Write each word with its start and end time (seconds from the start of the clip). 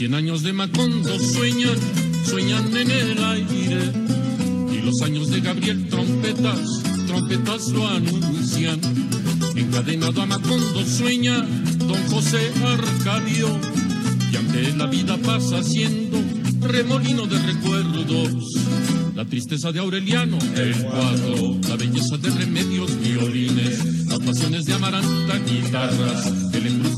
Cien 0.00 0.14
años 0.14 0.42
de 0.42 0.54
Macondo 0.54 1.18
sueñan, 1.18 1.76
sueñan 2.24 2.74
en 2.74 2.90
el 2.90 3.22
aire. 3.22 3.92
Y 4.72 4.80
los 4.80 5.02
años 5.02 5.28
de 5.28 5.42
Gabriel 5.42 5.90
trompetas, 5.90 6.82
trompetas 7.06 7.68
lo 7.68 7.86
anuncian. 7.86 8.80
Encadenado 9.54 10.22
a 10.22 10.24
Macondo 10.24 10.86
sueña 10.86 11.46
don 11.86 12.02
José 12.08 12.50
Arcadio. 12.64 13.48
Y 14.32 14.36
aunque 14.36 14.72
la 14.74 14.86
vida 14.86 15.18
pasa 15.18 15.62
siendo 15.62 16.16
remolino 16.62 17.26
de 17.26 17.38
recuerdos, 17.38 18.54
la 19.14 19.26
tristeza 19.26 19.70
de 19.70 19.80
Aureliano, 19.80 20.38
el 20.56 20.82
cuadro, 20.82 21.58
la 21.68 21.76
belleza 21.76 22.16
de 22.16 22.30
remedios, 22.30 22.98
violines, 23.02 24.06
las 24.06 24.20
pasiones 24.20 24.64
de 24.64 24.72
Amaranta, 24.72 25.38
guitarras, 25.40 26.49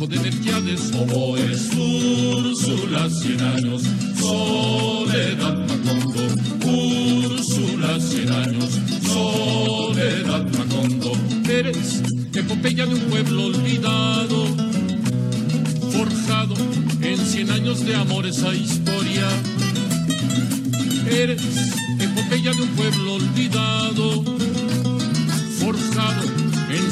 embrujo 0.02 0.06
de 0.06 0.18
Melquiades, 0.20 0.92
oboes, 0.94 1.70
Úrsula, 1.76 3.08
cien 3.10 3.40
años, 3.40 3.82
soledad, 4.18 5.58
Macondo, 5.58 6.22
Úrsula, 6.64 8.00
cien 8.00 8.30
años, 8.30 8.78
soledad, 9.04 10.46
Macondo, 10.58 11.12
eres 11.48 12.02
epopeya 12.34 12.86
de 12.86 12.94
un 12.94 13.00
pueblo 13.10 13.46
olvidado, 13.46 14.46
forjado 15.92 16.54
en 17.00 17.18
cien 17.18 17.50
años 17.50 17.84
de 17.84 17.94
amor 17.94 18.26
esa 18.26 18.54
historia. 18.54 19.28
Eres 21.10 21.42
epopeya 21.98 22.52
de 22.52 22.62
un 22.62 22.68
pueblo 22.70 23.14
olvidado, 23.14 24.31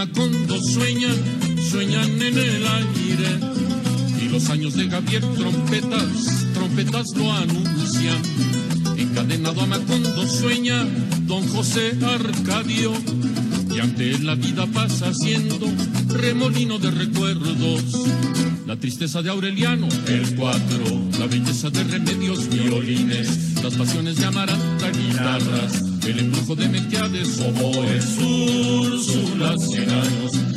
Macondo 0.00 0.58
sueñan, 0.62 1.14
sueñan 1.70 2.22
en 2.22 2.38
el 2.38 2.66
aire. 2.66 3.38
Y 4.22 4.30
los 4.30 4.48
años 4.48 4.72
de 4.72 4.86
Gabriel 4.86 5.22
trompetas, 5.36 6.46
trompetas 6.54 7.08
lo 7.16 7.30
anuncian. 7.30 8.16
Encadenado 8.96 9.60
a 9.60 9.66
Macondo 9.66 10.26
sueña 10.26 10.86
don 11.26 11.46
José 11.48 11.98
Arcadio. 12.02 12.94
Y 13.74 13.80
ante 13.80 14.12
él 14.12 14.24
la 14.24 14.36
vida 14.36 14.66
pasa 14.68 15.12
siendo 15.12 15.70
remolino 16.08 16.78
de 16.78 16.92
recuerdos. 16.92 17.82
La 18.66 18.76
tristeza 18.76 19.20
de 19.20 19.28
Aureliano, 19.28 19.86
el 20.06 20.34
cuatro, 20.34 20.84
la 21.18 21.26
belleza 21.26 21.68
de 21.68 21.84
remedios, 21.84 22.48
violines, 22.48 23.62
las 23.62 23.74
pasiones 23.74 24.16
de 24.16 24.24
Amaranta, 24.24 24.90
guitarras, 24.92 25.84
el 26.06 26.20
embrujo 26.20 26.56
de 26.56 26.68
Melquiades, 26.70 27.38
oboes, 27.40 28.16
Úrsula, 29.40 30.49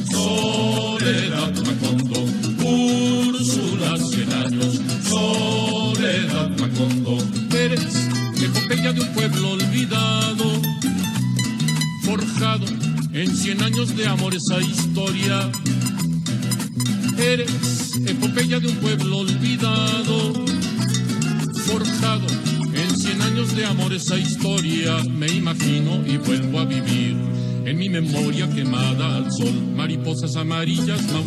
Mariposas 30.76 30.90
amarillas, 30.90 31.23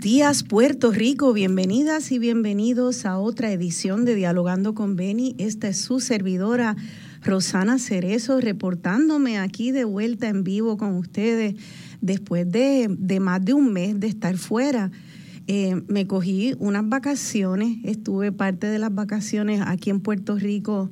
días, 0.00 0.44
Puerto 0.44 0.92
Rico. 0.92 1.34
Bienvenidas 1.34 2.10
y 2.10 2.18
bienvenidos 2.18 3.04
a 3.04 3.18
otra 3.18 3.52
edición 3.52 4.06
de 4.06 4.14
Dialogando 4.14 4.74
con 4.74 4.96
Beni. 4.96 5.34
Esta 5.36 5.68
es 5.68 5.76
su 5.76 6.00
servidora, 6.00 6.74
Rosana 7.22 7.78
Cerezo, 7.78 8.40
reportándome 8.40 9.38
aquí 9.38 9.72
de 9.72 9.84
vuelta 9.84 10.28
en 10.28 10.42
vivo 10.42 10.78
con 10.78 10.96
ustedes 10.96 11.54
después 12.00 12.50
de, 12.50 12.86
de 12.88 13.20
más 13.20 13.44
de 13.44 13.52
un 13.52 13.74
mes 13.74 14.00
de 14.00 14.06
estar 14.06 14.38
fuera. 14.38 14.90
Eh, 15.46 15.82
me 15.86 16.06
cogí 16.06 16.54
unas 16.58 16.88
vacaciones, 16.88 17.76
estuve 17.84 18.32
parte 18.32 18.68
de 18.68 18.78
las 18.78 18.94
vacaciones 18.94 19.60
aquí 19.66 19.90
en 19.90 20.00
Puerto 20.00 20.36
Rico 20.36 20.90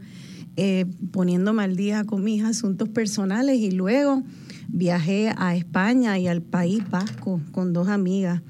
eh, 0.57 0.85
poniéndome 1.13 1.63
al 1.63 1.77
día 1.77 2.05
con 2.05 2.23
mis 2.25 2.45
asuntos 2.45 2.91
personales 2.91 3.57
y 3.57 3.71
luego 3.71 4.23
viajé 4.69 5.33
a 5.35 5.57
España 5.57 6.19
y 6.19 6.29
al 6.29 6.43
País 6.43 6.83
Vasco 6.91 7.41
con 7.53 7.73
dos 7.73 7.89
amigas. 7.89 8.43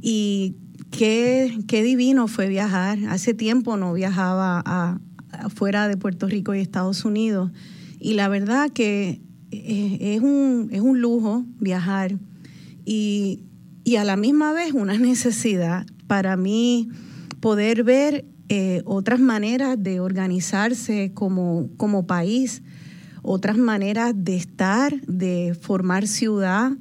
Y 0.00 0.56
qué, 0.90 1.58
qué 1.66 1.82
divino 1.82 2.28
fue 2.28 2.48
viajar. 2.48 2.98
Hace 3.08 3.34
tiempo 3.34 3.76
no 3.76 3.92
viajaba 3.92 4.62
a, 4.64 5.00
fuera 5.54 5.88
de 5.88 5.96
Puerto 5.96 6.26
Rico 6.26 6.54
y 6.54 6.60
Estados 6.60 7.04
Unidos. 7.04 7.50
Y 7.98 8.14
la 8.14 8.28
verdad 8.28 8.70
que 8.70 9.20
eh, 9.50 9.98
es 10.00 10.20
un, 10.20 10.68
es 10.72 10.80
un 10.80 11.00
lujo 11.00 11.44
viajar. 11.58 12.18
Y 12.84 13.42
y 13.88 13.96
a 13.96 14.04
la 14.04 14.18
misma 14.18 14.52
vez 14.52 14.74
una 14.74 14.98
necesidad 14.98 15.86
para 16.06 16.36
mí 16.36 16.90
poder 17.40 17.84
ver 17.84 18.26
eh, 18.50 18.82
otras 18.84 19.18
maneras 19.18 19.82
de 19.82 19.98
organizarse 20.00 21.12
como, 21.14 21.70
como 21.78 22.06
país, 22.06 22.62
otras 23.22 23.56
maneras 23.56 24.12
de 24.14 24.36
estar, 24.36 25.00
de 25.06 25.56
formar 25.58 26.06
ciudad, 26.06 26.72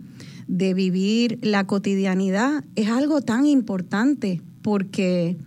de 0.47 0.73
vivir 0.73 1.39
la 1.41 1.67
cotidianidad, 1.67 2.63
es 2.75 2.89
algo 2.89 3.21
tan 3.21 3.45
importante 3.45 4.41
porque 4.61 5.37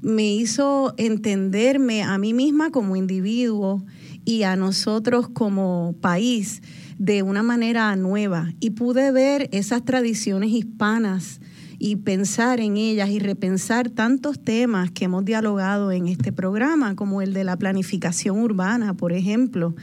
me 0.00 0.32
hizo 0.34 0.94
entenderme 0.96 2.02
a 2.02 2.18
mí 2.18 2.32
misma 2.32 2.70
como 2.70 2.96
individuo 2.96 3.84
y 4.24 4.44
a 4.44 4.56
nosotros 4.56 5.28
como 5.28 5.94
país 6.00 6.62
de 6.98 7.22
una 7.22 7.42
manera 7.42 7.94
nueva 7.96 8.52
y 8.60 8.70
pude 8.70 9.10
ver 9.12 9.48
esas 9.52 9.84
tradiciones 9.84 10.50
hispanas 10.50 11.40
y 11.78 11.96
pensar 11.96 12.58
en 12.60 12.76
ellas 12.76 13.08
y 13.08 13.20
repensar 13.20 13.88
tantos 13.88 14.42
temas 14.42 14.90
que 14.90 15.04
hemos 15.04 15.24
dialogado 15.24 15.92
en 15.92 16.08
este 16.08 16.32
programa, 16.32 16.96
como 16.96 17.22
el 17.22 17.32
de 17.32 17.44
la 17.44 17.56
planificación 17.56 18.40
urbana, 18.40 18.94
por 18.94 19.12
ejemplo. 19.12 19.76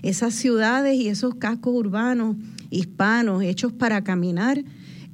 Esas 0.00 0.34
ciudades 0.34 0.96
y 0.96 1.08
esos 1.08 1.34
cascos 1.34 1.74
urbanos 1.74 2.36
hispanos 2.72 3.42
hechos 3.42 3.72
para 3.72 4.02
caminar, 4.02 4.64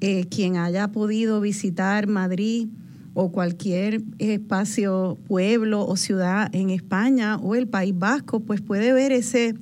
eh, 0.00 0.26
quien 0.30 0.56
haya 0.56 0.88
podido 0.88 1.40
visitar 1.40 2.06
Madrid 2.06 2.68
o 3.14 3.32
cualquier 3.32 4.02
espacio, 4.18 5.18
pueblo 5.26 5.84
o 5.84 5.96
ciudad 5.96 6.48
en 6.54 6.70
España 6.70 7.36
o 7.36 7.54
el 7.54 7.66
País 7.66 7.94
Vasco, 7.98 8.40
pues 8.40 8.60
puede 8.60 8.92
ver 8.92 9.12
ese 9.12 9.56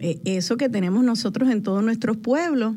eh, 0.00 0.20
eso 0.24 0.56
que 0.56 0.68
tenemos 0.68 1.02
nosotros 1.02 1.50
en 1.50 1.62
todos 1.62 1.82
nuestros 1.82 2.16
pueblos, 2.16 2.76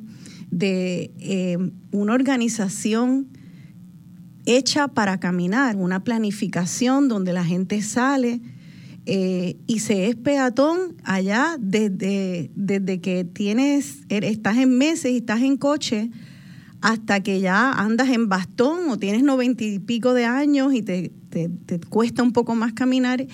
de 0.49 1.11
eh, 1.19 1.57
una 1.91 2.13
organización 2.13 3.27
hecha 4.45 4.87
para 4.87 5.19
caminar, 5.19 5.75
una 5.75 6.03
planificación 6.03 7.07
donde 7.07 7.31
la 7.31 7.45
gente 7.45 7.81
sale 7.81 8.41
Eh, 9.05 9.57
y 9.65 9.79
se 9.79 10.07
es 10.07 10.15
peatón 10.15 10.95
allá 11.03 11.55
desde, 11.59 12.51
desde 12.55 13.01
que 13.01 13.23
tienes, 13.23 14.03
er, 14.09 14.23
estás 14.23 14.57
en 14.57 14.77
meses 14.77 15.11
y 15.11 15.17
estás 15.17 15.41
en 15.41 15.57
coche 15.57 16.11
hasta 16.81 17.21
que 17.21 17.39
ya 17.39 17.71
andas 17.71 18.09
en 18.09 18.29
bastón 18.29 18.89
o 18.89 18.97
tienes 18.97 19.23
noventa 19.23 19.63
y 19.63 19.79
pico 19.79 20.13
de 20.13 20.25
años 20.25 20.73
y 20.73 20.81
te, 20.81 21.11
te, 21.29 21.79
cuesta 21.89 22.23
un 22.23 22.33
poco 22.33 22.55
más 22.55 22.73
caminar, 22.73 23.25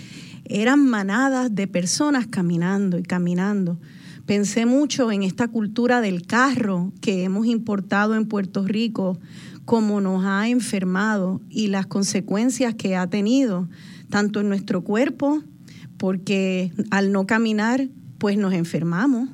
eran 0.46 0.86
manadas 0.86 1.54
de 1.54 1.68
personas 1.68 2.28
caminando 2.28 2.98
y 2.98 3.04
caminando. 3.04 3.80
Pensé 4.26 4.66
mucho 4.66 5.12
en 5.12 5.24
esta 5.24 5.48
cultura 5.48 6.02
del 6.02 6.28
carro 6.28 6.92
que 7.02 7.24
hemos 7.24 7.48
importado 7.48 8.16
en 8.16 8.28
Puerto 8.28 8.66
Rico, 8.66 9.18
cómo 9.64 10.02
nos 10.02 10.26
ha 10.26 10.50
enfermado 10.50 11.42
y 11.50 11.68
las 11.68 11.88
consecuencias 11.88 12.76
que 12.76 12.98
ha 12.98 13.08
tenido, 13.08 13.70
tanto 14.10 14.42
en 14.42 14.50
nuestro 14.50 14.84
cuerpo, 14.84 15.44
porque 15.98 16.72
al 16.92 17.12
no 17.12 17.26
caminar, 17.28 17.88
pues 18.18 18.38
nos 18.38 18.54
enfermamos. 18.54 19.30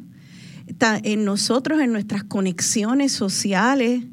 En 1.04 1.25
nosotros, 1.25 1.81
en 1.81 1.92
nuestras 1.92 2.24
conexiones 2.24 3.12
sociales, 3.12 4.04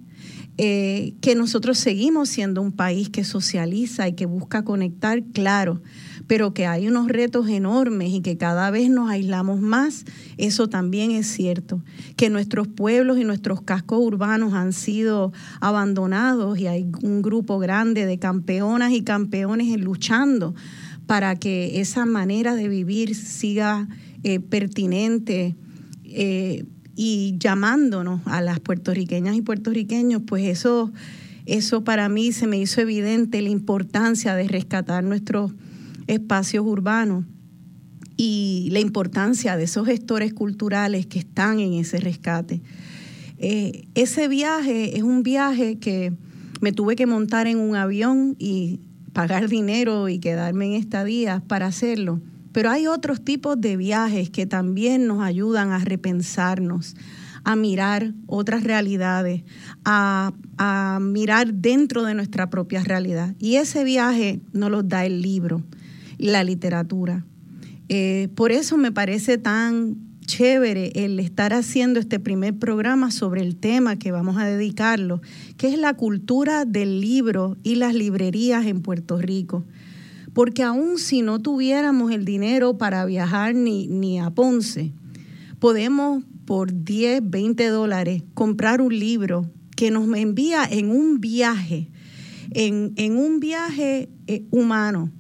eh, 0.63 1.15
que 1.23 1.35
nosotros 1.35 1.79
seguimos 1.79 2.29
siendo 2.29 2.61
un 2.61 2.73
país 2.73 3.09
que 3.09 3.25
socializa 3.25 4.09
y 4.09 4.13
que 4.13 4.27
busca 4.27 4.63
conectar, 4.63 5.23
claro, 5.33 5.81
pero 6.27 6.53
que 6.53 6.67
hay 6.67 6.87
unos 6.87 7.09
retos 7.09 7.49
enormes 7.49 8.11
y 8.11 8.21
que 8.21 8.37
cada 8.37 8.71
vez 8.71 8.91
nos 8.91 9.11
aislamos 9.11 9.61
más, 9.61 10.05
eso 10.37 10.69
también 10.69 11.13
es 11.13 11.29
cierto. 11.29 11.83
Que 12.17 12.29
nuestros 12.29 12.69
pueblos 12.69 13.19
y 13.19 13.25
nuestros 13.25 13.63
cascos 13.63 14.01
urbanos 14.01 14.53
han 14.53 14.75
sido 14.75 15.33
abandonados 15.61 16.59
y 16.59 16.67
hay 16.67 16.87
un 17.03 17.23
grupo 17.23 17.59
grande 17.59 18.05
de 18.05 18.19
campeonas 18.19 18.93
y 18.93 19.03
campeones 19.03 19.81
luchando 19.81 20.55
para 21.11 21.35
que 21.35 21.81
esa 21.81 22.07
manera 22.07 22.55
de 22.55 22.69
vivir 22.69 23.17
siga 23.17 23.89
eh, 24.23 24.39
pertinente 24.39 25.57
eh, 26.05 26.65
y 26.95 27.35
llamándonos 27.37 28.21
a 28.27 28.41
las 28.41 28.61
puertorriqueñas 28.61 29.35
y 29.35 29.43
puertorriqueños, 29.43 30.23
pues 30.25 30.45
eso, 30.45 30.93
eso 31.47 31.83
para 31.83 32.09
mí 32.09 32.31
se 32.31 32.47
me 32.47 32.59
hizo 32.59 32.81
evidente 32.81 33.43
la 33.43 33.49
importancia 33.49 34.37
de 34.37 34.47
rescatar 34.47 35.03
nuestros 35.03 35.53
espacios 36.07 36.65
urbanos 36.65 37.25
y 38.17 38.69
la 38.71 38.79
importancia 38.79 39.57
de 39.57 39.65
esos 39.65 39.87
gestores 39.89 40.33
culturales 40.33 41.07
que 41.07 41.19
están 41.19 41.59
en 41.59 41.73
ese 41.73 41.99
rescate. 41.99 42.63
Eh, 43.39 43.89
ese 43.97 44.29
viaje 44.29 44.97
es 44.97 45.03
un 45.03 45.25
viaje 45.25 45.81
que 45.81 46.13
me 46.61 46.71
tuve 46.71 46.95
que 46.95 47.07
montar 47.07 47.49
en 47.49 47.59
un 47.59 47.75
avión 47.75 48.37
y 48.39 48.79
pagar 49.13 49.49
dinero 49.49 50.09
y 50.09 50.19
quedarme 50.19 50.67
en 50.67 50.73
estadías 50.75 51.43
para 51.43 51.67
hacerlo. 51.67 52.21
Pero 52.53 52.71
hay 52.71 52.87
otros 52.87 53.23
tipos 53.23 53.61
de 53.61 53.77
viajes 53.77 54.31
que 54.31 54.47
también 54.47 55.07
nos 55.07 55.23
ayudan 55.23 55.71
a 55.71 55.79
repensarnos, 55.79 56.97
a 57.45 57.57
mirar 57.57 58.13
otras 58.27 58.65
realidades, 58.65 59.45
a, 59.85 60.33
mirar 61.01 61.55
dentro 61.55 62.03
de 62.03 62.15
nuestra 62.15 62.51
propia 62.51 62.83
realidad. 62.83 63.35
Y 63.39 63.57
ese 63.57 63.85
viaje 63.85 64.41
nos 64.53 64.71
lo 64.71 64.83
da 64.83 65.07
el 65.07 65.23
libro, 65.23 65.63
la 66.19 66.45
literatura. 66.45 67.25
Eh, 67.89 68.29
por 68.35 68.53
eso 68.53 68.77
me 68.77 68.93
parece 68.93 69.39
tan 69.39 70.10
chévere 70.31 70.93
el 70.95 71.19
estar 71.19 71.53
haciendo 71.53 71.99
este 71.99 72.21
primer 72.21 72.57
programa 72.57 73.11
sobre 73.11 73.43
el 73.43 73.57
tema 73.57 73.99
que 73.99 74.13
vamos 74.13 74.37
a 74.37 74.47
dedicarlo, 74.47 75.21
que 75.57 75.67
es 75.67 75.77
la 75.77 75.95
cultura 75.95 76.65
del 76.65 77.01
libro 77.01 77.57
y 77.65 77.75
las 77.75 77.95
librerías 77.95 78.65
en 78.67 78.81
Puerto 78.81 79.19
Rico. 79.19 79.65
Porque 80.33 80.63
aún 80.63 80.99
si 80.99 81.23
no 81.23 81.41
tuviéramos 81.41 82.13
el 82.13 82.25
dinero 82.25 82.79
para 82.79 83.05
viajar 83.07 83.57
ni, 83.57 83.89
ni 83.89 84.21
a 84.21 84.31
Ponce, 84.31 84.93
podemos 85.59 86.23
por 86.45 86.85
10, 86.85 87.29
20 87.29 87.67
dólares 87.67 88.23
comprar 88.33 88.81
un 88.81 88.97
libro 88.97 89.51
que 89.75 89.91
nos 89.91 90.17
envía 90.17 90.65
en 90.65 90.93
un 90.93 91.21
viaje, 91.21 91.89
en, 92.53 93.17
un 93.17 93.41
viaje 93.41 94.09
eh, 94.29 94.45
humano 94.53 95.11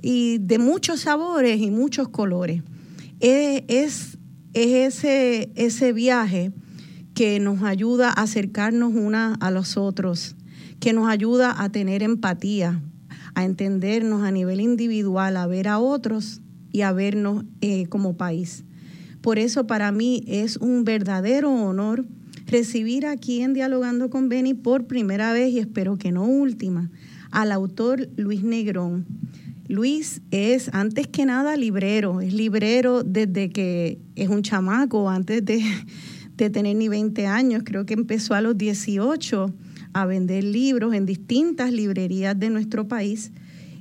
y 0.00 0.38
de 0.38 0.60
muchos 0.60 1.00
sabores 1.00 1.60
y 1.60 1.72
muchos 1.72 2.08
colores. 2.08 2.62
es 3.18 4.09
es 4.54 4.96
ese, 4.96 5.52
ese 5.54 5.92
viaje 5.92 6.52
que 7.14 7.40
nos 7.40 7.62
ayuda 7.62 8.08
a 8.08 8.22
acercarnos 8.22 8.94
una 8.94 9.34
a 9.34 9.50
los 9.50 9.76
otros, 9.76 10.36
que 10.78 10.92
nos 10.92 11.08
ayuda 11.08 11.62
a 11.62 11.70
tener 11.70 12.02
empatía, 12.02 12.80
a 13.34 13.44
entendernos 13.44 14.22
a 14.22 14.30
nivel 14.30 14.60
individual, 14.60 15.36
a 15.36 15.46
ver 15.46 15.68
a 15.68 15.78
otros 15.78 16.40
y 16.72 16.82
a 16.82 16.92
vernos 16.92 17.44
eh, 17.60 17.86
como 17.86 18.16
país. 18.16 18.64
Por 19.20 19.38
eso 19.38 19.66
para 19.66 19.92
mí 19.92 20.24
es 20.26 20.56
un 20.56 20.84
verdadero 20.84 21.52
honor 21.52 22.06
recibir 22.46 23.06
aquí 23.06 23.42
en 23.42 23.52
Dialogando 23.52 24.10
con 24.10 24.28
Beni 24.28 24.54
por 24.54 24.86
primera 24.86 25.32
vez 25.32 25.52
y 25.52 25.58
espero 25.58 25.98
que 25.98 26.10
no 26.10 26.24
última 26.24 26.90
al 27.30 27.52
autor 27.52 28.08
Luis 28.16 28.42
Negrón. 28.42 29.06
Luis 29.70 30.20
es 30.32 30.68
antes 30.72 31.06
que 31.06 31.24
nada 31.24 31.56
librero, 31.56 32.20
es 32.20 32.34
librero 32.34 33.04
desde 33.04 33.50
que 33.50 34.00
es 34.16 34.28
un 34.28 34.42
chamaco, 34.42 35.08
antes 35.08 35.44
de, 35.44 35.62
tener 36.50 36.74
ni 36.74 36.88
20 36.88 37.28
años, 37.28 37.62
creo 37.64 37.86
que 37.86 37.94
empezó 37.94 38.34
a 38.34 38.40
los 38.40 38.58
18 38.58 39.54
a 39.92 40.06
vender 40.06 40.42
libros 40.42 40.92
en 40.92 41.06
distintas 41.06 41.70
librerías 41.70 42.36
de 42.36 42.50
nuestro 42.50 42.88
país. 42.88 43.30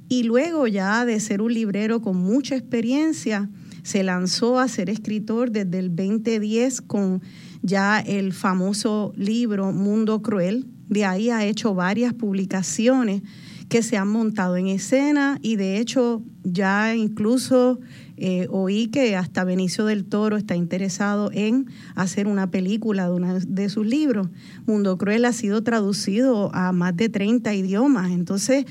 Y 0.09 0.23
luego 0.23 0.67
ya 0.67 1.05
de 1.05 1.19
ser 1.19 1.41
un 1.41 1.55
librero 1.55 2.03
con 2.03 2.17
mucha 2.17 2.55
experiencia, 2.55 3.49
se 3.81 4.03
lanzó 4.03 4.59
a 4.59 4.67
ser 4.67 4.91
escritor 4.91 5.49
desde 5.49 5.79
el 5.79 5.95
2010 5.95 6.81
con 6.81 7.23
ya 7.63 7.99
el 7.99 8.33
famoso 8.33 9.11
libro 9.15 9.71
Mundo 9.71 10.21
Cruel. 10.21 10.67
De 10.87 11.05
ahí 11.05 11.31
ha 11.31 11.45
hecho 11.45 11.73
varias 11.73 12.13
publicaciones 12.13 13.23
que 13.69 13.83
se 13.83 13.97
han 13.97 14.07
montado 14.07 14.57
en 14.57 14.67
escena 14.67 15.37
y 15.41 15.55
de 15.55 15.77
hecho 15.77 16.23
ya 16.43 16.95
incluso 16.95 17.79
eh, 18.17 18.47
oí 18.49 18.87
que 18.87 19.15
hasta 19.15 19.43
Benicio 19.43 19.85
del 19.85 20.05
Toro 20.05 20.35
está 20.35 20.55
interesado 20.55 21.29
en 21.31 21.67
hacer 21.95 22.27
una 22.27 22.49
película 22.51 23.05
de 23.05 23.13
uno 23.13 23.39
de 23.39 23.69
sus 23.69 23.85
libros. 23.85 24.27
Mundo 24.65 24.97
Cruel 24.97 25.23
ha 25.23 25.33
sido 25.33 25.63
traducido 25.63 26.53
a 26.53 26.71
más 26.73 26.97
de 26.97 27.09
30 27.09 27.53
idiomas, 27.53 28.11
entonces 28.11 28.65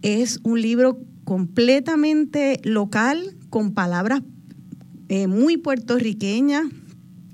es 0.00 0.40
un 0.44 0.62
libro 0.62 0.98
completamente 1.24 2.60
local, 2.64 3.36
con 3.50 3.74
palabras 3.74 4.22
eh, 5.08 5.26
muy 5.26 5.56
puertorriqueñas, 5.56 6.66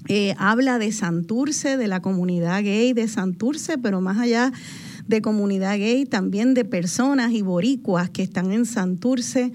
eh, 0.09 0.35
habla 0.39 0.79
de 0.79 0.93
Santurce, 0.93 1.77
de 1.77 1.89
la 1.89 2.01
comunidad 2.01 2.63
gay 2.63 2.93
de 2.93 3.07
Santurce, 3.07 3.77
pero 3.77 4.01
más 4.01 4.19
allá 4.19 4.53
de 5.09 5.23
comunidad 5.23 5.79
gay, 5.79 6.05
también 6.05 6.55
de 6.55 6.65
personas 6.65 7.33
y 7.33 7.43
boricuas 7.43 8.11
que 8.11 8.23
están 8.23 8.53
en 8.53 8.67
Santurce, 8.67 9.53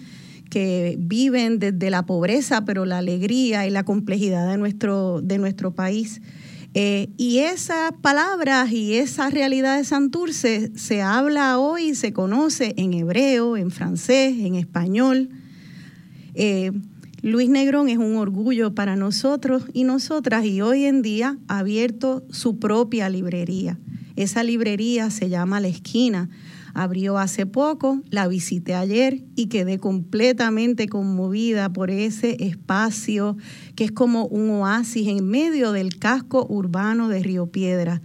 que 0.50 0.98
viven 1.00 1.60
desde 1.60 1.89
la 1.89 2.05
pobreza, 2.05 2.65
pero 2.65 2.86
la 2.86 2.98
alegría 2.98 3.65
y 3.65 3.70
la 3.70 3.84
complejidad 3.84 4.50
de 4.50 4.58
nuestro, 4.58 5.22
de 5.22 5.38
nuestro 5.38 5.74
país. 5.74 6.22
Eh, 6.74 7.10
y 7.17 7.39
esas 7.39 7.91
palabras 8.01 8.72
y 8.72 8.93
esa 8.96 9.29
realidad 9.29 9.77
de 9.77 9.84
Santurce 9.84 10.72
se 10.75 11.01
habla 11.01 11.60
hoy 11.60 11.96
se 11.96 12.13
conoce 12.13 12.74
en 12.77 12.93
hebreo, 12.93 13.58
en 13.58 13.72
francés, 13.72 14.36
en 14.39 14.55
español. 14.55 15.29
Eh, 16.34 16.72
Luis 17.22 17.50
Negrón 17.50 17.89
es 17.89 17.98
un 17.98 18.15
orgullo 18.15 18.74
para 18.74 18.96
nosotros 18.96 19.65
y 19.74 19.84
nosotras 19.84 20.46
y 20.46 20.62
hoy 20.62 20.86
en 20.86 21.01
día 21.01 21.38
ha 21.48 21.60
abierto 21.60 22.24
su 22.29 22.58
propia 22.58 23.10
librería. 23.10 23.77
Esa 24.22 24.44
librería 24.44 25.10
se 25.10 25.30
llama 25.30 25.60
La 25.60 25.68
Esquina. 25.68 26.30
Abrió 26.75 27.18
hace 27.18 27.48
poco, 27.48 28.04
la 28.12 28.28
visité 28.28 28.75
ayer 28.75 29.24
y 29.36 29.48
quedé 29.48 29.80
completamente 29.80 30.88
conmovida 30.88 31.74
por 31.74 31.90
ese 31.90 32.38
espacio 32.46 33.36
que 33.75 33.86
es 33.86 33.92
como 33.92 34.28
un 34.28 34.51
oasis 34.51 35.08
en 35.08 35.28
medio 35.28 35.72
del 35.72 35.98
casco 35.98 36.46
urbano 36.48 37.10
de 37.10 37.24
Río 37.24 37.48
Piedra. 37.48 38.04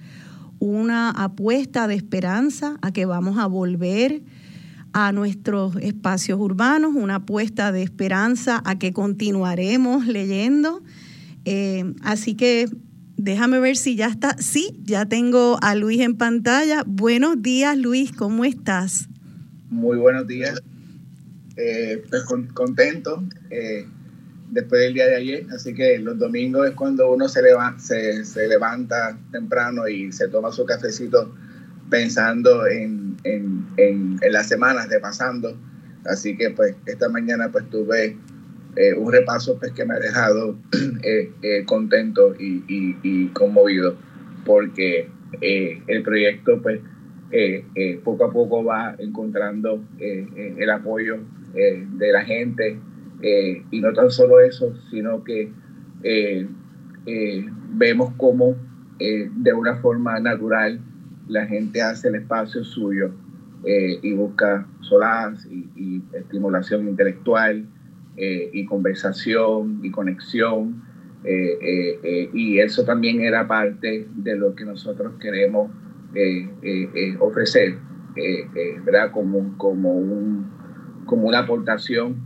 Una 0.59 1.11
apuesta 1.11 1.87
de 1.87 1.97
esperanza 1.97 2.79
a 2.81 2.93
que 2.93 3.05
vamos 3.05 3.37
a 3.37 3.47
volver 3.47 4.23
a 4.95 5.13
nuestros 5.13 5.77
espacios 5.77 6.41
urbanos, 6.41 6.95
una 6.95 7.17
apuesta 7.17 7.73
de 7.73 7.83
esperanza 7.83 8.63
a 8.65 8.79
que 8.79 8.95
continuaremos 8.95 10.07
leyendo. 10.07 10.83
Eh, 11.45 11.93
así 12.01 12.35
que 12.35 12.71
Déjame 13.17 13.61
ver 13.61 13.77
si 13.77 13.97
ya 13.97 14.09
está. 14.09 14.37
Sí, 14.39 14.79
ya 14.85 15.07
tengo 15.07 15.59
a 15.63 15.75
Luis 15.75 16.01
en 16.01 16.17
pantalla. 16.17 16.85
Buenos 16.87 17.41
días, 17.41 17.77
Luis, 17.77 18.13
¿cómo 18.13 18.45
estás? 18.45 19.09
Muy 19.71 19.97
buenos 19.97 20.27
días. 20.27 20.63
Eh, 21.57 22.05
pues 22.11 22.25
contento 22.53 23.25
eh, 23.49 23.87
después 24.51 24.83
del 24.83 24.95
día 24.95 25.07
de 25.07 25.17
ayer. 25.17 25.47
Así 25.51 25.73
que 25.73 25.99
los 25.99 26.19
domingos 26.19 26.69
es 26.69 26.75
cuando 26.75 27.11
uno 27.11 27.27
se, 27.29 27.41
levanta 28.49 29.19
temprano 29.33 29.89
y 29.89 30.13
se 30.13 30.29
toma 30.29 30.53
su 30.53 30.67
cafecito 30.67 31.35
pensando 31.89 32.67
en, 32.67 33.17
en, 33.25 33.67
en, 33.79 34.19
en 34.21 34.33
las 34.33 34.47
semanas 34.47 34.91
de 34.91 35.01
pasando. 35.01 35.57
Así 36.05 36.37
que 36.37 36.51
pues 36.51 36.77
esta 36.85 37.09
mañana 37.09 37.51
pues 37.51 37.69
tuve 37.71 38.19
un 38.99 39.11
repaso 39.11 39.59
pues, 39.59 39.73
que 39.73 39.85
me 39.85 39.95
ha 39.95 39.99
dejado 39.99 40.57
contento 41.67 42.35
y, 42.39 43.29
conmovido 43.29 43.97
porque 44.45 45.09
el 45.41 46.03
proyecto 46.03 46.61
pues 46.63 46.81
poco 48.05 48.25
a 48.27 48.33
poco 48.33 48.65
va 48.65 48.95
encontrando 48.99 49.83
el 49.99 50.71
apoyo 50.71 51.19
de 51.55 52.13
la 52.13 52.25
gente 52.25 52.79
y 53.71 53.81
no 53.81 53.93
tan 53.93 54.11
solo 54.11 54.41
eso, 54.41 54.75
sino 54.91 55.25
que 55.25 55.51
vemos 57.71 58.13
cómo 58.17 58.57
de 58.99 59.53
una 59.53 59.77
forma 59.77 60.21
natural 60.21 60.81
la 61.29 61.47
gente 61.47 61.83
hace 61.83 62.09
el 62.09 62.17
espacio 62.17 62.65
suyo 62.65 63.13
eh, 63.65 63.99
y 64.03 64.13
busca 64.13 64.67
solaz 64.81 65.47
y, 65.47 66.03
estimulación 66.13 66.89
intelectual 66.89 67.67
eh, 68.17 68.51
y 68.53 68.65
conversación 68.67 69.81
y 69.83 69.91
conexión. 69.91 70.83
Eh, 71.25 72.31
y 72.33 72.59
eso 72.61 72.85
también 72.85 73.21
era 73.21 73.49
parte 73.49 74.07
de 74.15 74.37
lo 74.37 74.55
que 74.55 74.65
nosotros 74.65 75.15
queremos 75.21 75.71
ofrecer, 77.21 77.79
¿verdad? 78.85 79.11
Como, 79.11 79.59
como, 79.59 79.93
un, 79.93 80.47
como 81.05 81.27
una 81.27 81.41
aportación 81.41 82.25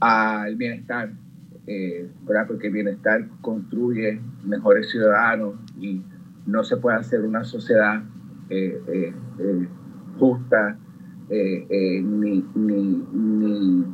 al 0.00 0.56
bienestar 0.56 1.12
eh, 1.66 2.10
porque 2.48 2.66
el 2.66 2.72
bienestar 2.72 3.28
construye 3.40 4.20
mejores 4.44 4.90
ciudadanos 4.90 5.54
y 5.78 6.02
no 6.44 6.64
se 6.64 6.76
puede 6.76 6.96
hacer 6.96 7.20
una 7.20 7.44
sociedad 7.44 8.02
eh, 8.50 9.14
eh, 11.30 11.66
eh, 11.68 12.02
justa 12.02 12.58
ni, 12.58 13.84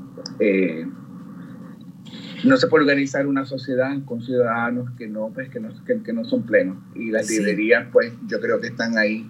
no 2.44 2.56
se 2.56 2.68
puede 2.68 2.84
organizar 2.84 3.26
una 3.26 3.44
sociedad 3.44 3.90
con 4.04 4.22
ciudadanos 4.22 4.90
que 4.96 5.08
no, 5.08 5.30
pues, 5.34 5.48
que 5.48 5.58
no, 5.58 5.70
que, 5.84 6.12
no 6.12 6.24
son 6.24 6.44
plenos. 6.44 6.76
Y 6.94 7.10
las 7.10 7.28
librerías, 7.28 7.88
pues 7.92 8.12
yo 8.28 8.40
creo 8.40 8.60
que 8.60 8.68
están 8.68 8.96
ahí 8.96 9.28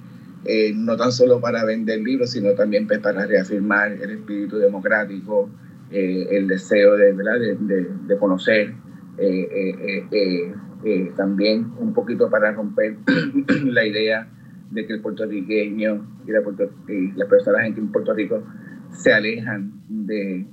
no 0.75 0.97
tan 0.97 1.11
solo 1.11 1.41
para 1.41 1.65
vender 1.65 2.01
libros, 2.01 2.31
sino 2.31 2.53
también 2.53 2.87
pues, 2.87 2.99
para 3.01 3.27
reafirmar 3.27 3.93
el 3.93 4.11
espíritu 4.11 4.59
democrático, 4.59 5.49
eh, 5.91 6.27
el 6.33 6.47
deseo 6.49 6.97
de, 6.97 7.15
de, 7.15 7.87
de, 8.07 8.17
conocer, 8.19 8.75
eh, 9.17 10.53
eh, 10.85 11.13
también 11.17 11.73
un 11.79 11.95
poquito 11.95 12.31
para 12.31 12.53
romper 12.53 12.97
la 13.65 13.87
idea 13.87 14.29
de 14.71 14.87
que 14.87 14.95
el 14.95 15.01
puertorriqueño 15.01 16.07
y, 16.27 16.33
la 16.33 16.41
las 17.17 17.29
personas 17.29 17.67
en 17.67 17.89
Puerto 17.89 18.15
Rico 18.15 18.43
se 18.91 19.13
alejan 19.13 19.73
de, 19.89 20.47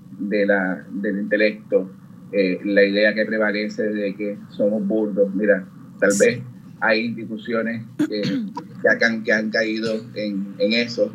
la, 0.45 0.86
del 0.91 1.19
intelecto, 1.19 1.89
la 2.31 2.84
idea 2.84 3.13
que 3.13 3.25
prevalece 3.25 3.84
de 3.84 4.15
que 4.15 4.38
somos 4.50 4.86
burdos. 4.86 5.34
Mira, 5.34 5.65
tal 6.00 6.12
vez 6.19 6.41
hay 6.81 7.05
instituciones 7.05 7.84
que, 8.10 9.05
han, 9.05 9.24
que 9.24 9.31
han 9.31 9.50
caído 9.50 9.93
en, 10.15 10.53
en 10.60 10.74
eso, 10.74 11.12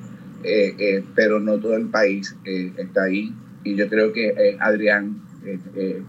pero 1.14 1.40
no 1.40 1.58
todo 1.58 1.76
el 1.76 1.88
país 1.88 2.36
está 2.44 3.04
ahí 3.04 3.34
y 3.64 3.76
yo 3.76 3.88
creo 3.88 4.12
que 4.12 4.28
eh, 4.28 4.56
Adrián 4.60 5.20
eh, 5.44 5.58
eh, 5.76 6.02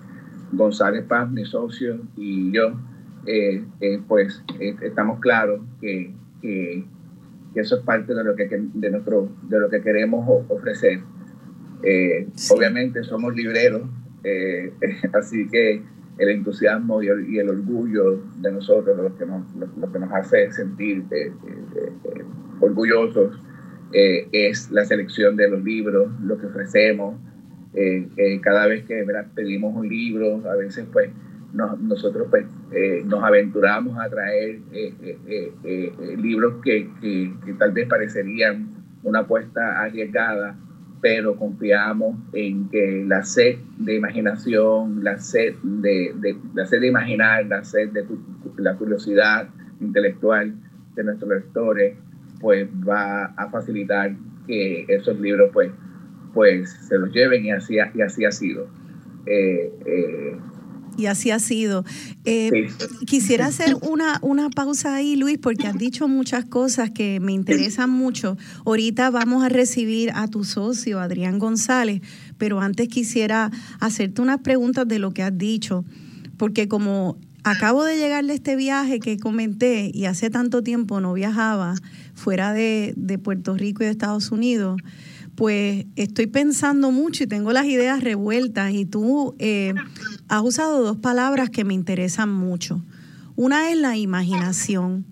González 0.52 1.06
Paz, 1.06 1.30
mi 1.30 1.46
socio, 1.46 2.02
y 2.18 2.52
yo, 2.52 2.74
pues 4.08 4.44
estamos 4.82 5.20
claros 5.20 5.62
que, 5.80 6.14
eso 6.44 7.78
es 7.78 7.84
parte 7.84 8.14
de 8.14 8.24
lo 8.24 8.36
que, 8.36 8.48
de 8.48 8.92
nuestro, 8.92 9.30
de 9.44 9.60
lo 9.60 9.70
que 9.70 9.82
queremos 9.82 10.46
ofrecer. 10.50 11.00
Obviamente 12.52 13.04
somos 13.04 13.36
libreros, 13.36 13.84
así 15.14 15.48
que 15.48 15.82
el 16.18 16.30
entusiasmo 16.30 17.02
y 17.02 17.08
el, 17.08 17.50
orgullo 17.50 18.22
de 18.42 18.52
nosotros, 18.52 18.98
lo 18.98 19.18
que 19.18 19.26
nos, 19.26 19.44
lo, 19.56 19.92
que 19.92 20.00
nos 20.00 20.12
hace 20.12 20.52
sentir 20.52 21.04
orgullosos, 22.60 23.40
es 23.94 24.72
la 24.72 24.86
selección 24.86 25.36
de 25.36 25.50
los 25.50 25.64
libros, 25.64 26.10
lo 26.22 26.38
que 26.38 26.46
ofrecemos, 26.46 27.16
eh, 27.74 28.10
eh, 28.18 28.42
cada 28.42 28.68
vez 28.68 28.84
que 28.84 29.06
pedimos 29.34 29.76
un 29.76 29.88
libro, 29.88 30.42
a 30.50 30.56
veces 30.56 30.86
pues 30.92 31.10
nosotros 31.54 32.28
pues 32.30 32.46
eh, 32.72 33.04
nos 33.06 33.24
aventuramos 33.24 33.98
a 34.00 34.10
traer 34.10 34.60
libros 36.18 36.56
que, 36.64 36.90
que, 37.02 37.54
tal 37.60 37.72
vez 37.72 37.88
parecerían 37.88 38.70
una 39.04 39.20
apuesta 39.20 39.82
arriesgada, 39.82 40.56
pero 41.02 41.36
confiamos 41.36 42.16
en 42.34 42.70
que 42.70 43.04
la 43.08 43.24
sed 43.24 43.58
de 43.78 43.96
imaginación, 43.96 45.04
la 45.04 45.18
sed 45.20 45.56
de, 45.64 46.14
de 46.16 46.38
la 46.54 46.66
sed 46.66 46.82
de 46.82 46.88
imaginar, 46.88 47.46
la 47.48 47.64
sed 47.64 47.90
de 47.90 48.06
la 48.58 48.76
curiosidad 48.76 49.50
intelectual 49.80 50.54
de 50.96 51.04
nuestros 51.04 51.30
lectores, 51.30 51.98
pues 52.40 52.70
va 52.88 53.26
a 53.26 53.50
facilitar 53.50 54.16
que 54.48 54.86
esos 54.88 55.20
libros 55.20 55.50
pues 55.52 55.72
pues 56.34 56.72
se 56.88 56.98
los 56.98 57.12
lleven 57.12 57.46
y 57.46 57.52
así, 57.52 57.76
y 57.94 58.02
así 58.02 58.26
ha 58.26 58.32
sido. 58.32 58.68
Eh, 59.26 59.72
eh, 59.86 60.38
y 60.98 61.06
así 61.06 61.32
ha 61.32 61.40
sido. 61.40 61.84
Eh, 62.26 62.70
quisiera 63.06 63.48
hacer 63.48 63.76
una, 63.82 64.20
una 64.22 64.50
pausa 64.50 64.96
ahí, 64.96 65.16
Luis, 65.16 65.38
porque 65.38 65.68
has 65.68 65.78
dicho 65.78 66.08
muchas 66.08 66.46
cosas 66.46 66.92
que 66.92 67.20
me 67.20 67.32
interesan 67.32 67.90
mucho. 67.90 68.38
Ahorita 68.66 69.10
vamos 69.10 69.44
a 69.44 69.50
recibir 69.50 70.12
a 70.14 70.28
tu 70.28 70.44
socio, 70.44 71.00
Adrián 71.00 71.40
González, 71.40 72.02
pero 72.38 72.62
antes 72.62 72.88
quisiera 72.88 73.52
hacerte 73.80 74.22
unas 74.22 74.40
preguntas 74.40 74.88
de 74.88 75.00
lo 75.00 75.12
que 75.12 75.24
has 75.24 75.38
dicho, 75.38 75.86
porque 76.38 76.68
como 76.68 77.18
acabo 77.44 77.84
de 77.84 77.98
llegar 77.98 78.26
de 78.26 78.34
este 78.34 78.56
viaje 78.56 79.00
que 79.00 79.18
comenté 79.18 79.92
y 79.94 80.06
hace 80.06 80.30
tanto 80.30 80.62
tiempo 80.62 81.02
no 81.02 81.14
viajaba 81.14 81.76
fuera 82.14 82.54
de, 82.54 82.94
de 82.96 83.18
Puerto 83.18 83.56
Rico 83.56 83.84
y 83.84 83.88
de 83.88 83.92
Estados 83.92 84.32
Unidos, 84.32 84.80
pues 85.36 85.86
estoy 85.96 86.28
pensando 86.28 86.92
mucho 86.92 87.24
y 87.24 87.28
tengo 87.28 87.52
las 87.52 87.66
ideas 87.66 88.04
revueltas 88.04 88.74
y 88.74 88.86
tú 88.86 89.36
eh, 89.40 89.74
has 90.28 90.42
usado 90.42 90.84
dos 90.84 90.98
palabras 90.98 91.50
que 91.50 91.64
me 91.64 91.74
interesan 91.74 92.32
mucho. 92.32 92.84
Una 93.36 93.72
es 93.72 93.78
la 93.78 93.98
imaginación. 93.98 95.06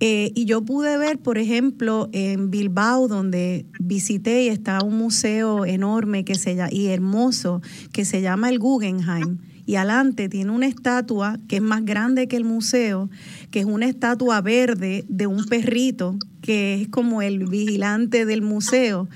Eh, 0.00 0.32
y 0.34 0.44
yo 0.44 0.64
pude 0.64 0.98
ver, 0.98 1.18
por 1.18 1.38
ejemplo, 1.38 2.08
en 2.12 2.50
Bilbao, 2.50 3.08
donde 3.08 3.66
visité 3.78 4.44
y 4.44 4.48
está 4.48 4.82
un 4.84 4.98
museo 4.98 5.64
enorme 5.64 6.24
que 6.24 6.34
se, 6.34 6.56
y 6.70 6.86
hermoso 6.86 7.62
que 7.92 8.04
se 8.04 8.20
llama 8.20 8.48
el 8.48 8.58
Guggenheim. 8.58 9.38
Y 9.66 9.76
adelante 9.76 10.28
tiene 10.28 10.50
una 10.50 10.66
estatua 10.66 11.38
que 11.48 11.56
es 11.56 11.62
más 11.62 11.84
grande 11.84 12.28
que 12.28 12.36
el 12.36 12.44
museo, 12.44 13.08
que 13.50 13.60
es 13.60 13.66
una 13.66 13.86
estatua 13.86 14.40
verde 14.42 15.04
de 15.08 15.26
un 15.26 15.44
perrito, 15.46 16.18
que 16.44 16.82
es 16.82 16.88
como 16.88 17.22
el 17.22 17.46
vigilante 17.46 18.26
del 18.26 18.42
museo. 18.42 19.08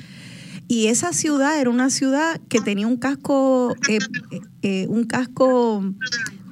Y 0.66 0.86
esa 0.86 1.12
ciudad 1.12 1.60
era 1.60 1.68
una 1.68 1.90
ciudad 1.90 2.40
que 2.48 2.62
tenía 2.62 2.86
un 2.86 2.96
casco, 2.96 3.76
eh, 3.90 3.98
eh, 4.62 4.86
un 4.88 5.04
casco 5.04 5.84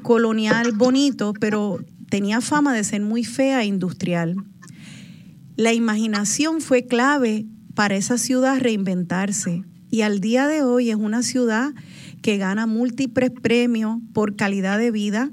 colonial 0.02 0.72
bonito, 0.72 1.32
pero 1.40 1.82
tenía 2.10 2.42
fama 2.42 2.74
de 2.74 2.84
ser 2.84 3.00
muy 3.00 3.24
fea 3.24 3.62
e 3.62 3.66
industrial. 3.66 4.36
La 5.56 5.72
imaginación 5.72 6.60
fue 6.60 6.84
clave 6.84 7.46
para 7.74 7.96
esa 7.96 8.18
ciudad 8.18 8.60
reinventarse 8.60 9.64
y 9.90 10.02
al 10.02 10.20
día 10.20 10.46
de 10.46 10.62
hoy 10.62 10.90
es 10.90 10.96
una 10.96 11.22
ciudad 11.22 11.72
que 12.20 12.36
gana 12.36 12.66
múltiples 12.66 13.30
premios 13.30 13.98
por 14.12 14.36
calidad 14.36 14.78
de 14.78 14.90
vida, 14.90 15.30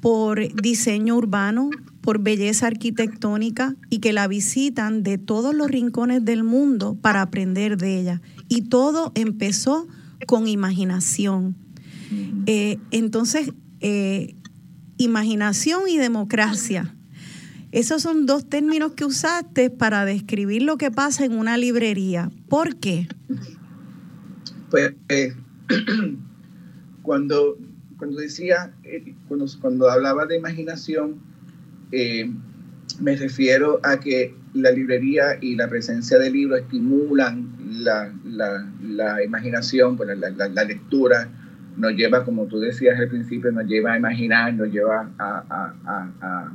por 0.00 0.52
diseño 0.60 1.14
urbano, 1.14 1.70
por 2.06 2.20
belleza 2.20 2.68
arquitectónica 2.68 3.74
y 3.90 3.98
que 3.98 4.12
la 4.12 4.28
visitan 4.28 5.02
de 5.02 5.18
todos 5.18 5.52
los 5.52 5.68
rincones 5.68 6.24
del 6.24 6.44
mundo 6.44 6.96
para 7.02 7.20
aprender 7.20 7.76
de 7.76 7.98
ella. 7.98 8.22
Y 8.46 8.68
todo 8.68 9.10
empezó 9.16 9.88
con 10.24 10.46
imaginación. 10.46 11.56
Eh, 12.46 12.78
entonces, 12.92 13.50
eh, 13.80 14.36
imaginación 14.98 15.88
y 15.88 15.98
democracia. 15.98 16.94
Esos 17.72 18.02
son 18.02 18.24
dos 18.24 18.48
términos 18.48 18.92
que 18.92 19.04
usaste 19.04 19.68
para 19.68 20.04
describir 20.04 20.62
lo 20.62 20.76
que 20.76 20.92
pasa 20.92 21.24
en 21.24 21.36
una 21.36 21.56
librería. 21.56 22.30
¿Por 22.48 22.76
qué? 22.76 23.08
Pues 24.70 24.94
eh, 25.08 25.34
cuando, 27.02 27.58
cuando 27.98 28.18
decía, 28.18 28.72
cuando, 29.26 29.46
cuando 29.60 29.90
hablaba 29.90 30.24
de 30.26 30.36
imaginación, 30.36 31.25
eh, 31.92 32.30
me 33.00 33.16
refiero 33.16 33.80
a 33.82 33.98
que 34.00 34.34
la 34.54 34.70
librería 34.70 35.38
y 35.40 35.54
la 35.54 35.68
presencia 35.68 36.18
de 36.18 36.30
libros 36.30 36.60
estimulan 36.60 37.52
la, 37.68 38.12
la, 38.24 39.22
imaginación, 39.22 39.96
pues 39.96 40.16
la, 40.18 40.64
lectura. 40.64 41.28
Nos 41.76 41.92
lleva, 41.92 42.24
como 42.24 42.46
tú 42.46 42.58
decías 42.58 42.98
al 42.98 43.08
principio, 43.08 43.52
nos 43.52 43.66
lleva 43.66 43.92
a 43.92 43.98
imaginar, 43.98 44.54
nos 44.54 44.68
lleva 44.68 45.10
a, 45.18 45.74
a, 45.84 46.50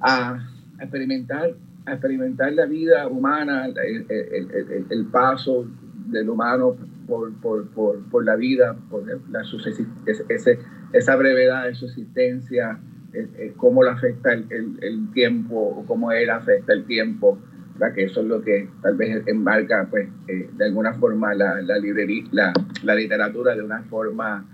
a, 0.00 0.48
experimentar, 0.80 1.50
a 1.84 1.92
experimentar 1.92 2.52
la 2.54 2.64
vida 2.64 3.06
humana, 3.06 3.66
el, 3.66 4.06
el, 4.08 4.86
el, 4.88 5.04
paso 5.06 5.68
del 6.06 6.30
humano 6.30 6.74
por, 7.06 7.34
por, 7.34 7.68
por, 7.68 8.02
por, 8.08 8.24
la 8.24 8.36
vida, 8.36 8.74
por 8.88 9.04
la, 9.30 9.42
ese, 10.06 10.58
esa 10.94 11.16
brevedad 11.16 11.66
de 11.66 11.74
su 11.74 11.84
existencia, 11.84 12.80
cómo 13.56 13.82
le 13.82 13.90
afecta 13.90 14.32
el, 14.32 14.46
el, 14.82 15.12
tiempo 15.12 15.56
o 15.56 15.86
cómo 15.86 16.12
él 16.12 16.30
afecta 16.30 16.72
el 16.72 16.84
tiempo, 16.84 17.38
para 17.78 17.94
que 17.94 18.04
eso 18.04 18.20
es 18.20 18.26
lo 18.26 18.42
que 18.42 18.68
tal 18.82 18.96
vez 18.96 19.22
enmarca 19.26 19.86
pues, 19.88 20.08
eh, 20.26 20.48
de 20.56 20.64
alguna 20.64 20.94
forma 20.94 21.34
la, 21.34 21.60
la, 21.62 21.78
la, 21.78 22.52
la, 22.82 22.94
literatura 22.94 23.54
de 23.54 23.62
una 23.62 23.82
forma 23.84 24.44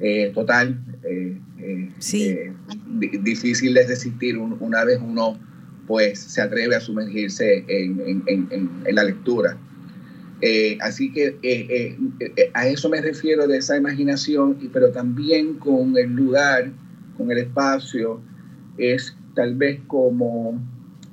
eh, 0.00 0.30
total, 0.34 0.78
eh, 1.04 1.38
difícil 3.22 3.74
de 3.74 3.86
resistir 3.86 4.36
una 4.38 4.84
vez 4.84 5.00
uno 5.02 5.38
pues 5.86 6.18
se 6.18 6.42
atreve 6.42 6.76
a 6.76 6.80
sumergirse 6.80 7.64
en, 7.66 8.22
en, 8.26 8.48
en, 8.50 8.94
la 8.94 9.04
lectura. 9.04 9.56
así 10.82 11.10
que 11.10 11.36
a 12.52 12.68
eso 12.68 12.90
me 12.90 13.00
refiero 13.00 13.46
de 13.46 13.56
esa 13.56 13.76
imaginación, 13.76 14.58
pero 14.70 14.92
también 14.92 15.54
con 15.54 15.96
el 15.96 16.12
lugar, 16.12 16.70
con 17.18 17.30
el 17.30 17.38
espacio, 17.38 18.20
es 18.78 19.14
tal 19.34 19.56
vez 19.56 19.80
como 19.86 20.58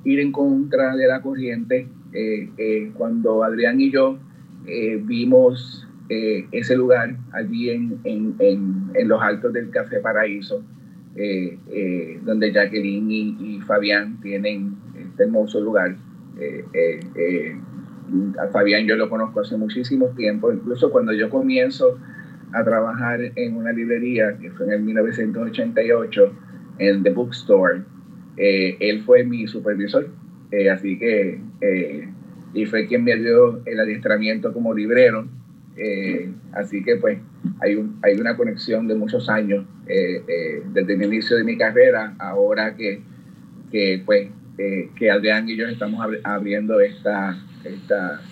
ir 0.04 0.20
en 0.20 0.32
contra 0.32 0.96
de 0.96 1.06
la 1.06 1.20
corriente. 1.20 1.88
Eh, 2.12 2.48
eh, 2.56 2.90
cuando 2.94 3.44
Adrián 3.44 3.78
y 3.80 3.90
yo 3.90 4.18
eh, 4.66 4.98
vimos 5.04 5.82
ese 6.08 6.76
lugar 6.76 7.16
allí 7.32 7.68
en, 7.70 7.98
en, 8.04 8.36
en, 8.38 9.08
los 9.08 9.20
altos 9.20 9.52
del 9.52 9.70
Café 9.70 9.98
Paraíso, 9.98 10.62
donde 12.24 12.52
Jacqueline 12.52 13.10
y, 13.10 13.60
Fabián 13.66 14.20
tienen 14.20 14.76
este 14.96 15.24
hermoso 15.24 15.60
lugar. 15.60 15.96
a 18.40 18.46
Fabián 18.52 18.86
yo 18.86 18.94
lo 18.94 19.10
conozco 19.10 19.40
hace 19.40 19.56
muchísimo 19.56 20.06
tiempo, 20.10 20.52
incluso 20.52 20.92
cuando 20.92 21.12
yo 21.12 21.28
comienzo 21.28 21.98
a 22.52 22.64
trabajar 22.64 23.20
en 23.34 23.56
una 23.56 23.72
librería, 23.72 24.36
que 24.38 24.50
fue 24.50 24.66
en 24.66 24.72
el 24.72 24.82
1988, 24.82 26.32
en 26.78 27.02
The 27.02 27.10
Bookstore, 27.10 27.82
eh, 28.36 28.76
él 28.80 29.02
fue 29.02 29.24
mi 29.24 29.46
supervisor, 29.46 30.08
eh, 30.50 30.70
así 30.70 30.98
que, 30.98 31.40
eh, 31.60 32.08
y 32.52 32.66
fue 32.66 32.86
quien 32.86 33.04
me 33.04 33.16
dio 33.16 33.62
el 33.66 33.80
adiestramiento 33.80 34.52
como 34.52 34.74
librero, 34.74 35.28
así 36.52 36.82
que 36.82 36.96
pues 36.96 37.18
hay, 37.60 37.74
un, 37.74 37.98
hay 38.02 38.18
una 38.18 38.34
conexión 38.34 38.88
de 38.88 38.94
muchos 38.94 39.28
años 39.28 39.66
desde 39.86 40.94
el 40.94 41.02
inicio 41.02 41.36
de 41.36 41.44
mi 41.44 41.58
carrera, 41.58 42.14
ahora 42.18 42.74
que, 42.74 43.02
que 43.70 44.02
pues 44.06 44.28
que 44.56 45.10
Adrián 45.10 45.46
y 45.50 45.56
yo 45.56 45.66
estamos 45.66 46.02
abriendo 46.24 46.80
esta, 46.80 47.36
esta 47.62 48.22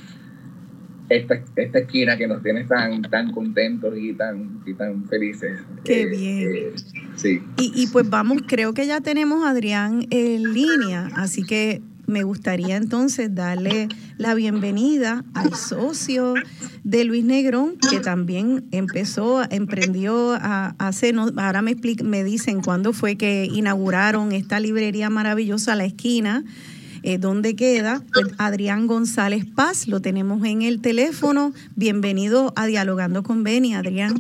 esta, 1.09 1.41
esta 1.57 1.79
esquina 1.79 2.17
que 2.17 2.27
nos 2.27 2.43
tiene 2.43 2.65
tan, 2.65 3.03
tan 3.03 3.33
contentos 3.33 3.95
y 3.97 4.13
tan, 4.15 4.61
y 4.67 4.75
tan 4.75 5.05
felices. 5.07 5.61
Qué 5.85 6.03
eh, 6.03 6.07
bien. 6.07 6.41
Eh, 6.43 6.73
sí. 7.17 7.43
Y, 7.59 7.73
y 7.75 7.87
pues 7.89 8.09
vamos, 8.09 8.43
creo 8.47 8.75
que 8.75 8.87
ya 8.87 9.01
tenemos 9.01 9.45
a 9.45 9.51
Adrián 9.51 10.07
en 10.11 10.53
línea, 10.53 11.11
así 11.15 11.43
que 11.43 11.83
me 12.07 12.23
gustaría 12.23 12.77
entonces 12.77 13.35
darle 13.35 13.89
la 14.19 14.35
bienvenida 14.35 15.25
al 15.35 15.55
socio 15.55 16.35
de 16.83 17.05
Luis 17.05 17.25
Negrón, 17.25 17.77
que 17.91 18.01
también 18.01 18.65
empezó, 18.73 19.43
emprendió 19.51 20.35
a 20.35 20.75
hacer, 20.79 21.17
ahora 21.17 21.63
me, 21.63 21.77
me 22.05 22.25
dicen 22.25 22.61
cuándo 22.61 22.93
fue 22.93 23.17
que 23.17 23.49
inauguraron 23.51 24.33
esta 24.33 24.61
librería 24.61 25.09
maravillosa 25.11 25.75
La 25.75 25.85
Esquina, 25.85 26.45
eh, 27.05 27.19
¿Dónde 27.19 27.55
queda? 27.55 28.01
Pues 28.15 28.35
Adrián 28.39 28.87
González 28.87 29.45
Paz, 29.45 29.89
lo 29.89 30.01
tenemos 30.01 30.43
en 30.47 30.63
el 30.63 30.81
teléfono. 30.81 31.53
Bienvenido 31.77 32.55
a 32.57 32.65
Dialogando 32.65 33.23
con 33.23 33.45
Beni, 33.45 33.75
Adrián. 33.75 34.15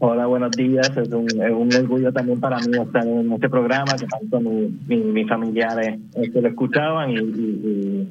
Hola, 0.00 0.26
buenos 0.26 0.50
días. 0.50 0.90
Es 0.96 1.08
un, 1.10 1.72
orgullo 1.72 2.12
también 2.12 2.40
para 2.40 2.58
mí 2.58 2.76
estar 2.76 3.06
en 3.06 3.32
este 3.32 3.48
programa, 3.48 3.94
que 3.96 4.06
tanto 4.06 4.40
mis 4.40 5.28
familiares 5.28 6.00
este, 6.16 6.42
lo 6.42 6.48
escuchaban 6.48 7.10
y, 7.12 7.18
y, 7.18 8.08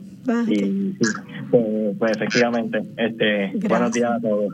pues, 1.52 1.98
pues, 2.00 2.12
efectivamente, 2.14 2.82
este, 2.96 3.52
buenos 3.68 3.92
días 3.92 4.10
a 4.10 4.20
todos. 4.22 4.54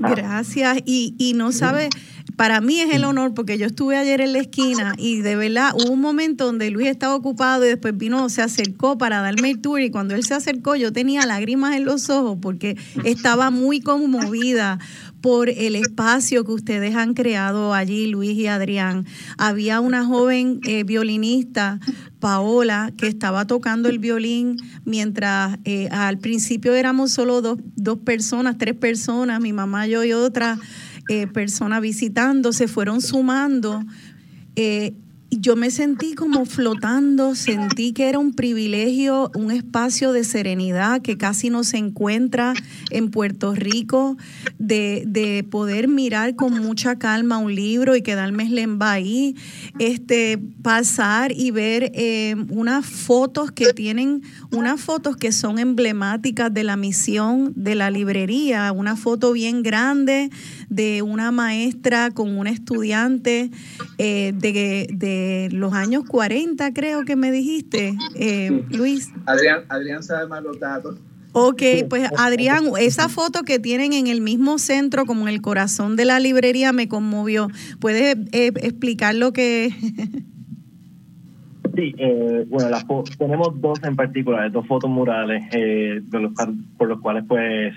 Gracias. 0.00 0.78
Y, 0.84 1.14
y 1.16 1.34
no 1.34 1.52
sabe, 1.52 1.90
para 2.36 2.60
mí 2.60 2.80
es 2.80 2.94
el 2.94 3.04
honor 3.04 3.34
porque 3.34 3.58
yo 3.58 3.66
estuve 3.66 3.96
ayer 3.96 4.20
en 4.20 4.32
la 4.32 4.40
esquina 4.40 4.94
y 4.98 5.20
de 5.20 5.36
verdad 5.36 5.72
hubo 5.74 5.92
un 5.92 6.00
momento 6.00 6.46
donde 6.46 6.70
Luis 6.70 6.88
estaba 6.88 7.14
ocupado 7.14 7.64
y 7.64 7.68
después 7.68 7.96
vino, 7.96 8.28
se 8.28 8.42
acercó 8.42 8.98
para 8.98 9.20
darme 9.20 9.50
el 9.50 9.60
tour. 9.60 9.80
Y 9.80 9.90
cuando 9.90 10.14
él 10.14 10.24
se 10.24 10.34
acercó 10.34 10.76
yo 10.76 10.92
tenía 10.92 11.26
lágrimas 11.26 11.76
en 11.76 11.84
los 11.84 12.10
ojos 12.10 12.38
porque 12.40 12.76
estaba 13.04 13.50
muy 13.50 13.80
conmovida 13.80 14.78
por 15.20 15.48
el 15.48 15.76
espacio 15.76 16.44
que 16.44 16.52
ustedes 16.52 16.96
han 16.96 17.14
creado 17.14 17.72
allí, 17.72 18.08
Luis 18.08 18.36
y 18.36 18.48
Adrián. 18.48 19.06
Había 19.38 19.80
una 19.80 20.04
joven 20.04 20.60
eh, 20.64 20.82
violinista, 20.82 21.78
Paola, 22.18 22.92
que 22.96 23.06
estaba 23.06 23.46
tocando 23.46 23.88
el 23.88 24.00
violín 24.00 24.56
mientras 24.84 25.58
eh, 25.64 25.88
al 25.90 26.18
principio 26.18 26.74
éramos 26.74 27.12
solo 27.12 27.40
dos, 27.40 27.58
dos 27.76 27.98
personas, 27.98 28.58
tres 28.58 28.74
personas, 28.74 29.40
mi 29.40 29.52
mamá, 29.52 29.86
yo 29.86 30.02
y 30.04 30.12
otra 30.12 30.58
eh, 31.08 31.26
personas 31.26 31.80
visitando, 31.80 32.52
se 32.52 32.68
fueron 32.68 33.00
sumando. 33.00 33.82
Eh, 34.56 34.94
yo 35.38 35.56
me 35.56 35.70
sentí 35.70 36.14
como 36.14 36.44
flotando, 36.44 37.34
sentí 37.34 37.92
que 37.92 38.08
era 38.08 38.18
un 38.18 38.34
privilegio, 38.34 39.30
un 39.34 39.50
espacio 39.50 40.12
de 40.12 40.24
serenidad 40.24 41.00
que 41.00 41.16
casi 41.16 41.48
no 41.48 41.64
se 41.64 41.78
encuentra 41.78 42.52
en 42.90 43.10
Puerto 43.10 43.54
Rico, 43.54 44.18
de, 44.58 45.04
de 45.06 45.42
poder 45.42 45.88
mirar 45.88 46.36
con 46.36 46.60
mucha 46.60 46.96
calma 46.96 47.38
un 47.38 47.54
libro 47.54 47.96
y 47.96 48.02
quedarme 48.02 48.42
en 48.44 48.82
ahí, 48.82 49.34
este, 49.78 50.38
pasar 50.62 51.32
y 51.32 51.50
ver 51.50 51.90
eh, 51.94 52.34
unas 52.50 52.84
fotos 52.84 53.52
que 53.52 53.72
tienen, 53.72 54.22
unas 54.50 54.80
fotos 54.80 55.16
que 55.16 55.32
son 55.32 55.58
emblemáticas 55.58 56.52
de 56.52 56.64
la 56.64 56.76
misión 56.76 57.52
de 57.56 57.74
la 57.74 57.90
librería, 57.90 58.70
una 58.72 58.96
foto 58.96 59.32
bien 59.32 59.62
grande 59.62 60.30
de 60.74 61.02
una 61.02 61.30
maestra 61.30 62.10
con 62.10 62.38
un 62.38 62.46
estudiante 62.46 63.50
eh, 63.98 64.32
de, 64.34 64.88
de, 64.90 65.48
los 65.52 65.74
años 65.74 66.04
40, 66.08 66.72
creo 66.72 67.04
que 67.04 67.14
me 67.14 67.30
dijiste, 67.30 67.94
eh, 68.14 68.64
Luis. 68.70 69.10
Adrián, 69.26 69.64
Adrián 69.68 70.02
sabe 70.02 70.26
más 70.28 70.42
los 70.42 70.58
datos. 70.58 70.98
Ok, 71.32 71.62
pues 71.88 72.10
Adrián, 72.18 72.64
esa 72.78 73.08
foto 73.08 73.42
que 73.42 73.58
tienen 73.58 73.92
en 73.92 74.06
el 74.06 74.20
mismo 74.20 74.58
centro, 74.58 75.04
como 75.04 75.28
en 75.28 75.34
el 75.34 75.42
corazón 75.42 75.96
de 75.96 76.04
la 76.06 76.20
librería, 76.20 76.72
me 76.72 76.88
conmovió. 76.88 77.48
¿Puedes 77.78 78.16
eh, 78.32 78.52
explicar 78.56 79.14
lo 79.14 79.32
que 79.32 79.70
Sí, 81.74 81.94
eh, 81.96 82.44
bueno, 82.48 82.68
las 82.68 82.84
tenemos 83.18 83.58
dos 83.60 83.82
en 83.82 83.96
particular, 83.96 84.50
dos 84.52 84.66
fotos 84.66 84.90
murales 84.90 85.42
eh, 85.52 86.02
por 86.76 86.88
los 86.88 87.00
cuales 87.00 87.24
pues 87.26 87.74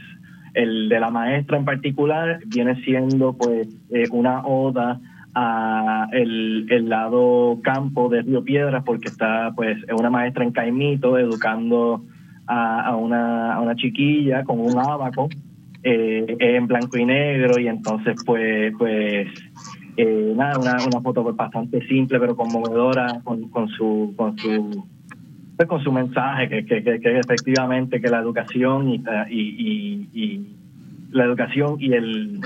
el 0.55 0.89
de 0.89 0.99
la 0.99 1.11
maestra 1.11 1.57
en 1.57 1.65
particular 1.65 2.39
viene 2.47 2.81
siendo 2.83 3.33
pues 3.33 3.67
eh, 3.91 4.07
una 4.11 4.45
oda 4.45 4.99
a 5.35 6.07
el, 6.13 6.65
el, 6.69 6.87
lado 6.89 7.59
campo 7.61 8.07
de 8.07 8.21
Río 8.21 8.43
Piedras 8.43 8.83
porque 8.85 9.09
está 9.09 9.51
pues 9.53 9.77
es 9.77 9.93
una 9.93 10.09
maestra 10.09 10.45
en 10.45 10.51
Caimito 10.51 11.17
educando 11.17 12.05
a, 12.47 12.87
a, 12.87 12.95
una, 12.95 13.53
a 13.53 13.59
una 13.59 13.75
chiquilla 13.75 14.45
con 14.45 14.61
un 14.61 14.77
abaco 14.77 15.27
eh, 15.83 16.37
en 16.39 16.67
blanco 16.67 16.97
y 16.97 17.05
negro 17.05 17.59
y 17.59 17.67
entonces 17.67 18.15
pues 18.25 18.73
pues 18.77 19.27
eh, 19.97 20.33
nada 20.35 20.57
una, 20.57 20.77
una 20.87 21.01
foto 21.01 21.21
pues, 21.21 21.35
bastante 21.35 21.85
simple 21.87 22.17
pero 22.17 22.35
conmovedora 22.37 23.19
con, 23.25 23.49
con 23.49 23.67
su 23.67 24.13
con 24.15 24.37
su 24.37 24.85
pues, 25.55 25.69
con 25.69 25.83
su 25.83 25.91
mensaje, 25.91 26.49
que, 26.49 26.65
que, 26.65 26.83
que, 26.83 27.19
efectivamente 27.19 28.01
que 28.01 28.09
la 28.09 28.19
educación 28.19 28.89
y, 28.89 29.01
y, 29.29 30.47
la 31.11 31.23
educación 31.23 31.77
y 31.79 31.93
el 31.93 32.41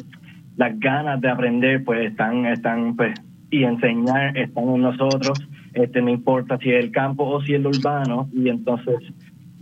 las 0.57 0.77
ganas 0.79 1.21
de 1.21 1.29
aprender 1.29 1.83
pues 1.83 2.11
están 2.11 2.45
están 2.45 2.95
pues 2.95 3.19
y 3.49 3.63
enseñar 3.63 4.37
están 4.37 4.69
en 4.69 4.81
nosotros. 4.81 5.39
Este 5.73 6.01
no 6.01 6.09
importa 6.09 6.57
si 6.57 6.69
es 6.69 6.83
el 6.83 6.91
campo 6.91 7.23
o 7.23 7.41
si 7.41 7.53
es 7.53 7.59
el 7.59 7.67
urbano 7.67 8.29
y 8.33 8.49
entonces 8.49 8.97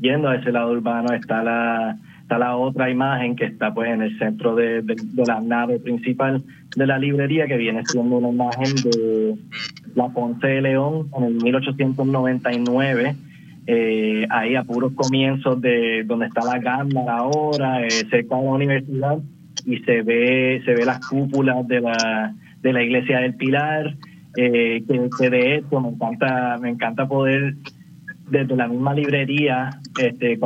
yendo 0.01 0.27
a 0.27 0.35
ese 0.35 0.51
lado 0.51 0.71
urbano 0.73 1.13
está 1.13 1.43
la 1.43 1.97
está 2.21 2.37
la 2.37 2.57
otra 2.57 2.89
imagen 2.89 3.37
que 3.37 3.45
está 3.45 3.73
pues 3.73 3.89
en 3.89 4.01
el 4.01 4.17
centro 4.17 4.55
de, 4.55 4.81
de, 4.81 4.95
de 4.95 5.25
la 5.25 5.39
nave 5.39 5.79
principal 5.79 6.43
de 6.75 6.85
la 6.85 6.97
librería 6.97 7.47
que 7.47 7.55
viene 7.55 7.83
siendo 7.85 8.17
una 8.17 8.29
imagen 8.29 8.75
de 8.83 9.35
la 9.95 10.09
Ponce 10.09 10.47
de 10.47 10.61
León 10.61 11.07
en 11.15 11.23
el 11.23 11.33
1899 11.35 13.15
eh, 13.67 14.25
ahí 14.29 14.55
a 14.55 14.63
puros 14.63 14.93
comienzos 14.93 15.61
de 15.61 16.03
donde 16.05 16.27
está 16.27 16.41
la 16.45 16.61
cámara 16.61 17.17
ahora, 17.17 17.85
eh, 17.85 17.89
cerca 18.09 18.37
de 18.37 18.43
la 18.43 18.51
universidad, 18.51 19.17
y 19.65 19.77
se 19.79 20.01
ve, 20.01 20.61
se 20.63 20.73
ve 20.73 20.85
las 20.85 21.05
cúpulas 21.05 21.67
de 21.67 21.81
la, 21.81 22.33
de 22.61 22.73
la 22.73 22.83
iglesia 22.83 23.19
del 23.19 23.35
Pilar, 23.35 23.95
eh, 24.37 24.83
que, 24.87 25.29
de 25.29 25.55
esto 25.55 25.81
me 25.81 25.89
encanta, 25.89 26.57
me 26.61 26.69
encanta 26.69 27.07
poder 27.07 27.55
desde 28.29 28.55
la 28.55 28.67
misma 28.67 28.93
librería, 28.93 29.69
este, 30.01 30.39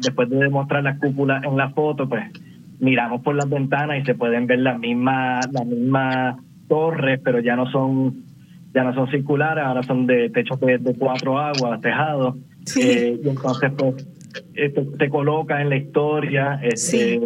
después 0.00 0.28
de 0.28 0.36
demostrar 0.36 0.82
las 0.82 0.98
cúpulas 0.98 1.44
en 1.44 1.56
la 1.56 1.70
foto, 1.70 2.08
pues 2.08 2.24
miramos 2.78 3.22
por 3.22 3.34
las 3.34 3.48
ventanas 3.48 4.00
y 4.02 4.04
se 4.04 4.14
pueden 4.14 4.46
ver 4.46 4.58
las 4.58 4.78
mismas, 4.78 5.50
las 5.52 5.66
mismas 5.66 6.36
torres, 6.68 7.20
pero 7.24 7.40
ya 7.40 7.56
no 7.56 7.70
son 7.70 8.26
ya 8.74 8.84
no 8.84 8.94
son 8.94 9.10
circulares, 9.10 9.64
ahora 9.64 9.82
son 9.82 10.06
de 10.06 10.28
techos 10.28 10.60
de, 10.60 10.78
cuatro 10.98 11.38
aguas, 11.38 11.80
tejados. 11.80 12.36
Eh, 12.76 13.20
y 13.22 13.28
entonces, 13.28 13.72
pues, 13.76 14.06
te 14.98 15.08
coloca 15.08 15.60
en 15.60 15.70
la 15.70 15.76
historia 15.76 16.60
este, 16.62 17.20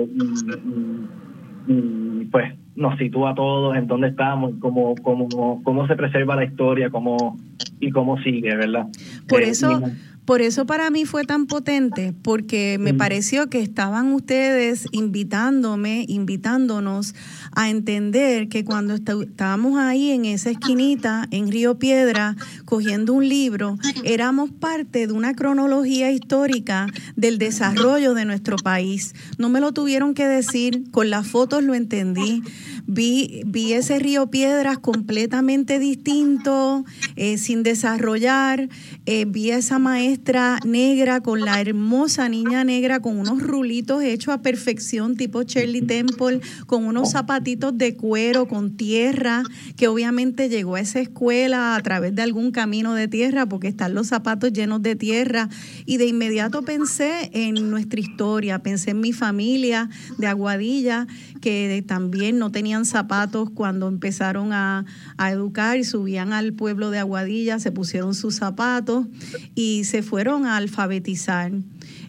y, 1.66 2.24
pues 2.26 2.55
nos 2.76 2.98
sitúa 2.98 3.31
a 3.31 3.35
todos 3.35 3.76
en 3.76 3.87
dónde 3.87 4.09
estamos, 4.09 4.55
cómo, 4.61 4.94
cómo, 5.03 5.61
cómo 5.62 5.87
se 5.87 5.96
preserva 5.96 6.37
la 6.37 6.44
historia 6.44 6.88
cómo, 6.88 7.38
y 7.79 7.90
cómo 7.90 8.20
sigue, 8.22 8.55
¿verdad? 8.57 8.87
Por 9.29 9.42
eh, 9.42 9.50
eso... 9.50 9.81
Por 10.26 10.42
eso 10.42 10.64
para 10.64 10.90
mí 10.90 11.07
fue 11.07 11.24
tan 11.24 11.46
potente, 11.46 12.14
porque 12.22 12.76
me 12.79 12.92
mm. 12.92 12.96
pareció 12.98 13.50
que 13.50 13.61
estaban 13.61 14.12
ustedes 14.12 14.87
invitándome, 14.92 16.05
invitándonos 16.07 17.16
a 17.52 17.70
entender 17.70 18.48
que 18.48 18.64
cuando 18.64 18.94
estábamos 18.94 19.78
ahí 19.78 20.10
en 20.10 20.24
esa 20.24 20.50
esquinita, 20.50 21.26
en 21.30 21.50
Río 21.50 21.78
Piedra, 21.78 22.36
cogiendo 22.64 23.12
un 23.12 23.28
libro, 23.28 23.78
éramos 24.04 24.50
parte 24.50 25.06
de 25.06 25.12
una 25.12 25.34
cronología 25.34 26.10
histórica 26.10 26.86
del 27.16 27.38
desarrollo 27.38 28.14
de 28.14 28.24
nuestro 28.24 28.56
país. 28.56 29.14
No 29.38 29.48
me 29.48 29.60
lo 29.60 29.72
tuvieron 29.72 30.14
que 30.14 30.26
decir, 30.26 30.90
con 30.90 31.10
las 31.10 31.26
fotos 31.26 31.62
lo 31.62 31.74
entendí. 31.74 32.42
Vi, 32.86 33.42
vi 33.46 33.72
ese 33.72 33.98
Río 33.98 34.30
Piedras 34.30 34.78
completamente 34.78 35.78
distinto, 35.78 36.84
eh, 37.16 37.38
sin 37.38 37.62
desarrollar. 37.62 38.68
Eh, 39.06 39.26
vi 39.26 39.50
a 39.50 39.58
esa 39.58 39.78
maestra 39.78 40.58
negra 40.64 41.20
con 41.20 41.40
la 41.40 41.60
hermosa 41.60 42.28
niña 42.28 42.64
negra 42.64 43.00
con 43.00 43.18
unos 43.18 43.42
rulitos 43.42 44.02
hechos 44.02 44.34
a 44.34 44.42
perfección, 44.42 45.16
tipo 45.16 45.42
Shirley 45.42 45.82
Temple, 45.82 46.40
con 46.66 46.84
unos 46.84 47.10
zapatitos 47.12 47.40
de 47.56 47.96
cuero, 47.96 48.46
con 48.46 48.76
tierra, 48.76 49.42
que 49.76 49.88
obviamente 49.88 50.48
llegó 50.48 50.76
a 50.76 50.80
esa 50.80 51.00
escuela 51.00 51.74
a 51.74 51.82
través 51.82 52.14
de 52.14 52.22
algún 52.22 52.52
camino 52.52 52.94
de 52.94 53.08
tierra, 53.08 53.46
porque 53.46 53.68
están 53.68 53.94
los 53.94 54.08
zapatos 54.08 54.52
llenos 54.52 54.82
de 54.82 54.96
tierra. 54.96 55.48
Y 55.84 55.96
de 55.96 56.06
inmediato 56.06 56.62
pensé 56.62 57.30
en 57.32 57.70
nuestra 57.70 58.00
historia, 58.00 58.60
pensé 58.60 58.92
en 58.92 59.00
mi 59.00 59.12
familia 59.12 59.88
de 60.18 60.26
Aguadilla, 60.26 61.06
que 61.40 61.82
también 61.86 62.38
no 62.38 62.52
tenían 62.52 62.84
zapatos 62.84 63.50
cuando 63.50 63.88
empezaron 63.88 64.52
a, 64.52 64.84
educar 65.30 65.78
y 65.78 65.84
subían 65.84 66.32
al 66.32 66.52
pueblo 66.52 66.90
de 66.90 66.98
Aguadilla, 66.98 67.58
se 67.58 67.72
pusieron 67.72 68.14
sus 68.14 68.36
zapatos 68.36 69.06
y 69.54 69.84
se 69.84 70.02
fueron 70.02 70.46
a 70.46 70.56
alfabetizar. 70.56 71.52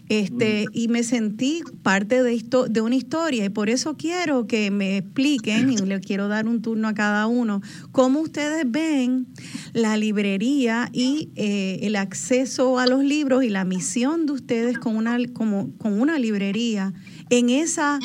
Este, 0.08 0.66
y 0.72 0.88
me 0.88 1.04
sentí 1.04 1.62
parte 1.82 2.22
de, 2.22 2.34
esto, 2.34 2.68
de 2.68 2.80
una 2.80 2.96
historia 2.96 3.44
y 3.44 3.48
por 3.48 3.70
eso 3.70 3.96
quiero 3.96 4.46
que 4.46 4.70
me 4.70 4.98
expliquen, 4.98 5.72
y 5.72 5.76
le 5.76 6.00
quiero 6.00 6.28
dar 6.28 6.48
un 6.48 6.60
turno 6.60 6.88
a 6.88 6.94
cada 6.94 7.26
uno, 7.26 7.62
cómo 7.92 8.20
ustedes 8.20 8.70
ven 8.70 9.26
la 9.72 9.96
librería 9.96 10.90
y 10.92 11.30
eh, 11.36 11.78
el 11.82 11.96
acceso 11.96 12.78
a 12.78 12.86
los 12.86 13.02
libros 13.02 13.44
y 13.44 13.48
la 13.48 13.64
misión 13.64 14.26
de 14.26 14.32
ustedes 14.32 14.78
con 14.78 14.96
una, 14.96 15.16
como, 15.32 15.70
con 15.78 15.98
una 15.98 16.18
librería 16.18 16.92
en 17.30 17.48
esa 17.48 17.98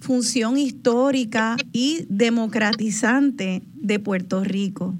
función 0.00 0.58
histórica 0.58 1.56
y 1.72 2.04
democratizante 2.10 3.62
de 3.74 3.98
Puerto 4.00 4.44
Rico. 4.44 4.94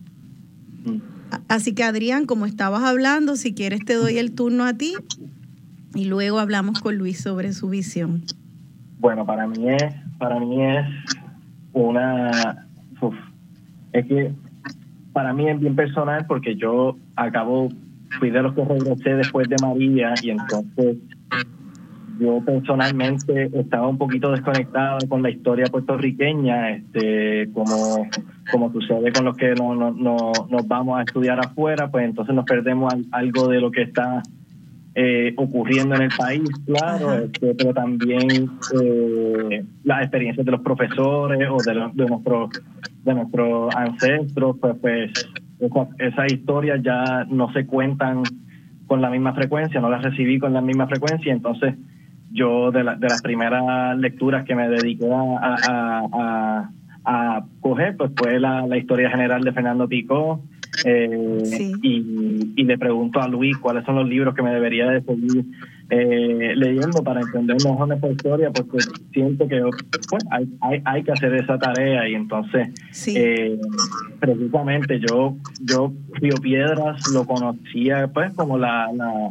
Así 1.49 1.75
que 1.75 1.83
Adrián, 1.83 2.25
como 2.25 2.47
estabas 2.47 2.85
hablando, 2.85 3.37
si 3.37 3.53
quieres 3.53 3.85
te 3.85 3.95
doy 3.95 4.19
el 4.19 4.33
turno 4.33 4.65
a 4.65 4.73
ti 4.73 4.95
y 5.95 6.07
luego 6.07 6.39
hablamos 6.39 6.81
con 6.81 6.97
Luis 6.97 7.21
sobre 7.21 7.53
su 7.53 7.69
visión. 7.69 8.23
Bueno, 8.99 9.25
para 9.25 9.47
mí 9.47 9.69
es, 9.71 9.95
para 10.19 10.41
mí 10.41 10.63
es 10.63 10.87
una, 11.73 12.67
es 13.93 14.07
que 14.07 14.33
para 15.13 15.33
mí 15.33 15.49
es 15.49 15.61
bien 15.61 15.77
personal 15.77 16.27
porque 16.27 16.57
yo 16.57 16.97
acabo, 17.17 17.69
fui 18.19 18.31
de 18.31 18.43
los 18.43 18.55
que 18.55 18.65
regresé 18.65 19.15
después 19.15 19.49
de 19.49 19.57
María 19.63 20.15
y 20.23 20.31
entonces 20.31 20.97
yo 22.19 22.41
personalmente 22.45 23.51
estaba 23.59 23.89
un 23.89 23.99
poquito 23.99 24.31
desconectado 24.31 24.99
con 25.09 25.23
la 25.23 25.31
historia 25.31 25.67
puertorriqueña, 25.67 26.71
este, 26.71 27.51
como, 27.53 28.09
como 28.51 28.73
sucede 28.73 29.13
con 29.13 29.25
los 29.25 29.37
que 29.37 29.55
no, 29.55 29.75
no, 29.75 29.91
no, 29.91 30.33
nos 30.49 30.69
vamos 30.69 30.99
a 30.99 31.03
estudiar 31.03 31.41
afuera, 31.41 31.91
pues 31.91 32.05
entonces 32.05 32.35
nos 32.35 32.45
perdemos 32.45 32.95
algo 33.11 33.49
de 33.49 33.61
lo 33.61 33.71
que 33.71 33.83
está 33.83 34.23
eh, 34.97 35.35
ocurriendo 35.37 35.97
en 35.97 36.03
el 36.03 36.11
país, 36.17 36.49
claro, 36.67 37.15
este, 37.15 37.55
pero 37.55 37.75
también 37.75 38.51
eh, 38.81 39.65
las 39.83 40.03
experiencias 40.03 40.47
de 40.47 40.53
los 40.53 40.61
profesores 40.61 41.49
o 41.51 41.57
de, 41.57 41.91
de, 41.95 42.07
nuestros 42.09 42.51
de 43.03 43.15
nuestros 43.15 43.75
ancestros, 43.75 44.57
pues, 44.61 44.77
pues 44.81 45.13
esas 45.99 46.33
historias 46.33 46.81
ya 46.83 47.25
no 47.29 47.53
se 47.53 47.67
cuentan 47.67 48.23
con 48.87 49.01
la 49.03 49.11
misma 49.11 49.35
frecuencia, 49.35 49.81
no 49.81 49.91
las 49.91 50.03
recibí 50.03 50.39
con 50.39 50.53
la 50.53 50.61
misma 50.61 50.87
frecuencia, 50.87 51.33
entonces 51.33 51.75
yo 52.31 52.71
de, 52.71 52.81
de 52.81 53.09
las 53.09 53.23
primeras 53.23 53.99
lecturas 53.99 54.45
que 54.45 54.55
me 54.55 54.69
dediqué 54.69 55.09
a, 55.11 56.69
a, 57.05 57.45
coger, 57.61 57.97
pues 57.97 58.13
fue 58.17 58.39
la, 58.41 58.67
la, 58.67 58.77
historia 58.77 59.11
general 59.11 59.43
de 59.43 59.53
Fernando 59.53 59.89
Pico. 59.89 60.43
Eh, 60.85 61.73
y, 61.83 62.53
y, 62.57 62.65
le 62.65 62.79
pregunto 62.79 63.21
a 63.21 63.29
Luis 63.29 63.57
cuáles 63.59 63.85
son 63.85 63.97
los 63.97 64.09
libros 64.09 64.35
que 64.35 64.43
me 64.43 64.53
debería 64.53 64.87
de 64.87 65.03
seguir 65.03 65.45
eh, 65.91 66.53
leyendo 66.57 67.05
para 67.05 67.21
entender 67.21 67.57
mejor 67.65 67.93
esta 67.93 68.09
historia, 68.09 68.51
porque 68.51 68.79
siento 69.13 69.47
que 69.47 69.61
pues, 70.11 70.25
hay, 70.31 70.49
hay, 70.61 70.83
hay, 70.85 71.03
que 71.05 71.13
hacer 71.13 71.35
esa 71.35 71.59
tarea 71.59 72.09
y 72.09 72.15
entonces 72.15 72.69
eh, 73.15 73.59
precisamente 74.19 75.01
yo 75.01 75.37
yo 75.61 75.93
Río 76.15 76.37
Piedras 76.37 77.03
lo 77.13 77.25
conocía 77.25 78.09
pues 78.09 78.33
como 78.35 78.59
la, 78.59 78.91
la 78.93 79.31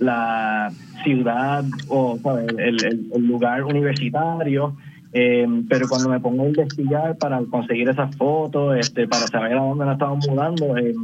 la 0.00 0.72
ciudad 1.04 1.64
o 1.88 2.18
El, 2.58 3.26
lugar 3.26 3.64
universitario. 3.64 4.76
Eh, 5.12 5.46
pero 5.68 5.88
cuando 5.88 6.08
me 6.08 6.20
pongo 6.20 6.44
a 6.44 6.48
investigar 6.48 7.16
para 7.18 7.40
conseguir 7.50 7.88
esas 7.88 8.14
fotos, 8.16 8.76
este, 8.78 9.08
para 9.08 9.26
saber 9.26 9.58
a 9.58 9.62
dónde 9.62 9.84
nos 9.84 9.94
estamos 9.94 10.28
mudando, 10.28 10.76
eh, 10.76 10.94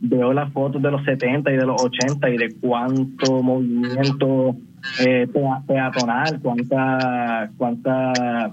veo 0.00 0.32
las 0.32 0.52
fotos 0.52 0.82
de 0.82 0.90
los 0.90 1.02
70 1.04 1.50
y 1.52 1.56
de 1.56 1.64
los 1.64 1.82
80 1.82 2.28
y 2.30 2.36
de 2.36 2.54
cuánto 2.60 3.42
movimiento 3.42 4.56
eh, 5.00 5.26
peatonal, 5.66 6.40
cuánta, 6.42 7.50
cuánta, 7.56 8.52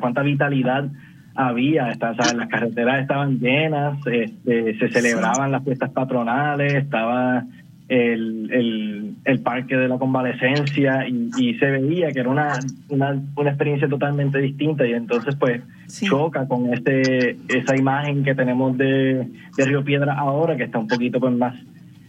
cuánta 0.00 0.22
vitalidad 0.22 0.90
había, 1.34 1.90
está, 1.90 2.12
las 2.12 2.48
carreteras 2.48 3.00
estaban 3.00 3.38
llenas, 3.38 3.98
este, 4.06 4.78
se 4.78 4.88
celebraban 4.88 5.52
las 5.52 5.64
fiestas 5.64 5.90
patronales, 5.90 6.74
estaba 6.74 7.44
el, 7.88 8.50
el, 8.52 9.14
el, 9.24 9.40
parque 9.40 9.76
de 9.76 9.86
la 9.86 9.96
convalecencia 9.96 11.06
y, 11.06 11.54
se 11.54 11.66
veía 11.66 12.10
que 12.10 12.20
era 12.20 12.28
una, 12.28 12.58
una, 12.88 13.22
una, 13.36 13.50
experiencia 13.50 13.88
totalmente 13.88 14.38
distinta 14.38 14.84
y 14.84 14.92
entonces 14.92 15.36
pues 15.36 15.62
choca 15.86 16.48
con 16.48 16.72
este 16.74 17.36
esa 17.48 17.76
imagen 17.76 18.24
que 18.24 18.34
tenemos 18.34 18.76
de, 18.76 19.28
de, 19.56 19.64
Río 19.64 19.84
Piedra 19.84 20.14
ahora 20.14 20.56
que 20.56 20.64
está 20.64 20.78
un 20.78 20.88
poquito 20.88 21.20
pues 21.20 21.32
más 21.34 21.54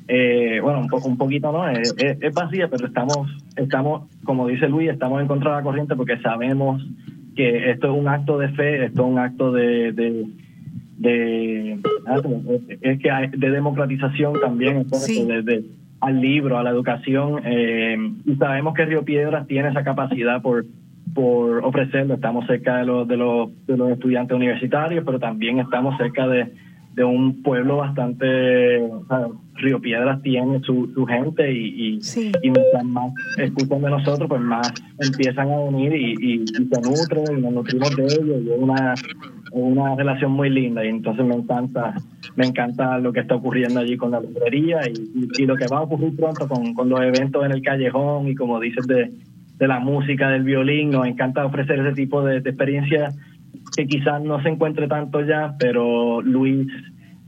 eh, 0.08 0.60
bueno 0.64 0.80
un, 0.80 0.90
un 1.04 1.18
poquito 1.18 1.52
no 1.52 1.70
es, 1.70 1.94
es, 1.98 2.34
vacía 2.34 2.70
pero 2.70 2.88
estamos 2.88 3.30
estamos 3.56 4.10
como 4.24 4.48
dice 4.48 4.68
Luis 4.68 4.90
estamos 4.90 5.22
en 5.22 5.28
contra 5.28 5.52
de 5.52 5.58
la 5.58 5.64
corriente 5.64 5.96
porque 5.96 6.18
sabemos 6.22 6.84
que 7.36 7.70
esto 7.70 7.94
es 7.94 8.00
un 8.00 8.08
acto 8.08 8.40
de 8.40 8.50
fe 8.50 8.86
esto 8.86 9.04
es 9.04 9.12
un 9.12 9.20
acto 9.20 9.52
de, 9.52 9.92
de 9.92 10.26
de 10.98 11.78
es 12.82 13.00
que 13.00 13.12
hay, 13.12 13.28
de 13.28 13.52
democratización 13.52 14.34
también 14.40 14.86
desde 14.90 15.64
al 16.02 16.22
libro 16.22 16.58
a 16.58 16.64
la 16.64 16.72
educación 16.72 17.42
eh, 17.46 17.98
y 18.26 18.36
sabemos 18.36 18.74
que 18.74 18.86
Río 18.86 19.04
Piedras 19.04 19.48
tiene 19.48 19.70
esa 19.70 19.84
capacidad 19.84 20.42
por 20.42 20.66
por 21.14 21.66
ofrecerlo. 21.66 22.16
Estamos 22.16 22.46
cerca 22.46 22.78
de 22.78 22.86
los 22.86 23.08
de 23.08 23.18
los 23.18 23.50
de 23.66 23.78
los 23.78 23.92
estudiantes 23.92 24.36
universitarios 24.36 25.04
pero 25.06 25.20
también 25.20 25.60
estamos 25.60 25.98
cerca 25.98 26.28
de 26.28 26.52
de 26.98 27.04
un 27.04 27.44
pueblo 27.44 27.78
bastante, 27.78 28.90
Río 29.54 29.80
Piedras 29.80 30.20
tiene 30.24 30.60
su, 30.62 30.92
su 30.96 31.06
gente 31.06 31.54
y, 31.54 32.00
y, 32.00 32.50
mientras 32.50 32.84
más 32.86 33.14
escuchan 33.38 33.84
de 33.84 33.92
nosotros, 33.92 34.28
pues 34.28 34.42
más 34.42 34.74
empiezan 35.00 35.52
a 35.52 35.60
unir 35.60 35.94
y, 35.94 36.16
y, 36.20 36.48
se 36.48 36.82
nutren 36.82 37.38
y 37.38 37.42
nos 37.42 37.54
nutrimos 37.54 37.96
de 37.96 38.04
ellos 38.04 38.42
y 38.44 38.52
es 38.52 38.60
una, 38.60 38.96
una 39.52 39.96
relación 39.96 40.32
muy 40.32 40.50
linda 40.50 40.84
y 40.86 40.90
entonces 40.90 41.26
me 41.26 41.36
encanta 41.36 41.96
me 42.36 42.46
encanta 42.46 42.98
lo 43.00 43.14
que 43.14 43.22
está 43.22 43.36
ocurriendo 43.36 43.80
allí 43.80 43.98
con 43.98 44.12
la 44.12 44.20
librería 44.20 44.82
y, 44.88 45.46
lo 45.46 45.56
que 45.56 45.68
va 45.68 45.80
a 45.80 45.82
ocurrir 45.82 46.16
pronto 46.16 46.48
con, 46.48 46.74
con 46.74 46.90
los 46.90 47.02
eventos 47.02 47.46
en 47.46 47.52
el 47.52 47.62
callejón 47.62 48.28
y 48.28 48.36
como 48.36 48.60
dices 48.60 48.86
de, 48.88 49.12
de 49.58 49.68
la 49.68 49.80
música, 49.80 50.30
del 50.30 50.44
violín, 50.44 50.92
nos 50.92 51.08
encanta 51.08 51.46
ofrecer 51.46 51.80
ese 51.80 51.94
tipo 51.94 52.24
de, 52.24 52.42
de 52.42 52.50
experiencias 52.50 53.16
que 53.76 53.88
quizás 53.88 54.22
no 54.22 54.42
se 54.42 54.50
encuentre 54.50 54.88
tanto 54.88 55.22
ya, 55.22 55.56
pero 55.58 56.22
Luis 56.22 56.68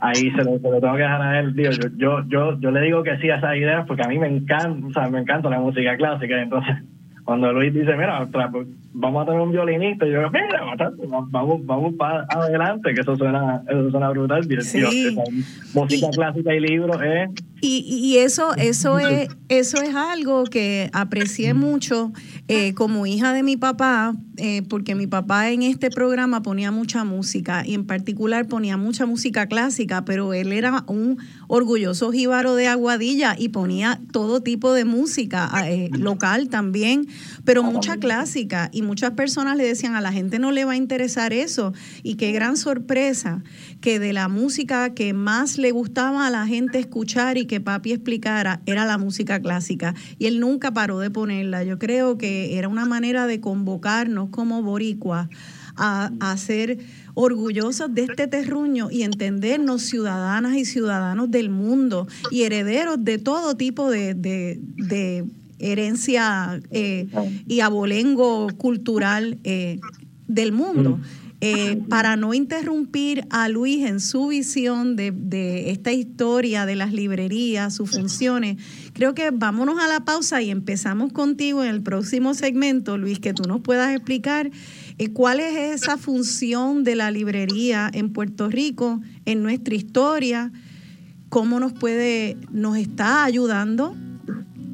ahí 0.00 0.30
se 0.30 0.44
lo, 0.44 0.58
tengo 0.58 0.96
que 0.96 1.02
dejar 1.02 1.22
a 1.22 1.40
él. 1.40 1.54
Digo, 1.54 1.70
yo, 1.96 2.24
yo, 2.26 2.58
yo, 2.58 2.70
le 2.70 2.80
digo 2.80 3.02
que 3.02 3.18
sí 3.18 3.30
a 3.30 3.36
esas 3.36 3.56
ideas 3.56 3.86
porque 3.86 4.02
a 4.02 4.08
mí 4.08 4.18
me 4.18 4.28
encanta, 4.28 4.86
o 4.86 4.92
sea, 4.92 5.08
me 5.08 5.20
encanta 5.20 5.50
la 5.50 5.60
música 5.60 5.96
clásica. 5.96 6.40
Entonces, 6.42 6.76
cuando 7.30 7.52
Luis 7.52 7.72
dice, 7.72 7.94
mira, 7.96 8.28
vamos 8.92 9.22
a 9.22 9.24
tener 9.24 9.40
un 9.40 9.52
violinista, 9.52 10.04
y 10.04 10.10
yo 10.10 10.18
digo, 10.18 10.30
mira, 10.32 10.64
vamos, 11.30 11.64
vamos 11.64 11.94
para 11.94 12.26
adelante, 12.28 12.92
que 12.92 13.02
eso 13.02 13.16
suena, 13.16 13.62
eso 13.68 13.88
suena 13.88 14.10
brutal. 14.10 14.44
Sí. 14.62 15.16
música 15.72 16.10
clásica 16.10 16.52
y 16.52 16.58
libros 16.58 17.00
es 17.00 17.30
y, 17.60 17.84
y, 17.86 18.18
eso, 18.18 18.54
eso 18.56 18.98
es, 18.98 19.28
eso 19.48 19.80
es 19.80 19.94
algo 19.94 20.44
que 20.44 20.90
aprecié 20.92 21.54
mucho 21.54 22.10
eh, 22.52 22.74
como 22.74 23.06
hija 23.06 23.32
de 23.32 23.44
mi 23.44 23.56
papá, 23.56 24.16
eh, 24.36 24.62
porque 24.68 24.96
mi 24.96 25.06
papá 25.06 25.50
en 25.50 25.62
este 25.62 25.88
programa 25.88 26.42
ponía 26.42 26.72
mucha 26.72 27.04
música 27.04 27.62
y 27.64 27.74
en 27.74 27.86
particular 27.86 28.48
ponía 28.48 28.76
mucha 28.76 29.06
música 29.06 29.46
clásica, 29.46 30.04
pero 30.04 30.34
él 30.34 30.50
era 30.50 30.82
un 30.88 31.18
orgulloso 31.46 32.10
jíbaro 32.10 32.56
de 32.56 32.66
Aguadilla 32.66 33.36
y 33.38 33.50
ponía 33.50 34.00
todo 34.10 34.40
tipo 34.40 34.72
de 34.72 34.84
música 34.84 35.48
eh, 35.64 35.90
local 35.92 36.48
también, 36.48 37.06
pero 37.44 37.62
mucha 37.62 37.98
clásica. 37.98 38.68
Y 38.72 38.82
muchas 38.82 39.12
personas 39.12 39.56
le 39.56 39.64
decían 39.64 39.94
a 39.94 40.00
la 40.00 40.10
gente 40.10 40.40
no 40.40 40.50
le 40.50 40.64
va 40.64 40.72
a 40.72 40.76
interesar 40.76 41.32
eso 41.32 41.72
y 42.02 42.16
qué 42.16 42.32
gran 42.32 42.56
sorpresa 42.56 43.44
que 43.80 43.98
de 43.98 44.12
la 44.12 44.28
música 44.28 44.94
que 44.94 45.12
más 45.12 45.58
le 45.58 45.70
gustaba 45.70 46.26
a 46.26 46.30
la 46.30 46.46
gente 46.46 46.78
escuchar 46.78 47.38
y 47.38 47.46
que 47.46 47.60
papi 47.60 47.92
explicara 47.92 48.60
era 48.66 48.84
la 48.84 48.98
música 48.98 49.40
clásica. 49.40 49.94
Y 50.18 50.26
él 50.26 50.40
nunca 50.40 50.72
paró 50.72 50.98
de 50.98 51.10
ponerla. 51.10 51.64
Yo 51.64 51.78
creo 51.78 52.18
que 52.18 52.58
era 52.58 52.68
una 52.68 52.84
manera 52.84 53.26
de 53.26 53.40
convocarnos 53.40 54.30
como 54.30 54.62
boricuas 54.62 55.28
a, 55.76 56.10
a 56.20 56.36
ser 56.36 56.78
orgullosos 57.14 57.94
de 57.94 58.04
este 58.04 58.26
terruño 58.26 58.90
y 58.90 59.02
entendernos 59.02 59.82
ciudadanas 59.82 60.56
y 60.56 60.64
ciudadanos 60.64 61.30
del 61.30 61.50
mundo 61.50 62.06
y 62.30 62.42
herederos 62.42 63.04
de 63.04 63.18
todo 63.18 63.56
tipo 63.56 63.90
de, 63.90 64.56
herencia 65.58 66.58
eh, 66.70 67.06
y 67.46 67.60
abolengo 67.60 68.48
cultural 68.56 69.38
eh, 69.44 69.78
del 70.26 70.52
mundo. 70.52 70.98
Eh, 71.42 71.80
para 71.88 72.16
no 72.16 72.34
interrumpir 72.34 73.26
a 73.30 73.48
Luis 73.48 73.86
en 73.86 74.00
su 74.00 74.26
visión 74.26 74.94
de, 74.94 75.70
esta 75.70 75.90
historia 75.90 76.66
de 76.66 76.76
las 76.76 76.92
librerías, 76.92 77.74
sus 77.74 77.92
funciones, 77.92 78.58
creo 78.92 79.14
que 79.14 79.30
vámonos 79.30 79.82
a 79.82 79.88
la 79.88 80.04
pausa 80.04 80.42
y 80.42 80.50
empezamos 80.50 81.14
contigo 81.14 81.64
en 81.64 81.70
el 81.70 81.82
próximo 81.82 82.34
segmento, 82.34 82.98
Luis, 82.98 83.20
que 83.20 83.32
tú 83.32 83.44
nos 83.44 83.62
puedas 83.62 83.90
explicar 83.96 84.50
eh, 84.98 85.08
cuál 85.14 85.40
es 85.40 85.80
esa 85.80 85.96
función 85.96 86.84
de 86.84 86.94
la 86.94 87.10
librería 87.10 87.90
en 87.90 88.12
Puerto 88.12 88.50
Rico, 88.50 89.00
en 89.24 89.42
nuestra 89.42 89.74
historia, 89.74 90.52
cómo 91.30 91.58
nos 91.58 91.72
puede, 91.72 92.36
nos 92.50 92.76
está 92.76 93.24
ayudando, 93.24 93.96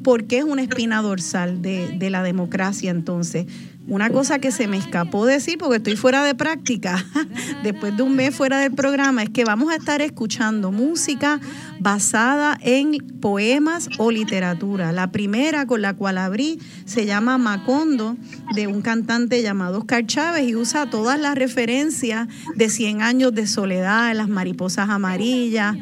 porque 0.03 0.39
es 0.39 0.43
una 0.43 0.63
espina 0.63 1.01
dorsal 1.01 1.61
de, 1.61 1.97
de 1.97 2.09
la 2.09 2.23
democracia 2.23 2.91
entonces. 2.91 3.45
Una 3.87 4.09
cosa 4.09 4.39
que 4.39 4.51
se 4.51 4.67
me 4.67 4.77
escapó 4.77 5.25
decir 5.25 5.57
porque 5.57 5.77
estoy 5.77 5.95
fuera 5.95 6.21
de 6.23 6.35
práctica, 6.35 7.05
después 7.63 7.95
de 7.95 8.03
un 8.03 8.15
mes 8.15 8.35
fuera 8.35 8.59
del 8.59 8.73
programa, 8.73 9.23
es 9.23 9.29
que 9.29 9.45
vamos 9.45 9.71
a 9.71 9.75
estar 9.75 10.01
escuchando 10.01 10.73
música 10.73 11.39
basada 11.79 12.57
en 12.61 12.97
poemas 13.21 13.89
o 13.97 14.11
literatura. 14.11 14.91
La 14.91 15.11
primera 15.11 15.65
con 15.65 15.81
la 15.81 15.93
cual 15.93 16.17
abrí 16.17 16.59
se 16.85 17.05
llama 17.05 17.37
Macondo, 17.37 18.17
de 18.53 18.67
un 18.67 18.81
cantante 18.81 19.41
llamado 19.41 19.79
Oscar 19.79 20.05
Chávez, 20.05 20.49
y 20.49 20.55
usa 20.55 20.89
todas 20.89 21.17
las 21.17 21.35
referencias 21.35 22.27
de 22.55 22.69
100 22.69 23.01
años 23.01 23.33
de 23.33 23.47
soledad, 23.47 24.13
las 24.13 24.27
mariposas 24.27 24.89
amarillas 24.89 25.77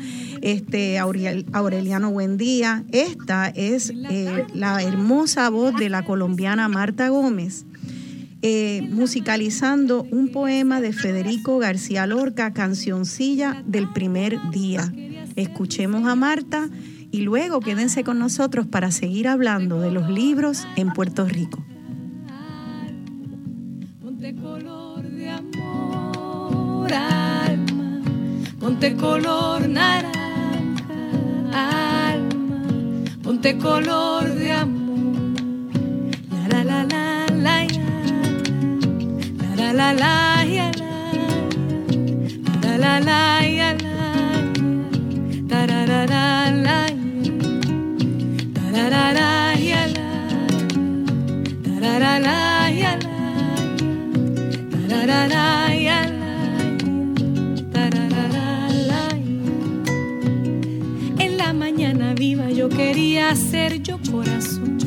este 0.46 1.00
Aureliano 1.00 2.12
Buendía. 2.12 2.84
Esta 2.91 3.48
es 3.48 3.89
eh, 3.89 4.46
la 4.54 4.84
hermosa 4.84 5.50
voz 5.50 5.76
de 5.76 5.89
la 5.89 6.06
colombiana 6.06 6.68
Marta 6.70 7.10
Gómez. 7.10 7.65
Eh, 8.47 8.88
musicalizando 8.91 10.05
un 10.12 10.27
poema 10.27 10.79
de 10.79 10.93
Federico 10.93 11.58
García 11.58 12.05
Lorca, 12.05 12.53
cancioncilla 12.53 13.63
del 13.65 13.91
primer 13.91 14.38
día. 14.51 14.93
Escuchemos 15.36 16.08
a 16.08 16.13
Marta 16.13 16.69
y 17.10 17.21
luego 17.21 17.60
quédense 17.60 18.03
con 18.03 18.19
nosotros 18.19 18.67
para 18.67 18.91
seguir 18.91 19.27
hablando 19.27 19.79
de 19.79 19.89
los 19.89 20.12
libros 20.12 20.67
en 20.75 20.93
Puerto 20.93 21.25
Rico. 21.25 21.65
Ponte 23.99 24.36
color 24.36 25.10
de 25.10 25.27
amor, 25.27 26.93
alma, 26.93 28.01
ponte 28.60 28.95
color 28.95 29.67
naranja, 29.67 30.13
alma, 32.13 32.63
ponte 33.23 33.58
color 33.58 34.36
de 34.36 34.51
amor, 34.51 35.34
la 36.47 36.63
la 36.63 36.84
la 36.84 37.05
en 61.17 61.38
la 61.38 61.54
mañana 61.54 62.13
viva 62.13 62.49
yo 62.51 62.69
quería 62.69 63.36
ser 63.36 63.82
yo 63.82 63.97
corazón 64.12 64.78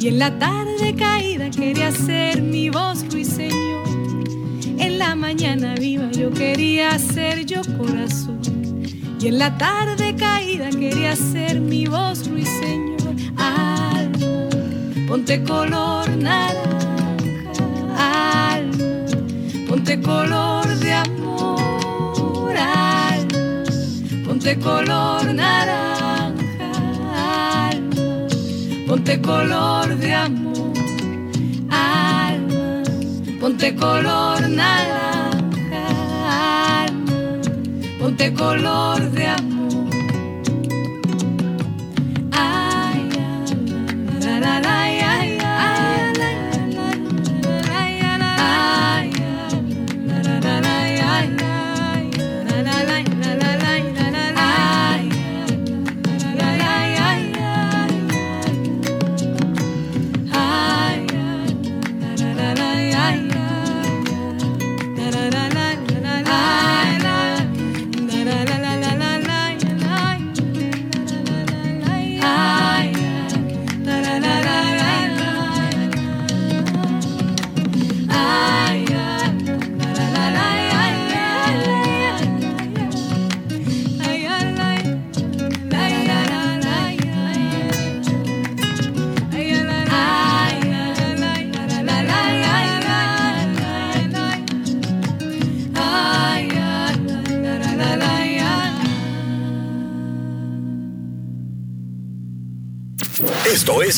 y 0.00 0.08
en 0.08 0.18
la 0.18 0.38
tarde 0.38 0.94
caída 0.94 1.50
quería 1.50 1.92
ser 1.92 2.42
mi 2.42 2.70
voz 2.70 3.04
ruiseñor 3.12 3.79
en 3.79 3.79
la 5.00 5.14
mañana 5.16 5.74
viva 5.76 6.10
yo 6.12 6.30
quería 6.30 6.98
ser 6.98 7.46
yo 7.46 7.62
corazón. 7.78 8.38
Y 9.18 9.28
en 9.28 9.38
la 9.38 9.56
tarde 9.56 10.14
caída 10.14 10.68
quería 10.68 11.16
ser 11.16 11.58
mi 11.58 11.86
voz 11.86 12.28
ruiseñor. 12.28 13.14
Alma, 13.38 14.48
ponte 15.08 15.42
color 15.42 16.06
naranja. 16.10 17.52
Alma, 17.96 18.88
ponte 19.66 19.98
color 20.02 20.68
de 20.84 20.92
amor. 20.92 22.54
Alma, 22.58 23.64
ponte 24.26 24.58
color 24.58 25.34
naranja. 25.34 26.72
Alma, 27.70 28.28
ponte 28.86 29.18
color 29.22 29.96
de 29.96 30.12
amor 30.12 30.59
ponte 33.50 33.74
color 33.74 34.48
naranja, 34.48 35.88
ponte 37.98 38.32
color 38.32 39.10
de 39.10 39.26
amor. 39.26 39.79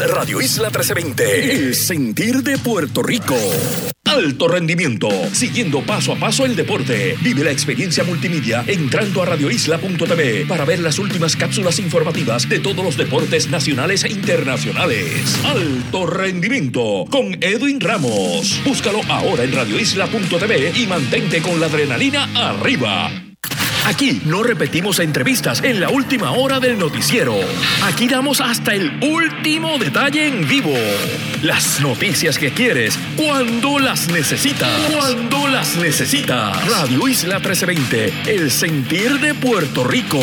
Radio 0.09 0.41
Isla 0.41 0.69
1320, 0.69 1.53
el 1.53 1.75
sentir 1.75 2.43
de 2.43 2.59
Puerto 2.59 3.03
Rico. 3.03 3.37
alto 4.05 4.49
rendimiento, 4.49 5.09
siguiendo 5.33 5.81
paso 5.83 6.13
a 6.13 6.17
paso 6.17 6.45
el 6.45 6.55
deporte. 6.55 7.17
Vive 7.23 7.45
la 7.45 7.51
experiencia 7.51 8.05
multimedia 8.05 8.65
entrando 8.67 9.23
a 9.23 9.27
radioisla.tv 9.27 10.47
para 10.47 10.65
ver 10.65 10.81
las 10.81 10.99
últimas 10.99 11.37
cápsulas 11.37 11.79
informativas 11.79 12.49
de 12.49 12.59
todos 12.59 12.85
los 12.85 12.97
deportes 12.97 13.49
nacionales 13.49 14.05
e 14.05 14.11
internacionales. 14.11 15.39
Alto 15.45 16.07
rendimiento 16.07 17.07
con 17.11 17.35
Edwin 17.41 17.81
Ramos. 17.81 18.61
Búscalo 18.65 19.01
ahora 19.09 19.45
en 19.45 19.53
radioisla.tv 19.53 20.73
y 20.75 20.87
mantente 20.87 21.41
con 21.41 21.59
la 21.59 21.67
adrenalina 21.67 22.29
arriba. 22.35 23.32
Aquí 23.85 24.23
no 24.25 24.43
repetimos 24.45 25.01
entrevistas 25.01 25.63
en 25.65 25.81
la 25.81 25.91
última 25.91 26.31
hora 26.33 26.61
del 26.61 26.79
noticiero. 26.79 27.35
Aquí 27.83 28.07
damos 28.07 28.41
hasta 28.41 28.75
el 28.75 28.93
último 29.03 29.77
detalle 29.79 30.29
en 30.29 30.47
vivo. 30.47 30.75
Las 31.43 31.81
noticias 31.81 32.39
que 32.39 32.53
quieres 32.53 32.97
cuando 33.17 33.81
las 33.81 34.09
necesitas. 34.09 34.71
Cuando 34.93 35.49
las 35.49 35.77
necesitas. 35.77 36.69
Radio 36.69 37.09
Isla 37.09 37.41
1320, 37.41 38.33
el 38.33 38.51
sentir 38.53 39.19
de 39.19 39.35
Puerto 39.35 39.83
Rico. 39.83 40.21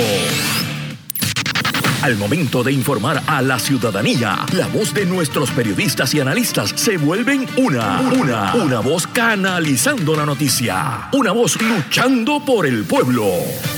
Al 2.02 2.16
momento 2.16 2.64
de 2.64 2.72
informar 2.72 3.22
a 3.28 3.42
la 3.42 3.60
ciudadanía, 3.60 4.46
la 4.54 4.68
voz 4.68 4.94
de 4.94 5.06
nuestros 5.06 5.52
periodistas 5.52 6.14
y 6.14 6.22
analistas 6.22 6.72
se 6.74 6.96
vuelven 6.96 7.46
una, 7.58 8.00
una, 8.18 8.56
una 8.56 8.80
voz 8.80 9.06
canalizando 9.06 10.16
la 10.16 10.26
noticia, 10.26 11.10
una 11.12 11.34
voz 11.34 11.62
luchando 11.62 12.42
por 12.46 12.66
el 12.66 12.86
pueblo, 12.86 13.26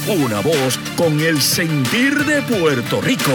una 0.07 0.39
voz 0.39 0.77
con 0.95 1.19
el 1.19 1.41
sentir 1.41 2.23
de 2.25 2.43
Puerto 2.43 3.01
Rico. 3.01 3.34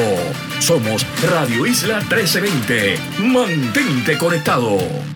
Somos 0.61 1.05
Radio 1.29 1.67
Isla 1.67 1.99
1320. 1.99 2.99
Mantente 3.23 4.17
conectado. 4.17 5.16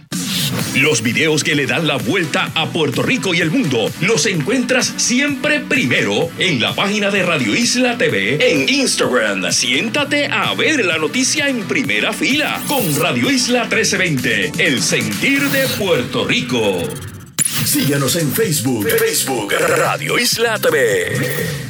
Los 0.75 1.03
videos 1.03 1.45
que 1.45 1.55
le 1.55 1.67
dan 1.67 1.87
la 1.87 1.97
vuelta 1.97 2.51
a 2.55 2.71
Puerto 2.71 3.03
Rico 3.03 3.35
y 3.35 3.41
el 3.41 3.51
mundo 3.51 3.91
los 4.01 4.27
encuentras 4.27 4.95
siempre 4.97 5.61
primero 5.61 6.31
en 6.39 6.61
la 6.61 6.75
página 6.75 7.11
de 7.11 7.23
Radio 7.23 7.55
Isla 7.55 7.99
TV 7.99 8.39
en 8.41 8.69
Instagram. 8.69 9.51
Siéntate 9.53 10.27
a 10.27 10.55
ver 10.55 10.85
la 10.85 10.99
noticia 10.99 11.49
en 11.49 11.63
primera 11.65 12.13
fila 12.13 12.61
con 12.67 12.83
Radio 13.01 13.31
Isla 13.31 13.65
1320, 13.65 14.53
el 14.59 14.83
sentir 14.83 15.43
de 15.51 15.67
Puerto 15.79 16.27
Rico. 16.27 16.83
Síganos 17.65 18.17
en 18.17 18.33
Facebook, 18.33 18.89
Facebook 18.89 19.53
Radio 19.53 20.19
Isla 20.19 20.59
TV. 20.59 21.70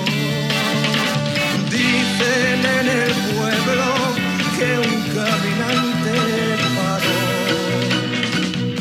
En 2.21 2.85
el 2.87 3.11
pueblo 3.35 3.89
que 4.57 4.69
un 4.77 4.95
caminante 5.15 6.15
paró 6.77 7.21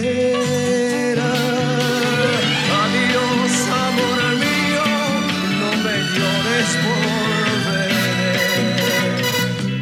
Adiós, 2.83 3.51
amor 3.87 4.19
mío, 4.45 4.85
no 5.61 5.69
me 5.83 5.95
llores 6.15 6.69
volveré 6.87 8.07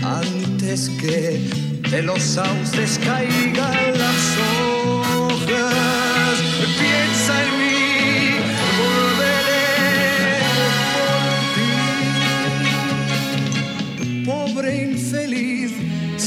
antes 0.03 0.79
que 0.99 1.21
de 1.89 1.99
los 2.01 2.21
sauces 2.21 2.91
caigan 3.03 3.97
las 3.97 4.23
hojas. 4.41 5.75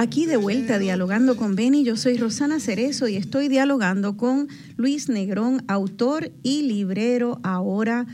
Aquí 0.00 0.26
de 0.26 0.36
vuelta 0.36 0.78
dialogando 0.78 1.36
con 1.36 1.56
Beni, 1.56 1.82
yo 1.82 1.96
soy 1.96 2.18
Rosana 2.18 2.60
Cerezo 2.60 3.08
y 3.08 3.16
estoy 3.16 3.48
dialogando 3.48 4.16
con 4.16 4.46
Luis 4.76 5.08
Negrón, 5.08 5.64
autor 5.66 6.30
y 6.44 6.62
librero, 6.62 7.40
ahora 7.42 8.06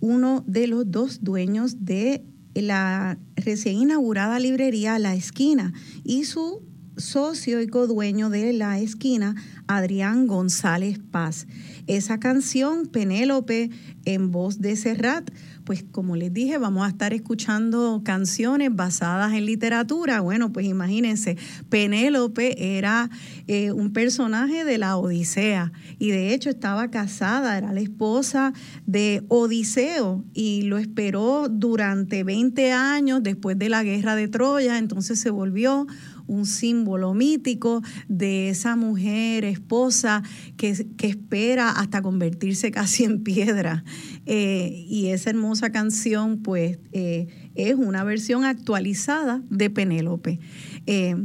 uno 0.00 0.44
de 0.46 0.66
los 0.66 0.90
dos 0.90 1.24
dueños 1.24 1.86
de 1.86 2.26
la 2.52 3.18
recién 3.36 3.76
inaugurada 3.76 4.38
librería 4.38 4.98
La 4.98 5.14
Esquina 5.14 5.72
y 6.04 6.24
su 6.24 6.60
socio 6.98 7.62
y 7.62 7.68
codueño 7.68 8.28
de 8.28 8.52
La 8.52 8.78
Esquina, 8.78 9.34
Adrián 9.66 10.26
González 10.26 10.98
Paz. 11.10 11.46
Esa 11.86 12.20
canción, 12.20 12.86
Penélope, 12.86 13.70
en 14.04 14.30
voz 14.30 14.60
de 14.60 14.76
Serrat, 14.76 15.30
pues 15.70 15.84
como 15.92 16.16
les 16.16 16.34
dije, 16.34 16.58
vamos 16.58 16.84
a 16.84 16.88
estar 16.88 17.14
escuchando 17.14 18.02
canciones 18.04 18.74
basadas 18.74 19.34
en 19.34 19.46
literatura. 19.46 20.20
Bueno, 20.20 20.52
pues 20.52 20.66
imagínense, 20.66 21.36
Penélope 21.68 22.76
era 22.76 23.08
eh, 23.46 23.70
un 23.70 23.92
personaje 23.92 24.64
de 24.64 24.78
la 24.78 24.96
Odisea 24.96 25.70
y 26.00 26.10
de 26.10 26.34
hecho 26.34 26.50
estaba 26.50 26.90
casada, 26.90 27.56
era 27.56 27.72
la 27.72 27.78
esposa 27.78 28.52
de 28.86 29.22
Odiseo 29.28 30.24
y 30.34 30.62
lo 30.62 30.76
esperó 30.76 31.46
durante 31.48 32.24
20 32.24 32.72
años 32.72 33.22
después 33.22 33.56
de 33.56 33.68
la 33.68 33.84
guerra 33.84 34.16
de 34.16 34.26
Troya, 34.26 34.76
entonces 34.76 35.20
se 35.20 35.30
volvió 35.30 35.86
un 36.30 36.46
símbolo 36.46 37.12
mítico 37.12 37.82
de 38.08 38.50
esa 38.50 38.76
mujer 38.76 39.44
esposa 39.44 40.22
que, 40.56 40.70
espera 41.02 41.70
hasta 41.70 42.02
convertirse 42.02 42.70
casi 42.70 43.04
en 43.04 43.22
piedra. 43.24 43.84
Eh, 44.26 44.86
y 44.88 45.08
esa 45.08 45.30
hermosa 45.30 45.70
canción, 45.70 46.38
pues, 46.42 46.78
eh, 46.92 47.26
es 47.54 47.74
una 47.74 48.04
versión 48.04 48.44
actualizada 48.44 49.42
de 49.50 49.70
Penélope. 49.70 50.38
Eh, 50.86 51.16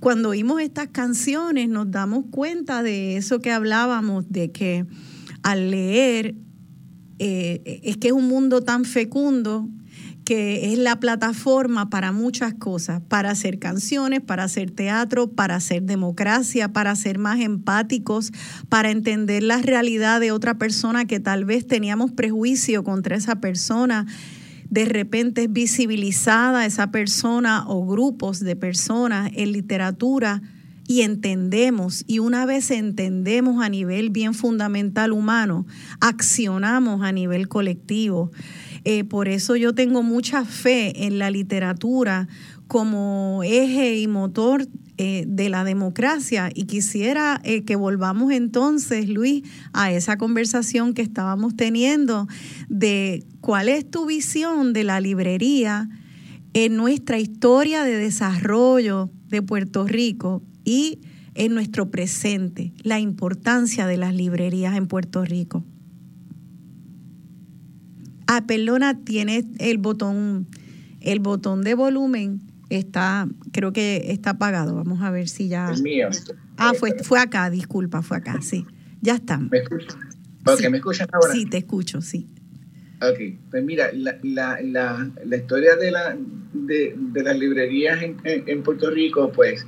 cuando 0.00 0.30
oímos 0.30 0.60
estas 0.60 0.88
canciones 0.88 1.68
nos 1.68 1.88
damos 1.92 2.24
cuenta 2.32 2.82
de 2.82 3.16
eso 3.16 3.38
que 3.38 3.52
hablábamos, 3.52 4.28
de 4.28 4.50
que 4.50 4.84
al 5.44 5.70
leer 5.70 6.34
es 7.18 7.96
que 7.98 8.08
es 8.08 8.12
un 8.12 8.26
mundo 8.26 8.62
tan 8.62 8.84
fecundo 8.84 9.68
que 10.24 10.72
es 10.72 10.78
la 10.78 11.00
plataforma 11.00 11.90
para 11.90 12.12
muchas 12.12 12.54
cosas, 12.54 13.00
para 13.08 13.30
hacer 13.30 13.58
canciones, 13.58 14.20
para 14.20 14.44
hacer 14.44 14.70
teatro, 14.70 15.30
para 15.30 15.56
hacer 15.56 15.82
democracia, 15.82 16.72
para 16.72 16.94
ser 16.96 17.18
más 17.18 17.40
empáticos, 17.40 18.32
para 18.68 18.90
entender 18.90 19.42
la 19.42 19.58
realidad 19.58 20.20
de 20.20 20.32
otra 20.32 20.58
persona 20.58 21.04
que 21.06 21.20
tal 21.20 21.44
vez 21.44 21.66
teníamos 21.66 22.12
prejuicio 22.12 22.84
contra 22.84 23.16
esa 23.16 23.36
persona. 23.36 24.06
De 24.70 24.84
repente 24.84 25.44
es 25.44 25.52
visibilizada 25.52 26.66
esa 26.66 26.90
persona 26.90 27.64
o 27.66 27.84
grupos 27.86 28.40
de 28.40 28.56
personas 28.56 29.30
en 29.34 29.52
literatura 29.52 30.42
y 30.92 31.00
entendemos, 31.00 32.04
y 32.06 32.18
una 32.18 32.44
vez 32.44 32.70
entendemos 32.70 33.64
a 33.64 33.70
nivel 33.70 34.10
bien 34.10 34.34
fundamental 34.34 35.12
humano, 35.12 35.64
accionamos 36.00 37.00
a 37.00 37.12
nivel 37.12 37.48
colectivo. 37.48 38.30
Eh, 38.84 39.02
por 39.02 39.26
eso 39.28 39.56
yo 39.56 39.74
tengo 39.74 40.02
mucha 40.02 40.44
fe 40.44 41.06
en 41.06 41.18
la 41.18 41.30
literatura 41.30 42.28
como 42.68 43.40
eje 43.42 43.96
y 43.96 44.06
motor 44.06 44.68
eh, 44.98 45.24
de 45.26 45.48
la 45.48 45.64
democracia 45.64 46.50
y 46.54 46.64
quisiera 46.64 47.40
eh, 47.42 47.64
que 47.64 47.74
volvamos 47.74 48.30
entonces, 48.30 49.08
Luis, 49.08 49.44
a 49.72 49.92
esa 49.92 50.18
conversación 50.18 50.92
que 50.92 51.00
estábamos 51.00 51.56
teniendo 51.56 52.28
de 52.68 53.24
cuál 53.40 53.70
es 53.70 53.90
tu 53.90 54.04
visión 54.04 54.74
de 54.74 54.84
la 54.84 55.00
librería 55.00 55.88
en 56.52 56.76
nuestra 56.76 57.18
historia 57.18 57.82
de 57.82 57.96
desarrollo 57.96 59.08
de 59.30 59.40
Puerto 59.40 59.86
Rico 59.86 60.42
y 60.64 61.00
en 61.34 61.54
nuestro 61.54 61.90
presente, 61.90 62.72
la 62.82 63.00
importancia 63.00 63.86
de 63.86 63.96
las 63.96 64.14
librerías 64.14 64.76
en 64.76 64.86
Puerto 64.86 65.24
Rico. 65.24 65.64
Ah, 68.26 68.44
perdona, 68.46 69.02
tiene 69.04 69.44
el 69.58 69.78
botón, 69.78 70.46
el 71.00 71.20
botón 71.20 71.62
de 71.62 71.74
volumen 71.74 72.40
está, 72.70 73.28
creo 73.52 73.72
que 73.72 74.06
está 74.08 74.30
apagado. 74.30 74.74
Vamos 74.74 75.02
a 75.02 75.10
ver 75.10 75.28
si 75.28 75.48
ya. 75.48 75.70
El 75.70 75.82
mío. 75.82 76.08
Ah, 76.56 76.72
fue, 76.78 76.96
fue 77.02 77.18
acá, 77.18 77.50
disculpa, 77.50 78.02
fue 78.02 78.16
acá, 78.16 78.40
sí. 78.40 78.66
Ya 79.00 79.14
está. 79.14 79.38
¿Me 79.38 79.58
escuchas? 79.58 79.96
Ok, 80.46 80.60
¿me 80.70 80.78
escuchas 80.78 81.08
ahora? 81.12 81.32
Sí, 81.32 81.46
te 81.46 81.58
escucho, 81.58 82.00
sí. 82.00 82.26
Ok, 83.00 83.18
pues 83.50 83.64
mira, 83.64 83.90
la, 83.92 84.16
la, 84.22 84.60
la, 84.62 85.10
la 85.24 85.36
historia 85.36 85.76
de, 85.76 85.90
la, 85.90 86.16
de, 86.52 86.94
de 86.96 87.22
las 87.22 87.36
librerías 87.36 88.00
en, 88.02 88.16
en, 88.24 88.62
Puerto 88.62 88.90
Rico, 88.90 89.32
pues, 89.32 89.66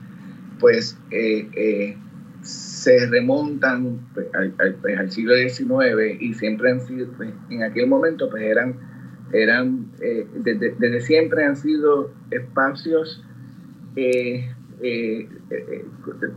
pues 0.59 0.99
eh, 1.11 1.49
eh, 1.55 1.97
se 2.43 3.07
remontan 3.07 3.99
pues, 4.13 4.27
al, 4.35 4.55
al, 4.59 4.75
pues, 4.77 4.99
al, 4.99 5.11
siglo 5.11 5.35
XIX 5.35 6.21
y 6.21 6.35
siempre 6.35 6.71
han 6.71 6.81
sido, 6.81 7.09
pues, 7.17 7.31
en 7.51 7.63
aquel 7.63 7.87
momento, 7.87 8.29
pues 8.31 8.43
eran, 8.43 8.77
eran 9.33 9.87
eh, 10.01 10.27
desde, 10.35 11.01
siempre 11.01 11.45
han 11.45 11.57
sido 11.57 12.11
espacios 12.31 13.25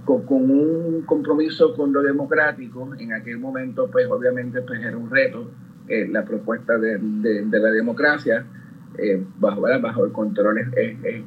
con, 0.06 0.52
un 0.52 1.04
compromiso 1.06 1.76
con 1.76 1.92
lo 1.92 2.02
democrático. 2.02 2.90
En 2.98 3.14
aquel 3.14 3.40
momento, 3.40 3.90
pues 3.92 4.08
obviamente, 4.08 4.62
pues 4.62 4.80
era 4.82 4.96
un 4.96 5.10
reto 5.10 5.52
la 5.90 6.26
propuesta 6.26 6.78
de, 6.78 6.98
de, 7.00 7.60
la 7.60 7.72
democracia 7.72 8.46
bajo, 9.40 9.62
bajo 9.62 10.06
el 10.06 10.12
control 10.12 10.60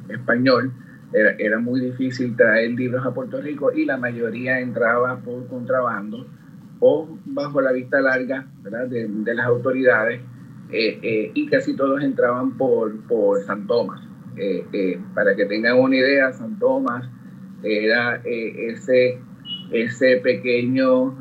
español. 0.09 0.71
Era, 1.13 1.35
era, 1.37 1.59
muy 1.59 1.81
difícil 1.81 2.35
traer 2.35 2.71
libros 2.71 3.05
a 3.05 3.13
Puerto 3.13 3.41
Rico 3.41 3.71
y 3.73 3.85
la 3.85 3.97
mayoría 3.97 4.59
entraba 4.59 5.19
por 5.19 5.47
contrabando 5.47 6.25
o 6.79 7.17
bajo 7.25 7.61
la 7.61 7.71
vista 7.73 7.99
larga 8.01 8.47
de, 8.63 9.07
de, 9.07 9.35
las 9.35 9.45
autoridades 9.45 10.21
eh, 10.71 11.31
y 11.33 11.47
casi 11.47 11.75
todos 11.75 12.01
entraban 12.01 12.57
por, 12.57 12.97
por 13.07 13.43
San 13.43 13.67
Tomás. 13.67 14.01
para 15.13 15.35
que 15.35 15.45
tengan 15.45 15.79
una 15.79 15.97
idea, 15.97 16.31
San 16.31 16.57
Tomás 16.59 17.07
era 17.61 18.21
ese, 18.23 19.19
ese 19.71 20.17
pequeño, 20.17 21.17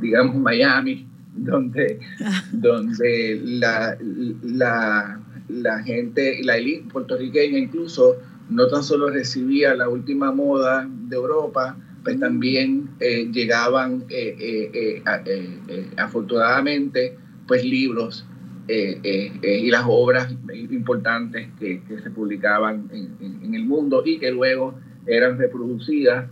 digamos, 0.00 0.36
Miami 0.36 1.08
donde, 1.38 2.00
donde 2.52 3.40
la, 3.42 3.96
la, 4.42 5.20
la, 5.48 5.82
gente, 5.82 6.40
la 6.42 6.56
élite 6.56 6.90
puertorriqueña 6.90 7.58
incluso, 7.58 8.16
no 8.48 8.66
tan 8.68 8.82
solo 8.82 9.10
recibía 9.10 9.74
la 9.74 9.88
última 9.88 10.32
moda 10.32 10.88
de 10.88 11.16
Europa, 11.16 11.76
pues 12.02 12.16
mm. 12.16 12.20
también 12.20 12.88
eh, 13.00 13.28
llegaban 13.32 14.04
eh, 14.08 15.02
eh, 15.04 15.90
afortunadamente 15.96 17.16
pues 17.46 17.64
libros 17.64 18.26
y 18.70 19.70
las 19.70 19.84
obras 19.86 20.30
importantes 20.52 21.48
que, 21.58 21.82
que 21.84 22.00
se 22.00 22.10
publicaban 22.10 22.90
en, 22.92 23.16
en, 23.42 23.54
el 23.54 23.64
mundo 23.64 24.02
y 24.04 24.18
que 24.18 24.30
luego 24.30 24.74
eran 25.06 25.38
reproducidas 25.38 26.26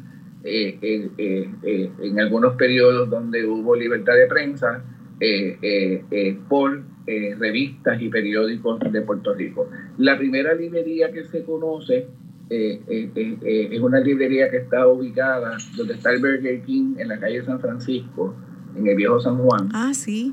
en 0.44 2.20
algunos 2.20 2.56
periodos 2.56 3.08
donde 3.08 3.46
hubo 3.46 3.74
libertad 3.74 4.12
de 4.12 4.26
prensa 4.26 4.84
eh, 5.18 6.38
eh, 7.06 7.30
eh, 7.30 7.34
revistas 7.38 8.00
y 8.00 8.08
periódicos 8.08 8.80
de 8.90 9.00
Puerto 9.02 9.34
Rico. 9.34 9.68
La 9.98 10.18
primera 10.18 10.54
librería 10.54 11.12
que 11.12 11.24
se 11.24 11.44
conoce 11.44 12.06
es 12.48 13.80
una 13.80 14.00
librería 14.00 14.48
que 14.50 14.58
está 14.58 14.86
ubicada 14.86 15.56
donde 15.76 15.94
está 15.94 16.10
el 16.10 16.20
Burger 16.20 16.62
King 16.62 16.94
en 16.98 17.08
la 17.08 17.18
calle 17.18 17.44
San 17.44 17.60
Francisco, 17.60 18.34
en 18.76 18.86
el 18.86 18.96
viejo 18.96 19.20
San 19.20 19.38
Juan. 19.38 19.68
Ah, 19.72 19.92
sí. 19.94 20.32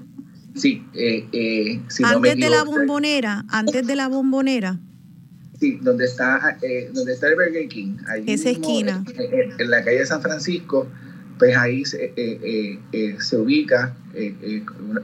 Sí, 0.55 0.83
si 0.93 2.03
antes 2.03 2.35
de 2.35 2.49
la 2.49 2.63
bombonera, 2.63 3.43
antes 3.49 3.87
de 3.87 3.95
la 3.95 4.07
bombonera. 4.07 4.77
Sí, 5.59 5.79
donde 5.81 6.05
está, 6.05 6.57
donde 6.93 7.13
está 7.13 7.29
el 7.29 7.35
Burger 7.35 7.67
King. 7.67 7.97
Esa 8.27 8.51
esquina. 8.51 9.03
en 9.57 9.69
la 9.69 9.83
calle 9.83 10.05
San 10.05 10.21
Francisco, 10.21 10.87
pues 11.37 11.57
ahí 11.57 11.85
se, 11.85 12.05
eh, 12.05 12.13
eh, 12.15 12.79
eh, 12.91 13.15
se 13.19 13.37
ubica 13.37 13.95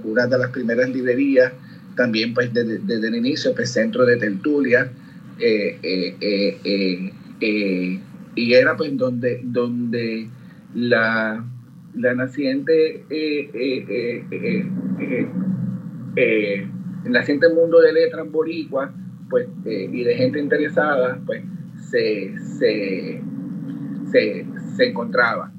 una 0.04 0.28
de 0.28 0.38
las 0.38 0.52
primeras 0.52 0.90
librerías, 0.90 1.52
también 1.96 2.34
pues 2.34 2.54
desde, 2.54 2.80
desde 2.80 3.08
el 3.08 3.16
inicio, 3.16 3.54
pues 3.56 3.72
centro 3.72 4.06
de 4.06 4.18
tertulia, 4.18 4.92
y 8.36 8.54
era 8.54 8.78
pues 8.78 8.96
donde, 8.98 9.42
donde 9.44 10.28
la, 10.76 11.44
la 11.96 12.14
naciente, 12.14 13.04
naciente 17.06 17.50
mundo 17.50 17.82
de 17.82 17.94
letras 17.94 18.30
boricua, 18.32 18.94
pues, 19.30 19.48
y 19.66 20.04
de 20.04 20.16
gente 20.16 20.40
interesada, 20.40 21.20
pues 21.26 21.44
se, 21.90 22.34
se, 22.60 23.22
se, 24.12 24.46
se 24.78 24.86
encontraba. 24.86 25.52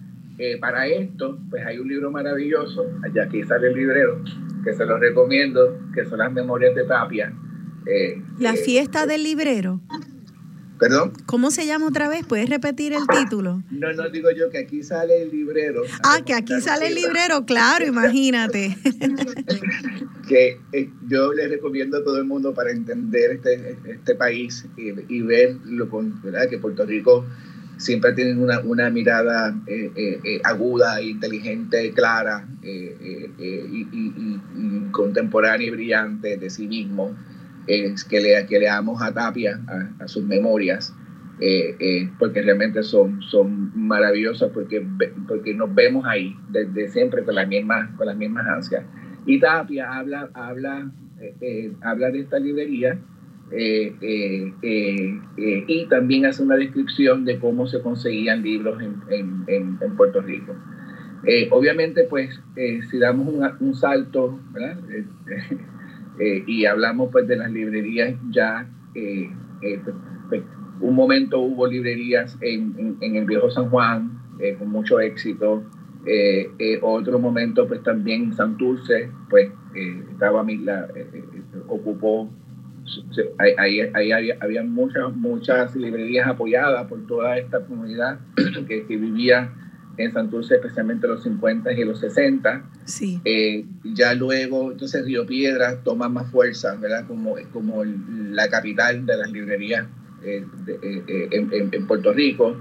Eh, 0.42 0.56
para 0.56 0.86
esto, 0.86 1.38
pues 1.50 1.66
hay 1.66 1.78
un 1.78 1.86
libro 1.86 2.10
maravilloso, 2.10 2.90
allá 3.04 3.24
aquí 3.24 3.42
sale 3.42 3.68
el 3.68 3.74
librero, 3.74 4.24
que 4.64 4.72
se 4.72 4.86
lo 4.86 4.96
recomiendo, 4.96 5.78
que 5.94 6.06
son 6.06 6.20
las 6.20 6.32
memorias 6.32 6.74
de 6.74 6.84
Tapia. 6.84 7.30
Eh, 7.84 8.22
la 8.38 8.54
eh, 8.54 8.56
fiesta 8.56 9.04
del 9.04 9.22
librero. 9.22 9.82
¿Perdón? 10.78 11.12
¿Cómo 11.26 11.50
se 11.50 11.66
llama 11.66 11.88
otra 11.88 12.08
vez? 12.08 12.24
¿Puedes 12.26 12.48
repetir 12.48 12.94
el 12.94 13.06
título? 13.06 13.62
No, 13.70 13.92
no 13.92 14.08
digo 14.08 14.30
yo 14.30 14.48
que 14.48 14.56
aquí 14.56 14.82
sale 14.82 15.24
el 15.24 15.30
librero. 15.30 15.82
Ah, 16.04 16.20
que 16.24 16.32
aquí 16.32 16.58
sale 16.62 16.86
el 16.86 16.94
librero, 16.94 17.44
claro, 17.44 17.84
imagínate. 17.84 18.78
que 20.26 20.58
yo 21.06 21.34
les 21.34 21.50
recomiendo 21.50 21.98
a 21.98 22.02
todo 22.02 22.16
el 22.16 22.24
mundo 22.24 22.54
para 22.54 22.70
entender 22.70 23.32
este, 23.32 23.76
este 23.84 24.14
país 24.14 24.66
y, 24.78 24.94
y 25.14 25.20
ver 25.20 25.56
lo, 25.66 25.86
¿verdad? 26.22 26.48
que 26.48 26.56
Puerto 26.56 26.86
Rico 26.86 27.26
siempre 27.80 28.12
tienen 28.12 28.42
una, 28.42 28.60
una 28.60 28.90
mirada 28.90 29.56
eh, 29.66 29.90
eh, 29.96 30.20
eh, 30.22 30.40
aguda, 30.44 31.00
inteligente, 31.00 31.92
clara 31.92 32.46
y, 32.62 32.68
y, 33.38 34.90
contemporánea 34.90 35.66
y 35.66 35.70
brillante 35.70 36.36
de 36.36 36.50
sí 36.50 36.68
mismo, 36.68 37.16
que, 37.66 38.20
le, 38.20 38.46
que 38.46 38.58
leamos 38.58 39.00
a 39.00 39.12
Tapia, 39.12 39.60
a, 39.98 40.06
sus 40.08 40.24
memorias, 40.24 40.94
porque 42.18 42.42
realmente 42.42 42.82
son, 42.82 43.22
son 43.22 43.72
maravillosas, 43.74 44.50
porque, 44.52 44.86
porque 45.26 45.54
nos 45.54 45.74
vemos 45.74 46.04
ahí 46.06 46.36
desde 46.50 46.88
siempre 46.88 47.24
con 47.24 47.34
las 47.34 47.48
mismas, 47.48 47.88
con 47.96 48.06
las 48.06 48.16
mismas 48.16 48.46
ansias. 48.46 48.84
Y 49.24 49.40
Tapia 49.40 49.90
habla, 49.90 50.28
habla, 50.34 50.90
habla 51.82 52.10
de 52.10 52.20
esta 52.20 52.38
librería 52.38 52.98
eh, 53.52 53.96
eh, 54.00 54.52
eh, 54.62 55.64
y 55.66 55.86
también 55.86 56.26
hace 56.26 56.42
una 56.42 56.56
descripción 56.56 57.24
de 57.24 57.38
cómo 57.38 57.66
se 57.66 57.80
conseguían 57.80 58.42
libros 58.42 58.80
en, 58.80 59.02
en, 59.48 59.78
en 59.80 59.96
Puerto 59.96 60.20
Rico. 60.20 60.54
obviamente, 61.50 62.04
pues, 62.04 62.40
si 62.90 62.98
damos 62.98 63.28
un, 63.60 63.74
salto, 63.74 64.38
y 66.46 66.64
hablamos 66.64 67.10
pues 67.10 67.26
de 67.26 67.36
las 67.36 67.50
librerías 67.50 68.14
ya, 68.30 68.68
pues, 68.92 69.80
pues, 70.28 70.42
un 70.80 70.94
momento 70.94 71.40
hubo 71.40 71.66
librerías 71.66 72.38
en, 72.40 72.96
el 73.00 73.24
viejo 73.24 73.50
San 73.50 73.68
Juan 73.68 74.18
con 74.58 74.70
mucho 74.70 75.00
éxito, 75.00 75.64
otro 76.82 77.18
momento 77.18 77.66
pues 77.66 77.82
también 77.82 78.32
Santurce, 78.32 79.10
pues 79.28 79.50
estaba 80.12 80.44
la, 80.44 80.88
ocupó 81.68 82.30
ahí, 83.38 83.80
ahí, 83.80 84.12
había, 84.12 84.62
muchas, 84.64 85.14
muchas 85.14 85.74
librerías 85.76 86.26
apoyadas 86.26 86.86
por 86.86 87.06
toda 87.06 87.38
esta 87.38 87.60
comunidad 87.60 88.18
que, 88.68 88.84
vivía 88.88 89.52
en 89.96 90.12
Santurce, 90.12 90.54
especialmente 90.54 91.06
los 91.06 91.22
50 91.22 91.72
y 91.72 91.84
los 91.84 92.00
60. 92.00 92.64
Sí. 92.84 93.20
Eh, 93.24 93.64
ya 93.84 94.14
luego, 94.14 94.72
entonces 94.72 95.04
Río 95.04 95.26
Piedra 95.26 95.82
toma 95.82 96.08
más 96.08 96.30
fuerza, 96.30 96.76
¿verdad? 96.76 97.06
Como, 97.06 97.34
como 97.52 97.84
la 97.84 98.48
capital 98.48 99.04
de 99.04 99.16
las 99.16 99.30
librerías 99.30 99.86
eh, 100.22 100.44
eh, 100.66 101.28
en, 101.32 101.68
en, 101.72 101.86
Puerto 101.86 102.12
Rico. 102.12 102.56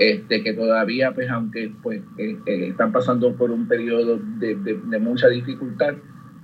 este, 0.00 0.42
que 0.42 0.54
todavía, 0.54 1.12
pues 1.12 1.28
aunque 1.30 1.72
pues, 1.82 2.00
eh, 2.16 2.36
eh, 2.46 2.68
están 2.68 2.90
pasando 2.90 3.34
por 3.36 3.50
un 3.50 3.68
periodo 3.68 4.18
de, 4.38 4.54
de, 4.54 4.98
mucha 4.98 5.28
dificultad, 5.28 5.94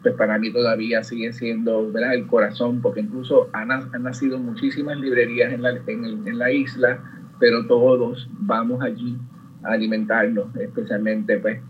pues 0.02 0.14
para 0.14 0.38
mí 0.38 0.52
todavía 0.52 1.02
sigue 1.02 1.32
siendo 1.32 1.90
¿verdad? 1.90 2.14
el 2.14 2.26
corazón, 2.26 2.80
porque 2.80 3.00
incluso 3.00 3.48
han, 3.52 3.70
han 3.70 4.02
nacido 4.02 4.38
muchísimas 4.38 4.98
librerías 4.98 5.52
en 5.52 5.62
la, 5.62 5.70
en, 5.70 6.26
en 6.26 6.38
la 6.38 6.52
isla, 6.52 7.02
pero 7.40 7.66
todos 7.66 8.28
vamos 8.38 8.82
allí 8.82 9.16
a 9.64 9.72
alimentarnos, 9.72 10.54
especialmente 10.56 11.38
pues 11.38 11.60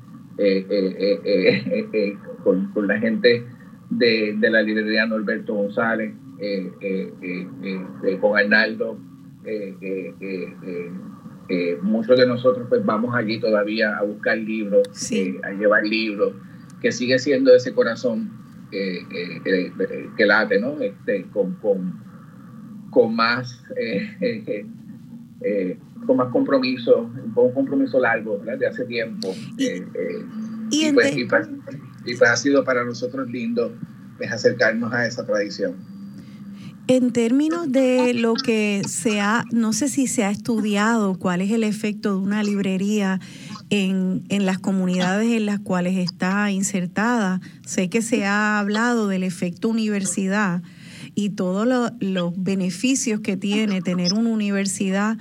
con, 2.44 2.70
con, 2.72 2.86
la 2.86 2.98
gente 2.98 3.44
de, 3.90 4.34
de, 4.38 4.50
la 4.50 4.62
librería 4.62 5.06
Norberto 5.06 5.54
González, 5.54 6.12
con 8.20 8.38
Arnaldo, 8.38 8.98
muchos 11.82 12.18
de 12.18 12.26
nosotros 12.26 12.66
pues 12.68 12.84
vamos 12.84 13.14
allí 13.14 13.40
todavía 13.40 13.96
a 13.96 14.02
buscar 14.02 14.36
libros, 14.36 14.82
a 15.42 15.50
llevar 15.52 15.84
libros, 15.84 16.34
que 16.80 16.92
sigue 16.92 17.18
siendo 17.18 17.54
ese 17.54 17.72
corazón 17.72 18.30
que 18.70 20.26
late, 20.26 20.60
¿no? 20.60 20.80
Este, 20.80 21.24
con, 21.32 21.54
con, 21.56 22.00
con 22.90 23.14
más 23.14 23.62
con 26.06 26.16
más 26.16 26.32
compromiso, 26.32 27.10
un 27.34 27.52
compromiso 27.52 28.00
largo, 28.00 28.38
De 28.38 28.66
hace 28.66 28.84
tiempo. 28.84 29.34
Y, 29.58 30.92
pues, 30.92 31.16
y, 31.16 31.24
pues, 31.24 31.48
pues, 32.18 32.30
ha 32.30 32.36
sido 32.36 32.64
para 32.64 32.84
nosotros 32.84 33.28
lindo 33.28 33.72
pues, 34.16 34.32
acercarnos 34.32 34.92
a 34.92 35.06
esa 35.06 35.26
tradición. 35.26 35.74
En 36.88 37.12
términos 37.12 37.72
de 37.72 38.14
lo 38.14 38.34
que 38.34 38.82
se 38.86 39.20
ha, 39.20 39.44
no 39.50 39.72
sé 39.72 39.88
si 39.88 40.06
se 40.06 40.22
ha 40.22 40.30
estudiado 40.30 41.18
cuál 41.18 41.40
es 41.40 41.50
el 41.50 41.64
efecto 41.64 42.14
de 42.14 42.20
una 42.20 42.44
librería 42.44 43.18
en, 43.70 44.24
en, 44.28 44.46
las 44.46 44.58
comunidades 44.58 45.32
en 45.32 45.46
las 45.46 45.60
cuales 45.60 45.96
está 45.96 46.50
insertada. 46.50 47.40
Sé 47.64 47.88
que 47.88 48.02
se 48.02 48.24
ha 48.24 48.58
hablado 48.58 49.08
del 49.08 49.22
efecto 49.22 49.68
universidad 49.68 50.62
y 51.14 51.30
todos 51.30 51.92
los 52.00 52.32
beneficios 52.36 53.20
que 53.20 53.36
tiene 53.36 53.80
tener 53.80 54.12
una 54.12 54.30
universidad 54.30 55.16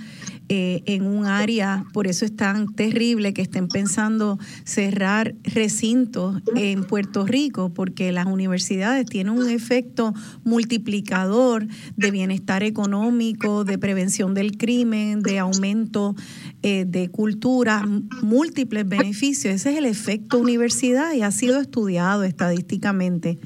eh, 0.47 0.83
en 0.85 1.07
un 1.07 1.25
área, 1.25 1.85
por 1.91 2.05
eso 2.05 2.23
es 2.23 2.35
tan 2.35 2.73
terrible 2.75 3.33
que 3.33 3.41
estén 3.41 3.67
pensando 3.67 4.37
cerrar 4.63 5.33
recintos 5.43 6.41
en 6.55 6.83
Puerto 6.83 7.25
Rico, 7.25 7.73
porque 7.73 8.11
las 8.11 8.27
universidades 8.27 9.07
tienen 9.07 9.33
un 9.33 9.49
efecto 9.49 10.13
multiplicador 10.43 11.67
de 11.95 12.11
bienestar 12.11 12.61
económico, 12.61 13.63
de 13.63 13.79
prevención 13.79 14.35
del 14.35 14.55
crimen, 14.55 15.21
de 15.21 15.39
aumento 15.39 16.15
eh, 16.61 16.85
de 16.87 17.09
cultura, 17.09 17.83
múltiples 18.21 18.87
beneficios. 18.87 19.55
Ese 19.55 19.71
es 19.71 19.77
el 19.77 19.85
efecto 19.85 20.37
universidad 20.37 21.13
y 21.13 21.23
ha 21.23 21.31
sido 21.31 21.59
estudiado 21.59 22.23
estadísticamente. 22.23 23.39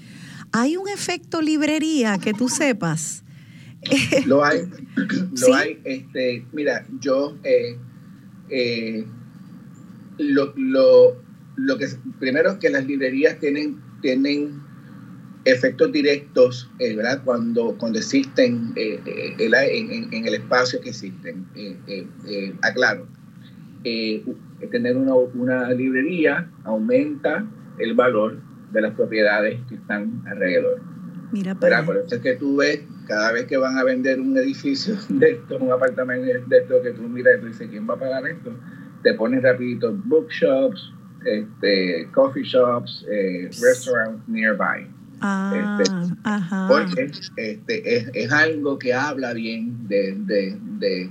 ¿Hay 0.52 0.76
un 0.76 0.90
efecto 0.90 1.42
librería 1.42 2.18
que 2.18 2.34
tú 2.34 2.50
sepas? 2.50 3.24
Lo 4.26 4.44
hay, 4.44 4.70
lo 5.48 5.56
hay. 5.56 5.80
Este, 5.84 6.46
mira, 6.52 6.86
yo 7.00 7.38
eh, 7.44 7.78
eh, 8.50 9.06
lo, 10.18 10.54
lo, 10.56 11.78
que 11.78 11.88
primero 12.20 12.52
es 12.52 12.58
que 12.58 12.70
las 12.70 12.86
librerías 12.86 13.40
tienen, 13.40 13.80
tienen 14.02 14.62
efectos 15.46 15.92
directos, 15.92 16.70
eh, 16.80 16.96
¿verdad? 16.96 17.22
Cuando, 17.24 17.76
cuando 17.78 18.00
existen 18.00 18.74
en, 18.76 20.26
el 20.26 20.34
espacio 20.34 20.82
que 20.82 20.90
existen. 20.90 21.46
aclaro, 22.62 23.08
tener 24.72 24.98
una, 24.98 25.14
una 25.16 25.72
librería 25.72 26.50
aumenta 26.66 27.46
el 27.78 27.94
valor 27.94 28.38
de 28.72 28.82
las 28.82 28.94
propiedades 28.94 29.60
que 29.68 29.76
están 29.76 30.22
alrededor. 30.28 30.82
Mira, 31.32 31.56
para 31.56 31.86
Por 31.86 31.98
eso 31.98 32.16
es 32.16 32.22
que 32.22 32.36
tú 32.36 32.58
ves, 32.58 32.82
cada 33.10 33.32
vez 33.32 33.48
que 33.48 33.58
van 33.58 33.76
a 33.78 33.84
vender 33.84 34.22
un 34.22 34.38
edificio 34.38 34.96
de 35.10 35.32
esto, 35.32 35.58
un 35.58 35.72
apartamento 35.72 36.26
de 36.48 36.58
esto, 36.58 36.82
que 36.82 36.92
tú 36.92 37.02
miras 37.02 37.38
y 37.38 37.42
tú 37.42 37.48
dices, 37.48 37.68
¿quién 37.70 37.90
va 37.90 37.96
a 37.96 38.00
pagar 38.00 38.26
esto? 38.28 38.54
Te 39.04 39.14
pones 39.16 39.42
rapidito 39.42 39.94
bookshops, 40.06 40.94
este, 41.26 42.08
coffee 42.14 42.44
shops, 42.44 43.06
eh, 43.12 43.50
restaurants 43.62 44.28
nearby. 44.28 44.88
Ah, 45.22 45.80
este, 45.82 45.96
ajá. 46.24 46.68
Porque 46.70 47.12
este, 47.36 47.98
es, 47.98 48.10
es, 48.14 48.32
algo 48.32 48.78
que 48.78 48.94
habla 48.94 49.34
bien 49.34 49.88
de, 49.88 50.16
de, 50.20 50.58
de, 50.80 51.10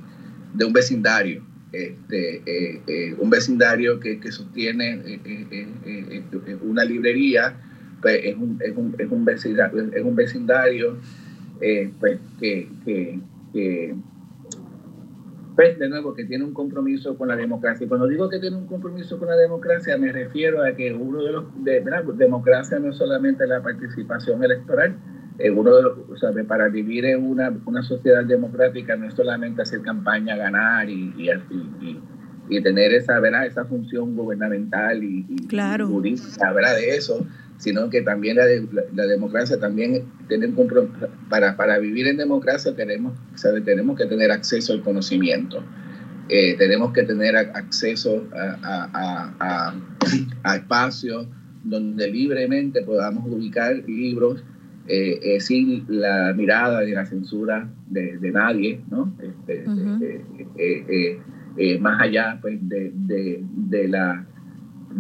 de 0.54 0.64
un 0.64 0.72
vecindario. 0.72 1.42
Este, 1.72 2.42
eh, 2.46 2.80
eh, 2.86 3.16
un 3.18 3.28
vecindario 3.28 4.00
que, 4.00 4.18
que 4.20 4.32
sostiene 4.32 5.20
una 6.62 6.82
librería 6.84 7.54
pues 8.00 8.20
es 8.24 8.36
un, 8.36 8.58
es 8.64 8.76
un, 8.76 8.94
es 8.98 9.10
un 9.10 9.24
vecindario, 9.24 9.92
es 9.92 10.02
un 10.02 10.16
vecindario 10.16 10.96
eh, 11.60 11.90
pues, 12.00 12.18
que, 12.38 12.68
que, 12.84 13.20
que 13.52 13.94
pues, 15.58 15.76
de 15.76 15.88
nuevo, 15.88 16.14
que 16.14 16.24
tiene 16.24 16.44
un 16.44 16.54
compromiso 16.54 17.16
con 17.18 17.26
la 17.26 17.34
democracia. 17.34 17.84
Y 17.84 17.88
cuando 17.88 18.06
digo 18.06 18.28
que 18.28 18.38
tiene 18.38 18.56
un 18.56 18.68
compromiso 18.68 19.18
con 19.18 19.26
la 19.26 19.34
democracia, 19.34 19.98
me 19.98 20.12
refiero 20.12 20.62
a 20.62 20.70
que 20.70 20.94
uno 20.94 21.20
de 21.20 21.32
los, 21.32 21.64
de, 21.64 21.84
democracia 22.14 22.78
no 22.78 22.90
es 22.90 22.96
solamente 22.96 23.44
la 23.44 23.60
participación 23.60 24.44
electoral, 24.44 24.96
eh, 25.38 25.50
uno 25.50 25.74
de 25.74 25.82
los, 25.82 25.98
o 26.10 26.16
sea, 26.16 26.30
para 26.46 26.68
vivir 26.68 27.06
en 27.06 27.24
una, 27.24 27.52
una, 27.66 27.82
sociedad 27.82 28.24
democrática 28.24 28.94
no 28.94 29.08
es 29.08 29.14
solamente 29.14 29.62
hacer 29.62 29.82
campaña, 29.82 30.36
ganar 30.36 30.88
y, 30.88 31.12
y, 31.16 31.28
y, 31.80 32.00
y 32.48 32.62
tener 32.62 32.92
esa, 32.92 33.18
¿verdad? 33.18 33.46
esa 33.46 33.64
función 33.64 34.14
gubernamental 34.14 35.02
y, 35.02 35.24
claro. 35.48 35.88
jurídica, 35.88 36.52
¿verdad? 36.52 36.76
de 36.76 36.96
eso, 36.96 37.26
sino 37.58 37.90
que 37.90 38.02
también 38.02 38.36
la, 38.36 38.44
la 38.94 39.06
democracia 39.06 39.58
también 39.58 40.04
tiene 40.28 40.48
para, 41.28 41.56
para 41.56 41.78
vivir 41.78 42.06
en 42.06 42.16
democracia 42.16 42.74
tenemos, 42.74 43.12
¿sabe? 43.34 43.60
tenemos 43.60 43.98
que 43.98 44.06
tener 44.06 44.30
acceso 44.30 44.72
al 44.72 44.82
conocimiento. 44.82 45.62
Eh, 46.28 46.56
tenemos 46.56 46.92
que 46.92 47.02
tener 47.02 47.36
acceso 47.36 48.28
a, 48.32 49.34
a, 49.40 49.74
a, 50.44 50.56
espacios 50.56 51.26
donde 51.64 52.08
libremente 52.10 52.82
podamos 52.82 53.24
ubicar 53.26 53.76
libros 53.86 54.44
eh, 54.86 55.18
eh, 55.22 55.40
sin 55.40 55.84
la 55.88 56.32
mirada 56.34 56.84
ni 56.84 56.92
la 56.92 57.06
censura 57.06 57.68
de, 57.88 58.18
de 58.18 58.30
nadie, 58.30 58.80
¿no? 58.90 59.12
Este, 59.20 59.64
más 61.80 62.00
allá 62.00 62.38
pues, 62.40 62.56
de, 62.68 62.92
de, 62.94 63.42
de 63.42 63.88
la 63.88 64.24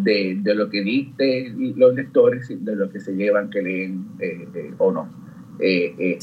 de, 0.02 0.38
de, 0.40 0.54
lo 0.54 0.68
que 0.68 0.82
dicen 0.82 1.74
los 1.76 1.94
lectores, 1.94 2.48
de 2.48 2.76
lo 2.76 2.90
que 2.90 3.00
se 3.00 3.14
llevan 3.14 3.50
que 3.50 3.62
leen 3.62 4.06
eh, 4.20 4.48
eh, 4.54 4.74
o 4.78 4.92
no. 4.92 5.08
Eh, 5.60 6.16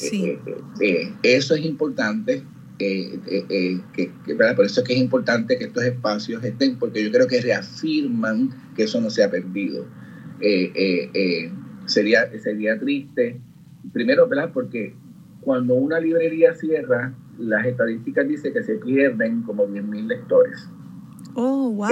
eso 1.24 1.56
es 1.56 1.66
importante, 1.66 2.44
que, 2.78 3.20
por 4.56 4.66
eso 4.66 4.82
es 4.82 4.88
que 4.88 4.94
es 4.94 5.00
importante 5.00 5.58
que 5.58 5.66
estos 5.66 5.84
espacios 5.84 6.44
estén, 6.44 6.78
porque 6.78 7.04
yo 7.04 7.12
creo 7.12 7.28
que 7.28 7.42
reafirman 7.42 8.50
que 8.76 8.84
eso 8.84 9.02
no 9.02 9.10
se 9.10 9.24
ha 9.24 9.32
perdido. 9.32 9.86
sería, 11.86 12.30
sería 12.40 12.80
triste, 12.80 13.40
primero, 13.94 14.28
¿verdad? 14.28 14.52
porque 14.54 14.94
cuando 15.42 15.76
una 15.76 16.00
librería 16.00 16.54
cierra, 16.56 17.14
las 17.38 17.66
estadísticas 17.66 18.28
dicen 18.28 18.54
que 18.54 18.64
se 18.64 18.76
pierden 18.76 19.44
como 19.44 19.68
10.000 19.68 20.08
lectores. 20.08 20.70
Oh, 21.36 21.70
wow. 21.72 21.90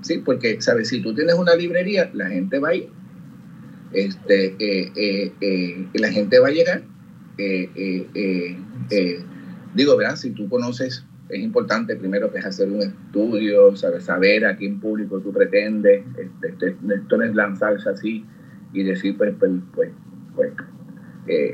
Sí, 0.00 0.18
porque, 0.18 0.60
¿sabes? 0.60 0.88
Si 0.88 1.02
tú 1.02 1.14
tienes 1.14 1.34
una 1.34 1.54
librería, 1.54 2.10
la 2.14 2.28
gente 2.28 2.58
va 2.58 2.68
a 2.68 2.74
ir. 2.74 2.88
Este, 3.92 4.54
eh, 4.58 4.92
eh, 4.94 5.32
eh, 5.40 5.86
la 5.94 6.10
gente 6.10 6.38
va 6.38 6.48
a 6.48 6.50
llegar. 6.50 6.82
digo, 9.74 9.96
¿verdad? 9.96 10.16
Si 10.16 10.30
tú 10.30 10.48
conoces, 10.48 11.04
es 11.28 11.40
importante 11.40 11.96
primero 11.96 12.32
que 12.32 12.38
es 12.38 12.46
hacer 12.46 12.68
un 12.68 12.82
estudio, 12.82 13.76
¿sabes? 13.76 14.04
saber 14.04 14.46
a 14.46 14.56
quién 14.56 14.80
público 14.80 15.20
tú 15.20 15.32
pretendes. 15.32 16.04
Este, 16.16 16.48
este, 16.48 16.94
esto 16.94 17.16
no 17.16 17.24
es 17.24 17.34
lanzarse 17.34 17.88
así 17.88 18.24
y 18.72 18.82
decir, 18.82 19.16
pues, 19.16 19.34
pues, 19.38 19.52
pues, 19.74 19.90
pues 20.34 20.52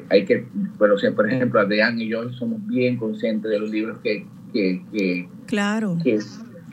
hay 0.09 0.25
que, 0.25 0.47
pero 0.79 0.97
si, 0.99 1.11
por 1.11 1.29
ejemplo, 1.29 1.59
Adrián 1.59 2.01
y 2.01 2.09
yo 2.09 2.31
somos 2.33 2.65
bien 2.69 2.97
conscientes 2.97 3.51
de 3.51 3.59
los 3.59 3.71
libros 3.71 3.99
que, 4.05 4.25
que, 4.53 4.85
que, 4.93 5.29
claro. 5.47 5.99
que, 6.01 6.21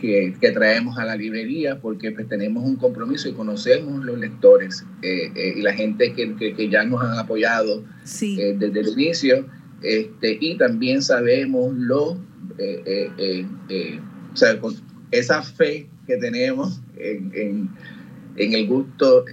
que, 0.01 0.51
traemos 0.53 0.97
a 0.97 1.05
la 1.05 1.15
librería 1.15 1.79
porque 1.79 2.11
pues, 2.11 2.27
tenemos 2.27 2.63
un 2.65 2.75
compromiso 2.75 3.29
y 3.29 3.33
conocemos 3.33 4.03
los 4.03 4.17
lectores 4.17 4.83
eh, 5.01 5.31
eh, 5.35 5.53
y 5.57 5.61
la 5.61 5.73
gente 5.73 6.13
que, 6.13 6.35
que, 6.35 6.69
ya 6.69 6.83
nos 6.83 7.01
han 7.01 7.17
apoyado 7.17 7.83
eh, 8.21 8.55
desde 8.57 8.79
el 8.79 8.89
inicio 8.89 9.45
este, 9.81 10.37
y 10.41 10.57
también 10.57 11.01
sabemos 11.01 11.73
lo, 11.75 12.11
o 12.11 12.19
sea, 14.33 14.59
esa 15.11 15.43
fe 15.43 15.87
que 16.07 16.17
tenemos 16.17 16.81
en, 16.97 17.31
en, 17.33 17.69
en 18.35 18.53
el 18.53 18.67
gusto, 18.67 19.25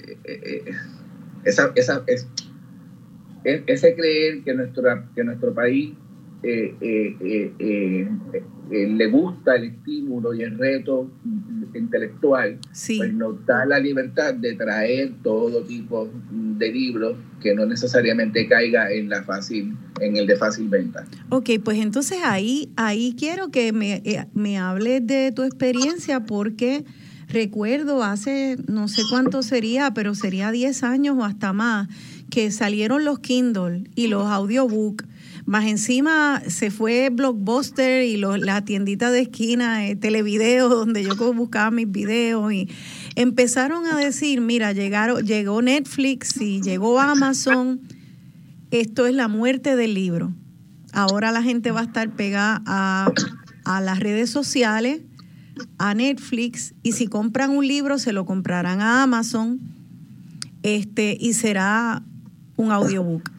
esa, 1.44 1.72
esa, 1.74 2.04
es, 2.06 2.26
ese 3.44 3.94
creer 3.94 4.42
que, 4.42 4.54
nuestro 4.54 4.84
que 5.14 5.24
nuestro 5.24 5.54
país 5.54 5.94
eh, 6.42 6.74
eh, 6.80 7.52
eh, 7.58 8.08
le 8.70 9.06
gusta 9.06 9.56
el 9.56 9.64
estímulo 9.64 10.34
y 10.34 10.42
el 10.42 10.58
reto 10.58 11.10
intelectual, 11.74 12.58
pues 12.70 13.12
nos 13.14 13.44
da 13.46 13.64
la 13.64 13.78
libertad 13.78 14.34
de 14.34 14.54
traer 14.54 15.12
todo 15.22 15.62
tipo 15.62 16.08
de 16.30 16.72
libros 16.72 17.16
que 17.40 17.54
no 17.54 17.66
necesariamente 17.66 18.46
caiga 18.48 18.90
en 18.90 19.08
la 19.08 19.22
fácil, 19.22 19.76
en 20.00 20.16
el 20.16 20.26
de 20.26 20.36
fácil 20.36 20.68
venta. 20.68 21.06
Ok, 21.30 21.50
pues 21.64 21.78
entonces 21.78 22.18
ahí, 22.24 22.70
ahí 22.76 23.14
quiero 23.18 23.50
que 23.50 23.72
me, 23.72 24.02
me 24.34 24.58
hables 24.58 25.06
de 25.06 25.32
tu 25.32 25.44
experiencia 25.44 26.24
porque 26.24 26.84
recuerdo 27.28 28.02
hace 28.02 28.56
no 28.66 28.88
sé 28.88 29.02
cuánto 29.08 29.42
sería, 29.42 29.92
pero 29.94 30.14
sería 30.14 30.50
10 30.50 30.82
años 30.82 31.16
o 31.18 31.24
hasta 31.24 31.52
más, 31.52 31.88
que 32.30 32.50
salieron 32.50 33.04
los 33.04 33.20
Kindle 33.20 33.84
y 33.94 34.08
los 34.08 34.26
audiobooks 34.26 35.04
más 35.48 35.64
encima 35.64 36.42
se 36.46 36.70
fue 36.70 37.08
Blockbuster 37.08 38.04
y 38.04 38.18
la 38.18 38.66
tiendita 38.66 39.10
de 39.10 39.20
esquina, 39.20 39.88
eh, 39.88 39.96
televideo, 39.96 40.68
donde 40.68 41.02
yo 41.02 41.16
buscaba 41.32 41.70
mis 41.70 41.90
videos 41.90 42.52
y 42.52 42.68
empezaron 43.16 43.86
a 43.86 43.96
decir, 43.96 44.42
mira, 44.42 44.72
llegaron, 44.72 45.24
llegó 45.24 45.62
Netflix 45.62 46.38
y 46.38 46.60
llegó 46.60 47.00
Amazon, 47.00 47.80
esto 48.70 49.06
es 49.06 49.14
la 49.14 49.28
muerte 49.28 49.74
del 49.74 49.94
libro. 49.94 50.34
Ahora 50.92 51.32
la 51.32 51.42
gente 51.42 51.70
va 51.70 51.80
a 51.80 51.84
estar 51.84 52.10
pegada 52.10 52.62
a, 52.66 53.10
a 53.64 53.80
las 53.80 54.00
redes 54.00 54.28
sociales, 54.28 55.00
a 55.78 55.94
Netflix, 55.94 56.74
y 56.82 56.92
si 56.92 57.06
compran 57.06 57.56
un 57.56 57.66
libro 57.66 57.98
se 57.98 58.12
lo 58.12 58.26
comprarán 58.26 58.82
a 58.82 59.02
Amazon 59.02 59.60
este, 60.62 61.16
y 61.18 61.32
será 61.32 62.02
un 62.56 62.70
audiobook 62.70 63.37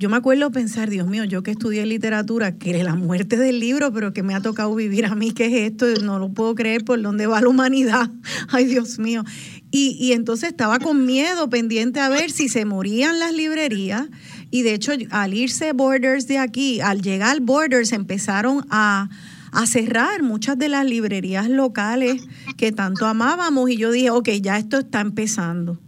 yo 0.00 0.08
me 0.08 0.16
acuerdo 0.16 0.50
pensar, 0.50 0.88
Dios 0.88 1.06
mío, 1.06 1.24
yo 1.24 1.42
que 1.42 1.50
estudié 1.50 1.84
literatura, 1.84 2.56
que 2.56 2.70
es 2.70 2.82
la 2.82 2.94
muerte 2.94 3.36
del 3.36 3.60
libro, 3.60 3.92
pero 3.92 4.14
que 4.14 4.22
me 4.22 4.34
ha 4.34 4.40
tocado 4.40 4.74
vivir 4.74 5.04
a 5.04 5.14
mí, 5.14 5.32
¿qué 5.32 5.44
es 5.44 5.70
esto? 5.72 5.84
No 6.02 6.18
lo 6.18 6.32
puedo 6.32 6.54
creer 6.54 6.86
por 6.86 7.02
dónde 7.02 7.26
va 7.26 7.42
la 7.42 7.48
humanidad. 7.48 8.10
Ay, 8.48 8.64
Dios 8.64 8.98
mío. 8.98 9.24
Y, 9.70 9.98
y 10.00 10.12
entonces 10.12 10.52
estaba 10.52 10.78
con 10.78 11.04
miedo, 11.04 11.50
pendiente 11.50 12.00
a 12.00 12.08
ver 12.08 12.30
si 12.30 12.48
se 12.48 12.64
morían 12.64 13.18
las 13.18 13.34
librerías. 13.34 14.08
Y 14.50 14.62
de 14.62 14.72
hecho, 14.72 14.92
al 15.10 15.34
irse 15.34 15.74
Borders 15.74 16.26
de 16.26 16.38
aquí, 16.38 16.80
al 16.80 17.02
llegar 17.02 17.38
Borders, 17.42 17.92
empezaron 17.92 18.64
a, 18.70 19.10
a 19.52 19.66
cerrar 19.66 20.22
muchas 20.22 20.56
de 20.56 20.70
las 20.70 20.86
librerías 20.86 21.50
locales 21.50 22.22
que 22.56 22.72
tanto 22.72 23.04
amábamos. 23.04 23.68
Y 23.68 23.76
yo 23.76 23.90
dije, 23.90 24.08
ok, 24.08 24.30
ya 24.40 24.56
esto 24.56 24.78
está 24.78 25.02
empezando. 25.02 25.78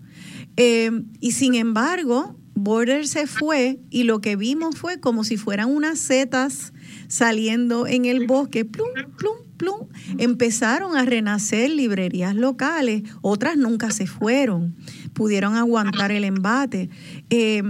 Eh, 0.58 0.90
y 1.18 1.32
sin 1.32 1.54
embargo, 1.54 2.36
Border 2.54 3.06
se 3.06 3.26
fue 3.26 3.80
y 3.90 4.04
lo 4.04 4.20
que 4.20 4.36
vimos 4.36 4.76
fue 4.76 5.00
como 5.00 5.24
si 5.24 5.36
fueran 5.36 5.70
unas 5.70 5.98
setas 5.98 6.72
saliendo 7.08 7.86
en 7.86 8.04
el 8.04 8.26
bosque, 8.26 8.64
plum, 8.64 8.88
plum, 9.16 9.36
plum. 9.56 9.88
Empezaron 10.18 10.96
a 10.96 11.04
renacer 11.04 11.70
librerías 11.70 12.34
locales, 12.34 13.02
otras 13.20 13.56
nunca 13.56 13.90
se 13.90 14.06
fueron, 14.06 14.76
pudieron 15.12 15.56
aguantar 15.56 16.12
el 16.12 16.24
embate. 16.24 16.90
Eh, 17.30 17.62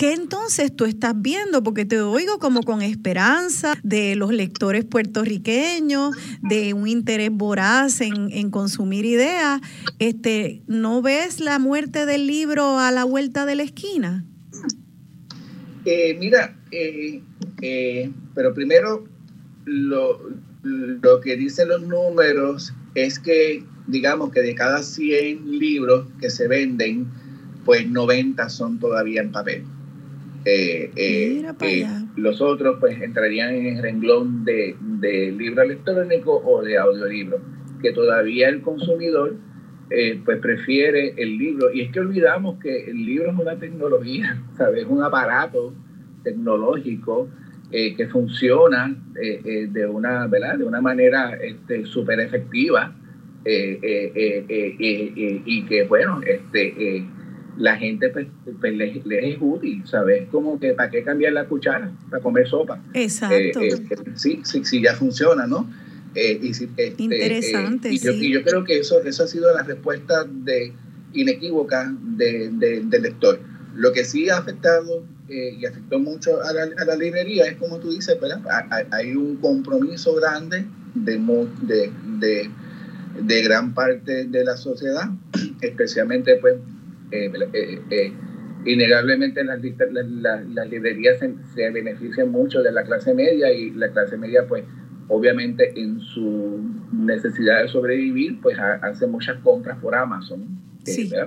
¿Qué 0.00 0.14
entonces 0.14 0.74
tú 0.74 0.86
estás 0.86 1.12
viendo? 1.20 1.62
Porque 1.62 1.84
te 1.84 2.00
oigo 2.00 2.38
como 2.38 2.62
con 2.62 2.80
esperanza 2.80 3.74
de 3.82 4.16
los 4.16 4.32
lectores 4.32 4.86
puertorriqueños, 4.86 6.16
de 6.40 6.72
un 6.72 6.88
interés 6.88 7.28
voraz 7.30 8.00
en, 8.00 8.50
consumir 8.50 9.04
ideas. 9.04 9.60
Este, 9.98 10.62
¿No 10.66 11.02
ves 11.02 11.38
la 11.38 11.58
muerte 11.58 12.06
del 12.06 12.26
libro 12.26 12.78
a 12.78 12.90
la 12.92 13.04
vuelta 13.04 13.44
de 13.44 13.56
la 13.56 13.62
esquina? 13.62 14.24
Eh, 15.84 16.16
mira, 16.18 16.56
eh, 16.70 17.20
eh, 17.60 18.10
pero 18.34 18.54
primero 18.54 19.04
lo, 19.66 20.18
lo 20.62 21.20
que 21.20 21.36
dicen 21.36 21.68
los 21.68 21.82
números 21.82 22.72
es 22.94 23.18
que, 23.18 23.62
digamos 23.86 24.30
que 24.32 24.40
de 24.40 24.54
cada 24.54 24.82
100 24.82 25.58
libros 25.58 26.06
que 26.22 26.30
se 26.30 26.48
venden, 26.48 27.06
pues 27.66 27.86
90 27.86 28.48
son 28.48 28.78
todavía 28.78 29.20
en 29.20 29.30
papel. 29.30 29.66
Eh, 30.44 30.90
eh, 30.96 31.44
eh, 31.60 31.86
los 32.16 32.40
otros 32.40 32.78
pues 32.80 32.98
entrarían 33.02 33.54
en 33.54 33.76
el 33.76 33.82
renglón 33.82 34.42
de, 34.44 34.74
de, 34.80 35.32
libro 35.32 35.62
electrónico 35.62 36.42
o 36.44 36.62
de 36.62 36.78
audiolibro, 36.78 37.38
que 37.82 37.92
todavía 37.92 38.48
el 38.48 38.62
consumidor 38.62 39.36
pues 40.24 40.38
prefiere 40.38 41.14
el 41.16 41.36
libro. 41.36 41.72
Y 41.72 41.82
es 41.82 41.92
que 41.92 42.00
olvidamos 42.00 42.58
que 42.60 42.90
el 42.90 43.04
libro 43.04 43.32
es 43.32 43.38
una 43.38 43.56
tecnología, 43.56 44.40
¿sabes? 44.56 44.84
Es 44.84 44.88
un 44.88 45.02
aparato 45.02 45.74
tecnológico 46.22 47.28
que 47.70 48.08
funciona 48.10 48.96
de, 49.14 49.86
una, 49.86 50.26
¿verdad? 50.26 50.58
de 50.58 50.64
una 50.64 50.80
manera 50.80 51.38
súper 51.84 52.20
este, 52.20 52.36
efectiva 52.36 52.94
y 55.46 55.62
que, 55.68 55.84
bueno, 55.84 56.20
este 56.26 57.04
la 57.60 57.76
gente 57.76 58.08
pues, 58.08 58.26
pues 58.58 58.74
les, 58.74 58.96
es 59.04 59.36
útil, 59.38 59.82
¿sabes? 59.86 60.26
Como 60.30 60.58
que 60.58 60.72
para 60.72 60.90
qué 60.90 61.04
cambiar 61.04 61.34
la 61.34 61.44
cuchara 61.44 61.92
para 62.08 62.22
comer 62.22 62.48
sopa. 62.48 62.82
Exacto. 62.94 63.60
Eh, 63.60 63.68
eh, 63.68 63.96
sí, 64.14 64.40
sí, 64.44 64.64
sí, 64.64 64.82
ya 64.82 64.94
funciona, 64.94 65.46
¿no? 65.46 65.70
Eh, 66.14 66.40
y, 66.42 66.50
este, 66.50 66.94
Interesante, 66.96 67.92
y, 67.92 67.98
yo, 67.98 68.12
y, 68.12 68.32
yo, 68.32 68.42
creo 68.42 68.64
que 68.64 68.78
eso, 68.78 69.02
eso 69.02 69.24
ha 69.24 69.26
sido 69.26 69.54
la 69.54 69.62
respuesta 69.62 70.24
de, 70.24 70.72
inequívoca 71.12 71.94
de, 72.16 72.48
del 72.50 73.02
lector. 73.02 73.38
Lo 73.76 73.92
que 73.92 74.04
sí 74.04 74.30
ha 74.30 74.38
afectado 74.38 75.04
y 75.28 75.64
afectó 75.64 76.00
mucho 76.00 76.42
a 76.42 76.52
la, 76.52 76.62
a 76.62 76.84
la, 76.86 76.96
librería 76.96 77.44
es, 77.44 77.56
como 77.56 77.78
tú 77.78 77.92
dices, 77.92 78.18
¿verdad? 78.20 78.40
Hay 78.90 79.14
un 79.14 79.36
compromiso 79.36 80.14
grande 80.16 80.64
de, 80.94 81.18
de, 81.62 81.92
de, 82.18 82.50
de 83.22 83.42
gran 83.42 83.72
parte 83.72 84.24
de 84.24 84.44
la 84.44 84.56
sociedad, 84.56 85.08
especialmente 85.60 86.36
pues 86.40 86.56
eh, 87.12 87.32
eh, 87.52 87.82
eh, 87.90 88.12
innegablemente 88.64 89.42
las, 89.42 89.60
las, 89.60 90.70
librerías 90.70 91.18
se, 91.18 91.70
benefician 91.70 92.30
mucho 92.30 92.62
de 92.62 92.72
la 92.72 92.84
clase 92.84 93.14
media 93.14 93.52
y 93.52 93.70
la 93.70 93.90
clase 93.90 94.16
media 94.16 94.46
pues 94.46 94.64
obviamente 95.08 95.72
en 95.80 95.98
su 96.00 96.60
necesidad 96.92 97.62
de 97.62 97.68
sobrevivir 97.68 98.40
pues 98.40 98.58
hace 98.58 99.06
muchas 99.06 99.38
compras 99.40 99.78
por 99.78 99.94
Amazon, 99.94 100.46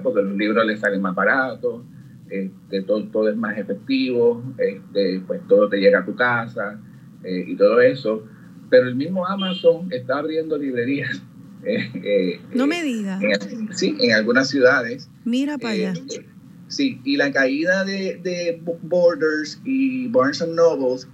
porque 0.04 0.22
los 0.22 0.38
libros 0.38 0.66
les 0.66 0.80
salen 0.80 1.02
más 1.02 1.16
baratos, 1.16 1.84
este, 2.30 2.82
todo, 2.84 3.04
todo 3.10 3.30
es 3.30 3.36
más 3.36 3.58
efectivo, 3.58 4.44
este, 4.58 5.22
pues 5.28 5.42
todo 5.48 5.68
te 5.68 5.78
llega 5.78 6.00
a 6.00 6.06
tu 6.06 6.16
casa 6.16 6.80
y 7.26 7.56
todo 7.56 7.82
eso. 7.82 8.24
Pero 8.70 8.88
el 8.88 8.96
mismo 8.96 9.26
Amazon 9.28 9.92
está 9.92 10.20
abriendo 10.20 10.58
librerías 10.58 11.22
Eh, 11.66 12.42
no 12.54 12.68
me 12.68 12.84
digas. 12.84 13.22
sí, 13.72 13.96
en 14.00 14.14
algunas 14.14 14.50
ciudades. 14.50 15.10
Mira 15.26 15.58
para 15.58 15.74
allá. 15.74 15.94
Eh, 16.10 16.26
sí, 16.68 17.00
y 17.04 17.18
la 17.18 17.32
caída 17.32 17.86
de, 17.86 18.20
de 18.24 18.62
Borders 18.82 19.62
y 19.64 20.08
Barnes 20.08 20.42
and 20.42 20.56
Nobles, 20.56 21.08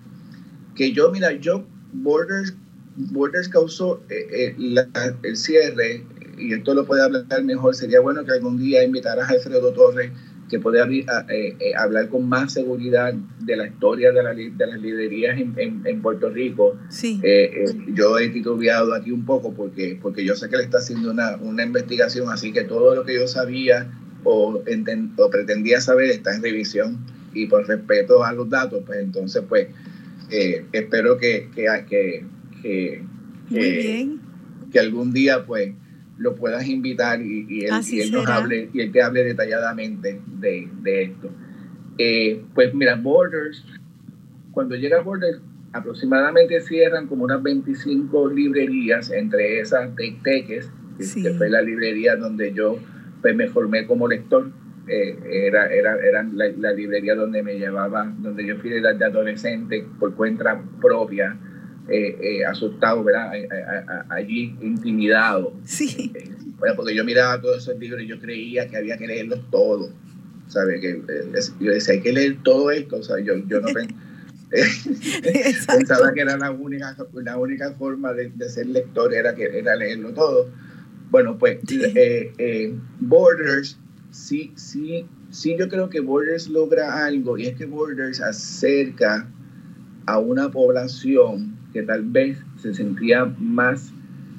que 0.76 0.92
yo, 0.92 1.12
mira, 1.12 1.34
yo, 1.34 1.66
Borders, 1.94 2.56
Borders 2.96 3.48
causó 3.48 4.02
eh, 4.10 4.56
el 4.58 5.38
cierre, 5.38 6.04
y 6.38 6.54
esto 6.54 6.74
lo 6.74 6.86
puede 6.86 7.04
hablar 7.04 7.44
mejor, 7.44 7.76
sería 7.76 8.00
bueno 8.00 8.26
que 8.26 8.32
algún 8.32 8.58
día 8.58 8.84
invitaras 8.84 9.30
a 9.30 9.34
Alfredo 9.34 9.74
Torres 9.74 10.12
que 10.50 10.60
puede 10.60 10.82
eh, 10.82 11.06
eh, 11.30 11.56
hablar 11.78 12.10
con 12.10 12.28
más 12.28 12.54
seguridad 12.54 13.14
de 13.14 13.56
la 13.56 13.68
historia 13.68 14.12
de, 14.12 14.24
la, 14.24 14.34
de 14.34 14.68
las 14.68 14.82
librerías 14.82 15.40
en, 15.40 15.82
en, 15.86 16.02
Puerto 16.02 16.30
Rico. 16.30 16.78
Sí. 16.90 17.20
Eh, 17.24 17.66
yo 17.94 18.18
he 18.18 18.30
titubeado 18.30 18.94
aquí 18.94 19.12
un 19.12 19.26
poco 19.26 19.54
porque, 19.54 19.98
porque 20.02 20.26
yo 20.26 20.36
sé 20.36 20.50
que 20.50 20.58
le 20.58 20.64
está 20.64 20.80
haciendo 20.80 21.12
una, 21.12 21.38
una 21.38 21.64
investigación, 21.64 22.30
así 22.30 22.52
que 22.52 22.64
todo 22.64 22.96
lo 22.96 23.06
que 23.06 23.14
yo 23.14 23.28
sabía 23.28 23.92
o, 24.24 24.62
o 25.18 25.30
pretendía 25.30 25.80
saber 25.80 26.10
está 26.10 26.36
en 26.36 26.42
revisión 26.42 26.98
y 27.34 27.46
por 27.46 27.68
respeto 27.68 28.24
a 28.24 28.34
los 28.34 28.50
datos, 28.50 28.82
pues 28.86 29.00
entonces 29.00 29.44
pues 29.48 29.68
espero 30.30 31.18
que, 31.18 31.50
que, 31.56 31.66
que, 31.88 32.26
que, 33.50 34.18
que 34.72 34.80
algún 34.80 35.14
día 35.14 35.46
pues 35.46 35.74
lo 36.20 36.36
puedas 36.36 36.68
invitar 36.68 37.22
y, 37.22 37.66
él, 37.66 38.12
nos 38.12 38.28
hable 38.28 38.70
y 38.74 38.82
él 38.82 38.92
te 38.92 39.02
hable 39.02 39.24
detalladamente 39.24 40.22
de, 40.40 40.70
esto. 40.84 41.30
Eh, 41.98 42.44
pues 42.54 42.74
mira, 42.74 42.96
Borders, 42.96 43.66
cuando 44.52 44.76
llega 44.76 45.02
Borders, 45.02 45.42
aproximadamente 45.72 46.60
cierran 46.62 47.08
como 47.08 47.24
unas 47.24 47.42
25 47.42 48.30
librerías, 48.30 49.12
entre 49.12 49.60
esas 49.60 49.96
de 49.96 50.18
Teques, 50.24 50.70
que 50.98 51.34
fue 51.36 51.50
la 51.50 51.62
librería 51.62 52.18
donde 52.18 52.54
yo 52.54 52.78
pues, 53.22 53.36
me 53.36 53.48
formé 53.48 53.88
como 53.88 54.08
lector. 54.08 54.52
Eh, 54.88 55.20
era, 55.46 55.68
era, 55.68 55.96
era 55.98 56.24
la, 56.24 56.72
librería 56.72 57.14
donde 57.16 57.44
me 57.44 57.60
llevaba, 57.60 58.12
donde 58.18 58.46
yo 58.46 58.58
fui 58.58 58.72
de, 58.72 58.82
de 58.82 59.06
adolescente 59.06 59.86
por 60.00 60.16
cuenta 60.16 60.60
propia 60.82 61.38
eh, 61.90 62.18
eh, 62.22 62.46
asustado, 62.46 63.04
¿verdad? 63.04 63.32
allí 64.10 64.56
intimidado. 64.62 65.54
Sí. 65.66 66.12
Eh, 66.16 66.30
bueno, 66.58 66.76
porque 66.76 66.96
yo 66.96 67.04
miraba 67.04 67.42
todos 67.42 67.64
esos 67.64 67.80
libros 67.80 68.02
y 68.02 68.08
yo 68.08 68.20
creía 68.20 68.68
que 68.68 68.78
había 68.78 68.98
que 68.98 69.08
leerlos 69.08 69.40
todos. 69.50 69.92
¿Sabes? 70.48 70.82
Que, 70.82 71.02
yo 71.60 71.72
decía, 71.72 71.94
hay 71.94 72.02
que 72.02 72.12
leer 72.12 72.38
todo 72.44 72.72
esto. 72.72 72.98
O 72.98 73.04
sea, 73.04 73.20
yo, 73.20 73.36
yo 73.48 73.62
no 73.62 73.68
Pensaba 75.68 76.12
que 76.14 76.22
era 76.22 76.38
la 76.38 76.52
única, 76.52 76.96
la 77.14 77.38
única 77.38 77.72
forma 77.74 78.14
de, 78.14 78.32
ser 78.50 78.68
lector, 78.68 79.14
era, 79.14 79.36
que, 79.36 79.46
era 79.46 79.76
leerlo 79.76 80.12
todo. 80.14 80.50
Bueno, 81.12 81.38
pues 81.38 81.60
eh, 81.70 82.34
eh, 82.38 82.76
Borders, 83.00 83.78
sí, 84.12 84.52
sí, 84.56 85.06
sí, 85.30 85.56
yo 85.58 85.70
creo 85.70 85.90
que 85.90 86.00
Borders 86.00 86.48
logra 86.48 87.06
algo, 87.06 87.38
y 87.38 87.48
es 87.48 87.56
que 87.56 87.66
Borders 87.66 88.22
acerca 88.22 89.28
a 90.06 90.18
una 90.18 90.50
población 90.50 91.59
que 91.74 91.84
tal 91.84 92.04
vez 92.04 92.44
se 92.58 92.74
sentía 92.74 93.26
más 93.40 93.94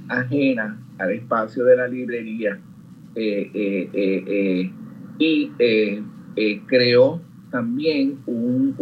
ajena 0.08 0.78
al 0.98 1.12
espacio 1.12 1.64
de 1.64 1.76
la 1.76 1.86
librería 1.86 2.58
eh, 3.14 4.70
y 5.18 5.50
creó 6.66 7.20
también 7.50 8.18
un, 8.26 8.74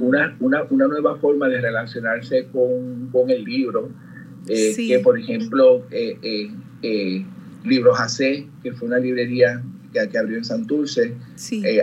una, 0.00 0.36
una, 0.40 0.62
una, 0.70 0.86
nueva 0.88 1.16
forma 1.16 1.48
de 1.48 1.60
relacionarse 1.60 2.48
con, 2.52 3.08
con 3.12 3.30
el 3.30 3.44
libro, 3.44 3.90
eh, 4.48 4.74
que 4.76 4.98
por 5.00 5.18
ejemplo, 5.18 5.84
eh, 5.90 6.18
eh, 6.22 6.50
eh 6.82 7.24
Libros 7.64 7.98
AC, 7.98 8.46
que 8.62 8.72
fue 8.72 8.88
una 8.88 8.98
librería 8.98 9.62
que, 9.90 10.06
que 10.10 10.18
abrió 10.18 10.36
en 10.36 10.44
Santurce, 10.44 11.14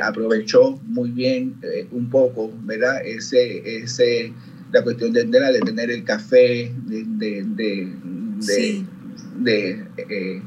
aprovechó 0.03 0.79
muy 0.85 1.09
bien 1.09 1.55
un 1.91 2.07
poco, 2.07 2.51
¿verdad? 2.65 3.01
Ese, 3.03 3.81
ese, 3.81 4.31
la 4.71 4.83
cuestión 4.83 5.11
de, 5.13 5.25
de, 5.25 5.59
tener 5.65 5.91
el 5.91 6.03
café, 6.03 6.71
de, 6.85 7.03
de, 7.05 7.43
de, 9.43 10.41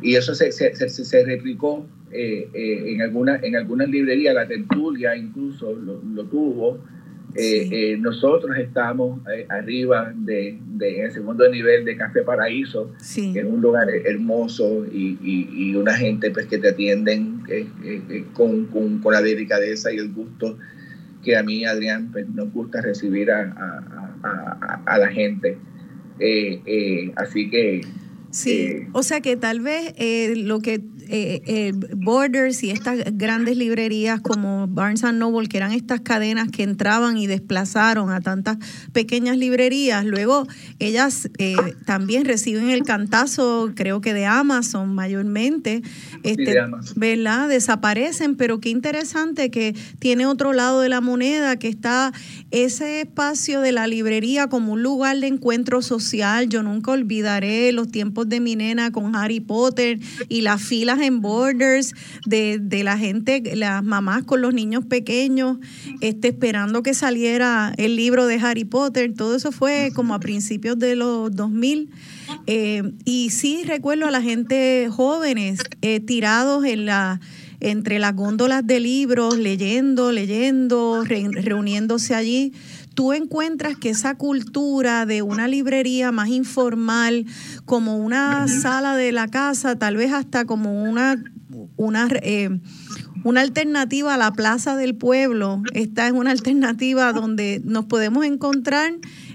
y 0.00 0.14
eso 0.14 0.34
se, 0.34 0.52
se, 0.52 0.74
se, 0.74 0.88
se 0.88 1.24
replicó 1.24 1.86
eh, 2.10 2.48
eh, 2.54 2.92
en, 2.92 3.02
alguna, 3.02 3.36
en 3.42 3.56
algunas 3.56 3.88
librerías, 3.88 4.34
la 4.34 4.46
tertulia 4.46 5.16
incluso 5.16 5.74
lo, 5.74 6.24
tuvo. 6.24 6.78
Eh, 7.34 7.96
nosotros 8.00 8.56
estamos 8.56 9.20
arriba 9.48 10.12
de, 10.16 10.58
de, 10.76 10.98
en 11.00 11.04
el 11.04 11.12
segundo 11.12 11.48
nivel 11.48 11.84
de 11.84 11.96
Café 11.96 12.22
Paraíso, 12.22 12.90
que 13.14 13.38
es 13.40 13.44
un 13.44 13.60
lugar 13.60 13.88
hermoso 13.90 14.86
y, 14.90 15.18
y, 15.22 15.74
una 15.76 15.94
gente 15.94 16.30
pues, 16.30 16.46
que 16.46 16.58
te 16.58 16.68
atienden 16.68 17.42
con, 18.32 18.64
con, 18.66 18.98
con, 19.00 19.12
la 19.12 19.20
delicadeza 19.20 19.92
y 19.92 19.98
el 19.98 20.12
gusto 20.12 20.56
que 21.28 21.36
a 21.36 21.42
mí, 21.42 21.62
Adrián, 21.66 22.08
pues, 22.10 22.26
nos 22.30 22.50
gusta 22.54 22.80
recibir 22.80 23.30
a, 23.30 23.42
a, 24.22 24.80
a, 24.86 24.98
la 24.98 25.08
gente. 25.08 25.58
así 27.16 27.50
que... 27.50 27.82
Sí, 28.30 28.86
o 28.92 29.02
sea 29.02 29.20
que 29.20 29.36
tal 29.36 29.60
vez 29.60 29.92
lo 30.38 30.60
que 30.60 30.80
eh, 31.10 31.42
eh, 31.46 31.72
Borders 31.96 32.62
y 32.62 32.70
estas 32.70 32.98
grandes 33.12 33.56
librerías 33.56 34.20
como 34.20 34.66
Barnes 34.68 35.02
Noble, 35.02 35.48
que 35.48 35.56
eran 35.56 35.72
estas 35.72 36.00
cadenas 36.00 36.50
que 36.50 36.62
entraban 36.62 37.16
y 37.16 37.26
desplazaron 37.26 38.10
a 38.10 38.20
tantas 38.20 38.58
pequeñas 38.92 39.36
librerías, 39.36 40.04
luego 40.04 40.46
ellas 40.78 41.30
eh, 41.38 41.56
también 41.86 42.24
reciben 42.24 42.70
el 42.70 42.82
cantazo, 42.82 43.72
creo 43.74 44.00
que 44.00 44.14
de 44.14 44.26
Amazon 44.26 44.94
mayormente, 44.94 45.82
este, 46.22 46.56
¿verdad? 46.96 47.48
Desaparecen, 47.48 48.36
pero 48.36 48.60
qué 48.60 48.68
interesante 48.70 49.50
que 49.50 49.74
tiene 49.98 50.26
otro 50.26 50.52
lado 50.52 50.80
de 50.80 50.88
la 50.88 51.00
moneda, 51.00 51.56
que 51.56 51.68
está 51.68 52.12
ese 52.50 53.00
espacio 53.00 53.60
de 53.60 53.72
la 53.72 53.86
librería 53.86 54.48
como 54.48 54.74
un 54.74 54.82
lugar 54.82 55.18
de 55.18 55.26
encuentro 55.26 55.82
social. 55.82 56.48
Yo 56.48 56.62
nunca 56.62 56.92
olvidaré 56.92 57.72
los 57.72 57.90
tiempos 57.90 58.28
de 58.28 58.40
mi 58.40 58.56
nena 58.56 58.90
con 58.90 59.16
Harry 59.16 59.40
Potter 59.40 59.98
y 60.28 60.42
las 60.42 60.62
filas 60.62 60.97
en 61.00 61.20
Borders, 61.20 61.94
de, 62.26 62.58
la 62.82 62.98
gente, 62.98 63.42
las 63.54 63.82
mamás 63.82 64.24
con 64.24 64.40
los 64.40 64.54
niños 64.54 64.84
pequeños, 64.84 65.58
este, 66.00 66.28
esperando 66.28 66.82
que 66.82 66.94
saliera 66.94 67.72
el 67.76 67.96
libro 67.96 68.26
de 68.26 68.36
Harry 68.36 68.64
Potter. 68.64 69.12
Todo 69.14 69.36
eso 69.36 69.52
fue 69.52 69.90
como 69.94 70.14
a 70.14 70.20
principios 70.20 70.78
de 70.78 70.96
los 70.96 71.34
2000. 71.34 71.90
Eh, 72.46 72.82
y 73.04 73.30
sí 73.30 73.62
recuerdo 73.64 74.06
a 74.06 74.10
la 74.10 74.22
gente 74.22 74.88
jóvenes 74.90 75.60
eh, 75.82 76.00
tirados 76.00 76.64
en 76.64 76.86
la 76.86 77.20
entre 77.60 77.98
las 77.98 78.14
góndolas 78.14 78.66
de 78.66 78.80
libros, 78.80 79.36
leyendo, 79.36 80.12
leyendo, 80.12 81.04
reuniéndose 81.04 82.14
allí 82.14 82.52
tú 82.98 83.12
encuentras 83.12 83.76
que 83.76 83.90
esa 83.90 84.16
cultura 84.16 85.06
de 85.06 85.22
una 85.22 85.46
librería 85.46 86.10
más 86.10 86.30
informal, 86.30 87.26
como 87.64 87.96
una 87.96 88.48
sala 88.48 88.96
de 88.96 89.12
la 89.12 89.28
casa, 89.28 89.78
tal 89.78 89.96
vez 89.96 90.12
hasta 90.12 90.46
como 90.46 90.82
una, 90.82 91.22
una, 91.76 92.08
eh, 92.22 92.58
una 93.22 93.42
alternativa 93.42 94.14
a 94.14 94.16
la 94.16 94.32
plaza 94.32 94.74
del 94.74 94.96
pueblo, 94.96 95.62
esta 95.74 96.08
es 96.08 96.12
una 96.12 96.32
alternativa 96.32 97.12
donde 97.12 97.62
nos 97.64 97.84
podemos 97.84 98.24
encontrar 98.24 98.94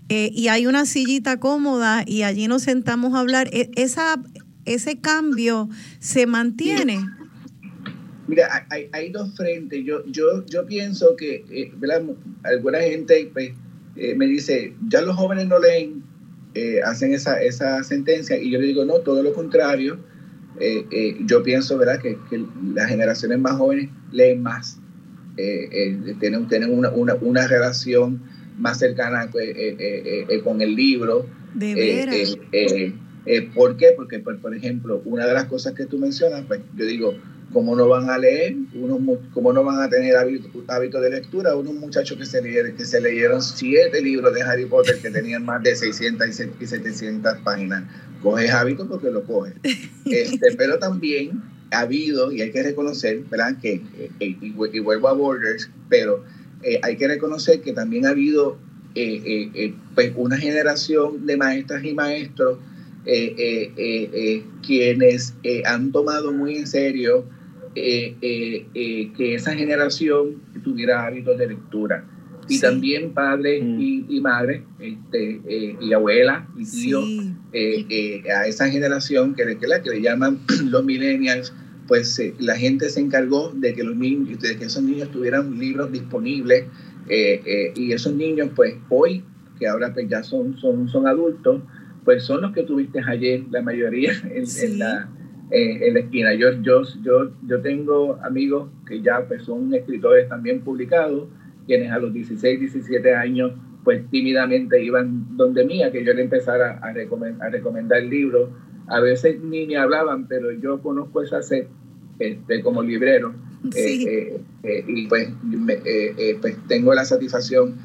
eh, 0.10 0.30
y 0.34 0.50
hay 0.50 0.66
una 0.66 0.86
sillita 0.86 1.40
cómoda 1.40 2.04
y 2.06 2.24
allí 2.24 2.50
nos 2.50 2.64
sentamos 2.64 3.14
a 3.14 3.20
hablar. 3.20 3.48
E, 3.54 3.72
esa, 3.78 4.22
ese 4.66 5.00
cambio 5.00 5.70
se 6.00 6.26
mantiene. 6.26 7.00
Mira, 8.28 8.66
hay, 8.70 8.90
hay, 8.94 9.10
dos 9.10 9.36
frentes. 9.36 9.84
Yo, 9.84 10.06
yo, 10.06 10.46
yo 10.46 10.66
pienso 10.66 11.16
que 11.18 11.44
eh, 11.50 11.72
alguna 12.44 12.80
gente 12.80 13.30
pues, 13.34 13.52
eh, 13.96 14.16
me 14.16 14.28
dice, 14.28 14.74
ya 14.88 15.02
los 15.02 15.16
jóvenes 15.16 15.48
no 15.48 15.60
leen, 15.60 16.04
eh, 16.54 16.82
hacen 16.84 17.14
esa, 17.14 17.42
esa 17.42 17.84
sentencia, 17.84 18.38
y 18.38 18.52
yo 18.52 18.60
le 18.60 18.68
digo, 18.68 18.86
no, 18.86 19.00
todo 19.00 19.22
lo 19.24 19.34
contrario. 19.34 19.98
yo 21.26 21.44
pienso 21.44 21.78
¿verdad? 21.78 22.00
Que, 22.00 22.18
que, 22.30 22.46
las 22.74 22.88
generaciones 22.88 23.40
más 23.40 23.58
jóvenes 23.58 23.90
leen 24.12 24.42
más, 24.42 24.80
tienen, 25.36 26.48
tienen 26.48 26.72
una, 26.72 26.92
una, 26.92 27.16
una, 27.16 27.48
relación 27.48 28.22
más 28.58 28.78
cercana 28.80 29.30
pues, 29.32 29.54
con 30.44 30.62
el 30.62 30.76
libro. 30.76 31.26
De 31.56 31.76
veras. 31.76 32.38
¿Por 33.56 33.78
qué? 33.78 33.88
Porque, 33.96 34.20
por, 34.20 34.40
por, 34.40 34.56
ejemplo, 34.56 35.02
una 35.06 35.26
de 35.26 35.34
las 35.34 35.46
cosas 35.46 35.74
que 35.74 35.86
tú 35.86 35.98
mencionas, 35.98 36.44
pues 36.48 36.62
yo 36.76 36.86
digo, 36.86 37.16
¿Cómo 37.54 37.76
no 37.76 37.88
van 37.88 38.10
a 38.10 38.18
leer? 38.18 38.56
Unos, 38.74 39.20
¿Cómo 39.32 39.54
no 39.54 39.64
van 39.64 39.80
a 39.80 39.90
tener 39.90 40.16
hábito, 40.16 41.00
de 41.00 41.10
lectura? 41.12 41.56
Unos 41.56 41.76
muchachos 41.76 42.18
que 42.18 42.26
se, 42.26 42.42
leyeron, 42.42 42.76
que 42.76 42.84
se 42.84 43.00
leyeron 43.00 43.42
siete 43.42 44.02
libros 44.02 44.34
de 44.34 44.42
Harry 44.42 44.66
Potter 44.66 45.00
que 45.00 45.12
tenían 45.12 45.46
más 45.46 45.62
de 45.62 45.76
600 45.76 46.28
y 46.60 46.66
700 46.66 47.38
páginas. 47.44 47.84
Coges 48.24 48.52
hábito 48.52 48.88
porque 48.88 49.12
lo 49.12 49.24
coges. 49.24 49.54
Este, 50.06 50.56
pero 50.58 50.80
también 50.80 51.42
ha 51.72 51.82
habido, 51.82 52.32
y 52.32 52.42
hay 52.42 52.52
que 52.52 52.64
reconocer, 52.64 53.24
¿verdad? 53.30 53.58
Que, 53.62 53.76
eh, 53.98 54.12
eh, 54.20 54.38
y, 54.42 54.52
vuelvo 54.52 55.08
a 55.08 55.14
Borders, 55.14 55.70
pero 55.90 56.24
eh, 56.64 56.80
hay 56.84 56.98
que 56.98 57.08
reconocer 57.08 57.62
que 57.62 57.74
también 57.74 58.06
ha 58.06 58.10
habido 58.10 58.58
pues 59.96 60.12
una 60.16 60.38
generación 60.38 61.26
de 61.26 61.36
maestras 61.36 61.84
y 61.84 61.96
maestros 61.96 62.60
quienes 64.62 65.34
han 65.66 65.92
tomado 65.92 66.32
muy 66.32 66.58
en 66.58 66.68
serio 66.68 67.26
eh, 67.76 68.16
eh, 68.22 68.68
eh, 68.76 69.12
que 69.18 69.36
esa 69.36 69.54
generación 69.56 70.42
tuviera 70.64 71.06
hábitos 71.06 71.38
de 71.38 71.48
lectura. 71.48 72.06
Y 72.50 72.60
también 72.60 73.14
padres 73.14 73.64
mm. 73.64 73.80
y, 73.80 74.06
y 74.10 74.22
madres, 74.22 74.62
este, 74.80 75.42
y 75.80 75.94
abuelas 75.94 76.44
y 76.58 76.66
tíos, 76.66 77.06
a 78.36 78.48
esa 78.48 78.70
generación 78.70 79.34
que, 79.34 79.58
que, 79.58 79.66
la, 79.66 79.82
que 79.82 79.92
le 79.92 80.02
llaman 80.02 80.40
los 80.66 80.84
millennials, 80.84 81.54
pues 81.88 82.22
la 82.40 82.56
gente 82.56 82.90
se 82.90 83.00
encargó 83.00 83.52
de 83.56 83.74
que, 83.74 83.84
los 83.84 83.96
niños, 83.96 84.40
de 84.42 84.58
que 84.58 84.66
esos 84.66 84.84
niños 84.84 85.10
tuvieran 85.12 85.58
libros 85.58 85.92
disponibles 85.92 86.66
y 87.08 87.92
esos 87.92 88.14
niños, 88.14 88.50
pues 88.56 88.76
hoy, 88.90 89.24
que 89.58 89.68
ahora 89.68 89.94
pues, 89.94 90.10
ya 90.10 90.22
son, 90.22 90.58
son, 90.58 90.90
son 90.90 91.08
adultos, 91.08 91.62
pues 92.04 92.24
son 92.24 92.42
los 92.42 92.54
que 92.54 92.64
tuviste 92.64 93.00
ayer, 93.08 93.44
la 93.50 93.62
mayoría 93.62 94.12
en 94.36 94.80
la 94.80 95.10
eh, 95.56 95.88
en 95.88 95.94
la 95.94 96.00
esquina. 96.00 96.34
Yo, 96.34 96.52
yo, 96.64 96.82
yo, 97.04 97.32
yo 97.46 97.62
tengo 97.62 98.18
amigos 98.24 98.72
que 98.88 99.04
ya 99.04 99.24
pues, 99.28 99.44
son 99.44 99.72
escritores 99.72 100.28
también 100.28 100.62
publicados, 100.62 101.28
quienes 101.68 101.92
a 101.92 102.00
los 102.00 102.12
16, 102.12 102.60
17 102.60 103.14
años 103.14 103.52
pues 103.84 104.02
tímidamente 104.10 104.84
iban 104.84 105.38
donde 105.38 105.64
mía, 105.64 105.92
que 105.92 106.04
yo 106.04 106.12
le 106.16 106.24
empezara 106.24 106.80
a, 106.82 106.92
recomendar, 106.92 107.48
a 107.48 107.52
recomendar 107.52 108.02
libros. 108.02 108.50
A 108.88 109.00
veces 109.00 109.44
ni 109.44 109.68
me 109.68 109.78
hablaban, 109.78 110.28
pero 110.28 110.52
yo 110.54 110.82
conozco 110.82 111.22
esa 111.22 111.44
sed 111.44 111.68
este, 112.18 112.64
como 112.64 112.82
librero. 112.82 113.36
Eh, 113.76 114.40
eh, 114.64 114.86
y 114.88 115.06
pues, 115.06 115.30
pues 116.42 116.58
tengo 116.68 116.96
la 116.96 117.06
satisfacción 117.06 117.76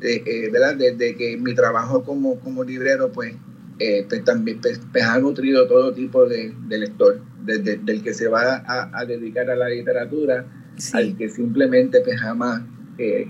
de, 0.00 0.48
¿verdad? 0.52 0.74
de, 0.74 0.96
de, 0.96 1.14
que 1.14 1.36
mi 1.36 1.54
trabajo 1.54 2.02
como, 2.02 2.40
como 2.40 2.64
librero 2.64 3.12
pues 3.12 3.36
eh, 3.82 4.06
pues, 4.08 4.22
también 4.24 4.60
pues, 4.60 4.80
pues, 4.92 5.02
ha 5.02 5.18
nutrido 5.18 5.66
todo 5.66 5.92
tipo 5.92 6.24
de, 6.26 6.54
lector, 6.68 7.20
desde 7.44 7.78
del 7.78 8.00
que 8.00 8.14
se 8.14 8.28
va 8.28 8.62
a, 8.64 9.04
dedicar 9.04 9.50
a 9.50 9.56
la 9.56 9.68
literatura 9.68 10.46
al 10.92 11.16
que 11.16 11.28
simplemente 11.28 12.00
pues 12.00 12.20
jamás 12.20 12.62
eh, 12.98 13.26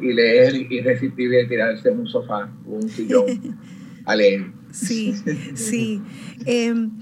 y 0.00 0.12
leer 0.12 0.54
irresistible 0.70 1.46
tirarse 1.46 1.88
en 1.88 1.98
un 1.98 2.06
sofá 2.06 2.48
o 2.64 2.74
un 2.74 2.88
sillón 2.88 3.26
a 4.04 4.14
leer. 4.14 4.52
Sí, 4.70 5.14
sí. 5.54 6.00
Em, 6.46 6.92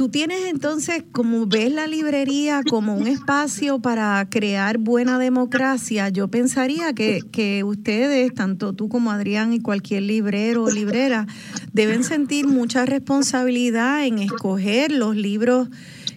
Tú 0.00 0.08
tienes 0.08 0.46
entonces, 0.48 1.04
como 1.12 1.44
ves 1.44 1.70
la 1.70 1.86
librería 1.86 2.62
como 2.66 2.96
un 2.96 3.06
espacio 3.06 3.80
para 3.80 4.26
crear 4.30 4.78
buena 4.78 5.18
democracia, 5.18 6.08
yo 6.08 6.28
pensaría 6.28 6.94
que, 6.94 7.20
que 7.30 7.64
ustedes, 7.64 8.32
tanto 8.32 8.72
tú 8.72 8.88
como 8.88 9.10
Adrián 9.10 9.52
y 9.52 9.60
cualquier 9.60 10.04
librero 10.04 10.64
o 10.64 10.70
librera, 10.70 11.26
deben 11.74 12.02
sentir 12.02 12.46
mucha 12.46 12.86
responsabilidad 12.86 14.06
en 14.06 14.20
escoger 14.20 14.90
los 14.90 15.16
libros 15.16 15.68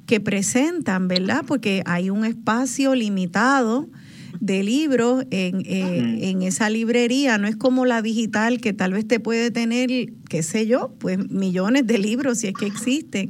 que 0.05 0.21
presentan, 0.21 1.09
¿verdad? 1.09 1.43
Porque 1.45 1.83
hay 1.85 2.09
un 2.09 2.23
espacio 2.23 2.95
limitado 2.95 3.89
de 4.39 4.63
libros 4.63 5.25
en, 5.29 5.61
eh, 5.65 6.29
en, 6.29 6.41
esa 6.41 6.69
librería. 6.69 7.37
No 7.37 7.49
es 7.49 7.57
como 7.57 7.85
la 7.85 8.01
digital 8.01 8.61
que 8.61 8.71
tal 8.71 8.93
vez 8.93 9.07
te 9.07 9.19
puede 9.19 9.51
tener, 9.51 9.89
qué 10.29 10.41
sé 10.41 10.67
yo, 10.67 10.95
pues 10.99 11.17
millones 11.29 11.85
de 11.85 11.97
libros 11.97 12.39
si 12.39 12.47
es 12.47 12.53
que 12.53 12.65
existen. 12.65 13.29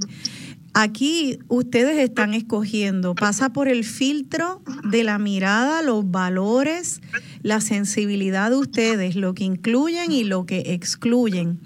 Aquí 0.76 1.38
ustedes 1.50 2.00
están 2.00 2.34
escogiendo, 2.34 3.14
pasa 3.14 3.54
por 3.54 3.68
el 3.68 3.84
filtro 3.84 4.64
de 4.90 5.04
la 5.04 5.20
mirada, 5.20 5.84
los 5.84 6.10
valores, 6.10 7.00
la 7.44 7.62
sensibilidad 7.62 8.50
de 8.50 8.58
ustedes, 8.58 9.16
lo 9.16 9.36
que 9.36 9.44
incluyen 9.44 10.12
y 10.12 10.24
lo 10.24 10.48
que 10.48 10.74
excluyen. 10.74 11.60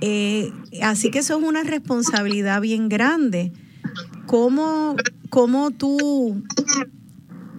Eh, 0.00 0.50
así 0.82 1.10
que 1.10 1.18
eso 1.18 1.38
es 1.38 1.44
una 1.44 1.64
responsabilidad 1.64 2.62
bien 2.62 2.88
grande. 2.88 3.52
¿Cómo, 4.24 4.96
cómo 5.28 5.70
tú 5.70 6.42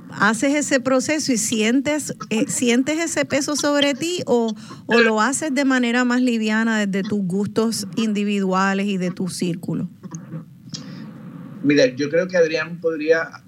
haces 0.09 0.55
ese 0.55 0.79
proceso 0.79 1.31
y 1.31 1.37
sientes, 1.37 2.15
eh, 2.31 2.45
sientes 2.47 2.97
ese 2.97 3.23
peso 3.23 3.55
sobre 3.55 3.93
ti 3.93 4.23
o, 4.25 4.51
o 4.87 4.99
lo 4.99 5.21
haces 5.21 5.53
de 5.53 5.63
manera 5.63 6.05
más 6.05 6.21
liviana 6.21 6.85
desde 6.85 7.07
tus 7.07 7.21
gustos 7.21 7.87
individuales 7.97 8.87
y 8.87 8.97
de 8.97 9.11
tu 9.11 9.27
círculo? 9.27 9.89
Mira, 11.67 11.85
yo 11.87 12.09
creo 12.09 12.27
que 12.27 12.37
Adrián 12.37 12.79
podría, 12.79 13.43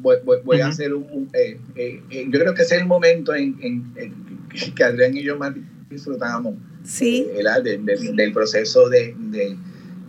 voy, 0.00 0.60
a 0.60 0.68
hacer 0.68 0.94
un, 0.94 1.28
eh, 1.34 1.60
eh, 1.76 2.02
yo 2.30 2.40
creo 2.40 2.54
que 2.54 2.62
ese 2.62 2.76
es 2.76 2.80
el 2.80 2.88
momento 2.88 3.34
en, 3.34 3.92
que 4.74 4.84
Adrián 4.84 5.14
y 5.14 5.22
yo 5.22 5.36
más 5.36 5.54
disfrutamos 5.90 6.54
¿Sí? 6.84 7.26
del 7.34 8.32
proceso 8.32 8.88
de, 8.88 9.14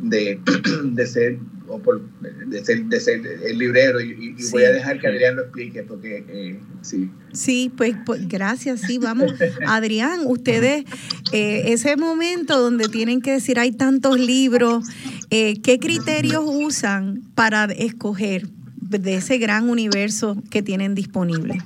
de, 0.02 0.40
de 0.84 1.06
ser 1.06 1.38
o 1.70 1.80
por, 1.80 2.02
de, 2.48 2.66
ser, 2.66 2.84
de 2.86 3.00
ser 3.00 3.22
el 3.46 3.58
librero 3.58 4.02
y, 4.02 4.36
voy 4.52 4.64
a 4.64 4.72
dejar 4.72 5.00
que 5.00 5.08
Adrián 5.08 5.36
lo 5.36 5.44
explique 5.44 5.84
porque 5.84 6.26
eh, 6.28 6.60
sí. 6.82 7.10
Sí, 7.32 7.72
pues, 7.76 7.96
pues, 8.06 8.28
gracias, 8.28 8.82
sí, 8.82 8.98
vamos. 8.98 9.34
Adrián, 9.68 10.22
ustedes, 10.26 10.86
eh, 11.32 11.64
ese 11.66 11.96
momento 11.96 12.60
donde 12.60 12.90
tienen 12.90 13.22
que 13.22 13.34
decir 13.34 13.60
hay 13.60 13.72
tantos 13.72 14.20
libros, 14.20 14.86
eh, 15.30 15.62
¿qué 15.62 15.80
criterios 15.80 16.44
usan 16.46 17.22
para 17.36 17.66
escoger 17.66 18.48
de 18.76 19.16
ese 19.16 19.38
gran 19.38 19.70
universo 19.70 20.42
que 20.50 20.62
tienen 20.62 20.96
disponible? 20.96 21.58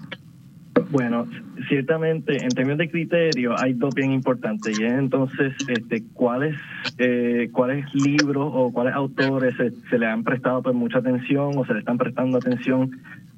Bueno, 0.89 1.27
ciertamente 1.67 2.43
en 2.43 2.49
términos 2.49 2.79
de 2.79 2.89
criterio 2.89 3.55
hay 3.57 3.73
dos 3.73 3.93
bien 3.93 4.11
importantes 4.11 4.79
y 4.79 4.83
es 4.83 4.93
entonces 4.93 5.53
este, 5.67 6.03
cuáles 6.13 6.55
eh, 6.97 7.49
cuáles 7.51 7.85
libros 7.93 8.51
o 8.53 8.71
cuáles 8.71 8.93
autores 8.93 9.55
se, 9.55 9.97
le 9.97 10.05
han 10.07 10.23
prestado 10.23 10.63
pues 10.63 10.75
mucha 10.75 10.99
atención 10.99 11.57
o 11.57 11.65
se 11.65 11.73
le 11.73 11.79
están 11.79 11.97
prestando 11.97 12.37
atención 12.37 12.91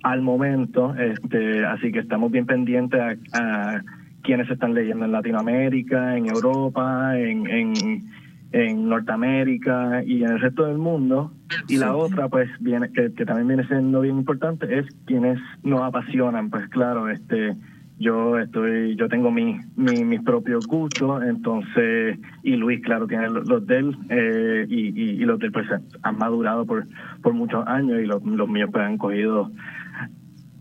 al 0.04 0.22
momento 0.22 0.96
este 0.96 1.66
así 1.66 1.92
que 1.92 2.00
estamos 2.00 2.32
bien 2.32 2.46
pendientes 2.46 3.00
a, 3.34 3.82
quienes 4.22 4.48
se 4.48 4.54
están 4.54 4.74
leyendo 4.74 5.06
en 5.06 5.12
Latinoamérica 5.12 6.18
en 6.18 6.28
Europa 6.28 7.18
en, 7.18 7.48
en, 7.48 8.04
en 8.56 8.88
Norteamérica 8.88 10.02
y 10.06 10.24
en 10.24 10.32
el 10.32 10.40
resto 10.40 10.66
del 10.66 10.78
mundo. 10.78 11.34
Y 11.68 11.76
la 11.76 11.94
otra 11.94 12.30
pues 12.30 12.50
viene 12.62 12.90
que, 12.90 13.12
que 13.14 13.26
también 13.26 13.50
viene 13.50 13.68
siendo 13.68 14.00
bien 14.00 14.18
importante 14.18 14.80
es 14.80 14.86
quienes 15.06 15.40
nos 15.62 15.82
apasionan. 15.82 16.50
Pues 16.50 16.66
claro 16.70 17.10
este 17.10 17.58
yo 18.00 18.40
estoy 18.40 18.96
yo 18.96 19.10
tengo 19.10 19.30
mi, 19.30 19.60
mi, 19.76 20.06
mis 20.06 20.22
propios 20.22 20.68
gustos 20.68 21.24
entonces 21.24 22.18
y 22.44 22.56
Luis 22.56 22.82
claro 22.82 23.08
tiene 23.08 23.30
los, 23.30 23.68
de 23.68 23.78
él 23.78 23.98
eh, 24.10 24.66
y, 24.70 25.00
y, 25.00 25.26
los 25.26 25.40
de 25.40 25.48
él 25.48 25.52
pues 25.54 25.68
han 26.02 26.18
madurado 26.18 26.66
por 26.66 26.88
por 27.22 27.34
muchos 27.34 27.66
años 27.68 28.02
y 28.02 28.06
los, 28.06 28.22
los 28.24 28.50
míos 28.50 28.70
pues 28.72 28.84
han 28.84 28.98
cogido 28.98 29.50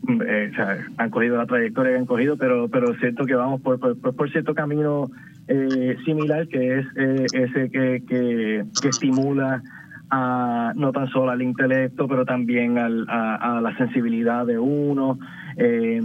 eh, 0.09 0.51
o 0.53 0.55
sea, 0.55 0.79
han 0.97 1.11
cogido 1.11 1.37
la 1.37 1.47
trayectoria 1.47 1.93
que 1.93 1.99
han 1.99 2.07
cogido 2.07 2.37
pero 2.37 2.69
pero 2.69 2.93
es 2.93 3.01
cierto 3.01 3.25
que 3.25 3.35
vamos 3.35 3.61
por 3.63 3.81
por, 3.81 4.15
por 4.15 4.31
cierto 4.31 4.55
camino 4.55 5.11
eh, 5.49 5.97
similar 6.05 6.49
que 6.49 6.79
es 6.79 6.87
eh, 6.97 7.27
ese 7.33 7.71
que, 7.71 8.03
que, 8.07 8.65
que 8.81 8.89
estimula 8.89 9.63
a, 10.11 10.73
no 10.77 10.93
tan 10.93 11.09
solo 11.09 11.31
al 11.31 11.43
intelecto, 11.43 12.07
pero 12.07 12.25
también 12.25 12.79
al, 12.79 13.07
a, 13.09 13.59
a, 13.59 13.61
la 13.61 13.77
sensibilidad 13.77 14.47
de 14.47 14.59
uno 14.59 15.19
eh, 15.57 16.01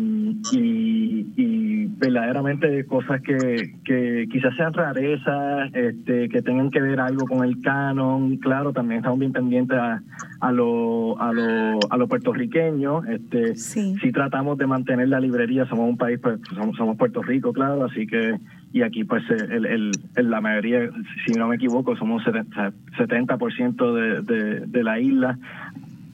y, 0.51 1.25
y, 1.35 1.85
verdaderamente 1.99 2.85
cosas 2.85 3.21
que, 3.21 3.75
que 3.83 4.27
quizás 4.31 4.55
sean 4.55 4.73
rarezas, 4.73 5.69
este, 5.73 6.29
que 6.29 6.41
tengan 6.41 6.69
que 6.71 6.81
ver 6.81 6.99
algo 6.99 7.25
con 7.27 7.43
el 7.43 7.59
canon. 7.61 8.37
Claro, 8.37 8.71
también 8.71 8.99
estamos 8.99 9.19
bien 9.19 9.33
pendientes 9.33 9.77
a, 9.77 10.01
a 10.39 10.51
lo, 10.51 11.19
a 11.19 11.33
lo, 11.33 11.79
a 11.89 11.97
lo 11.97 12.07
puertorriqueño. 12.07 13.03
Este, 13.05 13.55
sí. 13.55 13.95
Si 14.01 14.11
tratamos 14.11 14.57
de 14.57 14.67
mantener 14.67 15.09
la 15.09 15.19
librería, 15.19 15.65
somos 15.65 15.89
un 15.89 15.97
país, 15.97 16.19
pues 16.21 16.39
somos, 16.55 16.77
somos 16.77 16.95
Puerto 16.95 17.21
Rico, 17.21 17.51
claro, 17.51 17.83
así 17.83 18.07
que 18.07 18.35
y 18.71 18.81
aquí 18.83 19.03
pues 19.03 19.23
el, 19.29 19.65
el, 19.65 19.91
la 20.29 20.41
mayoría, 20.41 20.89
si 21.25 21.33
no 21.33 21.47
me 21.47 21.55
equivoco, 21.55 21.95
somos 21.95 22.23
70% 22.23 23.93
de, 23.93 24.21
de, 24.21 24.59
de 24.67 24.83
la 24.83 24.99
isla. 24.99 25.37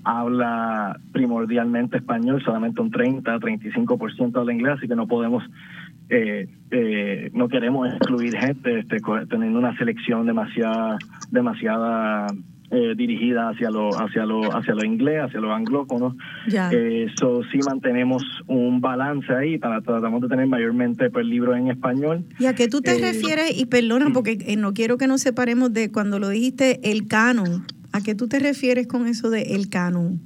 Habla 0.04 1.00
primordialmente 1.12 1.98
español, 1.98 2.42
solamente 2.44 2.80
un 2.80 2.92
30, 2.92 3.40
35% 3.40 4.38
habla 4.38 4.54
inglés, 4.54 4.76
así 4.78 4.88
que 4.88 4.96
no 4.96 5.08
podemos, 5.08 5.44
eh, 6.10 6.48
eh, 6.70 7.32
no 7.34 7.50
queremos 7.50 7.90
excluir 7.90 8.38
gente 8.38 8.80
este, 8.80 8.98
teniendo 9.28 9.58
una 9.58 9.76
selección 9.78 10.28
demasiada, 10.28 10.98
demasiada 11.32 12.28
eh, 12.72 12.94
dirigida 12.96 13.50
hacia 13.50 13.70
lo 13.70 13.90
hacia 13.90 14.26
lo 14.26 14.56
hacia 14.56 14.74
lo 14.74 14.84
inglés 14.84 15.22
hacia 15.22 15.40
lo 15.40 15.54
anglófono. 15.54 16.16
Eso 16.48 17.44
sí 17.52 17.60
mantenemos 17.66 18.24
un 18.48 18.82
balance 18.82 19.32
ahí 19.34 19.58
para 19.58 19.82
tratamos 19.82 20.22
de 20.22 20.28
tener 20.28 20.48
mayormente 20.48 21.10
pues 21.10 21.26
libros 21.26 21.58
en 21.58 21.70
español. 21.70 22.26
Y 22.40 22.48
a 22.48 22.56
qué 22.56 22.68
tú 22.68 22.82
te 22.82 22.98
refieres 23.00 23.58
y 23.58 23.66
perdona 23.68 24.08
porque 24.14 24.56
no 24.58 24.74
quiero 24.74 24.98
que 24.98 25.08
nos 25.08 25.22
separemos 25.22 25.74
de 25.74 25.92
cuando 25.92 26.20
lo 26.20 26.30
dijiste 26.30 26.92
el 26.92 27.08
canon. 27.08 27.66
¿A 27.92 28.02
qué 28.02 28.16
tú 28.16 28.28
te 28.28 28.40
refieres 28.40 28.88
con 28.88 29.08
eso 29.08 29.30
de 29.30 29.56
el 29.56 29.70
canon? 29.70 30.20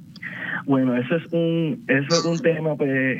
Bueno, 0.66 0.96
eso 0.96 1.16
es 1.16 1.32
un 1.32 1.84
eso 1.88 2.08
es 2.08 2.24
un 2.24 2.38
tema, 2.38 2.74
pues 2.74 3.18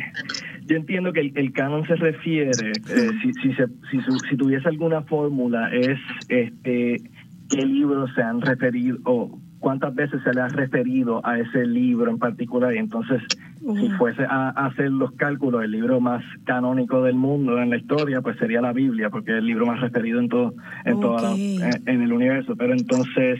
yo 0.67 0.77
entiendo 0.77 1.13
que 1.13 1.21
el, 1.21 1.53
canon 1.53 1.87
se 1.87 1.97
refiere, 1.97 2.51
eh, 2.51 3.09
si, 3.23 3.33
si, 3.35 3.53
se, 3.55 3.67
si, 3.91 3.99
si, 4.29 4.37
tuviese 4.37 4.69
alguna 4.69 5.03
fórmula, 5.03 5.69
es 5.75 5.99
este 6.29 7.03
qué 7.51 7.67
libros 7.67 8.11
se 8.15 8.23
han 8.23 8.41
referido 8.41 8.99
o 9.05 9.39
cuántas 9.59 9.95
veces 9.95 10.23
se 10.23 10.33
le 10.33 10.41
ha 10.41 10.49
referido 10.49 11.21
a 11.25 11.39
ese 11.39 11.67
libro 11.67 12.11
en 12.11 12.19
particular. 12.19 12.75
Y 12.75 12.79
entonces, 12.79 13.21
si 13.59 13.91
fuese 13.91 14.25
a, 14.25 14.51
hacer 14.51 14.91
los 14.91 15.13
cálculos, 15.13 15.63
el 15.63 15.73
libro 15.73 16.01
más 16.01 16.25
canónico 16.45 17.03
del 17.03 17.17
mundo 17.17 17.61
en 17.61 17.71
la 17.71 17.77
historia, 17.77 18.23
pues 18.23 18.39
sería 18.39 18.61
la 18.63 18.73
Biblia, 18.73 19.11
porque 19.11 19.33
es 19.33 19.39
el 19.39 19.47
libro 19.47 19.67
más 19.67 19.81
referido 19.81 20.21
en 20.21 20.29
todo, 20.29 20.55
en, 20.85 21.61
en 21.87 22.03
el 22.03 22.13
universo. 22.13 22.57
Pero 22.57 22.73
entonces 22.73 23.39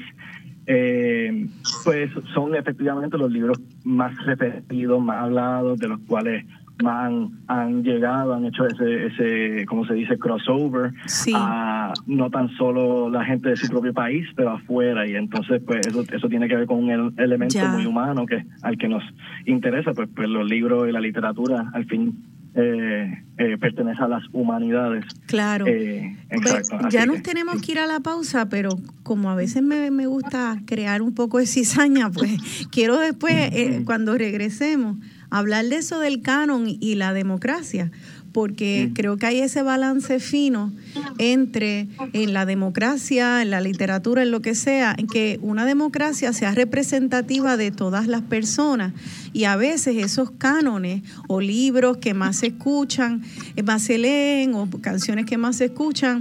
eh, 0.67 1.49
pues 1.85 2.11
son 2.35 2.55
efectivamente 2.55 3.19
los 3.19 3.31
libros 3.33 3.61
más 3.83 4.13
repetidos, 4.25 5.03
más 5.03 5.23
hablados, 5.23 5.79
de 5.79 5.89
los 5.89 6.01
cuales 6.07 6.45
más 6.83 7.13
han, 7.47 7.83
llegado, 7.83 8.35
han 8.35 8.45
hecho 8.45 8.67
ese, 8.67 9.07
ese, 9.07 9.67
¿cómo 9.67 9.85
se 9.87 9.95
dice?, 9.95 10.19
crossover 10.19 10.93
a 11.35 11.93
no 12.07 12.31
tan 12.31 12.49
solo 12.57 13.11
la 13.11 13.25
gente 13.25 13.51
de 13.51 13.57
su 13.57 13.69
propio 13.69 13.93
país, 13.93 14.27
pero 14.37 14.51
afuera. 14.51 15.07
Y 15.07 15.15
entonces, 15.15 15.63
pues 15.67 15.87
eso, 15.87 16.03
eso 16.11 16.29
tiene 16.29 16.49
que 16.49 16.57
ver 16.57 16.67
con 16.67 16.85
un 16.85 17.15
elemento 17.19 17.59
muy 17.69 17.87
humano 17.87 18.27
que 18.27 18.45
al 18.63 18.77
que 18.79 18.89
nos 18.89 19.03
interesa, 19.47 19.93
pues, 19.93 20.09
pues 20.15 20.29
los 20.29 20.49
libros 20.49 20.89
y 20.89 20.93
la 20.93 21.01
literatura, 21.01 21.71
al 21.73 21.85
fin 21.87 22.17
eh, 22.55 23.23
eh, 23.39 23.59
pertenece 23.59 24.03
a 24.03 24.09
las 24.09 24.25
humanidades. 24.33 25.05
Claro. 25.27 25.67
Eh, 25.67 26.17
exacto. 26.31 26.89
ya 26.91 27.07
nos 27.07 27.23
tenemos 27.23 27.63
que 27.63 27.73
ir 27.73 27.79
a 27.79 27.87
la 27.87 28.01
pausa, 28.01 28.49
pero 28.49 28.71
como 29.03 29.31
a 29.31 29.37
veces 29.37 29.63
me, 29.63 29.91
me 29.91 30.07
gusta 30.07 30.61
crear 30.67 31.01
un 31.01 31.15
poco 31.15 31.39
de 31.39 31.47
cizaña, 31.47 32.11
pues 32.11 32.33
quiero 32.73 32.99
después, 32.99 33.35
eh, 33.35 33.83
cuando 33.85 34.19
regresemos, 34.19 34.97
hablar 35.31 35.67
de 35.67 35.77
eso 35.77 35.99
del 36.01 36.23
canon 36.23 36.67
y 36.69 36.95
la 36.97 37.13
democracia, 37.13 37.91
porque 38.33 38.89
mm. 38.89 38.95
creo 38.95 39.17
que 39.17 39.27
hay 39.27 39.41
ese 39.41 39.63
balance 39.63 40.21
fino 40.21 40.73
entre 41.19 41.89
en 42.13 42.33
la 42.33 42.47
democracia, 42.47 43.43
en 43.43 43.51
la 43.51 43.61
literatura, 43.61 44.23
en 44.23 44.31
lo 44.31 44.41
que 44.41 44.55
sea, 44.55 44.95
en 44.97 45.07
que 45.07 45.39
una 45.43 45.65
democracia 45.65 46.33
sea 46.33 46.55
representativa 46.55 47.57
de 47.57 47.71
todas 47.71 48.07
las 48.07 48.23
personas 48.23 48.93
y 49.33 49.45
a 49.45 49.57
veces 49.57 49.97
esos 49.97 50.31
cánones 50.33 51.03
o 51.29 51.41
libros 51.41 51.97
que 51.99 52.15
más 52.15 52.37
se 52.37 52.49
escuchan, 52.49 53.23
eh, 53.57 53.63
más 53.63 53.83
se 53.83 53.99
leen 53.99 54.55
o 54.55 54.69
canciones 54.81 55.27
que 55.27 55.39
más 55.39 55.57
se 55.57 55.67
escuchan, 55.67 56.21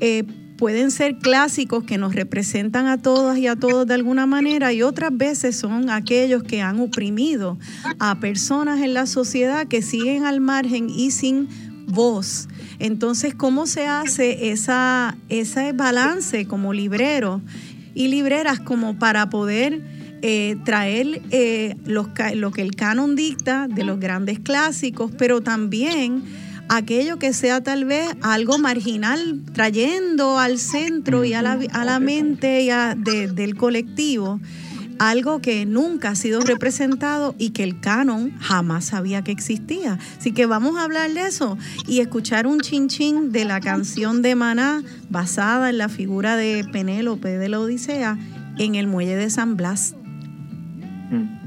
eh, 0.00 0.24
pueden 0.62 0.92
ser 0.92 1.16
clásicos 1.16 1.82
que 1.82 1.98
nos 1.98 2.14
representan 2.14 2.86
a 2.86 2.96
todas 2.96 3.36
y 3.36 3.48
a 3.48 3.56
todos 3.56 3.84
de 3.84 3.94
alguna 3.94 4.26
manera 4.26 4.72
y 4.72 4.82
otras 4.82 5.10
veces 5.12 5.56
son 5.56 5.90
aquellos 5.90 6.44
que 6.44 6.62
han 6.62 6.78
oprimido 6.78 7.58
a 7.98 8.20
personas 8.20 8.80
en 8.80 8.94
la 8.94 9.06
sociedad 9.06 9.66
que 9.66 9.82
siguen 9.82 10.24
al 10.24 10.40
margen 10.40 10.88
y 10.88 11.10
sin 11.10 11.48
voz. 11.88 12.46
Entonces, 12.78 13.34
¿cómo 13.34 13.66
se 13.66 13.88
hace 13.88 14.52
esa, 14.52 15.16
ese 15.28 15.72
balance 15.72 16.46
como 16.46 16.72
librero 16.72 17.40
y 17.92 18.06
libreras 18.06 18.60
como 18.60 18.96
para 19.00 19.30
poder 19.30 19.82
eh, 20.22 20.56
traer 20.64 21.22
eh, 21.32 21.74
lo 21.86 22.12
que 22.14 22.62
el 22.62 22.76
canon 22.76 23.16
dicta 23.16 23.66
de 23.66 23.82
los 23.82 23.98
grandes 23.98 24.38
clásicos, 24.38 25.10
pero 25.18 25.40
también 25.40 26.22
aquello 26.68 27.18
que 27.18 27.32
sea 27.32 27.62
tal 27.62 27.84
vez 27.84 28.08
algo 28.22 28.58
marginal, 28.58 29.40
trayendo 29.52 30.38
al 30.38 30.58
centro 30.58 31.24
y 31.24 31.34
a 31.34 31.42
la, 31.42 31.58
a 31.72 31.84
la 31.84 32.00
mente 32.00 32.68
del 33.34 33.56
colectivo 33.56 34.40
algo 35.02 35.40
que 35.40 35.66
nunca 35.66 36.10
ha 36.10 36.14
sido 36.14 36.40
representado 36.42 37.34
y 37.36 37.50
que 37.50 37.64
el 37.64 37.80
canon 37.80 38.30
jamás 38.38 38.84
sabía 38.84 39.22
que 39.22 39.32
existía. 39.32 39.98
Así 40.16 40.30
que 40.30 40.46
vamos 40.46 40.76
a 40.76 40.84
hablar 40.84 41.12
de 41.12 41.22
eso 41.22 41.58
y 41.88 41.98
escuchar 41.98 42.46
un 42.46 42.60
chinchín 42.60 43.32
de 43.32 43.44
la 43.44 43.60
canción 43.60 44.22
de 44.22 44.36
Maná 44.36 44.84
basada 45.10 45.70
en 45.70 45.78
la 45.78 45.88
figura 45.88 46.36
de 46.36 46.64
Penélope 46.70 47.36
de 47.36 47.48
la 47.48 47.58
Odisea 47.58 48.16
en 48.58 48.76
el 48.76 48.86
muelle 48.86 49.16
de 49.16 49.28
San 49.28 49.56
Blas. 49.56 49.96
Mm. 51.10 51.41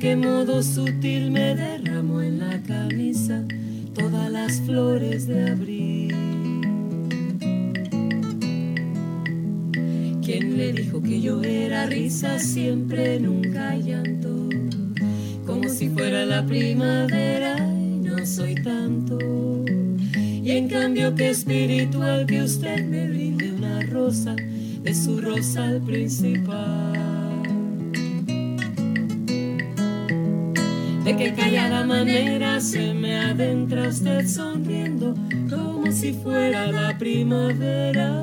Qué 0.00 0.16
modo 0.16 0.62
sutil 0.62 1.30
me 1.30 1.54
derramó 1.54 2.22
en 2.22 2.38
la 2.38 2.58
camisa 2.62 3.44
todas 3.94 4.32
las 4.32 4.58
flores 4.62 5.26
de 5.26 5.50
abril. 5.50 6.14
¿Quién 10.24 10.56
le 10.56 10.72
dijo 10.72 11.02
que 11.02 11.20
yo 11.20 11.42
era 11.42 11.84
risa 11.84 12.38
siempre, 12.38 13.20
nunca 13.20 13.76
llanto? 13.76 14.48
Como 15.44 15.68
si 15.68 15.90
fuera 15.90 16.24
la 16.24 16.46
primavera 16.46 17.58
y 17.58 18.00
no 18.00 18.24
soy 18.24 18.54
tanto. 18.54 19.18
Y 20.16 20.50
en 20.52 20.68
cambio 20.68 21.14
que 21.14 21.28
espiritual 21.28 22.24
que 22.24 22.42
usted 22.42 22.86
me 22.86 23.06
brinde 23.06 23.52
una 23.52 23.82
rosa 23.82 24.34
de 24.34 24.94
su 24.94 25.20
rosal 25.20 25.82
principal. 25.82 26.99
Manera 31.90 32.60
se 32.60 32.94
me 32.94 33.18
adentra 33.18 33.88
usted 33.88 34.24
sonriendo 34.24 35.12
como 35.50 35.90
si 35.90 36.12
fuera 36.12 36.70
la 36.70 36.96
primavera 36.96 38.19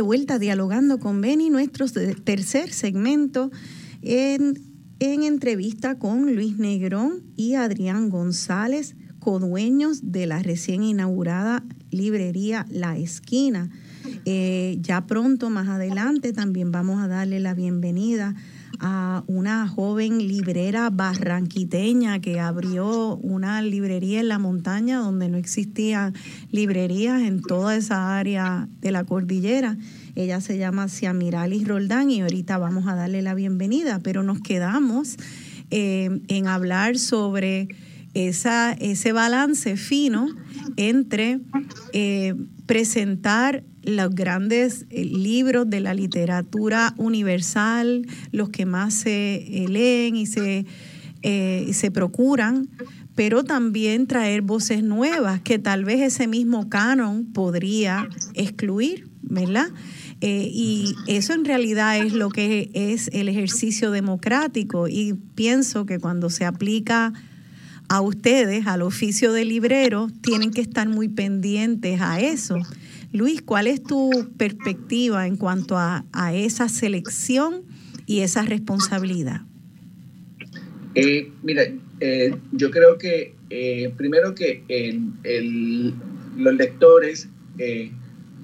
de 0.00 0.04
vuelta 0.04 0.38
dialogando 0.38 0.98
con 0.98 1.20
Beni, 1.20 1.50
nuestro 1.50 1.84
tercer 2.24 2.72
segmento 2.72 3.50
en, 4.00 4.58
en 4.98 5.24
entrevista 5.24 5.98
con 5.98 6.34
Luis 6.34 6.56
Negrón 6.56 7.22
y 7.36 7.52
Adrián 7.52 8.08
González, 8.08 8.96
codueños 9.18 10.10
de 10.10 10.24
la 10.24 10.42
recién 10.42 10.82
inaugurada 10.82 11.64
librería 11.90 12.64
La 12.70 12.96
Esquina. 12.96 13.68
Eh, 14.24 14.78
ya 14.80 15.06
pronto, 15.06 15.50
más 15.50 15.68
adelante, 15.68 16.32
también 16.32 16.72
vamos 16.72 17.02
a 17.02 17.06
darle 17.06 17.38
la 17.38 17.52
bienvenida 17.52 18.28
a 18.28 18.34
una 19.26 19.68
joven 19.68 20.18
librera 20.18 20.88
barranquiteña 20.90 22.20
que 22.20 22.40
abrió 22.40 23.16
una 23.16 23.60
librería 23.60 24.20
en 24.20 24.28
la 24.28 24.38
montaña 24.38 24.98
donde 24.98 25.28
no 25.28 25.36
existían 25.36 26.14
librerías 26.50 27.22
en 27.22 27.42
toda 27.42 27.76
esa 27.76 28.18
área 28.18 28.68
de 28.80 28.90
la 28.90 29.04
cordillera. 29.04 29.76
Ella 30.14 30.40
se 30.40 30.56
llama 30.56 30.88
Ciamiralis 30.88 31.68
Roldán 31.68 32.10
y 32.10 32.22
ahorita 32.22 32.56
vamos 32.58 32.86
a 32.86 32.94
darle 32.94 33.20
la 33.22 33.34
bienvenida, 33.34 34.00
pero 34.02 34.22
nos 34.22 34.40
quedamos 34.40 35.16
eh, 35.70 36.20
en 36.28 36.46
hablar 36.46 36.98
sobre 36.98 37.68
esa, 38.14 38.72
ese 38.72 39.12
balance 39.12 39.76
fino 39.76 40.26
entre 40.76 41.40
eh, 41.92 42.34
presentar 42.66 43.62
los 43.82 44.14
grandes 44.14 44.86
eh, 44.90 45.04
libros 45.04 45.68
de 45.68 45.80
la 45.80 45.94
literatura 45.94 46.94
universal, 46.96 48.06
los 48.32 48.50
que 48.50 48.66
más 48.66 48.94
se 48.94 49.36
eh, 49.36 49.68
leen 49.68 50.16
y 50.16 50.26
se, 50.26 50.66
se 51.22 51.90
procuran, 51.90 52.68
pero 53.14 53.44
también 53.44 54.06
traer 54.06 54.40
voces 54.40 54.82
nuevas 54.82 55.40
que 55.42 55.58
tal 55.58 55.84
vez 55.84 56.00
ese 56.00 56.26
mismo 56.26 56.70
canon 56.70 57.26
podría 57.26 58.08
excluir, 58.34 59.08
¿verdad? 59.22 59.68
y 60.22 60.94
eso 61.06 61.32
en 61.32 61.46
realidad 61.46 61.98
es 61.98 62.12
lo 62.12 62.28
que 62.28 62.70
es 62.74 63.08
el 63.14 63.30
ejercicio 63.30 63.90
democrático 63.90 64.86
y 64.86 65.14
pienso 65.34 65.86
que 65.86 65.98
cuando 65.98 66.28
se 66.28 66.44
aplica 66.44 67.14
a 67.90 68.00
ustedes, 68.02 68.68
al 68.68 68.82
oficio 68.82 69.32
de 69.32 69.44
librero, 69.44 70.06
tienen 70.22 70.52
que 70.52 70.60
estar 70.60 70.88
muy 70.88 71.08
pendientes 71.08 72.00
a 72.00 72.20
eso. 72.20 72.56
Luis, 73.12 73.42
¿cuál 73.42 73.66
es 73.66 73.82
tu 73.82 74.10
perspectiva 74.36 75.26
en 75.26 75.36
cuanto 75.36 75.76
a, 75.76 76.04
esa 76.32 76.68
selección 76.68 77.64
y 78.06 78.20
esa 78.20 78.42
responsabilidad? 78.42 79.40
Eh, 80.94 81.30
mira, 81.42 81.64
eh, 82.00 82.36
yo 82.52 82.70
creo 82.70 82.98
que 82.98 83.34
eh, 83.50 83.92
primero 83.96 84.34
que 84.34 84.62
los 86.36 86.54
lectores 86.54 87.28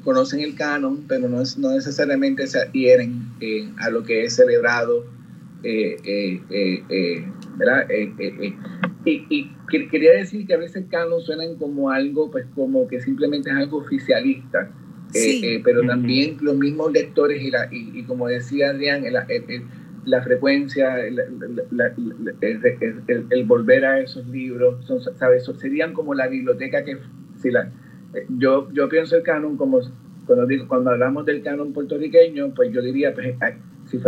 conocen 0.03 0.41
el 0.41 0.57
canon, 0.57 1.05
pero 1.07 1.29
no, 1.29 1.43
no 1.59 1.71
necesariamente 1.71 2.47
se 2.49 2.59
adhieren 2.59 3.25
a 3.79 3.91
lo 3.91 4.03
que 4.03 4.25
es 4.25 4.35
celebrado 4.35 5.05
¿verdad? 7.57 7.87
Eh, 9.07 9.11
eh, 9.13 9.27
eh, 9.31 9.51
y, 9.71 9.89
quería 9.89 10.13
decir 10.13 10.47
que 10.47 10.55
a 10.55 10.59
veces 10.59 10.85
canon 10.91 11.21
suenan 11.21 11.57
como 11.57 11.91
algo, 11.91 12.31
pues 12.31 12.45
como 12.55 12.87
que 12.89 13.01
simplemente 13.01 13.51
es 13.51 13.57
algo 13.57 13.79
oficialista, 13.79 14.71
pero 15.65 15.83
también 15.87 16.37
los 16.41 16.57
mismos 16.57 16.93
lectores 16.93 17.41
y, 17.43 17.51
la, 17.51 17.69
y, 17.71 18.03
como 18.05 18.29
decía 18.29 18.71
Adrián, 18.71 19.05
la, 20.05 20.23
frecuencia, 20.23 20.99
el, 21.07 21.17
volver 23.47 23.85
a 23.85 24.01
esos 24.01 24.27
libros, 24.29 24.85
son, 24.85 25.01
¿sabes? 25.17 25.49
Serían 25.59 25.93
como 25.93 26.13
la 26.13 26.27
biblioteca 26.27 26.85
que, 26.85 26.99
si 27.37 27.51
la, 27.51 27.71
yo, 28.29 28.71
yo 28.73 28.89
pienso 28.89 29.17
el 29.17 29.23
canon 29.23 29.57
como, 29.57 29.81
cuando, 30.27 30.47
digo, 30.47 30.67
cuando 30.69 30.91
hablamos 30.91 31.25
del 31.27 31.43
canon 31.43 31.73
puertorriqueño, 31.73 32.53
pues 32.55 32.73
yo 32.73 32.83
diría, 32.83 33.15
pues, 33.15 33.37
si, 33.87 33.99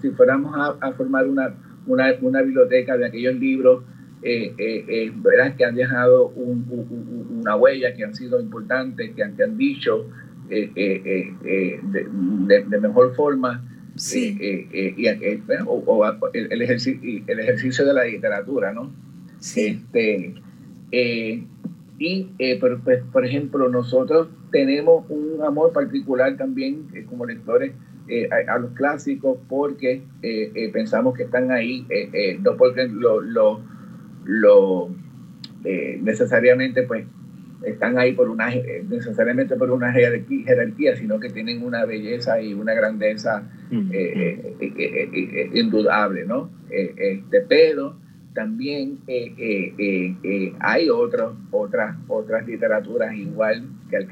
si, 0.00 0.10
fuéramos 0.10 0.76
a 0.80 0.92
formar 0.92 1.28
una 1.28 1.54
una, 1.86 2.14
una 2.20 2.42
biblioteca 2.42 2.96
de 2.96 3.06
aquellos 3.06 3.34
libros 3.34 3.84
eh, 4.22 4.54
eh, 4.58 4.84
eh 4.88 5.12
que 5.56 5.64
han 5.64 5.74
dejado 5.74 6.28
una 6.28 7.56
huella, 7.56 7.94
que 7.94 8.04
han 8.04 8.14
sido 8.14 8.40
importantes, 8.40 9.12
que 9.14 9.22
han, 9.22 9.36
que 9.36 9.44
han 9.44 9.56
dicho 9.56 10.08
eh, 10.48 10.70
de, 10.74 12.64
de, 12.68 12.80
mejor 12.80 13.14
forma. 13.14 13.66
Sí. 13.96 14.38
y, 14.96 15.06
o, 15.66 16.30
el, 16.32 16.62
ejercicio, 16.62 17.24
el 17.26 17.40
ejercicio 17.40 17.84
de 17.84 17.92
la 17.92 18.04
literatura, 18.04 18.72
¿no? 18.72 18.90
Sí. 19.40 19.82
Este, 19.92 20.34
y, 21.98 22.54
por, 22.60 22.80
pues, 22.82 23.02
por 23.12 23.26
ejemplo, 23.26 23.68
nosotros 23.68 24.28
tenemos 24.50 25.04
un 25.10 25.42
amor 25.44 25.72
particular 25.72 26.36
también 26.36 26.86
como 27.08 27.26
lectores 27.26 27.72
eh, 28.12 28.28
a, 28.48 28.58
los 28.58 28.72
clásicos 28.72 29.38
porque 29.48 30.02
eh, 30.22 30.50
eh, 30.52 30.68
pensamos 30.72 31.16
que 31.16 31.22
están 31.22 31.52
ahí, 31.52 31.86
no 32.40 32.56
porque 32.56 32.88
lo, 32.88 33.20
lo, 33.20 33.60
lo 34.24 34.90
necesariamente 36.00 36.84
pues 36.84 37.04
están 37.64 37.98
ahí 37.98 38.12
por 38.12 38.30
una 38.30 38.48
necesariamente 38.88 39.56
por 39.56 39.70
una 39.70 39.92
jerarquía, 39.92 40.96
sino 40.96 41.20
que 41.20 41.28
tienen 41.28 41.62
una 41.62 41.84
belleza 41.84 42.40
y 42.40 42.54
una 42.54 42.72
grandeza 42.72 43.50
indudable, 45.52 46.24
¿no? 46.24 46.50
este, 46.70 47.40
pero 47.46 47.96
también 48.32 49.00
hay 50.60 50.88
otros, 50.88 51.34
otras, 51.50 51.96
otras 52.08 52.46
literaturas 52.46 53.14
igual 53.14 53.64
que, 53.90 54.06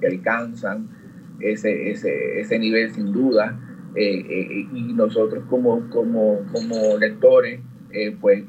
que 0.00 0.06
alcanzan 0.06 0.88
ese, 1.40 1.90
ese, 1.90 2.40
ese 2.40 2.58
nivel 2.58 2.92
sin 2.92 3.12
duda. 3.12 3.58
Eh, 3.96 4.24
eh, 4.28 4.68
y 4.72 4.92
nosotros 4.92 5.42
como, 5.50 5.88
como, 5.90 6.46
como 6.52 6.96
lectores, 6.96 7.60
eh, 7.92 8.16
pues 8.20 8.44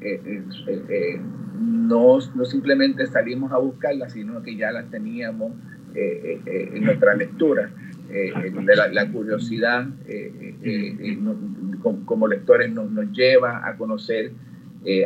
no, 1.58 2.18
no, 2.34 2.44
simplemente 2.44 3.06
salimos 3.06 3.52
a 3.52 3.58
buscarlas, 3.58 4.12
sino 4.12 4.42
que 4.42 4.56
ya 4.56 4.72
las 4.72 4.90
teníamos 4.90 5.52
en 5.94 6.84
nuestra 6.84 7.14
lectura. 7.14 7.70
La, 8.76 8.88
la, 8.88 9.10
curiosidad 9.10 9.86
como, 12.04 12.28
lectores 12.28 12.70
nos, 12.72 12.90
nos, 12.90 13.10
lleva 13.12 13.66
a 13.66 13.76
conocer 13.76 14.32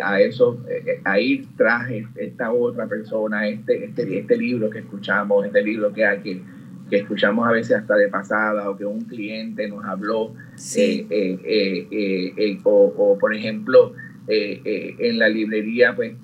a 0.02 0.20
eso, 0.20 0.64
a 1.04 1.20
ir 1.20 1.46
tras 1.56 1.90
esta 2.16 2.52
otra 2.52 2.86
persona, 2.86 3.48
este, 3.48 3.84
este, 3.84 4.18
este 4.18 4.36
libro 4.36 4.70
que 4.70 4.80
escuchamos, 4.80 5.46
este 5.46 5.62
libro 5.62 5.92
que 5.92 6.04
hay 6.04 6.18
que 6.20 6.42
que 6.88 6.96
escuchamos 6.96 7.46
a 7.46 7.50
veces 7.50 7.76
hasta 7.76 7.96
de 7.96 8.08
pasada 8.08 8.70
o 8.70 8.76
que 8.76 8.84
un 8.84 9.02
cliente 9.02 9.68
nos 9.68 9.84
habló, 9.84 10.34
eh, 10.76 11.06
eh, 11.10 11.88
eh, 11.90 12.58
o, 12.64 13.16
por 13.18 13.34
ejemplo, 13.34 13.92
en 14.28 15.18
la 15.18 15.28
librería 15.28 15.94
pues 15.94 16.14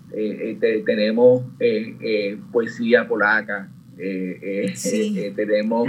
tenemos 0.85 1.45
poesía 2.51 3.07
polaca, 3.07 3.71
tenemos 5.37 5.89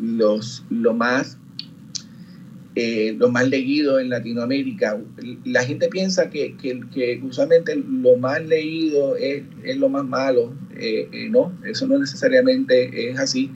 los, 0.00 0.64
lo 0.70 0.94
más 0.94 1.38
eh, 2.76 3.14
lo 3.16 3.30
más 3.30 3.48
leído 3.48 4.00
en 4.00 4.10
Latinoamérica. 4.10 5.00
La 5.44 5.62
gente 5.62 5.88
piensa 5.88 6.28
que, 6.28 6.56
que, 6.56 7.20
usualmente 7.22 7.76
lo 7.76 8.16
más 8.16 8.44
leído 8.44 9.14
es, 9.16 9.44
es 9.62 9.76
lo 9.76 9.88
más 9.88 10.04
malo. 10.04 10.52
Eh, 10.76 11.08
eh, 11.12 11.28
no, 11.30 11.56
eso 11.64 11.86
no 11.86 11.98
necesariamente 11.98 13.10
es 13.10 13.18
así. 13.18 13.52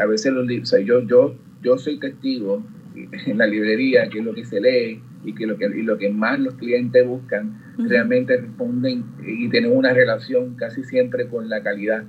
a 0.00 0.06
veces 0.06 0.32
los 0.32 0.46
libros, 0.46 0.72
yo, 0.84 1.00
yo, 1.00 1.34
yo 1.62 1.78
soy 1.78 1.98
testigo 1.98 2.64
en 3.26 3.38
la 3.38 3.46
librería 3.46 4.08
que 4.08 4.22
lo 4.22 4.34
que 4.34 4.44
se 4.44 4.60
lee 4.60 5.00
y 5.24 5.34
que 5.34 5.46
lo 5.46 5.56
que, 5.56 5.66
y 5.66 5.82
lo 5.82 5.98
que 5.98 6.10
más 6.10 6.38
los 6.38 6.54
clientes 6.54 7.06
buscan 7.06 7.60
realmente 7.78 8.36
responden 8.36 9.04
y 9.26 9.48
tienen 9.48 9.76
una 9.76 9.92
relación 9.92 10.54
casi 10.54 10.84
siempre 10.84 11.28
con 11.28 11.48
la 11.48 11.62
calidad 11.62 12.04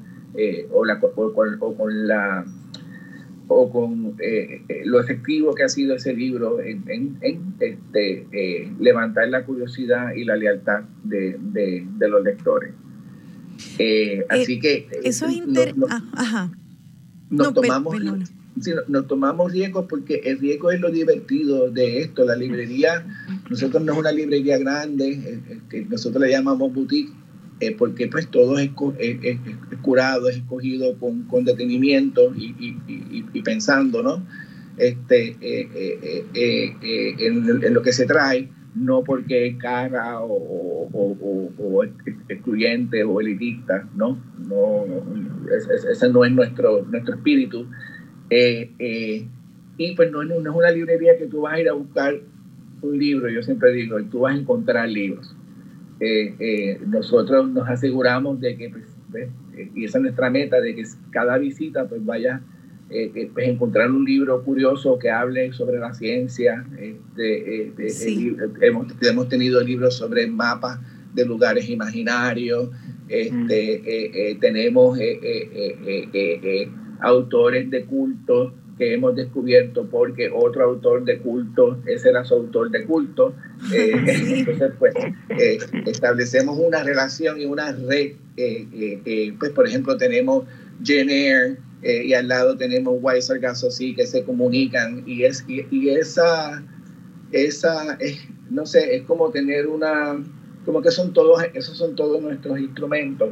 o, 0.72 0.85
la, 0.85 0.99
o 1.01 1.34
con 1.34 2.07
la 2.07 2.45
o 3.47 3.72
con 3.72 4.15
eh, 4.19 4.61
eh, 4.68 4.81
lo 4.85 4.99
efectivo 4.99 5.53
que 5.53 5.64
ha 5.64 5.69
sido 5.69 5.95
ese 5.95 6.14
libro 6.14 6.59
en, 6.59 7.18
este, 7.59 8.27
eh, 8.31 8.72
levantar 8.80 9.30
la 9.30 9.45
curiosidad 9.45 10.14
y 10.14 10.26
la 10.26 10.35
lealtad 10.35 10.84
de, 11.03 11.38
los 11.99 12.23
lectores. 12.23 12.73
así 14.30 14.59
que... 14.59 14.88
Eso 15.03 15.27
es 15.27 15.38
interesante. 15.38 15.88
Ah, 15.89 16.03
ajá. 16.14 16.51
Nos, 17.30 17.53
tomamos, 17.53 17.95
nos 18.88 19.07
tomamos 19.07 19.51
riesgos 19.51 19.85
porque 19.89 20.21
el 20.25 20.39
riesgo 20.39 20.71
es 20.71 20.79
lo 20.79 20.91
divertido 20.91 21.69
de 21.71 22.01
esto. 22.01 22.25
La 22.25 22.35
librería, 22.35 23.05
nosotros 23.49 23.84
no 23.84 23.93
es 23.93 23.99
una 23.99 24.11
librería 24.11 24.57
grande, 24.57 25.39
que 25.69 25.85
nosotros 25.85 26.21
le 26.23 26.31
llamamos 26.31 26.73
boutique, 26.73 27.11
eh, 27.59 27.75
porque 27.77 28.07
pues 28.07 28.27
todo 28.27 28.59
es, 28.59 28.69
curado, 29.81 30.29
es 30.29 30.38
escogido 30.38 30.95
con, 30.99 31.23
con 31.23 31.43
detenimiento 31.43 32.34
y, 32.35 33.41
pensando, 33.41 34.03
¿no? 34.03 34.23
Este, 34.77 35.35
eh, 35.41 36.25
eh, 36.34 37.15
en, 37.19 37.73
lo 37.73 37.81
que 37.81 37.93
se 37.93 38.05
trae, 38.05 38.49
no 38.75 39.03
porque 39.03 39.47
es 39.47 39.57
cara 39.57 40.19
o, 40.19 40.88
o, 40.93 41.51
o, 41.57 41.84
excluyente 42.29 43.03
o 43.03 43.19
elitista, 43.19 43.88
¿no? 43.95 44.19
no 44.47 44.85
ese 45.91 46.09
no 46.09 46.25
es 46.25 46.31
nuestro, 46.31 46.85
nuestro 46.85 47.15
espíritu. 47.15 47.67
Y 48.30 49.95
pues 49.95 50.12
no, 50.12 50.24
no 50.24 50.34
es 50.40 50.56
una 50.56 50.72
librería 50.72 51.18
que 51.18 51.28
tú 51.28 51.41
vas 51.41 51.54
a 51.54 51.62
ir 51.62 51.70
a 51.70 51.74
buscar 51.74 52.16
un 52.82 52.98
libro, 52.98 53.30
yo 53.30 53.41
siempre 53.41 53.72
digo, 53.74 53.98
tú 54.04 54.22
vas 54.22 54.36
a 54.36 54.38
encontrar 54.38 54.90
libros 54.90 55.36
nosotros 56.86 57.49
nos 57.49 57.68
aseguramos 57.68 58.40
de 58.40 58.56
que, 58.56 58.70
pues, 58.70 58.84
y 59.76 59.86
esa 59.86 59.98
es 59.98 60.04
nuestra 60.04 60.30
meta, 60.30 60.62
de 60.62 60.76
que 60.76 60.84
cada 61.12 61.38
visita 61.38 61.88
pues 61.88 62.06
vaya 62.06 62.41
eh, 62.90 63.30
pues 63.34 63.48
encontrar 63.48 63.91
un 63.91 64.06
libro 64.06 64.44
curioso 64.44 64.98
que 64.99 65.10
hable 65.10 65.52
sobre 65.54 65.80
la 65.80 65.94
ciencia. 65.94 66.66
Este, 66.80 67.74
hemos, 68.62 68.88
hemos, 69.02 69.30
tenido 69.30 69.62
libros 69.62 69.95
sobre 69.95 70.28
mapas 70.28 70.80
de 71.14 71.26
lugares 71.26 71.70
imaginarios. 71.70 72.70
Este, 73.10 74.38
tenemos 74.40 74.99
autores 76.99 77.69
de 77.69 77.86
culto 77.86 78.53
que 78.78 78.94
hemos 78.94 79.15
descubierto 79.15 79.88
porque 79.88 80.30
otro 80.34 80.64
autor 80.64 81.03
de 81.03 81.18
culto, 81.19 81.80
ese 81.88 82.10
era 82.10 82.24
su 82.24 82.36
autor 82.36 82.69
de 82.69 82.86
culto. 82.86 83.34
entonces, 83.74 84.72
pues, 84.78 84.94
establecemos 85.88 86.57
una 86.60 86.84
relación 86.84 87.41
y 87.41 87.45
una 87.45 87.72
red. 87.72 88.14
pues, 89.40 89.52
por 89.52 89.68
ejemplo, 89.68 89.98
tenemos 89.98 90.44
Jenner, 90.84 91.57
eh, 91.84 92.06
y 92.06 92.14
al 92.14 92.28
lado 92.28 92.57
tenemos 92.57 92.98
White 93.02 93.22
sí 93.69 93.94
que 93.94 94.07
se 94.07 94.24
comunican 94.24 95.03
y 95.06 95.26
es 95.26 95.45
y, 95.48 95.90
esa 95.90 96.64
esa 97.32 97.94
es, 97.99 98.19
no 98.49 98.65
sé 98.65 98.95
es 98.95 99.03
como 99.03 99.30
tener 99.30 99.68
una 99.68 100.18
como 100.65 100.82
que 100.82 100.90
son 100.90 101.14
todos 101.14 101.44
esos 101.53 101.78
son 101.78 101.95
todos 101.95 102.19
nuestros 102.19 102.60
instrumentos 102.60 103.30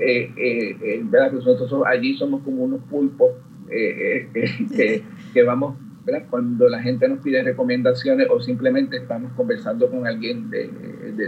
eh, 0.00 0.32
eh, 0.36 1.02
verdad 1.04 1.32
nosotros 1.32 1.72
allí 1.86 2.16
somos 2.16 2.42
como 2.42 2.64
unos 2.64 2.82
pulpos 2.84 3.30
que, 3.68 5.02
que, 5.34 5.42
vamos 5.42 5.76
¿verdad? 6.04 6.26
cuando 6.30 6.68
la 6.68 6.82
gente 6.82 7.08
nos 7.08 7.18
pide 7.18 7.42
recomendaciones 7.42 8.28
o 8.30 8.40
simplemente 8.40 8.96
estamos 8.96 9.32
conversando 9.32 9.90
con 9.90 10.06
alguien 10.06 10.48
de, 10.50 10.70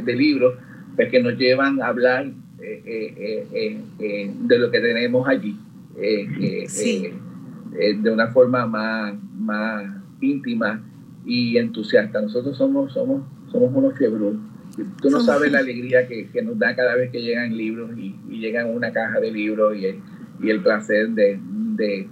de, 0.01 0.13
libros 0.15 0.55
pues 0.97 1.11
que 1.11 1.23
nos 1.23 1.37
llevan 1.37 1.83
a 1.83 1.89
hablar 1.89 2.31
de 2.59 4.59
lo 4.59 4.71
que 4.71 4.81
tenemos 4.81 5.29
allí 5.29 5.59
eh, 5.97 6.29
eh, 6.41 7.15
eh, 7.79 7.97
de 8.01 8.11
una 8.11 8.29
forma 8.29 8.67
más, 8.67 9.15
más 9.39 9.85
íntima 10.21 10.83
y 11.27 11.59
entusiasta. 11.59 12.23
Nosotros 12.23 12.57
somos, 12.57 12.93
somos, 12.93 13.23
somos 13.51 13.71
unos 13.75 13.99
fiebros. 13.99 14.37
Tú 15.01 15.11
no 15.11 15.21
sabes 15.21 15.51
la 15.53 15.59
alegría 15.59 16.07
que, 16.07 16.29
que, 16.29 16.43
nos 16.43 16.59
da 16.59 16.75
cada 16.75 16.95
vez 16.95 17.11
que 17.11 17.21
llegan 17.21 17.57
libros 17.57 17.91
y, 17.97 18.15
llegan 18.29 18.75
una 18.75 18.93
caja 18.93 19.21
de 19.21 19.31
libros 19.31 19.77
y 19.77 19.87
el, 19.87 20.01
y 20.43 20.51
el 20.51 20.63
placer 20.63 21.11
de, 21.11 21.39
de, 21.77 22.09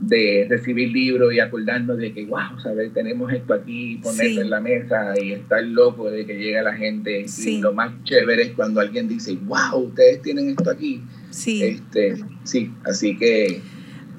de, 0.00 0.46
recibir 0.48 0.90
libros 0.90 1.34
y 1.34 1.40
acordarnos 1.40 1.98
de 1.98 2.12
que, 2.12 2.24
wow, 2.26 2.58
¿sabes? 2.62 2.92
tenemos 2.94 3.32
esto 3.32 3.54
aquí, 3.54 4.00
ponerlo 4.02 4.42
en 4.42 4.50
la 4.50 4.60
mesa 4.60 5.12
y 5.20 5.32
estar 5.32 5.62
loco 5.64 6.10
de 6.10 6.24
que 6.24 6.38
llega 6.38 6.62
la 6.62 6.74
gente. 6.74 7.26
Y 7.38 7.60
lo 7.60 7.72
más 7.72 7.92
chévere 8.04 8.42
es 8.44 8.50
cuando 8.52 8.80
alguien 8.80 9.08
dice, 9.08 9.36
wow, 9.44 9.76
ustedes 9.76 10.22
tienen 10.22 10.50
esto 10.50 10.70
aquí. 10.70 11.02
Sí. 11.30 11.62
Este, 11.62 12.16
sí, 12.44 12.72
así 12.84 13.16
que... 13.16 13.60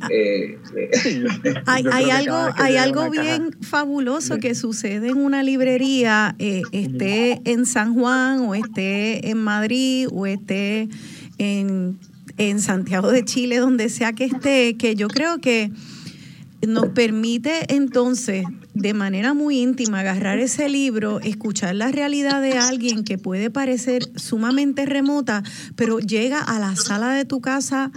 Eh, 0.09 0.59
hay, 1.65 1.85
hay 1.91 2.09
algo, 2.09 2.35
hay 2.55 2.75
algo 2.77 3.09
bien 3.09 3.55
fabuloso 3.61 4.37
que 4.37 4.55
sucede 4.55 5.09
en 5.09 5.17
una 5.17 5.43
librería, 5.43 6.35
eh, 6.39 6.61
esté 6.71 7.41
en 7.45 7.65
San 7.65 7.93
Juan 7.93 8.41
o 8.41 8.55
esté 8.55 9.29
en 9.29 9.37
Madrid 9.37 10.07
o 10.11 10.25
esté 10.25 10.89
en, 11.37 11.97
en 12.37 12.59
Santiago 12.59 13.11
de 13.11 13.23
Chile, 13.25 13.57
donde 13.57 13.89
sea 13.89 14.13
que 14.13 14.25
esté, 14.25 14.75
que 14.77 14.95
yo 14.95 15.07
creo 15.07 15.39
que 15.39 15.71
nos 16.67 16.87
permite 16.87 17.73
entonces 17.73 18.45
de 18.73 18.93
manera 18.93 19.33
muy 19.33 19.59
íntima 19.59 20.01
agarrar 20.01 20.39
ese 20.39 20.67
libro, 20.67 21.19
escuchar 21.21 21.75
la 21.75 21.91
realidad 21.91 22.41
de 22.41 22.57
alguien 22.57 23.03
que 23.03 23.17
puede 23.17 23.49
parecer 23.49 24.03
sumamente 24.15 24.85
remota, 24.85 25.43
pero 25.75 25.99
llega 25.99 26.39
a 26.41 26.59
la 26.59 26.75
sala 26.75 27.13
de 27.13 27.25
tu 27.25 27.39
casa 27.39 27.91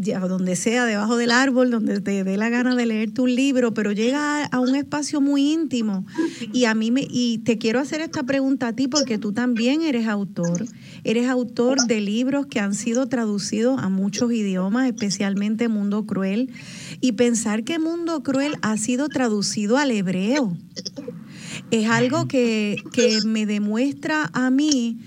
donde 0.00 0.56
sea, 0.56 0.86
debajo 0.86 1.16
del 1.16 1.30
árbol, 1.30 1.70
donde 1.70 2.00
te 2.00 2.24
dé 2.24 2.36
la 2.36 2.48
gana 2.48 2.74
de 2.74 2.86
leerte 2.86 3.20
un 3.20 3.34
libro, 3.34 3.74
pero 3.74 3.92
llega 3.92 4.44
a, 4.44 4.60
un 4.60 4.74
espacio 4.74 5.20
muy 5.20 5.52
íntimo. 5.52 6.06
Y 6.52 6.64
a 6.64 6.74
mí 6.74 6.90
me, 6.90 7.06
y 7.08 7.38
te 7.38 7.58
quiero 7.58 7.80
hacer 7.80 8.00
esta 8.00 8.22
pregunta 8.22 8.68
a 8.68 8.72
ti 8.72 8.88
porque 8.88 9.18
tú 9.18 9.32
también 9.32 9.82
eres 9.82 10.06
autor. 10.06 10.66
Eres 11.04 11.28
autor 11.28 11.86
de 11.86 12.00
libros 12.00 12.46
que 12.46 12.60
han 12.60 12.74
sido 12.74 13.06
traducidos 13.06 13.80
a 13.80 13.88
muchos 13.88 14.32
idiomas, 14.32 14.86
especialmente 14.86 15.68
Mundo 15.68 16.06
Cruel. 16.06 16.50
Y 17.00 17.12
pensar 17.12 17.64
que 17.64 17.78
Mundo 17.78 18.22
Cruel 18.22 18.54
ha 18.62 18.76
sido 18.76 19.08
traducido 19.08 19.76
al 19.76 19.90
hebreo 19.90 20.56
es 21.70 21.88
algo 21.88 22.26
que, 22.26 22.76
que 22.92 23.20
me 23.24 23.46
demuestra 23.46 24.30
a 24.32 24.50
mí 24.50 24.98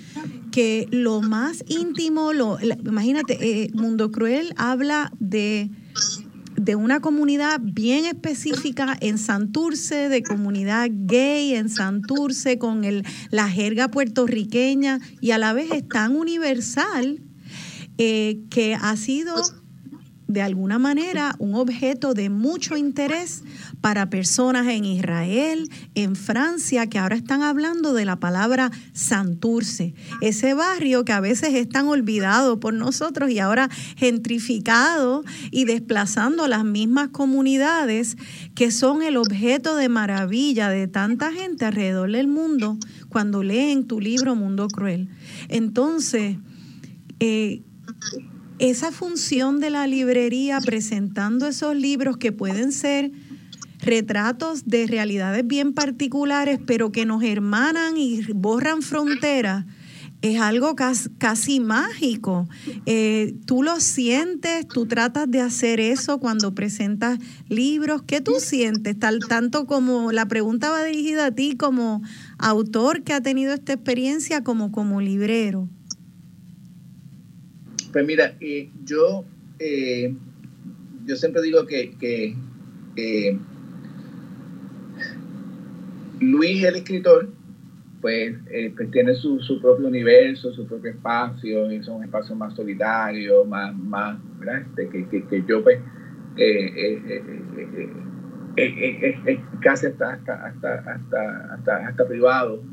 que 0.53 0.87
lo 0.91 1.21
más 1.21 1.65
íntimo, 1.67 2.31
lo, 2.31 2.59
imagínate, 2.61 3.37
eh, 3.41 3.71
Mundo 3.73 4.11
Cruel 4.11 4.53
habla 4.55 5.11
de, 5.17 5.71
de 6.55 6.75
una 6.75 6.99
comunidad 6.99 7.59
bien 7.59 8.05
específica 8.05 8.95
en 9.01 9.17
Santurce, 9.17 10.09
de 10.09 10.21
comunidad 10.21 10.89
gay 10.91 11.55
en 11.55 11.69
Santurce, 11.69 12.59
con 12.59 12.83
el, 12.83 13.03
la 13.31 13.49
jerga 13.49 13.87
puertorriqueña 13.87 14.99
y 15.21 15.31
a 15.31 15.39
la 15.39 15.53
vez 15.53 15.71
es 15.71 15.87
tan 15.87 16.15
universal 16.15 17.23
eh, 17.97 18.43
que 18.51 18.75
ha 18.75 18.95
sido 18.95 19.33
de 20.33 20.41
alguna 20.41 20.79
manera 20.79 21.35
un 21.37 21.53
objeto 21.53 22.15
de 22.15 22.31
mucho 22.31 22.75
interés 22.75 23.43
para 23.81 24.09
personas 24.09 24.67
en 24.67 24.83
Israel, 24.83 25.69
en 25.93 26.15
Francia, 26.15 26.87
que 26.87 26.97
ahora 26.97 27.15
están 27.15 27.43
hablando 27.43 27.93
de 27.93 28.05
la 28.05 28.15
palabra 28.15 28.71
Santurce, 28.93 29.93
ese 30.21 30.55
barrio 30.55 31.05
que 31.05 31.11
a 31.11 31.19
veces 31.19 31.53
es 31.53 31.69
tan 31.69 31.87
olvidado 31.87 32.59
por 32.59 32.73
nosotros 32.73 33.29
y 33.29 33.37
ahora 33.37 33.69
gentrificado 33.95 35.23
y 35.51 35.65
desplazando 35.65 36.47
las 36.47 36.65
mismas 36.65 37.09
comunidades 37.09 38.17
que 38.55 38.71
son 38.71 39.03
el 39.03 39.17
objeto 39.17 39.75
de 39.75 39.87
maravilla 39.87 40.69
de 40.69 40.87
tanta 40.87 41.31
gente 41.31 41.65
alrededor 41.65 42.11
del 42.11 42.27
mundo 42.27 42.79
cuando 43.09 43.43
leen 43.43 43.85
tu 43.85 44.01
libro 44.01 44.35
Mundo 44.35 44.67
Cruel. 44.67 45.09
Entonces, 45.47 46.37
eh, 47.19 47.61
esa 48.69 48.93
función 48.93 49.59
de 49.59 49.69
la 49.69 49.87
librería 49.87 50.61
presentando 50.61 51.47
esos 51.47 51.75
libros 51.75 52.15
que 52.15 52.31
pueden 52.31 52.71
ser 52.71 53.11
retratos 53.79 54.63
de 54.65 54.87
realidades 54.87 55.45
bien 55.45 55.73
particulares, 55.73 56.59
pero 56.65 56.89
que 56.89 57.05
nos 57.05 57.23
hermanan 57.23 57.97
y 57.97 58.21
borran 58.33 58.81
fronteras, 58.81 59.65
es 60.21 60.39
algo 60.39 60.75
casi, 60.77 61.59
mágico. 61.59 62.47
Eh, 62.85 63.35
tú 63.45 63.63
lo 63.63 63.81
sientes, 63.81 64.65
tú 64.69 64.85
tratas 64.85 65.29
de 65.29 65.41
hacer 65.41 65.81
eso 65.81 66.21
cuando 66.21 66.55
presentas 66.55 67.19
libros. 67.49 68.03
¿Qué 68.03 68.21
tú 68.21 68.35
sientes? 68.39 68.97
Tal, 68.97 69.19
tanto 69.27 69.67
como 69.67 70.13
la 70.13 70.25
pregunta 70.25 70.69
va 70.69 70.85
dirigida 70.85 71.25
a 71.25 71.31
ti 71.31 71.57
como 71.57 72.01
autor 72.37 73.03
que 73.03 73.11
ha 73.11 73.19
tenido 73.19 73.53
esta 73.53 73.73
experiencia 73.73 74.41
como 74.45 74.71
como 74.71 75.01
librero. 75.01 75.67
Pues 77.93 78.07
mira, 78.07 78.35
eh, 78.41 78.71
yo, 78.83 79.23
eh, 79.59 80.13
yo 81.05 81.15
siempre 81.15 81.43
digo 81.43 81.67
que, 81.67 81.95
que 81.99 82.35
eh, 82.95 83.37
Luis, 86.19 86.63
el 86.63 86.77
escritor, 86.77 87.29
pues, 88.01 88.35
pues 88.75 88.91
tiene 88.91 89.13
su, 89.13 89.39
su, 89.41 89.61
propio 89.61 89.87
universo, 89.87 90.51
su 90.53 90.65
propio 90.65 90.89
espacio, 90.89 91.69
es 91.69 91.87
un 91.87 92.03
espacio 92.03 92.35
más 92.35 92.55
solitario, 92.55 93.45
más, 93.45 93.75
más 93.77 94.17
¿verdad? 94.39 94.61
Este, 94.61 94.89
que, 94.89 95.07
que, 95.09 95.27
que, 95.27 95.43
yo, 95.47 95.63
pues, 95.63 95.77
casi 99.61 99.85
hasta, 99.85 100.13
hasta, 100.13 100.45
hasta, 100.47 100.93
hasta, 101.53 101.87
hasta, 101.87 102.07
privado. 102.07 102.63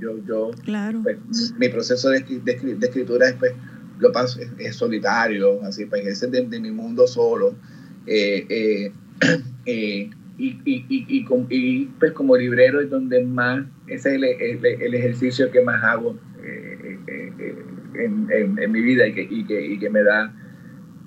yo, 0.00 0.24
yo 0.26 0.50
claro. 0.64 1.02
pues, 1.02 1.18
mi 1.58 1.68
proceso 1.68 2.08
de, 2.08 2.20
de, 2.20 2.76
de 2.76 2.86
escritura 2.86 3.28
es, 3.28 3.34
pues, 3.34 3.52
lo 4.02 4.12
paso, 4.12 4.40
es, 4.58 4.76
solitario, 4.76 5.62
así, 5.62 5.86
pues 5.86 6.04
ese 6.06 6.26
es 6.26 6.50
de, 6.50 6.60
mi 6.60 6.70
mundo 6.70 7.06
solo. 7.06 7.54
Eh, 8.06 8.44
eh, 8.48 8.92
eh, 9.66 10.10
y, 10.38 11.88
pues 12.00 12.12
como 12.12 12.36
librero 12.36 12.80
es 12.80 12.90
donde 12.90 13.24
más, 13.24 13.64
ese 13.86 14.16
es 14.16 14.62
el, 14.64 14.94
ejercicio 14.94 15.50
que 15.52 15.62
más 15.62 15.82
hago 15.84 16.18
en, 17.94 18.72
mi 18.72 18.80
vida 18.80 19.06
y 19.06 19.44
que, 19.44 19.90
me 19.90 20.02
da 20.02 20.34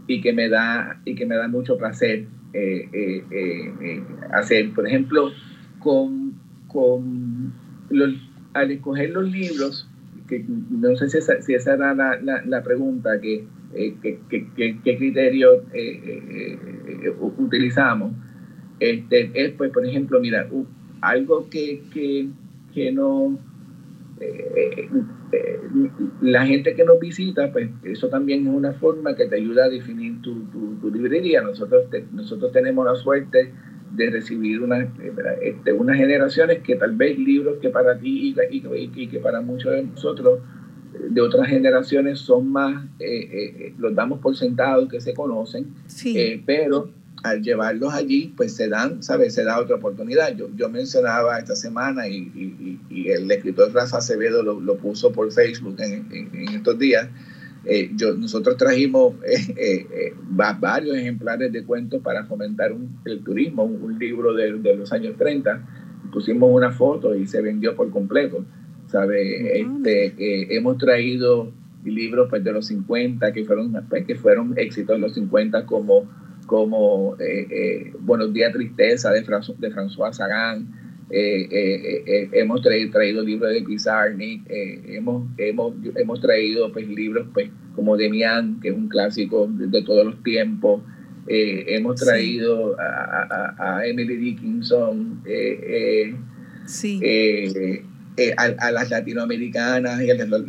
y 0.08 0.22
que 0.22 0.32
me 0.32 0.48
da 0.48 1.02
y 1.04 1.16
que 1.16 1.26
me 1.26 1.36
da 1.36 1.50
mucho 1.50 1.78
placer 1.78 2.28
hacer. 4.32 4.72
Por 4.74 4.88
ejemplo, 4.88 5.32
con, 5.80 6.34
con 6.70 7.54
al 8.54 8.72
escoger 8.72 9.10
los 9.10 9.30
libros, 9.30 9.90
que 10.28 10.44
no 10.48 10.96
sé 10.96 11.10
si 11.10 11.18
esa, 11.18 11.42
si 11.42 11.54
esa 11.54 11.74
era 11.76 11.94
la, 11.94 12.20
la, 12.46 12.64
pregunta, 12.64 13.20
que, 13.22 13.46
eh, 13.74 13.96
qué 14.02 14.98
criterio 14.98 15.64
eh, 15.74 16.58
eh, 17.04 17.16
utilizamos. 17.38 18.14
Este, 18.80 19.32
es, 19.34 19.52
pues, 19.52 19.72
por 19.72 19.86
ejemplo, 19.86 20.20
mira, 20.20 20.48
algo 21.02 21.50
que, 21.50 21.84
que, 21.94 22.28
que 22.74 22.92
no, 22.92 23.40
la 26.22 26.46
gente 26.46 26.76
que 26.76 26.84
nos 26.84 27.00
visita, 27.00 27.52
pues 27.52 27.70
eso 27.84 28.10
también 28.10 28.48
es 28.48 28.54
una 28.54 28.74
forma 28.74 29.16
que 29.16 29.28
te 29.28 29.36
ayuda 29.36 29.66
a 29.66 29.70
definir 29.70 30.22
tu, 30.22 30.46
tu, 30.82 30.92
librería. 30.92 31.42
Nosotros, 31.42 31.86
nosotros 32.12 32.52
tenemos 32.52 32.86
la 32.86 32.96
suerte 32.96 33.52
de 33.96 34.10
recibir 34.10 34.62
una, 34.62 34.88
este, 35.42 35.74
unas 35.74 35.98
generaciones 35.98 36.60
que 36.64 36.76
tal 36.76 36.96
vez 36.96 37.18
libros 37.18 37.58
que 37.62 37.70
para 37.70 37.98
ti 37.98 38.36
y, 38.52 38.64
y, 38.96 39.08
que 39.08 39.20
para 39.20 39.42
muchos 39.42 39.72
de 39.72 39.84
nosotros 39.84 40.40
de 41.10 41.22
otras 41.22 41.48
generaciones 41.48 42.20
son 42.20 42.50
más, 42.50 42.86
los 43.78 43.94
damos 43.94 44.20
por 44.20 44.36
sentados 44.36 44.90
que 44.90 45.02
se 45.02 45.14
conocen, 45.14 45.68
pero 46.46 46.90
al 47.26 47.42
llevarlos 47.42 47.94
allí, 47.94 48.34
pues 48.38 48.56
se 48.56 48.70
dan, 48.70 49.02
¿sabes? 49.02 49.34
Se 49.34 49.44
da 49.44 49.60
otra 49.60 49.78
oportunidad. 49.78 50.36
Yo, 50.36 50.48
yo 50.56 50.70
mencionaba 50.70 51.40
esta 51.40 51.56
semana 51.56 52.08
y, 52.08 52.80
y, 52.90 53.10
el 53.10 53.30
escritor 53.30 53.74
Rafa 53.74 53.98
Acevedo 53.98 54.44
lo, 54.44 54.60
lo 54.60 54.78
puso 54.78 55.12
por 55.12 55.32
Facebook 55.32 55.76
en, 55.80 56.08
en, 56.12 56.50
estos 56.50 56.78
días. 56.78 57.08
Eh, 57.66 57.92
yo, 57.96 58.14
nosotros 58.14 58.58
trajimos 58.58 59.16
eh, 59.26 59.88
eh, 59.92 60.14
varios 60.30 60.96
ejemplares 60.96 61.52
de 61.52 61.64
cuentos 61.64 62.02
para 62.02 62.26
fomentar 62.26 62.76
el 63.06 63.24
turismo, 63.24 63.64
un, 63.64 63.98
libro 63.98 64.34
de, 64.34 64.54
de, 64.54 64.76
los 64.76 64.92
años 64.92 65.16
30. 65.18 65.68
Pusimos 66.12 66.50
una 66.52 66.72
foto 66.72 67.16
y 67.16 67.26
se 67.28 67.42
vendió 67.42 67.76
por 67.76 67.90
completo. 67.90 68.46
¿sabe? 68.88 69.60
Este, 69.60 70.56
hemos 70.56 70.78
traído 70.78 71.52
libros 71.84 72.28
pues, 72.30 72.44
de 72.44 72.52
los 72.52 72.68
50 72.68 73.34
que 73.34 73.44
fueron, 73.46 73.74
pues, 73.90 74.06
que 74.06 74.16
fueron 74.16 74.54
éxitos 74.58 74.96
en 74.96 75.02
los 75.02 75.14
50 75.14 75.66
como 75.66 76.08
como 76.46 77.16
eh, 77.20 77.48
eh, 77.50 77.94
Buenos 78.00 78.32
días 78.32 78.54
Tristeza 78.54 79.10
de, 79.12 79.22
de 79.22 79.72
François 79.74 80.14
Sagan, 80.14 80.85
eh, 81.10 82.30
hemos 82.34 82.62
traído, 82.62 82.92
traído, 82.92 83.24
libros 83.24 83.52
de 83.52 83.62
Pizarnik, 83.62 84.44
hemos, 84.50 85.24
hemos, 85.38 85.74
hemos 85.96 86.22
traído 86.22 86.72
pues, 86.72 86.88
libros 86.88 87.28
pues, 87.34 87.50
como 87.76 87.96
Demian, 87.98 88.60
que 88.60 88.70
es 88.70 88.76
un 88.76 88.88
clásico 88.88 89.48
de, 89.50 89.82
todos 89.84 90.06
los 90.06 90.24
tiempos, 90.24 90.82
hemos 91.28 92.00
traído 92.00 92.76
a, 92.80 93.82
Emily 93.86 94.16
Dickinson, 94.16 95.22
a, 98.38 98.72
las 98.72 98.90
latinoamericanas 98.90 100.02
y 100.02 100.12
a 100.12 100.26
los 100.26 100.44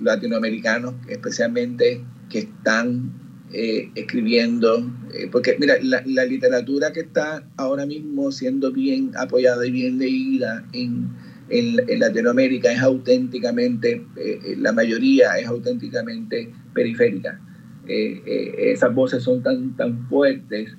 latinoamericanos 0.00 0.94
especialmente 1.08 2.02
que 2.28 2.40
están 2.40 3.25
eh, 3.58 3.88
escribiendo, 3.94 4.86
eh, 5.14 5.30
porque 5.32 5.56
mira, 5.58 5.76
la, 5.82 6.24
literatura 6.26 6.92
que 6.92 7.00
está 7.00 7.42
ahora 7.56 7.86
mismo 7.86 8.30
siendo 8.30 8.70
bien 8.70 9.12
apoyada 9.16 9.66
y 9.66 9.70
bien 9.70 9.96
leída 9.96 10.62
en, 10.74 11.08
en, 11.48 11.98
Latinoamérica 11.98 12.70
es 12.70 12.82
auténticamente, 12.82 14.04
eh, 14.16 14.56
la 14.58 14.74
mayoría 14.74 15.38
es 15.38 15.46
auténticamente 15.46 16.52
periférica. 16.74 17.40
esas 17.86 18.94
voces 18.94 19.22
son 19.22 19.42
tan, 19.42 19.74
tan 19.74 20.06
fuertes 20.06 20.76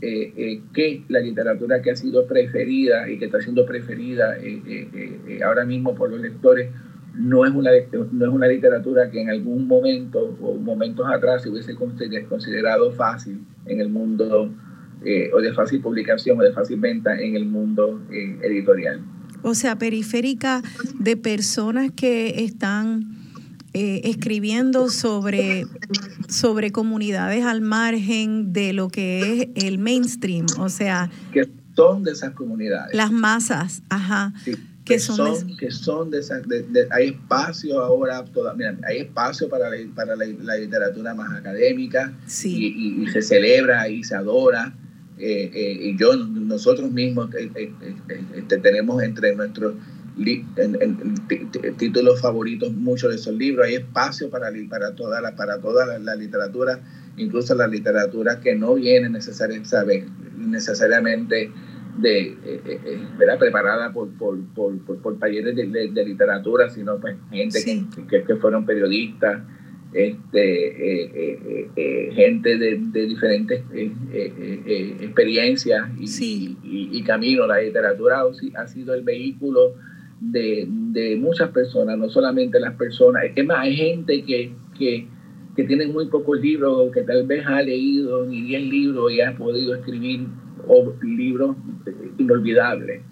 que 0.00 1.02
la 1.08 1.18
literatura 1.18 1.82
que 1.82 1.90
ha 1.90 1.96
sido 1.96 2.28
preferida 2.28 3.10
y 3.10 3.18
que 3.18 3.24
está 3.24 3.40
siendo 3.40 3.66
preferida 3.66 4.36
ahora 5.44 5.64
mismo 5.64 5.96
por 5.96 6.10
los 6.10 6.20
lectores 6.20 6.68
no 7.20 7.44
es 7.44 7.52
una, 7.52 7.70
no 8.12 8.24
es 8.24 8.32
una 8.32 8.46
literatura 8.46 9.10
que 9.10 9.20
en 9.20 9.30
algún 9.30 9.66
momento 9.66 10.36
o 10.40 10.54
momentos 10.54 11.06
atrás 11.12 11.42
se 11.42 11.50
hubiese 11.50 11.74
considerado 11.74 12.92
fácil 12.92 13.44
en 13.66 13.80
el 13.80 13.90
mundo 13.90 14.50
eh, 15.04 15.30
o 15.32 15.40
de 15.40 15.52
fácil 15.52 15.80
publicación 15.80 16.38
o 16.40 16.42
de 16.42 16.52
fácil 16.52 16.80
venta 16.80 17.18
en 17.18 17.36
el 17.36 17.46
mundo 17.46 18.00
eh, 18.10 18.38
editorial. 18.42 19.02
O 19.42 19.54
sea, 19.54 19.78
periférica 19.78 20.62
de 20.98 21.16
personas 21.16 21.90
que 21.92 22.42
están 22.44 23.16
eh, 23.72 24.02
escribiendo 24.04 24.88
sobre, 24.88 25.64
sobre 26.28 26.72
comunidades 26.72 27.44
al 27.44 27.60
margen 27.60 28.52
de 28.52 28.72
lo 28.72 28.88
que 28.88 29.50
es 29.54 29.64
el 29.64 29.78
mainstream, 29.78 30.46
o 30.58 30.68
sea... 30.68 31.10
Que 31.32 31.48
son 31.74 32.02
de 32.02 32.12
esas 32.12 32.32
comunidades. 32.32 32.94
Las 32.94 33.12
masas, 33.12 33.82
ajá 33.88 34.34
que 34.90 34.98
son, 34.98 35.56
que 35.56 35.70
son 35.70 36.10
de, 36.10 36.20
hay 36.90 37.10
espacio 37.10 37.80
ahora 37.80 38.24
toda, 38.24 38.54
mira, 38.54 38.76
hay 38.82 38.98
espacio 38.98 39.48
para 39.48 39.70
la, 39.70 39.76
para 39.94 40.16
la, 40.16 40.56
literatura 40.56 41.14
más 41.14 41.32
académica 41.38 42.12
y, 42.42 43.06
se 43.12 43.22
celebra 43.22 43.88
y 43.88 44.02
se 44.02 44.16
adora 44.16 44.74
eh, 45.16 45.50
eh, 45.54 45.78
y 45.80 45.96
yo 45.96 46.16
nosotros 46.16 46.90
mismos 46.90 47.32
eh, 47.34 47.72
este, 48.34 48.58
tenemos 48.58 49.00
entre 49.02 49.36
nuestros 49.36 49.74
títulos 51.78 52.20
favoritos 52.20 52.72
muchos 52.72 53.10
de 53.10 53.16
esos 53.16 53.34
libros 53.34 53.66
hay 53.66 53.76
espacio 53.76 54.28
para 54.28 54.50
para 54.68 54.96
toda 54.96 55.20
la 55.20 55.36
para 55.36 55.60
toda 55.60 55.98
la, 55.98 56.14
literatura 56.16 56.80
incluso 57.16 57.54
la 57.54 57.68
literatura 57.68 58.40
que 58.40 58.56
no 58.56 58.74
viene 58.74 59.08
necesariamente 59.08 60.04
necesariamente 60.36 61.52
de, 61.98 62.20
eh, 62.20 62.36
eh, 62.44 62.80
eh, 62.84 62.98
¿verdad? 63.18 63.38
preparada 63.38 63.92
por, 63.92 64.08
por, 64.16 64.38
por, 64.54 64.78
por 64.78 65.18
talleres 65.18 65.54
de, 65.56 65.88
de, 65.88 66.04
literatura, 66.04 66.68
sino 66.68 66.98
pues 66.98 67.16
gente 67.30 67.58
que, 68.08 68.24
que, 68.24 68.36
fueron 68.36 68.64
periodistas, 68.64 69.42
este, 69.92 71.68
gente 72.12 72.58
de, 72.58 72.78
de 72.80 73.06
diferentes 73.06 73.64
experiencias 75.00 75.88
y, 75.98 76.56
y, 76.62 77.02
camino. 77.02 77.46
La 77.46 77.58
literatura 77.60 78.22
ha 78.56 78.66
sido 78.68 78.94
el 78.94 79.02
vehículo 79.02 79.74
de, 80.20 80.66
de, 80.68 81.16
muchas 81.16 81.50
personas, 81.50 81.98
no 81.98 82.08
solamente 82.08 82.60
las 82.60 82.74
personas. 82.76 83.24
Es 83.34 83.44
más, 83.44 83.58
hay 83.60 83.74
gente 83.74 84.22
que, 84.22 84.52
que, 84.78 85.08
que 85.56 85.64
tiene 85.64 85.88
muy 85.88 86.06
pocos 86.06 86.40
libros, 86.40 86.92
que 86.92 87.02
tal 87.02 87.26
vez 87.26 87.44
ha 87.46 87.60
leído 87.62 88.24
ni 88.26 88.42
10 88.42 88.62
libros 88.62 89.12
y 89.12 89.20
ha 89.20 89.36
podido 89.36 89.74
escribir 89.74 90.26
o 90.70 90.94
libros 91.02 91.56
inolvidables. 92.18 93.02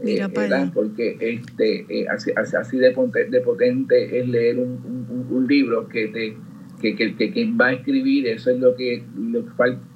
Eh, 0.00 0.28
Porque 0.74 1.16
este, 1.20 1.86
eh, 1.88 2.06
así, 2.08 2.30
así 2.36 2.76
de, 2.76 2.92
potente, 2.92 4.20
es 4.20 4.28
leer 4.28 4.58
un, 4.58 5.46
libro 5.48 5.88
que 5.88 6.08
te 6.08 6.36
que, 6.80 6.94
que, 7.16 7.30
quien 7.30 7.56
va 7.58 7.68
a 7.68 7.72
escribir, 7.74 8.26
eso 8.26 8.50
es 8.50 8.58
lo 8.58 8.74
que, 8.74 9.02
lo 9.16 9.44
que 9.44 9.50
falta. 9.52 9.86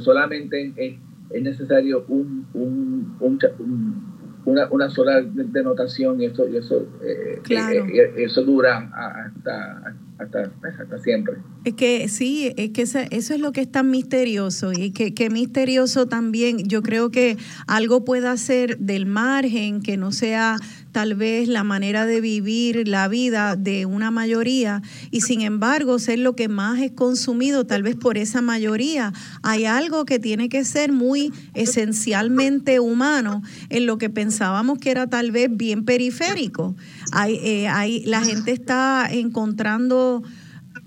Solamente 0.00 0.72
es, 0.76 0.94
es 1.30 1.42
necesario 1.42 2.04
un, 2.08 2.46
un, 2.52 4.11
una, 4.44 4.68
una 4.70 4.90
sola 4.90 5.22
denotación 5.22 6.20
y 6.20 6.26
eso, 6.26 6.48
y 6.48 6.56
eso, 6.56 6.86
eh, 7.02 7.40
eh, 7.48 8.12
eso 8.16 8.42
dura 8.42 8.90
hasta, 8.94 9.94
hasta, 10.18 10.98
siempre. 10.98 11.36
Es 11.64 11.74
que 11.74 12.08
sí, 12.08 12.52
es 12.56 12.70
que 12.70 12.82
eso 12.82 12.98
es 13.10 13.40
lo 13.40 13.52
que 13.52 13.60
es 13.60 13.70
tan 13.70 13.90
misterioso 13.90 14.72
y 14.72 14.90
que, 14.90 15.14
que 15.14 15.30
misterioso 15.30 16.06
también, 16.06 16.68
yo 16.68 16.82
creo 16.82 17.10
que 17.10 17.36
algo 17.66 18.04
pueda 18.04 18.36
ser 18.36 18.78
del 18.78 19.06
margen, 19.06 19.80
que 19.80 19.96
no 19.96 20.12
sea 20.12 20.56
tal 20.92 21.14
vez 21.14 21.48
la 21.48 21.64
manera 21.64 22.06
de 22.06 22.20
vivir 22.20 22.86
la 22.86 23.08
vida 23.08 23.56
de 23.56 23.86
una 23.86 24.10
mayoría 24.10 24.82
y 25.10 25.22
sin 25.22 25.40
embargo 25.40 25.98
ser 25.98 26.18
lo 26.18 26.36
que 26.36 26.48
más 26.48 26.80
es 26.80 26.92
consumido 26.92 27.66
tal 27.66 27.82
vez 27.82 27.96
por 27.96 28.18
esa 28.18 28.42
mayoría. 28.42 29.12
Hay 29.42 29.64
algo 29.64 30.04
que 30.04 30.18
tiene 30.18 30.48
que 30.48 30.64
ser 30.64 30.92
muy 30.92 31.32
esencialmente 31.54 32.78
humano 32.78 33.42
en 33.70 33.86
lo 33.86 33.98
que 33.98 34.10
pensábamos 34.10 34.78
que 34.78 34.90
era 34.90 35.08
tal 35.08 35.32
vez 35.32 35.48
bien 35.50 35.84
periférico. 35.84 36.76
Hay, 37.10 37.40
eh, 37.42 37.68
hay, 37.68 38.04
la 38.04 38.22
gente 38.22 38.52
está 38.52 39.08
encontrando 39.10 40.22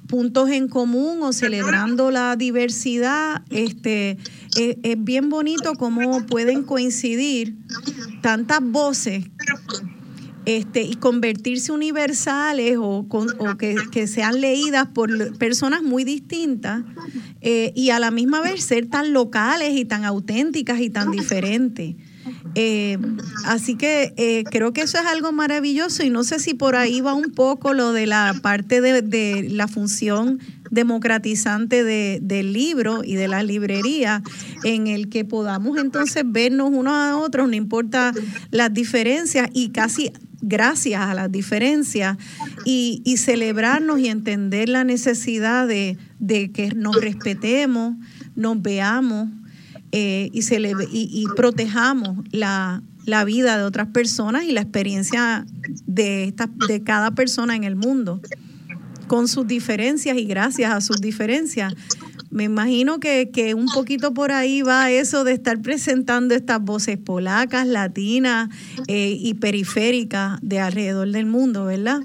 puntos 0.07 0.49
en 0.49 0.67
común 0.67 1.19
o 1.23 1.33
celebrando 1.33 2.11
la 2.11 2.35
diversidad, 2.35 3.41
este, 3.49 4.17
es, 4.55 4.77
es, 4.83 5.03
bien 5.03 5.29
bonito 5.29 5.73
cómo 5.75 6.25
pueden 6.25 6.63
coincidir 6.63 7.55
tantas 8.21 8.59
voces 8.61 9.25
este, 10.45 10.83
y 10.83 10.93
convertirse 10.95 11.71
universales 11.71 12.77
o, 12.77 13.07
o 13.09 13.57
que, 13.57 14.07
sean 14.07 14.39
leídas 14.41 14.87
por 14.87 15.37
personas 15.37 15.81
muy 15.81 16.03
distintas 16.03 16.83
eh, 17.41 17.73
y 17.75 17.89
a 17.89 17.99
la 17.99 18.11
misma 18.11 18.41
vez 18.41 18.63
ser 18.63 18.85
tan 18.85 19.11
locales 19.11 19.75
y 19.75 19.85
tan 19.85 20.05
auténticas 20.05 20.79
y 20.81 20.91
tan 20.91 21.09
diferentes. 21.09 21.95
Eh, 22.53 22.99
así 23.45 23.75
que 23.75 24.13
eh, 24.17 24.43
creo 24.49 24.71
que 24.71 24.81
eso 24.81 24.99
es 24.99 25.05
algo 25.05 25.31
maravilloso 25.31 26.03
y 26.03 26.11
no 26.11 26.23
sé 26.23 26.39
si 26.39 26.53
por 26.53 26.75
ahí 26.75 27.01
va 27.01 27.15
un 27.15 27.31
poco 27.31 27.73
lo 27.73 27.91
de 27.91 28.05
la 28.05 28.35
parte 28.41 28.81
de, 28.81 29.01
de 29.01 29.49
la 29.49 29.67
función 29.67 30.39
democratizante 30.71 31.83
de, 31.83 32.19
del 32.21 32.53
libro 32.53 33.03
y 33.03 33.15
de 33.15 33.27
la 33.27 33.43
librería, 33.43 34.21
en 34.63 34.87
el 34.87 35.09
que 35.09 35.25
podamos 35.25 35.77
entonces 35.77 36.23
vernos 36.25 36.69
unos 36.71 36.93
a 36.93 37.17
otros, 37.17 37.47
no 37.47 37.55
importa 37.55 38.13
las 38.51 38.73
diferencias 38.73 39.49
y 39.53 39.69
casi 39.69 40.11
gracias 40.41 41.01
a 41.01 41.13
las 41.13 41.31
diferencias 41.31 42.17
y, 42.65 43.01
y 43.03 43.17
celebrarnos 43.17 43.99
y 43.99 44.07
entender 44.07 44.69
la 44.69 44.83
necesidad 44.83 45.67
de, 45.67 45.97
de 46.19 46.51
que 46.51 46.69
nos 46.75 46.95
respetemos, 47.01 47.95
nos 48.35 48.61
veamos 48.61 49.29
eh, 49.91 50.29
y, 50.33 50.41
se 50.41 50.59
y, 50.59 50.73
y, 50.91 51.25
protejamos 51.35 52.19
la, 52.31 52.83
la 53.05 53.23
vida 53.23 53.57
de 53.57 53.63
otras 53.63 53.87
personas 53.87 54.43
y 54.43 54.51
la 54.51 54.61
experiencia 54.61 55.45
de, 55.85 56.25
esta, 56.25 56.49
de 56.67 56.83
cada 56.83 57.11
persona 57.11 57.55
en 57.55 57.63
el 57.63 57.75
mundo, 57.75 58.19
con 59.07 59.27
sus 59.27 59.47
diferencias 59.47 60.17
y 60.17 60.25
gracias 60.25 60.71
a 60.71 60.81
sus 60.81 61.01
diferencias. 61.01 61.73
Me 62.31 62.45
imagino 62.45 62.99
que, 62.99 63.53
un 63.55 63.67
poquito 63.67 64.13
por 64.13 64.31
ahí 64.31 64.61
va 64.61 64.91
eso 64.91 65.23
de 65.23 65.33
estar 65.33 65.61
presentando 65.61 66.35
estas 66.35 66.61
voces 66.61 66.97
polacas, 66.97 67.67
latinas 67.67 68.49
eh, 68.87 69.15
y 69.17 69.35
periféricas 69.35 70.39
de 70.41 70.59
alrededor 70.59 71.09
del 71.11 71.25
mundo, 71.25 71.65
¿verdad? 71.65 72.01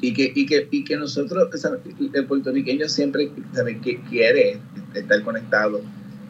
Y 0.00 0.12
que, 0.12 0.32
y 0.34 0.46
que, 0.46 0.68
y 0.70 0.84
que 0.84 0.96
nosotros, 0.96 1.48
el 2.12 2.26
puertorriqueño 2.26 2.88
siempre 2.88 3.30
¿sabe? 3.54 3.78
Que 3.80 4.00
quiere 4.02 4.58
estar 4.94 5.22
conectado 5.22 5.80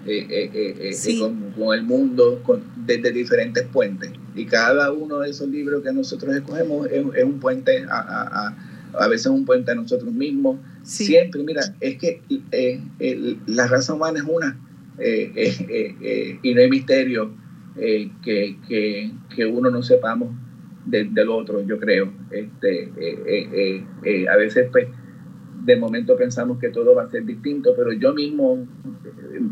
eh, 0.06 0.26
eh, 0.28 0.92
eh, 0.92 1.18
con, 1.18 1.74
el 1.74 1.82
mundo 1.82 2.42
desde 2.76 3.10
diferentes 3.10 3.66
puentes. 3.68 4.10
Y 4.34 4.46
cada 4.46 4.92
uno 4.92 5.20
de 5.20 5.30
esos 5.30 5.48
libros 5.48 5.82
que 5.82 5.92
nosotros 5.92 6.34
escogemos 6.34 6.88
es, 6.90 7.24
un 7.24 7.40
puente 7.40 7.84
a, 7.88 8.54
a, 8.98 9.08
veces 9.08 9.26
un 9.26 9.44
puente 9.44 9.72
a 9.72 9.74
nosotros 9.74 10.12
mismos. 10.12 10.58
Siempre, 10.82 11.42
mira, 11.42 11.62
es 11.80 11.98
que 11.98 12.20
la 13.46 13.66
raza 13.66 13.94
humana 13.94 14.18
es 14.18 14.24
una 14.24 14.58
y 16.42 16.54
no 16.54 16.60
hay 16.60 16.70
misterio 16.70 17.32
que, 17.76 18.56
que, 18.68 19.10
que, 19.34 19.46
uno 19.46 19.70
no 19.70 19.82
sepamos 19.82 20.30
del 20.86 21.28
otro, 21.28 21.64
yo 21.64 21.78
creo. 21.78 22.12
Este, 22.30 22.90
a 24.28 24.36
veces, 24.36 24.68
pues, 24.70 24.88
de 25.64 25.76
momento 25.76 26.16
pensamos 26.16 26.58
que 26.58 26.68
todo 26.68 26.94
va 26.94 27.04
a 27.04 27.10
ser 27.10 27.24
distinto, 27.24 27.74
pero 27.76 27.92
yo 27.92 28.12
mismo 28.12 28.66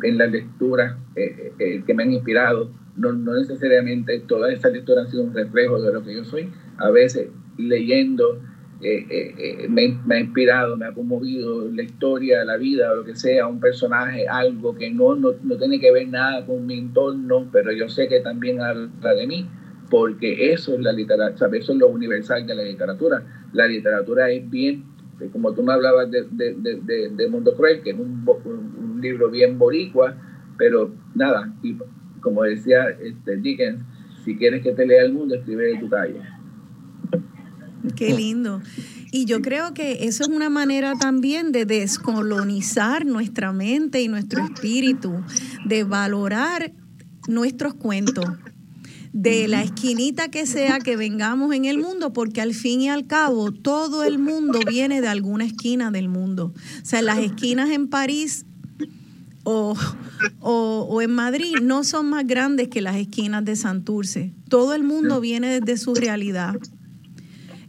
en 0.03 0.19
las 0.19 0.31
lecturas 0.31 0.97
eh, 1.17 1.53
eh, 1.59 1.83
que 1.87 1.95
me 1.95 2.03
han 2.03 2.13
inspirado, 2.13 2.71
no, 2.97 3.13
no, 3.13 3.35
necesariamente 3.35 4.21
todas 4.21 4.53
esas 4.53 4.73
lecturas 4.73 5.07
han 5.07 5.11
sido 5.11 5.25
un 5.25 5.35
reflejo 5.35 5.81
de 5.81 5.93
lo 5.93 6.03
que 6.03 6.15
yo 6.15 6.25
soy. 6.25 6.51
A 6.79 6.91
veces 6.91 7.29
leyendo 7.59 8.41
eh, 8.81 9.67
me, 9.69 9.97
me, 10.07 10.17
ha 10.17 10.21
inspirado, 10.21 10.77
me 10.77 10.87
ha 10.87 10.93
conmovido 10.93 11.71
la 11.71 11.83
historia, 11.83 12.45
la 12.45 12.57
vida, 12.57 12.95
lo 12.95 13.05
que 13.05 13.15
sea, 13.15 13.47
un 13.47 13.61
personaje, 13.61 14.27
algo 14.27 14.75
que 14.75 14.91
no, 14.91 15.15
no, 15.15 15.31
no 15.43 15.57
tiene 15.57 15.79
que 15.79 15.93
ver 15.93 16.09
nada 16.09 16.45
con 16.45 16.67
mi 16.67 16.79
entorno, 16.79 17.49
pero 17.53 17.73
yo 17.73 17.89
sé 17.89 18.09
que 18.09 18.21
también 18.21 18.61
habla 18.61 19.15
de 19.15 19.27
mí 19.27 19.49
porque 19.93 20.53
eso 20.55 20.73
es 20.73 20.81
la 20.81 20.91
literatura, 20.91 21.51
eso 21.53 21.73
es 21.73 21.79
lo 21.79 21.89
universal 21.89 22.47
de 22.47 22.55
la 22.55 22.63
literatura. 22.63 23.23
La 23.53 23.67
literatura 23.67 24.31
es 24.31 24.49
bien, 24.49 24.85
como 25.31 25.53
tú 25.53 25.63
me 25.63 25.75
hablabas 25.75 26.11
de, 26.11 26.27
de, 26.31 26.55
de, 26.55 27.11
de 27.11 27.29
Mundo 27.29 27.55
Cruel, 27.55 27.83
que 27.83 27.91
es 27.91 27.99
un, 27.99 28.25
libro 29.03 29.29
bien 29.31 29.59
boricua, 29.59 30.17
pero 30.57 30.95
nada, 31.15 31.53
y 31.63 31.77
como 32.23 32.45
decía 32.45 32.89
este, 33.03 33.37
Dickens, 33.37 33.83
si 34.25 34.37
quieres 34.37 34.63
que 34.63 34.73
te 34.73 34.87
lea 34.87 35.03
el 35.03 35.13
mundo, 35.13 35.35
escribe 35.35 35.65
de 35.65 35.79
tu 35.79 35.91
calle. 35.91 36.21
Qué 37.97 38.15
lindo. 38.15 38.63
Y 39.11 39.27
yo 39.27 39.43
creo 39.43 39.75
que 39.75 40.07
eso 40.07 40.23
es 40.23 40.29
una 40.31 40.49
manera 40.49 40.95
también 40.95 41.53
de 41.53 41.67
descolonizar 41.67 43.05
nuestra 43.05 43.53
mente 43.53 44.01
y 44.01 44.09
nuestro 44.09 44.43
espíritu, 44.45 45.23
de 45.67 45.85
valorar 45.85 46.73
nuestros 47.29 47.75
cuentos, 47.75 48.25
de 49.13 49.49
la 49.49 49.63
esquinita 49.63 50.31
que 50.31 50.47
sea 50.47 50.79
que 50.79 50.97
vengamos 50.97 51.55
en 51.55 51.67
el 51.67 51.79
mundo, 51.79 52.13
porque 52.15 52.41
al 52.41 52.55
fin 52.55 52.81
y 52.81 52.89
al 52.89 53.07
cabo 53.07 53.53
todo 53.53 54.05
el 54.05 54.19
mundo 54.19 54.61
viene 54.67 55.03
de 55.03 55.09
alguna 55.09 55.45
esquina 55.45 55.91
del 55.91 56.09
mundo. 56.09 56.55
O 56.83 56.85
sea, 56.87 57.03
las 57.03 57.19
esquinas 57.19 57.71
en 57.71 57.89
París 57.89 58.47
o, 59.45 59.77
o, 60.41 61.03
en 61.03 61.11
Madrid 61.15 61.57
no 61.63 61.85
son 61.85 62.11
más 62.11 62.27
grandes 62.27 62.69
que 62.69 62.81
las 62.81 62.97
esquinas 62.97 63.45
de 63.45 63.57
Santurce. 63.57 64.33
Todo 64.49 64.75
el 64.75 64.85
mundo 64.85 65.21
viene 65.21 65.61
desde 65.61 65.77
su 65.77 65.95
realidad. 65.95 66.55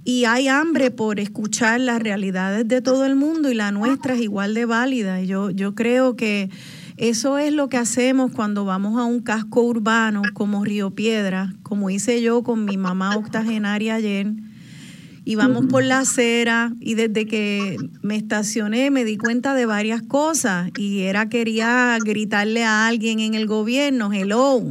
Y 0.06 0.26
hay 0.26 0.50
hambre 0.50 0.91
por 0.91 1.20
escuchar 1.20 1.80
las 1.80 2.02
realidades 2.02 2.68
de 2.68 2.82
todo 2.82 3.06
el 3.06 3.16
mundo 3.16 3.50
y 3.50 3.56
la 3.56 3.72
nuestra 3.72 4.16
es 4.16 4.22
igual 4.22 4.54
de 4.54 4.66
válida. 4.66 5.22
Yo, 5.22 5.50
yo 5.50 5.76
creo 5.76 6.16
que 6.16 6.50
eso 6.98 7.38
es 7.38 7.54
lo 7.54 7.70
que 7.70 7.78
hacemos 7.78 8.32
cuando 8.34 8.66
vamos 8.66 9.00
a 9.00 9.06
un 9.06 9.22
casco 9.22 9.62
urbano 9.62 10.22
como 10.34 10.66
Río 10.66 10.91
Piedra, 10.91 11.54
como 11.64 11.90
hice 11.90 12.22
yo 12.22 12.44
con 12.44 12.66
mi 12.66 12.78
mamá 12.78 13.16
octogenaria 13.16 13.95
ayer 13.95 14.34
íbamos 15.26 15.66
por 15.68 15.84
la 15.84 16.00
acera 16.00 16.74
y 16.80 16.95
desde 16.95 17.26
que 17.26 17.78
me 18.02 18.16
estacioné 18.16 18.91
me 18.91 19.06
di 19.06 19.18
cuenta 19.18 19.54
de 19.54 19.66
varias 19.66 20.02
cosas 20.02 20.70
y 20.78 21.02
era 21.02 21.30
quería 21.30 21.98
gritarle 22.04 22.64
a 22.64 22.88
alguien 22.88 23.20
en 23.20 23.34
el 23.34 23.48
gobierno, 23.48 24.12
hello, 24.12 24.62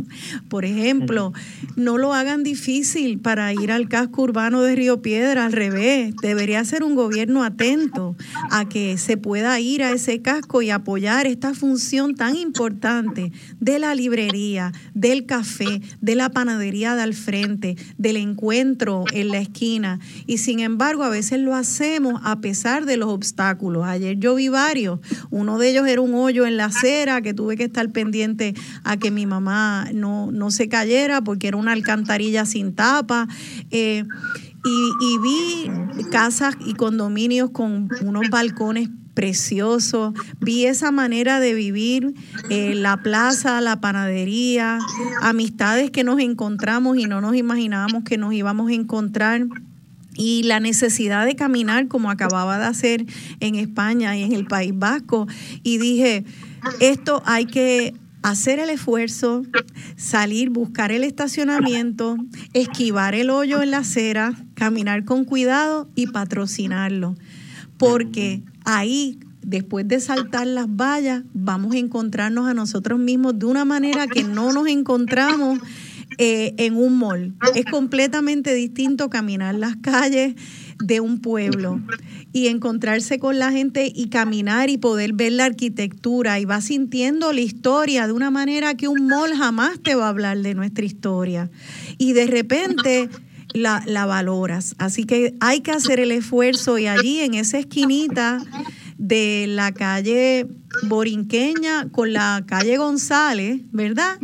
por 0.48 0.64
ejemplo, 0.64 1.32
no 1.76 1.98
lo 1.98 2.14
hagan 2.14 2.42
difícil 2.42 3.18
para 3.18 3.52
ir 3.52 3.72
al 3.72 3.88
casco 3.88 4.22
urbano 4.22 4.62
de 4.62 4.74
Río 4.74 5.02
Piedra, 5.02 5.46
al 5.46 5.52
revés, 5.52 6.14
debería 6.22 6.64
ser 6.64 6.82
un 6.82 6.94
gobierno 6.94 7.44
atento 7.44 8.16
a 8.50 8.68
que 8.68 8.98
se 8.98 9.16
pueda 9.16 9.58
ir 9.60 9.82
a 9.82 9.92
ese 9.92 10.22
casco 10.22 10.62
y 10.62 10.70
apoyar 10.70 11.26
esta 11.26 11.54
función 11.54 12.14
tan 12.14 12.36
importante 12.36 13.32
de 13.60 13.78
la 13.78 13.94
librería, 13.94 14.72
del 14.94 15.26
café, 15.26 15.80
de 16.00 16.14
la 16.14 16.30
panadería 16.30 16.94
de 16.94 17.02
al 17.02 17.14
frente, 17.14 17.76
del 17.98 18.16
encuentro 18.16 19.04
en 19.12 19.28
la 19.28 19.38
esquina 19.38 19.98
y 20.26 20.38
sin 20.42 20.60
embargo 20.60 21.04
a 21.04 21.08
veces 21.08 21.40
lo 21.40 21.54
hacemos 21.54 22.20
a 22.24 22.40
pesar 22.40 22.84
de 22.84 22.96
los 22.96 23.08
obstáculos. 23.08 23.84
Ayer 23.84 24.18
yo 24.18 24.34
vi 24.34 24.48
varios, 24.48 25.00
uno 25.30 25.58
de 25.58 25.70
ellos 25.70 25.86
era 25.86 26.00
un 26.00 26.14
hoyo 26.14 26.46
en 26.46 26.56
la 26.56 26.66
acera 26.66 27.22
que 27.22 27.32
tuve 27.34 27.56
que 27.56 27.64
estar 27.64 27.88
pendiente 27.90 28.54
a 28.84 28.96
que 28.96 29.10
mi 29.10 29.26
mamá 29.26 29.88
no, 29.94 30.30
no 30.32 30.50
se 30.50 30.68
cayera 30.68 31.22
porque 31.22 31.48
era 31.48 31.56
una 31.56 31.72
alcantarilla 31.72 32.44
sin 32.44 32.74
tapa. 32.74 33.28
Eh, 33.70 34.04
y, 34.64 35.18
vi 35.18 35.70
casas 36.10 36.54
y 36.64 36.74
condominios 36.74 37.50
con 37.50 37.88
unos 38.00 38.30
balcones 38.30 38.90
preciosos, 39.14 40.14
vi 40.40 40.66
esa 40.66 40.90
manera 40.90 41.40
de 41.40 41.54
vivir, 41.54 42.14
eh, 42.48 42.74
la 42.74 43.02
plaza, 43.02 43.60
la 43.60 43.80
panadería, 43.80 44.78
amistades 45.20 45.90
que 45.90 46.04
nos 46.04 46.20
encontramos 46.20 46.96
y 46.96 47.06
no 47.06 47.20
nos 47.20 47.34
imaginábamos 47.34 48.04
que 48.04 48.16
nos 48.18 48.32
íbamos 48.32 48.70
a 48.70 48.74
encontrar 48.74 49.46
y 50.14 50.42
la 50.44 50.60
necesidad 50.60 51.26
de 51.26 51.36
caminar 51.36 51.88
como 51.88 52.10
acababa 52.10 52.58
de 52.58 52.66
hacer 52.66 53.06
en 53.40 53.54
España 53.54 54.16
y 54.16 54.22
en 54.22 54.32
el 54.32 54.46
País 54.46 54.72
Vasco. 54.74 55.26
Y 55.62 55.78
dije, 55.78 56.24
esto 56.80 57.22
hay 57.24 57.46
que 57.46 57.94
hacer 58.22 58.58
el 58.58 58.70
esfuerzo, 58.70 59.42
salir, 59.96 60.50
buscar 60.50 60.92
el 60.92 61.04
estacionamiento, 61.04 62.16
esquivar 62.52 63.14
el 63.14 63.30
hoyo 63.30 63.62
en 63.62 63.72
la 63.72 63.78
acera, 63.78 64.34
caminar 64.54 65.04
con 65.04 65.24
cuidado 65.24 65.88
y 65.94 66.06
patrocinarlo. 66.06 67.16
Porque 67.78 68.42
ahí, 68.64 69.18
después 69.42 69.88
de 69.88 69.98
saltar 69.98 70.46
las 70.46 70.68
vallas, 70.68 71.24
vamos 71.34 71.74
a 71.74 71.78
encontrarnos 71.78 72.46
a 72.46 72.54
nosotros 72.54 72.98
mismos 73.00 73.38
de 73.38 73.46
una 73.46 73.64
manera 73.64 74.06
que 74.06 74.22
no 74.22 74.52
nos 74.52 74.68
encontramos 74.68 75.58
eh, 76.18 76.54
en 76.58 76.76
un 76.76 76.98
mall. 76.98 77.34
Es 77.54 77.64
completamente 77.66 78.54
distinto 78.54 79.10
caminar 79.10 79.54
las 79.54 79.76
calles 79.76 80.34
de 80.78 81.00
un 81.00 81.20
pueblo 81.20 81.80
y 82.32 82.48
encontrarse 82.48 83.18
con 83.18 83.38
la 83.38 83.52
gente 83.52 83.90
y 83.94 84.08
caminar 84.08 84.70
y 84.70 84.78
poder 84.78 85.12
ver 85.12 85.32
la 85.32 85.44
arquitectura 85.44 86.40
y 86.40 86.44
va 86.44 86.60
sintiendo 86.60 87.32
la 87.32 87.40
historia 87.40 88.06
de 88.06 88.12
una 88.12 88.30
manera 88.30 88.74
que 88.74 88.88
un 88.88 89.06
mall 89.06 89.34
jamás 89.34 89.80
te 89.80 89.94
va 89.94 90.06
a 90.06 90.08
hablar 90.08 90.38
de 90.38 90.54
nuestra 90.54 90.84
historia. 90.84 91.50
Y 91.98 92.12
de 92.12 92.26
repente 92.26 93.08
la, 93.54 93.82
la 93.86 94.06
valoras. 94.06 94.74
Así 94.78 95.04
que 95.04 95.34
hay 95.40 95.60
que 95.60 95.72
hacer 95.72 96.00
el 96.00 96.12
esfuerzo 96.12 96.78
y 96.78 96.86
allí 96.86 97.20
en 97.20 97.34
esa 97.34 97.58
esquinita 97.58 98.42
de 99.02 99.46
la 99.48 99.72
calle 99.72 100.46
Borinqueña 100.84 101.88
con 101.90 102.12
la 102.12 102.44
calle 102.46 102.76
González, 102.76 103.60
¿verdad? 103.72 104.16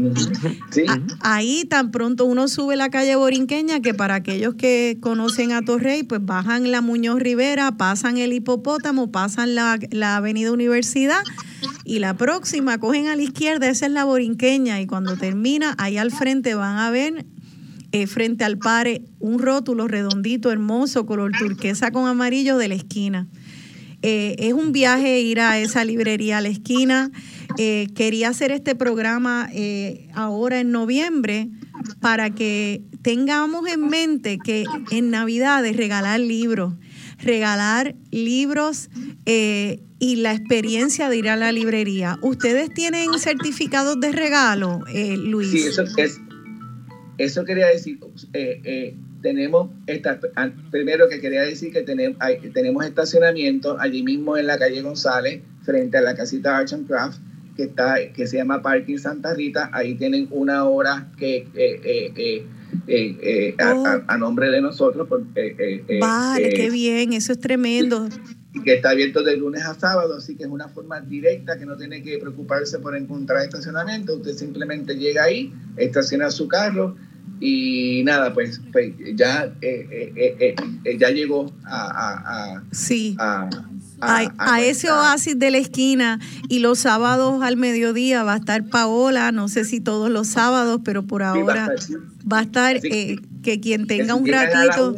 Sí. 0.70 0.84
ahí 1.18 1.64
tan 1.64 1.90
pronto 1.90 2.24
uno 2.26 2.46
sube 2.46 2.76
la 2.76 2.88
calle 2.88 3.16
Borinqueña 3.16 3.80
que 3.80 3.92
para 3.92 4.14
aquellos 4.14 4.54
que 4.54 4.98
conocen 5.00 5.50
a 5.50 5.62
Torrey, 5.62 6.04
pues 6.04 6.24
bajan 6.24 6.70
la 6.70 6.80
Muñoz 6.80 7.18
Rivera, 7.18 7.72
pasan 7.72 8.18
el 8.18 8.32
hipopótamo, 8.32 9.10
pasan 9.10 9.56
la, 9.56 9.80
avenida 10.16 10.52
Universidad 10.52 11.24
y 11.84 11.98
la 11.98 12.16
próxima 12.16 12.78
cogen 12.78 13.08
a 13.08 13.16
la 13.16 13.22
izquierda, 13.22 13.68
esa 13.68 13.86
es 13.86 13.92
la 13.92 14.04
Borinqueña 14.04 14.80
y 14.80 14.86
cuando 14.86 15.16
termina, 15.16 15.74
ahí 15.78 15.98
al 15.98 16.12
frente 16.12 16.54
van 16.54 16.78
a 16.78 16.92
ver 16.92 17.26
eh, 17.90 18.06
frente 18.06 18.44
al 18.44 18.58
pare 18.58 19.02
un 19.18 19.40
rótulo 19.40 19.88
redondito, 19.88 20.52
hermoso, 20.52 21.04
color 21.04 21.32
turquesa 21.36 21.90
con 21.90 22.06
amarillo 22.06 22.58
de 22.58 22.68
la 22.68 22.74
esquina. 22.76 23.26
Eh, 24.02 24.36
es 24.38 24.52
un 24.52 24.72
viaje 24.72 25.20
ir 25.20 25.40
a 25.40 25.58
esa 25.58 25.84
librería 25.84 26.38
a 26.38 26.40
la 26.40 26.48
esquina. 26.48 27.10
Eh, 27.58 27.88
quería 27.94 28.28
hacer 28.28 28.52
este 28.52 28.74
programa 28.74 29.48
eh, 29.52 30.08
ahora 30.14 30.60
en 30.60 30.70
noviembre 30.70 31.48
para 32.00 32.30
que 32.30 32.82
tengamos 33.02 33.68
en 33.68 33.88
mente 33.88 34.38
que 34.38 34.64
en 34.90 35.10
Navidades 35.10 35.76
regalar 35.76 36.20
libros, 36.20 36.74
regalar 37.18 37.94
libros 38.10 38.90
y 40.00 40.16
la 40.16 40.32
experiencia 40.32 41.08
de 41.08 41.16
ir 41.16 41.28
a 41.28 41.36
la 41.36 41.50
librería. 41.50 42.18
¿Ustedes 42.22 42.72
tienen 42.72 43.18
certificados 43.18 43.98
de 44.00 44.12
regalo, 44.12 44.80
Luis? 45.16 45.50
Sí, 45.50 45.62
eso, 45.66 45.84
es, 45.96 46.20
eso 47.18 47.44
quería 47.44 47.66
decir. 47.68 47.98
Tenemos 49.28 49.68
esta, 49.86 50.18
primero 50.70 51.06
que 51.06 51.20
quería 51.20 51.42
decir 51.42 51.70
que 51.70 51.82
tenemos, 51.82 52.16
tenemos 52.54 52.82
estacionamiento 52.86 53.78
allí 53.78 54.02
mismo 54.02 54.38
en 54.38 54.46
la 54.46 54.58
calle 54.58 54.80
González, 54.80 55.42
frente 55.64 55.98
a 55.98 56.00
la 56.00 56.14
casita 56.14 56.56
Arch 56.56 56.72
and 56.72 56.86
Craft, 56.86 57.20
que, 57.54 57.64
está, 57.64 57.96
que 58.14 58.26
se 58.26 58.38
llama 58.38 58.62
Parking 58.62 58.96
Santa 58.96 59.34
Rita. 59.34 59.68
Ahí 59.74 59.96
tienen 59.96 60.28
una 60.30 60.64
hora 60.64 61.08
que 61.18 61.46
eh, 61.54 62.42
eh, 62.86 63.54
oh. 63.62 63.84
a, 64.06 64.16
nombre 64.16 64.50
de 64.50 64.62
nosotros. 64.62 65.06
vale, 66.00 66.48
qué 66.54 66.70
bien, 66.70 67.12
eso 67.12 67.32
es 67.32 67.38
tremendo. 67.38 68.08
Y 68.54 68.62
que 68.62 68.76
está 68.76 68.90
abierto 68.90 69.22
de 69.22 69.36
lunes 69.36 69.62
a 69.62 69.74
sábado, 69.74 70.16
así 70.16 70.36
que 70.36 70.44
es 70.44 70.48
una 70.48 70.70
forma 70.70 71.02
directa 71.02 71.58
que 71.58 71.66
no 71.66 71.76
tiene 71.76 72.02
que 72.02 72.16
preocuparse 72.16 72.78
por 72.78 72.96
encontrar 72.96 73.42
estacionamiento. 73.42 74.14
Usted 74.14 74.32
simplemente 74.32 74.94
llega 74.94 75.24
ahí, 75.24 75.52
estaciona 75.76 76.30
su 76.30 76.48
carro 76.48 76.96
y 77.40 78.02
nada, 78.04 78.32
pues, 78.34 78.60
pues 78.72 78.92
ya, 79.14 79.52
ya 80.98 81.10
llegó 81.10 81.52
a, 81.64 82.54
a, 82.56 82.62
sí. 82.72 83.16
a 83.18 83.48
a, 84.00 84.60
ese 84.62 84.90
oasis 84.90 85.38
de 85.38 85.50
la 85.50 85.58
esquina 85.58 86.20
y 86.48 86.60
los 86.60 86.80
sábados 86.80 87.42
al 87.42 87.56
mediodía 87.56 88.22
va 88.22 88.34
a 88.34 88.36
estar 88.36 88.64
Paola, 88.68 89.32
no 89.32 89.48
sé 89.48 89.64
si 89.64 89.80
todos 89.80 90.10
los 90.10 90.28
sábados, 90.28 90.80
pero 90.84 91.02
por 91.02 91.22
ahora 91.22 91.70
va 92.30 92.40
a 92.40 92.42
estar, 92.42 92.76
eh, 92.76 93.18
que 93.42 93.60
quien 93.60 93.86
tenga 93.86 94.14
un 94.14 94.26
ratito. 94.26 94.94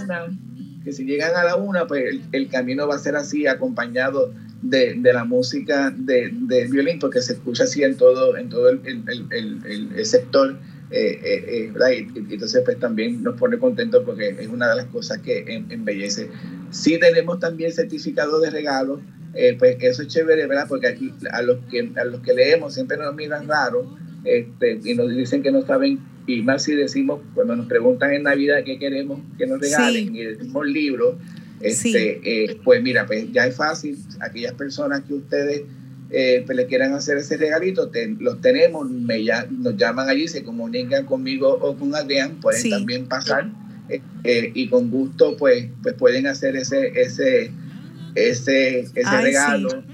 que 0.85 0.93
si 0.93 1.05
llegan 1.05 1.35
a 1.37 1.45
la 1.45 1.57
una, 1.57 1.87
pues 1.87 2.21
el, 2.33 2.49
camino 2.49 2.87
va 2.87 2.97
a 2.97 2.99
ser 2.99 3.17
así, 3.17 3.47
acompañado 3.47 4.33
de, 4.63 4.97
la 5.03 5.25
música 5.25 5.93
de, 5.97 6.31
violín, 6.71 6.99
porque 6.99 7.23
se 7.23 7.35
escucha 7.35 7.65
así 7.65 7.83
en 7.83 7.97
todo, 7.97 8.37
en 8.37 8.49
todo 8.49 8.69
el, 8.69 8.81
el 9.31 10.07
sector. 10.07 10.59
Eh, 10.91 11.21
eh, 11.23 11.73
eh 11.79 12.07
y, 12.15 12.35
entonces 12.35 12.63
pues 12.65 12.79
también 12.81 13.23
nos 13.23 13.39
pone 13.39 13.59
contentos 13.59 14.03
porque 14.05 14.31
es 14.31 14.49
una 14.49 14.69
de 14.69 14.77
las 14.77 14.87
cosas 14.87 15.19
que 15.19 15.45
embellece. 15.71 16.29
Sí 16.71 16.99
tenemos 16.99 17.39
también 17.39 17.73
certificado 17.73 18.41
de 18.41 18.51
regalo, 18.51 19.01
eh, 19.35 19.57
pues 19.59 19.77
eso 19.81 20.03
es 20.03 20.09
chévere, 20.09 20.47
¿verdad? 20.47 20.67
Porque 20.69 20.89
aquí 20.89 21.13
a 21.31 21.43
los 21.43 21.59
que, 21.71 21.93
a 21.97 22.05
los 22.05 22.21
que 22.21 22.35
leemos 22.35 22.75
siempre 22.75 22.97
nos 22.97 23.15
miran 23.15 23.47
raro 23.47 23.97
este, 24.25 24.81
y 24.85 24.95
nos 24.95 25.15
dicen 25.15 25.43
que 25.43 25.53
no 25.53 25.63
saben, 25.63 26.01
y 26.27 26.43
más 26.43 26.65
si 26.65 26.75
decimos, 26.75 27.21
cuando 27.35 27.55
nos 27.55 27.67
preguntan 27.67 28.13
en 28.13 28.25
Navidad 28.25 28.65
qué 28.65 28.79
queremos 28.79 29.21
que 29.39 29.47
nos 29.47 29.61
regalen 29.61 30.15
y 30.15 30.25
decimos 30.25 30.67
libros, 30.67 31.15
este, 31.61 32.59
pues 32.65 32.83
mira, 32.83 33.07
pues 33.07 33.31
ya 33.33 33.47
es 33.47 33.55
fácil, 33.55 33.97
aquellas 34.21 34.55
personas 34.55 35.03
que 35.03 35.15
ustedes 35.15 35.63
eh, 36.13 36.43
pues 36.45 36.57
le 36.57 36.67
quieran 36.67 36.93
hacer 36.93 37.19
ese 37.19 37.37
regalito, 37.37 37.91
los 38.19 38.41
tenemos, 38.41 38.91
me 38.91 39.23
ya, 39.23 39.47
nos 39.51 39.77
llaman 39.77 40.09
allí, 40.09 40.27
se 40.27 40.43
comunican 40.43 41.07
conmigo 41.07 41.49
o 41.61 41.77
con 41.77 41.95
Adrián, 41.95 42.41
pueden 42.41 42.69
también 42.69 43.07
pasar 43.07 43.51
eh, 43.89 44.01
eh, 44.25 44.51
y 44.55 44.69
con 44.69 44.91
gusto 44.91 45.37
pues, 45.37 45.69
pues 45.83 45.95
pueden 45.95 46.27
hacer 46.27 46.57
ese, 46.57 46.89
ese, 47.01 47.53
ese, 48.17 48.81
ese 48.81 49.21
regalo 49.23 49.85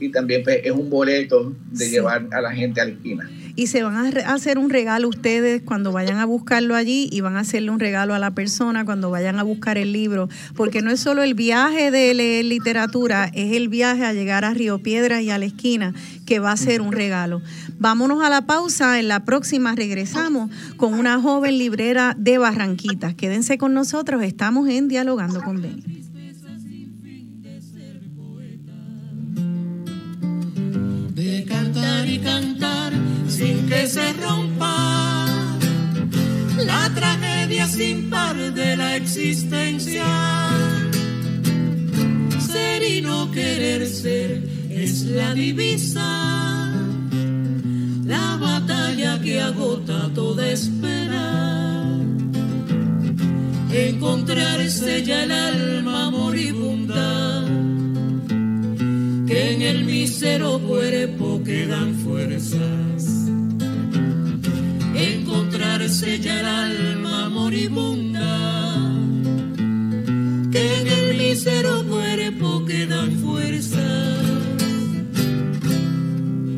y 0.00 0.08
también 0.10 0.42
pues, 0.44 0.60
es 0.64 0.72
un 0.72 0.88
boleto 0.88 1.54
de 1.72 1.90
llevar 1.90 2.26
a 2.32 2.40
la 2.40 2.52
gente 2.52 2.80
a 2.80 2.86
la 2.86 2.92
esquina 2.92 3.30
y 3.58 3.66
se 3.66 3.82
van 3.82 3.96
a 3.96 4.32
hacer 4.32 4.56
un 4.56 4.70
regalo 4.70 5.08
ustedes 5.08 5.62
cuando 5.64 5.90
vayan 5.90 6.18
a 6.18 6.24
buscarlo 6.26 6.76
allí 6.76 7.08
y 7.10 7.22
van 7.22 7.36
a 7.36 7.40
hacerle 7.40 7.72
un 7.72 7.80
regalo 7.80 8.14
a 8.14 8.20
la 8.20 8.30
persona 8.30 8.84
cuando 8.84 9.10
vayan 9.10 9.40
a 9.40 9.42
buscar 9.42 9.78
el 9.78 9.92
libro, 9.92 10.28
porque 10.54 10.80
no 10.80 10.92
es 10.92 11.00
solo 11.00 11.24
el 11.24 11.34
viaje 11.34 11.90
de 11.90 12.14
leer 12.14 12.44
literatura, 12.44 13.28
es 13.34 13.56
el 13.56 13.68
viaje 13.68 14.04
a 14.04 14.12
llegar 14.12 14.44
a 14.44 14.54
Río 14.54 14.78
Piedras 14.78 15.22
y 15.22 15.30
a 15.30 15.38
la 15.38 15.46
esquina 15.46 15.92
que 16.24 16.38
va 16.38 16.52
a 16.52 16.56
ser 16.56 16.80
un 16.80 16.92
regalo. 16.92 17.42
Vámonos 17.80 18.22
a 18.22 18.30
la 18.30 18.42
pausa, 18.42 19.00
en 19.00 19.08
la 19.08 19.24
próxima 19.24 19.74
regresamos 19.74 20.52
con 20.76 20.94
una 20.94 21.20
joven 21.20 21.58
librera 21.58 22.14
de 22.16 22.38
Barranquitas. 22.38 23.14
Quédense 23.14 23.58
con 23.58 23.74
nosotros, 23.74 24.22
estamos 24.22 24.68
en 24.68 24.86
Dialogando 24.86 25.42
con 25.42 25.60
Ben. 25.60 25.82
De 31.12 31.44
cantar 31.44 32.08
y 32.08 32.20
cantar 32.20 32.57
sin 33.38 33.68
que 33.68 33.86
se 33.86 34.12
rompa 34.14 35.24
la 36.66 36.90
tragedia 36.92 37.68
sin 37.68 38.10
par 38.10 38.36
de 38.36 38.76
la 38.76 38.96
existencia. 38.96 40.06
Ser 42.50 42.82
y 42.82 43.00
no 43.00 43.30
querer 43.30 43.86
ser 43.86 44.42
es 44.70 45.04
la 45.18 45.34
divisa, 45.34 46.08
la 48.04 48.36
batalla 48.40 49.20
que 49.22 49.40
agota 49.40 50.10
toda 50.14 50.44
espera. 50.50 51.26
Encontrarse 53.70 55.04
ya 55.04 55.22
el 55.22 55.30
alma 55.30 56.10
moribunda, 56.10 57.44
que 59.28 59.52
en 59.52 59.62
el 59.62 59.84
mísero 59.84 60.58
cuerpo 60.58 61.40
quedan 61.44 61.94
fuerzas 61.94 62.87
ya 65.88 66.40
el 66.40 66.46
alma 66.46 67.30
moribunda, 67.30 68.76
que 70.52 70.80
en 70.80 70.86
el 70.86 71.16
mísero 71.16 71.82
cuerpo 71.88 72.66
quedan 72.66 73.12
fuerzas. 73.12 74.18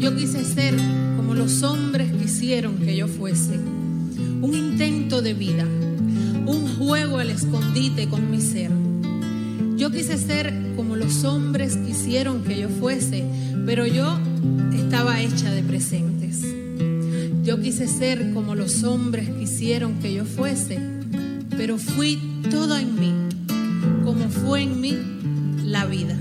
Yo 0.00 0.16
quise 0.16 0.44
ser 0.44 0.74
como 1.16 1.36
los 1.36 1.62
hombres 1.62 2.10
quisieron 2.12 2.78
que 2.78 2.96
yo 2.96 3.06
fuese, 3.06 3.56
un 4.42 4.52
intento 4.52 5.22
de 5.22 5.34
vida, 5.34 5.64
un 5.64 6.66
juego 6.76 7.18
al 7.18 7.30
escondite 7.30 8.08
con 8.08 8.32
mi 8.32 8.40
ser. 8.40 8.72
Yo 9.76 9.92
quise 9.92 10.18
ser 10.18 10.52
como 10.74 10.96
los 10.96 11.22
hombres 11.22 11.76
quisieron 11.76 12.42
que 12.42 12.58
yo 12.58 12.68
fuese, 12.68 13.24
pero 13.64 13.86
yo 13.86 14.18
estaba 14.74 15.20
hecha 15.20 15.52
de 15.52 15.62
presentes. 15.62 16.19
Yo 17.42 17.58
quise 17.60 17.88
ser 17.88 18.32
como 18.32 18.54
los 18.54 18.84
hombres 18.84 19.28
quisieron 19.30 19.94
que 20.00 20.12
yo 20.12 20.24
fuese, 20.24 20.78
pero 21.56 21.78
fui 21.78 22.18
toda 22.50 22.80
en 22.80 23.00
mí, 23.00 23.12
como 24.04 24.28
fue 24.28 24.62
en 24.62 24.80
mí 24.80 24.98
la 25.64 25.86
vida. 25.86 26.16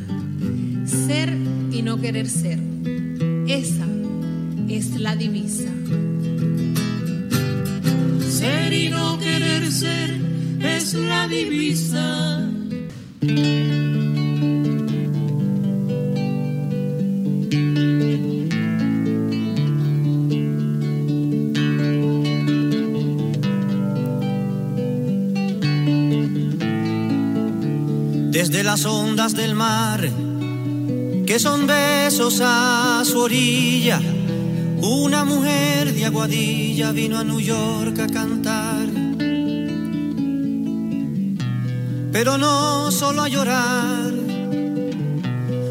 Ser 0.85 1.35
y 1.71 1.81
no 1.81 1.99
querer 1.99 2.29
ser. 2.29 2.59
Esa 3.47 3.85
es 4.69 4.99
la 4.99 5.15
divisa. 5.15 5.69
Ser 8.29 8.73
y 8.73 8.89
no 8.89 9.19
querer 9.19 9.71
ser 9.71 10.17
es 10.61 10.93
la 10.93 11.27
divisa. 11.27 12.49
Desde 28.49 28.63
las 28.63 28.83
ondas 28.85 29.35
del 29.35 29.53
mar, 29.53 30.09
que 31.27 31.37
son 31.37 31.67
besos 31.67 32.41
a 32.43 33.03
su 33.05 33.19
orilla. 33.19 34.01
Una 34.81 35.23
mujer 35.23 35.93
de 35.93 36.05
Aguadilla 36.05 36.91
vino 36.91 37.19
a 37.19 37.23
New 37.23 37.39
York 37.39 37.99
a 37.99 38.07
cantar, 38.07 38.87
pero 42.11 42.39
no 42.39 42.91
solo 42.91 43.21
a 43.21 43.29
llorar, 43.29 44.13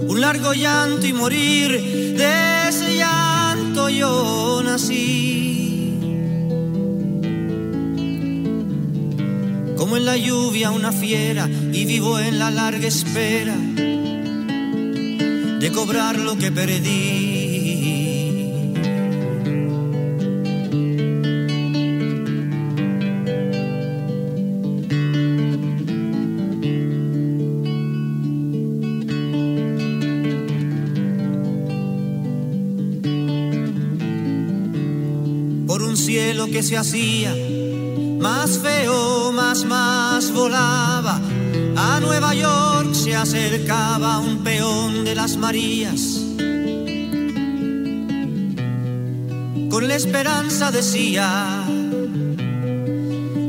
un 0.07 0.21
largo 0.21 0.53
llanto 0.53 1.05
y 1.05 1.13
morir, 1.13 1.71
de 2.17 2.69
ese 2.69 2.97
llanto 2.97 3.89
yo 3.89 4.63
nací. 4.65 5.49
como 9.89 9.97
en 9.97 10.05
la 10.05 10.19
lluvia 10.19 10.71
una 10.71 10.93
fiera 10.93 11.49
y 11.81 11.85
vivo 11.85 12.19
en 12.19 12.41
la 12.41 12.51
larga 12.51 12.89
espera 12.89 13.55
de 15.61 15.71
cobrar 15.73 16.19
lo 16.19 16.37
que 16.37 16.51
perdí. 16.51 17.29
Por 35.69 35.83
un 35.85 35.97
cielo 35.97 36.49
que 36.49 36.65
se 36.65 36.77
hacía 36.77 37.33
más 38.19 38.59
feo, 38.59 39.31
más, 39.31 39.65
más 39.65 40.33
volaba. 40.33 41.28
A 41.81 42.01
Nueva 42.01 42.35
York 42.35 42.93
se 42.93 43.15
acercaba 43.15 44.19
un 44.19 44.43
peón 44.43 45.05
de 45.05 45.15
las 45.15 45.37
Marías. 45.37 46.25
Con 49.71 49.87
la 49.87 49.95
esperanza 49.95 50.73
decía 50.73 51.65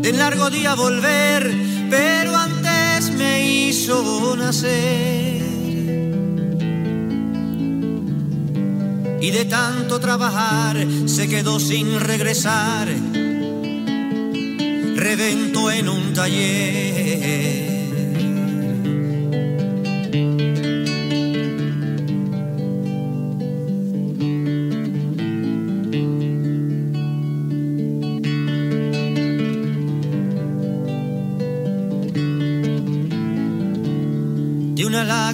de 0.04 0.14
largo 0.14 0.52
día 0.52 0.76
volver, 0.76 1.52
pero 1.90 2.38
antes 2.38 3.12
me 3.18 3.68
hizo 3.68 4.36
nacer. 4.38 5.42
Y 9.22 9.32
de 9.32 9.46
tanto 9.46 10.00
trabajar 10.00 10.78
se 11.08 11.28
quedó 11.28 11.60
sin 11.60 12.00
regresar, 12.00 12.90
reventó 14.96 15.72
en 15.72 15.90
un 15.90 16.14
taller. 16.14 17.69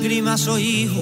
Lágrima 0.06 0.38
soy 0.38 0.62
hijo 0.62 1.02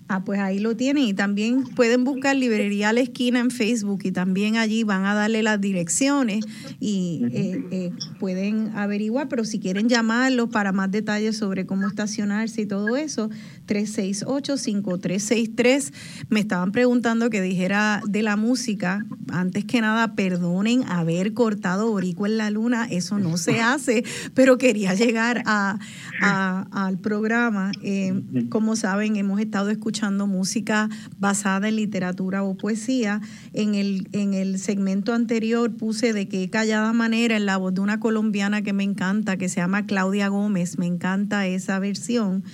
Ah, 0.09 0.23
pues 0.25 0.39
ahí 0.39 0.61
lo 0.61 0.77
tienen 0.77 1.03
y 1.03 1.15
también 1.15 1.65
pueden 1.65 2.05
buscar 2.05 2.37
Librería 2.37 2.91
a 2.91 2.93
la 2.93 3.01
Esquina 3.01 3.41
en 3.41 3.51
Facebook 3.51 4.03
y 4.05 4.13
también 4.13 4.57
allí 4.57 4.85
van 4.85 5.05
a 5.05 5.15
darle 5.15 5.43
las 5.43 5.61
direcciones 5.61 6.45
y 6.79 7.27
eh, 7.33 7.65
eh, 7.73 7.91
pueden 8.21 8.69
averiguar, 8.77 9.27
pero 9.27 9.45
si 9.45 9.59
quieren 9.59 9.89
llamarlo 9.89 10.49
para 10.49 10.71
más 10.71 10.93
detalles 10.93 11.37
sobre 11.37 11.67
cómo 11.67 11.89
estacionarse 11.89 12.63
y 12.63 12.67
todo 12.67 12.97
eso, 12.97 13.31
368-5363. 13.67 15.93
Me 16.29 16.41
estaban 16.41 16.73
preguntando 16.73 17.31
que 17.31 17.41
dijera 17.41 18.03
de 18.07 18.23
la 18.23 18.37
música. 18.37 19.07
Antes 19.31 19.65
que 19.65 19.81
nada, 19.81 20.15
perdonen 20.15 20.85
haber 20.89 21.33
cortado 21.35 21.91
Borico 21.91 22.27
en 22.27 22.39
la 22.39 22.51
Luna, 22.51 22.89
eso 22.91 23.19
no 23.19 23.37
se 23.37 23.61
hace, 23.67 24.05
pero 24.35 24.59
quería 24.59 24.95
llegar 24.95 25.43
a, 25.47 25.79
al 26.21 26.99
programa. 26.99 27.73
Eh, 27.83 28.23
como 28.49 28.77
saben, 28.77 29.17
hemos 29.17 29.41
estado 29.41 29.71
escuchando 29.71 30.27
música 30.27 30.89
basada 31.19 31.69
en 31.69 31.77
literatura 31.77 32.43
o 32.43 32.57
poesía. 32.57 33.21
En 33.53 33.75
el, 33.75 34.09
en 34.13 34.35
el 34.35 34.59
segmento 34.59 35.15
anterior 35.15 35.75
puse 35.75 36.13
de 36.13 36.29
qué 36.29 36.51
callada 36.51 36.93
manera 36.93 37.37
en 37.37 37.47
la 37.47 37.57
voz 37.57 37.75
de 37.75 37.81
una 37.81 38.01
colombiana 38.01 38.63
que 38.63 38.73
me 38.73 38.85
encanta, 38.85 39.37
que 39.37 39.49
se 39.49 39.61
llama 39.61 39.87
Claudia 39.87 40.29
Gómez. 40.29 40.79
Me 40.79 40.87
encanta 40.87 41.47
esa 41.47 41.79
versión. 41.79 42.45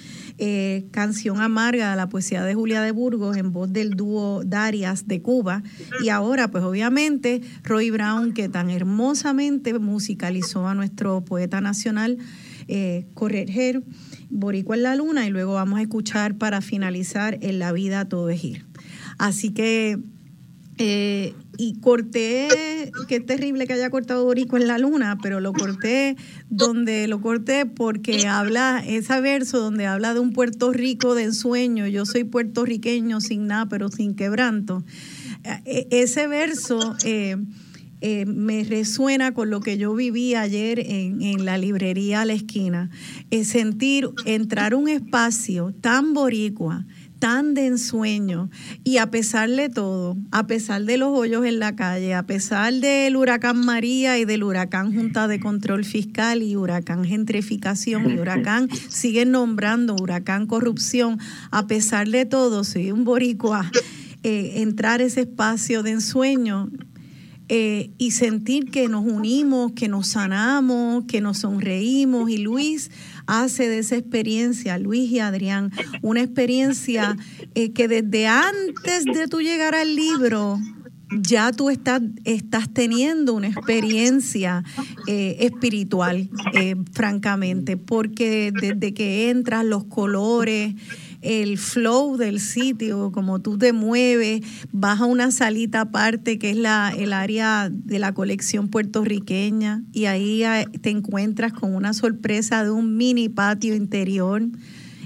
Eh, 0.45 0.89
Canción 0.91 1.41
Amarga 1.41 1.93
de 1.93 1.97
la 1.97 2.09
poesía 2.09 2.43
de 2.43 2.55
Julia 2.55 2.83
de 2.83 2.91
Burgos 2.91 3.37
en 3.37 3.53
voz 3.53 3.73
del 3.73 3.91
dúo 3.91 4.43
Darias 4.45 5.07
de 5.07 5.23
Cuba. 5.23 5.63
Y 6.03 6.09
ahora, 6.09 6.51
pues 6.51 6.65
obviamente, 6.65 7.43
Roy 7.63 7.91
Brown, 7.91 8.33
que 8.33 8.49
tan 8.49 8.69
hermosamente 8.69 9.79
musicalizó 9.79 10.67
a 10.67 10.75
nuestro 10.75 11.25
poeta 11.25 11.61
nacional, 11.61 12.19
eh, 12.67 13.07
Correger, 13.15 13.85
Boricua 14.31 14.75
en 14.75 14.83
la 14.83 14.97
Luna, 14.97 15.29
y 15.29 15.31
luego 15.31 15.55
vamos 15.55 15.79
a 15.79 15.83
escuchar 15.83 16.35
para 16.35 16.61
finalizar 16.61 17.39
En 17.41 17.61
la 17.61 17.71
vida 17.71 18.09
todo 18.09 18.29
es 18.29 18.43
ir. 18.43 18.67
Así 19.19 19.51
que 19.51 20.01
eh, 20.79 21.35
y 21.59 21.79
corté, 21.81 22.49
qué 23.09 23.21
terrible 23.21 23.67
que 23.67 23.75
haya 23.75 23.91
cortado 23.91 24.25
Borico 24.25 24.57
en 24.57 24.67
la 24.67 24.79
luna, 24.79 25.19
pero 25.23 25.41
lo 25.41 25.53
corté 25.53 26.17
donde 26.49 27.07
lo 27.09 27.21
corté 27.21 27.67
porque 27.67 28.27
habla, 28.27 28.83
ese 28.87 29.21
verso 29.21 29.59
donde 29.59 29.87
habla 29.87 30.15
de 30.15 30.21
un 30.21 30.33
Puerto 30.33 30.73
Rico 30.73 31.15
de 31.15 31.25
ensueño, 31.25 31.87
yo 31.87 32.07
soy 32.07 32.25
puertorriqueño 32.25 33.21
sin 33.21 33.47
nada, 33.47 33.67
pero 33.67 33.89
sin 33.91 34.15
quebranto. 34.15 34.85
E, 35.65 35.89
ese 35.91 36.27
verso 36.27 36.97
eh, 37.05 37.37
eh, 38.01 38.27
me 38.27 38.65
resuena 38.65 39.33
con 39.33 39.51
lo 39.51 39.61
que 39.61 39.79
yo 39.79 39.95
viví 39.95 40.35
ayer 40.35 40.81
en, 40.81 41.23
en 41.23 41.45
la 41.45 41.59
librería 41.59 42.23
a 42.23 42.25
la 42.25 42.33
esquina. 42.33 42.91
Es 43.31 43.49
sentir, 43.49 44.11
entrar 44.25 44.75
un 44.75 44.89
espacio 44.89 45.73
tan 45.81 46.13
boricua, 46.13 46.85
tan 47.23 47.55
de 47.55 47.67
ensueño 47.67 48.51
y 48.83 48.97
a 48.97 49.13
pesar 49.13 49.49
de 49.49 49.69
todo, 49.69 50.17
a 50.33 50.49
pesar 50.49 50.83
de 50.83 50.97
los 50.97 51.17
hoyos 51.17 51.47
en 51.47 51.61
la 51.61 51.77
calle, 51.77 52.15
a 52.15 52.25
pesar 52.25 52.75
del 52.75 53.15
huracán 53.15 53.65
María 53.65 54.19
y 54.19 54.25
del 54.25 54.43
huracán 54.43 54.93
Junta 54.93 55.29
de 55.29 55.39
Control 55.39 55.85
Fiscal 55.85 56.43
y 56.43 56.57
huracán 56.57 57.05
Gentrificación 57.05 58.11
y 58.11 58.19
huracán, 58.19 58.69
siguen 58.89 59.31
nombrando 59.31 59.95
huracán 59.95 60.49
Corrupción, 60.49 61.21
a 61.53 61.69
pesar 61.69 62.09
de 62.09 62.27
todo, 62.27 62.65
soy 62.65 62.91
un 62.91 63.05
boricua, 63.05 63.71
eh, 64.25 64.55
entrar 64.57 65.01
ese 65.01 65.21
espacio 65.21 65.85
de 65.85 65.93
ensueño 65.93 66.71
eh, 67.49 67.91
y 67.99 68.13
sentir 68.13 68.71
que 68.71 68.89
nos 68.89 69.05
unimos, 69.05 69.73
que 69.73 69.87
nos 69.87 70.07
sanamos, 70.07 71.05
que 71.05 71.21
nos 71.21 71.39
sonreímos. 71.39 72.31
Y 72.31 72.39
Luis 72.39 72.91
hace 73.33 73.69
de 73.69 73.79
esa 73.79 73.97
experiencia, 73.97 74.79
Luis 74.79 75.11
y 75.11 75.21
Adrián, 75.21 75.73
una 76.03 76.21
experiencia 76.21 77.17
eh, 77.55 77.73
que 77.73 77.89
desde 77.89 78.27
antes 78.27 79.05
de 79.07 79.27
tú 79.27 79.41
llegar 79.41 79.75
al 79.75 79.97
libro, 79.97 80.59
ya 81.21 81.53
tú 81.53 81.71
estás, 81.71 82.03
estás 82.25 82.73
teniendo 82.73 83.35
una 83.35 83.49
experiencia 83.49 84.65
eh, 85.07 85.37
espiritual, 85.41 86.29
eh, 86.55 86.77
francamente, 86.93 87.77
porque 87.77 88.53
desde 88.53 88.93
que 88.93 89.31
entras, 89.31 89.65
los 89.65 89.85
colores, 89.85 90.75
el 91.23 91.57
flow 91.57 92.17
del 92.17 92.41
sitio, 92.41 93.13
como 93.13 93.41
tú 93.41 93.57
te 93.57 93.73
mueves, 93.73 94.43
vas 94.73 95.01
a 95.01 95.07
una 95.07 95.31
salita 95.31 95.83
aparte 95.83 96.39
que 96.39 96.51
es 96.51 96.57
la, 96.57 96.93
el 96.97 97.13
área 97.13 97.71
de 97.71 97.99
la 97.99 98.13
colección 98.13 98.69
puertorriqueña 98.69 99.83
y 99.93 100.07
ahí 100.07 100.43
eh, 100.43 100.67
te 100.81 100.91
encuentras 100.91 101.53
con 101.53 101.75
una 101.75 101.95
sorpresa 101.95 102.65
de 102.65 102.71
un 102.71 102.97
mini 102.97 103.29
patio 103.29 103.75
interior 103.75 104.43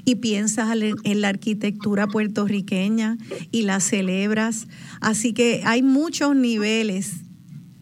y 0.06 0.16
piensas 0.16 0.70
en 1.04 1.20
la 1.20 1.28
arquitectura 1.28 2.06
puertorriqueña 2.06 3.18
y 3.50 3.62
la 3.62 3.80
celebras. 3.80 4.68
Así 5.00 5.32
que 5.32 5.62
hay 5.64 5.82
muchos 5.82 6.34
niveles 6.36 7.24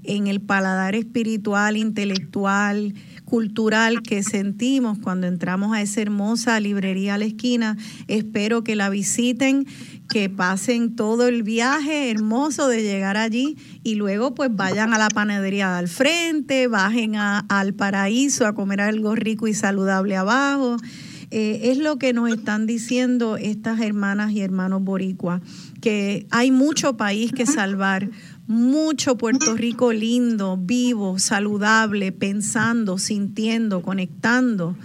en 0.04 0.26
el 0.26 0.40
paladar 0.40 0.94
espiritual, 0.94 1.76
intelectual, 1.76 2.94
cultural 3.24 4.02
que 4.02 4.22
sentimos 4.22 4.98
cuando 4.98 5.26
entramos 5.26 5.74
a 5.74 5.82
esa 5.82 6.02
hermosa 6.02 6.60
librería 6.60 7.14
a 7.14 7.18
la 7.18 7.24
esquina. 7.24 7.76
Espero 8.06 8.64
que 8.64 8.76
la 8.76 8.90
visiten, 8.90 9.66
que 10.08 10.28
pasen 10.28 10.94
todo 10.94 11.26
el 11.26 11.42
viaje 11.42 12.10
hermoso 12.10 12.68
de 12.68 12.82
llegar 12.82 13.16
allí 13.16 13.56
y 13.82 13.94
luego 13.94 14.34
pues 14.34 14.54
vayan 14.54 14.94
a 14.94 14.98
la 14.98 15.08
panadería 15.08 15.78
al 15.78 15.88
frente, 15.88 16.68
bajen 16.68 17.16
al 17.16 17.74
paraíso 17.74 18.46
a 18.46 18.54
comer 18.54 18.80
algo 18.80 19.14
rico 19.14 19.48
y 19.48 19.54
saludable 19.54 20.16
abajo. 20.16 20.76
eh, 21.30 21.72
es 21.72 21.78
lo 21.78 21.98
que 21.98 22.12
nos 22.12 22.30
están 22.30 22.66
diciendo 22.66 23.36
estas 23.36 23.80
hermanas 23.80 24.30
y 24.30 24.40
hermanos 24.40 24.82
boricuas, 24.84 25.40
que 25.80 26.26
hay 26.30 26.52
mucho 26.52 26.96
país 26.96 27.32
que 27.32 27.44
salvar, 27.44 28.08
mucho 28.46 29.16
Puerto 29.16 29.54
Rico 29.54 29.92
lindo, 29.92 30.56
vivo, 30.56 31.18
saludable, 31.18 32.12
pensando, 32.12 32.98
sintiendo, 32.98 33.82
conectando 33.82 34.76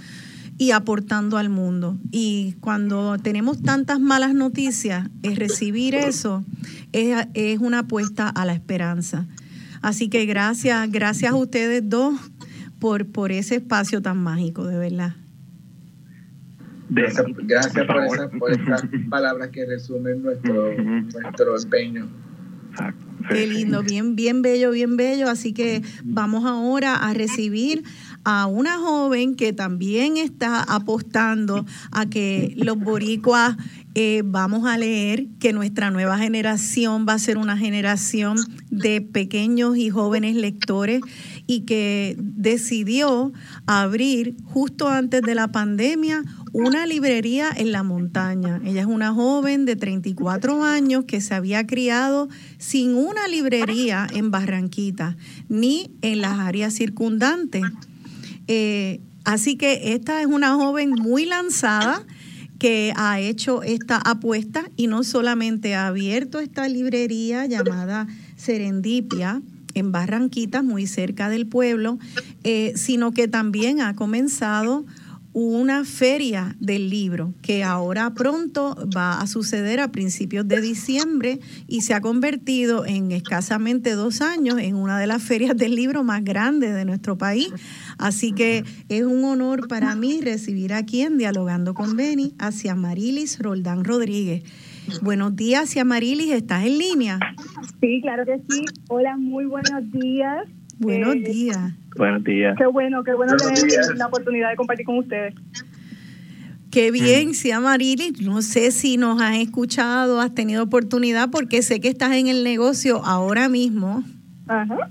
y 0.57 0.72
aportando 0.72 1.38
al 1.38 1.49
mundo. 1.49 1.98
Y 2.11 2.56
cuando 2.60 3.18
tenemos 3.18 3.61
tantas 3.61 3.99
malas 3.99 4.34
noticias, 4.34 5.10
es 5.23 5.38
recibir 5.38 5.95
eso 5.95 6.44
es, 6.91 7.27
es 7.34 7.60
una 7.60 7.80
apuesta 7.80 8.30
a 8.30 8.45
la 8.45 8.53
esperanza. 8.53 9.26
Así 9.81 10.10
que 10.10 10.26
gracias, 10.26 10.91
gracias 10.91 11.31
a 11.31 11.36
ustedes 11.36 11.88
dos 11.88 12.19
por, 12.80 13.07
por 13.07 13.31
ese 13.31 13.56
espacio 13.56 14.02
tan 14.02 14.18
mágico, 14.18 14.65
de 14.65 14.77
verdad. 14.77 15.15
Gracias, 16.90 17.26
gracias 17.44 17.86
por, 17.86 18.03
esas, 18.03 18.30
por 18.40 18.52
estas 18.52 18.84
palabras 19.10 19.49
que 19.49 19.65
resumen 19.65 20.23
nuestro, 20.23 20.73
nuestro 20.76 21.57
empeño. 21.57 22.07
Qué 23.28 23.48
lindo, 23.54 23.84
bien, 23.84 24.16
bien 24.16 24.41
bello, 24.41 24.72
bien 24.72 24.98
bello. 24.98 25.30
Así 25.30 25.54
que 25.54 25.82
vamos 26.04 26.46
ahora 26.46 26.96
a 26.96 27.14
recibir 27.14 27.84
a 28.24 28.46
una 28.46 28.78
joven 28.78 29.36
que 29.36 29.54
también 29.54 30.18
está 30.18 30.62
apostando 30.64 31.66
a 31.91 32.06
que 32.06 32.54
los 32.58 32.78
boricuas 32.78 33.58
eh, 33.96 34.22
vamos 34.24 34.68
a 34.68 34.78
leer 34.78 35.26
que 35.40 35.52
nuestra 35.52 35.90
nueva 35.90 36.18
generación 36.18 37.06
va 37.08 37.14
a 37.14 37.20
ser 37.20 37.38
una 37.38 37.58
generación 37.58 38.38
de 38.70 39.02
pequeños 39.02 39.78
y 39.78 39.90
jóvenes 39.90 40.36
lectores 40.36 41.02
y 41.49 41.61
que 41.61 42.15
decidió 42.19 43.34
abrir 43.65 44.35
justo 44.43 44.88
antes 44.88 45.23
de 45.23 45.34
la 45.34 45.47
pandemia 45.47 46.23
una 46.53 46.85
librería 46.85 47.49
en 47.49 47.71
la 47.71 47.81
montaña. 47.81 48.61
Ella 48.63 48.81
es 48.81 48.85
una 48.85 49.15
joven 49.15 49.65
de 49.65 49.76
34 49.76 50.63
años 50.63 51.05
que 51.05 51.21
se 51.21 51.34
había 51.34 51.65
criado 51.65 52.30
sin 52.59 52.93
una 52.93 53.27
librería 53.27 54.05
en 54.13 54.30
Barranquita 54.30 55.17
ni 55.47 55.89
en 56.03 56.21
las 56.21 56.38
áreas 56.38 56.76
circundantes. 56.76 57.63
Eh, 58.47 59.01
así 59.23 59.55
que 59.57 59.95
esta 59.95 60.21
es 60.21 60.27
una 60.27 60.53
joven 60.53 60.91
muy 60.91 61.26
lanzada 61.26 62.05
que 62.59 62.93
ha 62.95 63.19
hecho 63.19 63.63
esta 63.63 63.97
apuesta 63.97 64.69
y 64.76 64.85
no 64.85 65.03
solamente 65.03 65.73
ha 65.73 65.88
abierto 65.88 66.41
esta 66.41 66.67
librería 66.67 67.47
llamada 67.47 68.05
Serendipia 68.38 69.41
en 69.74 69.91
Barranquita, 69.91 70.62
muy 70.64 70.88
cerca 70.88 71.30
del 71.30 71.48
pueblo, 71.48 72.00
eh, 72.44 72.74
sino 72.76 73.12
que 73.12 73.28
también 73.28 73.82
ha 73.82 73.96
comenzado 73.96 74.86
una 75.32 75.86
feria 75.86 76.56
del 76.60 76.90
libro 76.90 77.34
que 77.41 77.64
ahora 77.64 78.14
pronto 78.14 78.76
va 78.96 79.22
a 79.22 79.28
suceder 79.28 79.80
a 79.80 79.91
principios 79.91 80.48
de 80.48 80.60
diciembre 80.60 81.40
y 81.68 81.82
se 81.82 81.94
ha 81.94 82.02
convertido 82.02 82.86
en 82.86 83.12
escasamente 83.12 83.91
dos 83.91 84.22
años 84.22 84.58
en 84.60 84.76
una 84.76 85.00
de 85.00 85.06
las 85.06 85.22
ferias 85.22 85.56
del 85.56 85.76
libro 85.76 86.04
más 86.04 86.24
grandes 86.24 86.74
de 86.74 86.84
nuestro 86.84 87.18
país. 87.18 87.50
Así 87.98 88.32
que 88.32 88.64
es 88.90 89.04
un 89.04 89.24
honor 89.24 89.68
para 89.68 89.96
mí 89.96 90.20
recibir 90.22 90.74
aquí 90.74 91.02
en 91.02 91.18
Dialogando 91.18 91.74
con 91.74 91.96
Beni 91.96 92.34
hacia 92.40 92.74
Marilis 92.74 93.40
Roldán 93.40 93.84
Rodríguez. 93.84 94.44
Buenos 95.02 95.36
días, 95.36 95.76
Marilis, 95.86 96.32
¿estás 96.32 96.66
en 96.66 96.78
línea? 96.78 97.20
Sí, 97.80 98.02
claro 98.02 98.26
que 98.26 98.40
sí. 98.49 98.66
Hola, 98.90 99.18
muy 99.18 99.45
buenos 99.45 99.91
días. 99.91 100.48
Buenos 100.80 101.16
eh, 101.16 101.20
días. 101.20 101.74
Buenos 101.95 102.24
días. 102.24 102.56
Qué 102.57 102.66
bueno, 102.66 103.03
qué 103.03 103.14
bueno 103.14 103.36
tener 103.38 103.98
la 103.98 104.07
oportunidad 104.07 104.49
de 104.49 104.56
compartir 104.56 104.86
con 104.86 104.99
ustedes. 104.99 105.36
Qué 106.72 106.91
bien, 106.91 107.34
sí, 107.34 107.52
Marilis. 107.52 108.22
No 108.22 108.41
sé 108.41 108.72
si 108.72 108.98
nos 108.98 109.22
has 109.22 109.38
escuchado, 109.38 110.22
has 110.22 110.34
tenido 110.36 110.64
oportunidad, 110.64 111.30
porque 111.32 111.61
sé 111.61 111.80
que 111.80 111.88
estás 111.88 112.14
en 112.14 112.28
el 112.28 112.44
negocio 112.44 113.03
ahora 113.03 113.49
mismo. 113.49 114.03
Ajá. 114.48 114.90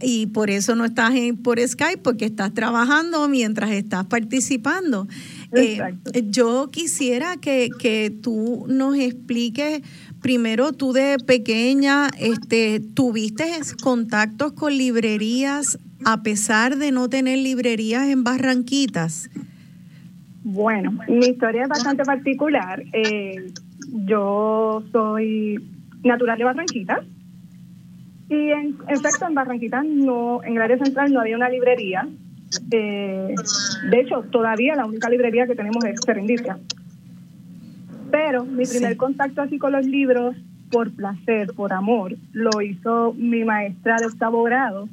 Y 0.00 0.26
por 0.26 0.50
eso 0.50 0.74
no 0.74 0.84
estás 0.84 1.14
en, 1.14 1.36
por 1.36 1.60
Skype, 1.60 1.98
porque 1.98 2.24
estás 2.24 2.52
trabajando 2.52 3.28
mientras 3.28 3.70
estás 3.70 4.06
participando. 4.06 5.06
Eh, 5.56 5.80
yo 6.24 6.70
quisiera 6.70 7.36
que, 7.36 7.68
que 7.78 8.10
tú 8.10 8.66
nos 8.68 8.96
expliques 8.96 9.82
primero 10.20 10.72
tú 10.72 10.92
de 10.92 11.18
pequeña 11.18 12.08
este, 12.18 12.80
tuviste 12.80 13.44
contactos 13.82 14.52
con 14.52 14.76
librerías 14.76 15.78
a 16.04 16.22
pesar 16.22 16.76
de 16.76 16.92
no 16.92 17.08
tener 17.08 17.38
librerías 17.38 18.08
en 18.08 18.24
Barranquitas. 18.24 19.30
Bueno, 20.42 20.98
mi 21.08 21.26
historia 21.26 21.62
es 21.62 21.68
bastante 21.68 22.04
particular. 22.04 22.82
Eh, 22.92 23.52
yo 24.06 24.82
soy 24.92 25.58
natural 26.02 26.38
de 26.38 26.44
Barranquitas 26.44 27.00
y 28.28 28.50
en 28.50 28.76
efecto 28.88 29.26
en 29.26 29.34
Barranquitas 29.34 29.84
no, 29.84 30.42
en 30.42 30.56
el 30.56 30.62
área 30.62 30.78
central 30.78 31.12
no 31.12 31.20
había 31.20 31.36
una 31.36 31.48
librería. 31.48 32.08
Eh, 32.70 33.34
de 33.90 34.00
hecho, 34.00 34.22
todavía 34.30 34.76
la 34.76 34.86
única 34.86 35.08
librería 35.08 35.46
que 35.46 35.54
tenemos 35.54 35.84
es 35.84 36.00
Serendipia. 36.04 36.58
Pero 38.10 38.44
mi 38.44 38.64
primer 38.64 38.96
contacto 38.96 39.42
así 39.42 39.58
con 39.58 39.72
los 39.72 39.86
libros, 39.86 40.36
por 40.70 40.90
placer, 40.92 41.48
por 41.54 41.72
amor, 41.72 42.16
lo 42.32 42.60
hizo 42.60 43.14
mi 43.14 43.44
maestra 43.44 43.96
de 43.96 44.06
octavo 44.06 44.42
grado, 44.42 44.88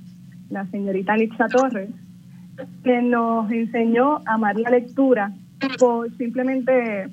la 0.49 0.65
señorita 0.67 1.15
Nixa 1.17 1.47
Torres, 1.47 1.89
que 2.83 3.01
nos 3.01 3.51
enseñó 3.51 4.21
a 4.25 4.33
amar 4.33 4.59
la 4.59 4.69
lectura 4.69 5.31
por 5.79 6.15
simplemente 6.17 7.09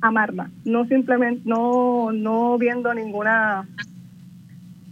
amarla, 0.00 0.50
no 0.64 0.86
simplemente, 0.86 1.42
no, 1.44 2.12
no 2.12 2.58
viendo 2.58 2.92
ninguna 2.92 3.66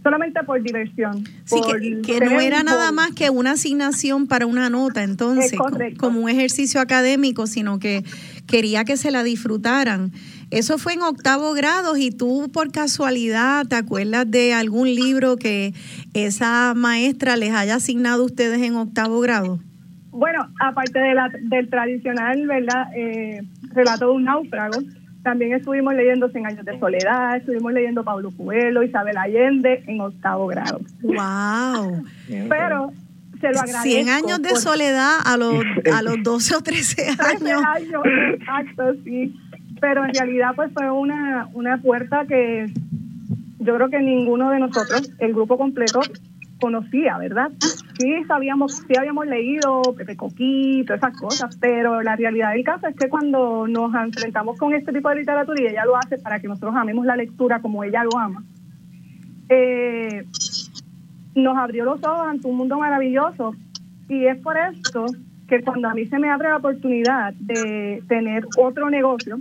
solamente 0.03 0.43
por 0.43 0.61
diversión. 0.61 1.23
Sí, 1.45 1.61
que, 2.05 2.19
no 2.19 2.39
era 2.39 2.61
nada 2.61 2.91
más 2.91 3.11
que 3.11 3.29
una 3.29 3.51
asignación 3.51 4.27
para 4.27 4.45
una 4.45 4.69
nota, 4.69 5.03
entonces, 5.03 5.53
como 5.97 6.19
un 6.19 6.29
ejercicio 6.29 6.81
académico, 6.81 7.47
sino 7.47 7.79
que 7.79 8.03
quería 8.45 8.83
que 8.83 8.97
se 8.97 9.11
la 9.11 9.23
disfrutaran. 9.23 10.11
Eso 10.51 10.77
fue 10.77 10.93
en 10.93 11.01
octavo 11.01 11.53
grado 11.53 11.97
y 11.97 12.11
tú 12.11 12.51
por 12.53 12.71
casualidad 12.71 13.65
te 13.65 13.75
acuerdas 13.75 14.29
de 14.29 14.53
algún 14.53 14.93
libro 14.93 15.37
que 15.37 15.73
esa 16.13 16.73
maestra 16.75 17.37
les 17.37 17.53
haya 17.53 17.75
asignado 17.75 18.21
a 18.21 18.25
ustedes 18.25 18.61
en 18.61 18.75
octavo 18.75 19.19
grado. 19.21 19.59
Bueno, 20.11 20.47
aparte 20.59 20.99
de 20.99 21.15
la, 21.15 21.31
del 21.41 21.69
tradicional, 21.69 22.45
¿verdad? 22.45 22.85
Eh, 22.95 23.41
relato 23.73 24.07
de 24.07 24.11
un 24.11 24.25
náufrago, 24.25 24.79
también 25.23 25.53
estuvimos 25.53 25.93
leyendo 25.95 26.29
Cien 26.29 26.45
años 26.45 26.65
de 26.65 26.77
soledad, 26.79 27.37
estuvimos 27.37 27.73
leyendo 27.73 28.03
Pablo 28.03 28.31
Coelho, 28.35 28.83
Isabel 28.83 29.17
Allende 29.17 29.83
en 29.87 30.01
octavo 30.01 30.47
grado. 30.47 30.81
¡Wow! 31.01 32.03
Pero 32.49 32.91
se 33.41 33.51
lo 33.51 33.59
agradezco. 33.59 33.83
100 33.83 34.09
años 34.09 34.41
de 34.41 34.55
soledad 34.55 35.17
a 35.25 35.37
los, 35.37 35.63
a 35.93 36.01
los 36.01 36.15
12 36.23 36.55
o 36.55 36.61
13 36.61 37.01
años. 37.01 37.17
13 37.17 37.53
años, 37.53 38.03
exacto, 38.35 38.93
sí 39.03 39.33
pero 39.83 40.05
en 40.05 40.13
realidad 40.13 40.51
pues 40.55 40.71
fue 40.71 40.89
una, 40.89 41.49
una 41.51 41.77
puerta 41.81 42.23
que 42.25 42.71
yo 43.59 43.75
creo 43.75 43.89
que 43.89 43.99
ninguno 43.99 44.49
de 44.51 44.59
nosotros, 44.59 45.11
el 45.19 45.33
grupo 45.33 45.57
completo, 45.57 45.99
conocía, 46.61 47.17
¿verdad? 47.17 47.51
Sí 47.97 48.23
sabíamos, 48.27 48.77
sí 48.87 48.93
habíamos 48.97 49.27
leído 49.27 49.81
Pepe 49.95 50.17
Coquito, 50.17 50.93
esas 50.93 51.15
cosas, 51.17 51.55
pero 51.57 52.01
la 52.01 52.15
realidad 52.15 52.51
del 52.53 52.63
caso 52.63 52.87
es 52.87 52.95
que 52.95 53.07
cuando 53.07 53.67
nos 53.67 53.93
enfrentamos 53.93 54.57
con 54.57 54.73
este 54.73 54.91
tipo 54.91 55.09
de 55.09 55.17
literatura 55.17 55.61
y 55.61 55.67
ella 55.67 55.85
lo 55.85 55.95
hace 55.95 56.17
para 56.17 56.39
que 56.39 56.47
nosotros 56.47 56.75
amemos 56.75 57.05
la 57.05 57.15
lectura 57.15 57.61
como 57.61 57.83
ella 57.83 58.03
lo 58.03 58.17
ama, 58.17 58.43
eh, 59.49 60.25
nos 61.35 61.57
abrió 61.57 61.85
los 61.85 62.03
ojos 62.03 62.27
ante 62.27 62.47
un 62.47 62.57
mundo 62.57 62.77
maravilloso. 62.77 63.55
Y 64.09 64.25
es 64.25 64.37
por 64.39 64.57
esto 64.57 65.05
que 65.47 65.61
cuando 65.61 65.87
a 65.89 65.93
mí 65.93 66.05
se 66.05 66.19
me 66.19 66.29
abre 66.29 66.49
la 66.49 66.57
oportunidad 66.57 67.33
de 67.35 68.03
tener 68.07 68.45
otro 68.57 68.89
negocio, 68.89 69.37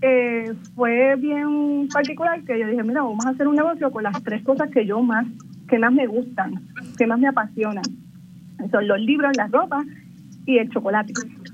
eh, 0.00 0.54
fue 0.74 1.16
bien 1.16 1.88
particular 1.92 2.42
que 2.44 2.58
yo 2.58 2.66
dije, 2.66 2.82
mira, 2.82 3.02
vamos 3.02 3.26
a 3.26 3.30
hacer 3.30 3.48
un 3.48 3.56
negocio 3.56 3.90
con 3.90 4.04
las 4.04 4.22
tres 4.22 4.42
cosas 4.42 4.70
que 4.70 4.86
yo 4.86 5.02
más, 5.02 5.26
que 5.68 5.78
más 5.78 5.92
me 5.92 6.06
gustan, 6.06 6.62
que 6.98 7.06
más 7.06 7.18
me 7.18 7.28
apasionan. 7.28 7.84
Son 8.70 8.86
los 8.86 9.00
libros, 9.00 9.32
la 9.36 9.46
ropa 9.46 9.84
y 10.46 10.58
el 10.58 10.68
chocolate. 10.70 11.12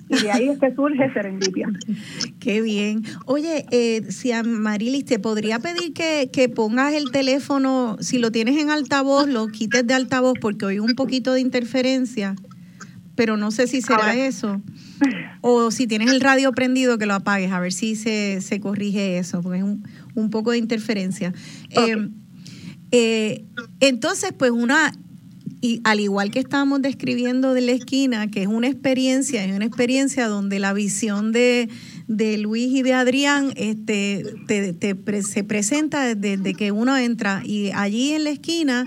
Y 0.08 0.22
de 0.22 0.30
ahí 0.30 0.48
es 0.48 0.58
que 0.58 0.74
surge 0.74 1.12
Serendipia. 1.12 1.68
Qué 2.40 2.62
bien. 2.62 3.02
Oye, 3.26 3.66
eh, 3.70 4.10
si 4.10 4.32
a 4.32 4.42
Marilis 4.42 5.04
te 5.04 5.18
podría 5.18 5.58
pedir 5.58 5.92
que, 5.92 6.30
que 6.32 6.48
pongas 6.48 6.94
el 6.94 7.10
teléfono, 7.10 7.96
si 8.00 8.18
lo 8.18 8.30
tienes 8.30 8.56
en 8.56 8.70
altavoz, 8.70 9.28
lo 9.28 9.48
quites 9.48 9.86
de 9.86 9.94
altavoz 9.94 10.38
porque 10.40 10.64
oigo 10.64 10.84
un 10.84 10.94
poquito 10.94 11.34
de 11.34 11.40
interferencia, 11.40 12.36
pero 13.16 13.36
no 13.36 13.50
sé 13.50 13.66
si 13.66 13.82
será 13.82 14.14
eso. 14.14 14.62
O 15.40 15.70
si 15.70 15.86
tienes 15.86 16.10
el 16.10 16.20
radio 16.20 16.52
prendido, 16.52 16.96
que 16.96 17.06
lo 17.06 17.14
apagues, 17.14 17.52
a 17.52 17.60
ver 17.60 17.72
si 17.72 17.96
se, 17.96 18.40
se 18.40 18.60
corrige 18.60 19.18
eso, 19.18 19.42
porque 19.42 19.58
es 19.58 19.64
un, 19.64 19.86
un 20.14 20.30
poco 20.30 20.52
de 20.52 20.58
interferencia. 20.58 21.32
Eh, 21.70 22.08
eh, 22.92 23.44
entonces, 23.80 24.32
pues 24.38 24.52
una 24.52 24.92
y 25.64 25.80
al 25.82 25.98
igual 25.98 26.30
que 26.30 26.40
estábamos 26.40 26.82
describiendo 26.82 27.54
de 27.54 27.62
la 27.62 27.72
esquina, 27.72 28.30
que 28.30 28.42
es 28.42 28.48
una 28.48 28.68
experiencia, 28.68 29.42
es 29.46 29.56
una 29.56 29.64
experiencia 29.64 30.28
donde 30.28 30.58
la 30.58 30.74
visión 30.74 31.32
de, 31.32 31.70
de 32.06 32.36
Luis 32.36 32.70
y 32.74 32.82
de 32.82 32.92
Adrián 32.92 33.50
este, 33.56 34.26
te, 34.46 35.22
se 35.22 35.42
presenta 35.42 36.14
desde, 36.14 36.52
que 36.52 36.70
uno 36.70 36.98
entra. 36.98 37.40
Y 37.46 37.70
allí 37.70 38.12
en 38.12 38.24
la 38.24 38.30
esquina 38.30 38.86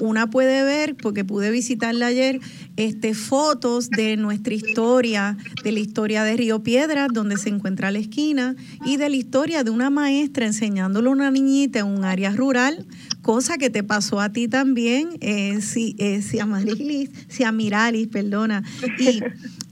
una 0.00 0.28
puede 0.28 0.64
ver, 0.64 0.96
porque 0.96 1.24
pude 1.24 1.50
visitarla 1.50 2.08
ayer, 2.08 2.40
este, 2.78 3.12
fotos 3.12 3.90
de 3.90 4.16
nuestra 4.16 4.54
historia, 4.54 5.36
de 5.64 5.72
la 5.72 5.80
historia 5.80 6.22
de 6.22 6.36
Río 6.36 6.62
Piedras, 6.62 7.08
donde 7.12 7.36
se 7.36 7.48
encuentra 7.48 7.90
la 7.90 7.98
esquina, 7.98 8.54
y 8.84 8.98
de 8.98 9.08
la 9.08 9.16
historia 9.16 9.64
de 9.64 9.70
una 9.70 9.90
maestra 9.90 10.46
enseñándole 10.46 11.08
a 11.08 11.12
una 11.12 11.30
niñita 11.32 11.80
en 11.80 11.86
un 11.86 12.04
área 12.04 12.30
rural, 12.30 12.86
cosa 13.20 13.58
que 13.58 13.68
te 13.68 13.82
pasó 13.82 14.20
a 14.20 14.30
ti 14.32 14.46
también, 14.46 15.08
eh, 15.20 15.60
si, 15.60 15.96
eh, 15.98 16.22
si, 16.22 16.38
Amarilis, 16.38 17.10
si 17.26 17.42
Amiralis, 17.42 18.06
perdona. 18.06 18.62
Y, 18.96 19.22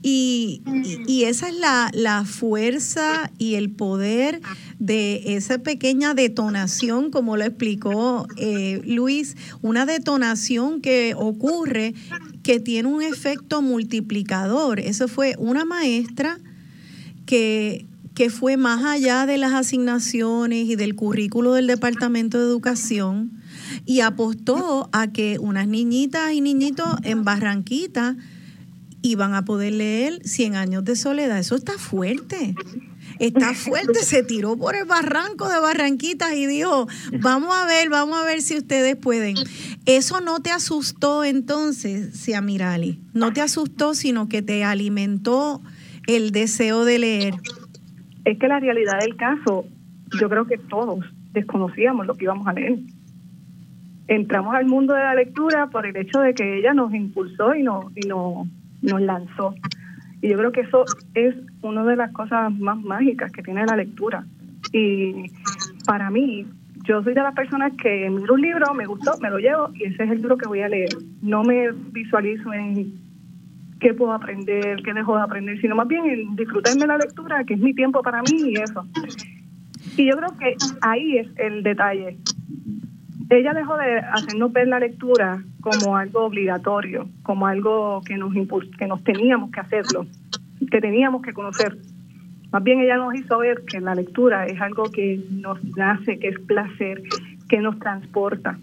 y, 0.03 0.61
y, 1.07 1.23
esa 1.23 1.47
es 1.47 1.55
la, 1.55 1.89
la, 1.93 2.25
fuerza 2.25 3.31
y 3.37 3.55
el 3.55 3.71
poder 3.71 4.41
de 4.79 5.35
esa 5.37 5.59
pequeña 5.59 6.13
detonación, 6.13 7.09
como 7.09 7.37
lo 7.37 7.45
explicó 7.45 8.27
eh, 8.35 8.81
Luis, 8.85 9.37
una 9.61 9.85
detonación 9.85 10.81
que 10.81 11.13
ocurre 11.17 11.93
que 12.47 12.61
tiene 12.61 12.87
un 12.87 13.01
efecto 13.01 13.61
multiplicador. 13.61 14.79
Eso 14.79 15.09
fue 15.09 15.35
una 15.37 15.65
maestra 15.65 16.39
que, 17.25 17.85
que 18.15 18.29
fue 18.29 18.55
más 18.55 18.85
allá 18.85 19.25
de 19.25 19.37
las 19.37 19.51
asignaciones 19.51 20.65
y 20.69 20.77
del 20.77 20.95
currículo 20.95 21.51
del 21.55 21.67
Departamento 21.67 22.37
de 22.37 22.45
Educación 22.45 23.33
y 23.85 23.99
apostó 23.99 24.87
a 24.93 25.07
que 25.07 25.39
unas 25.39 25.67
niñitas 25.67 26.31
y 26.31 26.39
niñitos 26.39 26.87
en 27.03 27.25
Barranquita 27.25 28.15
iban 29.01 29.33
a 29.33 29.43
poder 29.43 29.73
leer 29.73 30.21
Cien 30.23 30.55
años 30.55 30.85
de 30.85 30.95
soledad. 30.95 31.39
Eso 31.39 31.57
está 31.57 31.73
fuerte. 31.73 32.55
Está 33.19 33.53
fuerte, 33.53 33.95
se 33.95 34.23
tiró 34.23 34.57
por 34.57 34.75
el 34.75 34.85
barranco 34.85 35.49
de 35.49 35.59
Barranquitas 35.59 36.33
y 36.33 36.45
dijo, 36.45 36.87
vamos 37.21 37.55
a 37.55 37.65
ver, 37.65 37.89
vamos 37.89 38.17
a 38.17 38.25
ver 38.25 38.41
si 38.41 38.57
ustedes 38.57 38.95
pueden. 38.95 39.35
Eso 39.85 40.21
no 40.21 40.41
te 40.41 40.51
asustó 40.51 41.23
entonces, 41.23 42.17
Siamirali, 42.19 43.01
no 43.13 43.33
te 43.33 43.41
asustó, 43.41 43.93
sino 43.93 44.29
que 44.29 44.41
te 44.41 44.63
alimentó 44.63 45.61
el 46.07 46.31
deseo 46.31 46.85
de 46.85 46.99
leer. 46.99 47.33
Es 48.25 48.37
que 48.39 48.47
la 48.47 48.59
realidad 48.59 48.99
del 48.99 49.15
caso, 49.15 49.65
yo 50.19 50.29
creo 50.29 50.45
que 50.45 50.57
todos 50.57 51.05
desconocíamos 51.33 52.05
lo 52.05 52.15
que 52.15 52.25
íbamos 52.25 52.47
a 52.47 52.53
leer. 52.53 52.79
Entramos 54.07 54.55
al 54.55 54.65
mundo 54.65 54.93
de 54.93 55.01
la 55.01 55.15
lectura 55.15 55.67
por 55.67 55.85
el 55.85 55.95
hecho 55.95 56.19
de 56.19 56.33
que 56.33 56.59
ella 56.59 56.73
nos 56.73 56.93
impulsó 56.93 57.55
y 57.55 57.63
nos, 57.63 57.85
y 57.95 58.07
nos, 58.07 58.47
nos 58.81 59.01
lanzó. 59.01 59.53
Yo 60.27 60.37
creo 60.37 60.51
que 60.51 60.61
eso 60.61 60.85
es 61.13 61.35
una 61.61 61.83
de 61.83 61.95
las 61.95 62.11
cosas 62.11 62.53
más 62.57 62.77
mágicas 62.81 63.31
que 63.31 63.43
tiene 63.43 63.65
la 63.65 63.75
lectura. 63.75 64.25
Y 64.73 65.31
para 65.85 66.09
mí, 66.09 66.45
yo 66.83 67.03
soy 67.03 67.13
de 67.13 67.21
las 67.21 67.35
personas 67.35 67.73
que 67.81 68.09
miro 68.09 68.33
un 68.33 68.41
libro, 68.41 68.73
me 68.73 68.85
gustó, 68.85 69.11
me 69.21 69.29
lo 69.29 69.39
llevo 69.39 69.69
y 69.75 69.85
ese 69.85 70.03
es 70.03 70.11
el 70.11 70.17
libro 70.17 70.37
que 70.37 70.47
voy 70.47 70.61
a 70.61 70.69
leer. 70.69 70.89
No 71.21 71.43
me 71.43 71.71
visualizo 71.91 72.53
en 72.53 72.93
qué 73.79 73.93
puedo 73.93 74.13
aprender, 74.13 74.81
qué 74.83 74.93
dejo 74.93 75.15
de 75.15 75.23
aprender, 75.23 75.59
sino 75.61 75.75
más 75.75 75.87
bien 75.87 76.05
en 76.05 76.35
disfrutarme 76.35 76.87
la 76.87 76.97
lectura, 76.97 77.43
que 77.43 77.55
es 77.55 77.59
mi 77.59 77.73
tiempo 77.73 78.01
para 78.01 78.21
mí 78.21 78.51
y 78.51 78.55
eso. 78.55 78.85
Y 79.95 80.07
yo 80.07 80.17
creo 80.17 80.37
que 80.37 80.55
ahí 80.81 81.17
es 81.17 81.27
el 81.37 81.63
detalle. 81.63 82.17
Ella 83.29 83.53
dejó 83.53 83.75
de 83.77 83.99
hacernos 83.99 84.53
ver 84.53 84.67
la 84.67 84.79
lectura 84.79 85.43
como 85.69 85.97
algo 85.97 86.25
obligatorio, 86.25 87.07
como 87.23 87.47
algo 87.47 88.01
que 88.05 88.17
nos 88.17 88.33
que 88.77 88.87
nos 88.87 89.03
teníamos 89.03 89.51
que 89.51 89.59
hacerlo, 89.59 90.05
que 90.71 90.81
teníamos 90.81 91.21
que 91.21 91.33
conocer. 91.33 91.77
Más 92.51 92.63
bien 92.63 92.79
ella 92.79 92.97
nos 92.97 93.13
hizo 93.15 93.37
ver 93.39 93.63
que 93.65 93.79
la 93.81 93.93
lectura 93.95 94.45
es 94.45 94.59
algo 94.61 94.85
que 94.91 95.19
nos 95.31 95.63
nace, 95.75 96.17
que 96.17 96.29
es 96.29 96.39
placer, 96.39 97.03
que 97.49 97.59
nos 97.59 97.77
transporta. 97.79 98.57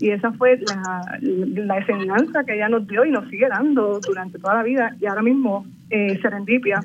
Y 0.00 0.10
esa 0.10 0.32
fue 0.32 0.58
la, 0.58 1.18
la 1.20 1.78
enseñanza 1.78 2.44
que 2.44 2.54
ella 2.54 2.68
nos 2.68 2.86
dio 2.86 3.04
y 3.04 3.10
nos 3.10 3.28
sigue 3.28 3.48
dando 3.48 4.00
durante 4.00 4.38
toda 4.38 4.54
la 4.54 4.62
vida. 4.62 4.96
Y 5.00 5.06
ahora 5.06 5.22
mismo 5.22 5.66
eh, 5.90 6.18
Serendipia 6.20 6.80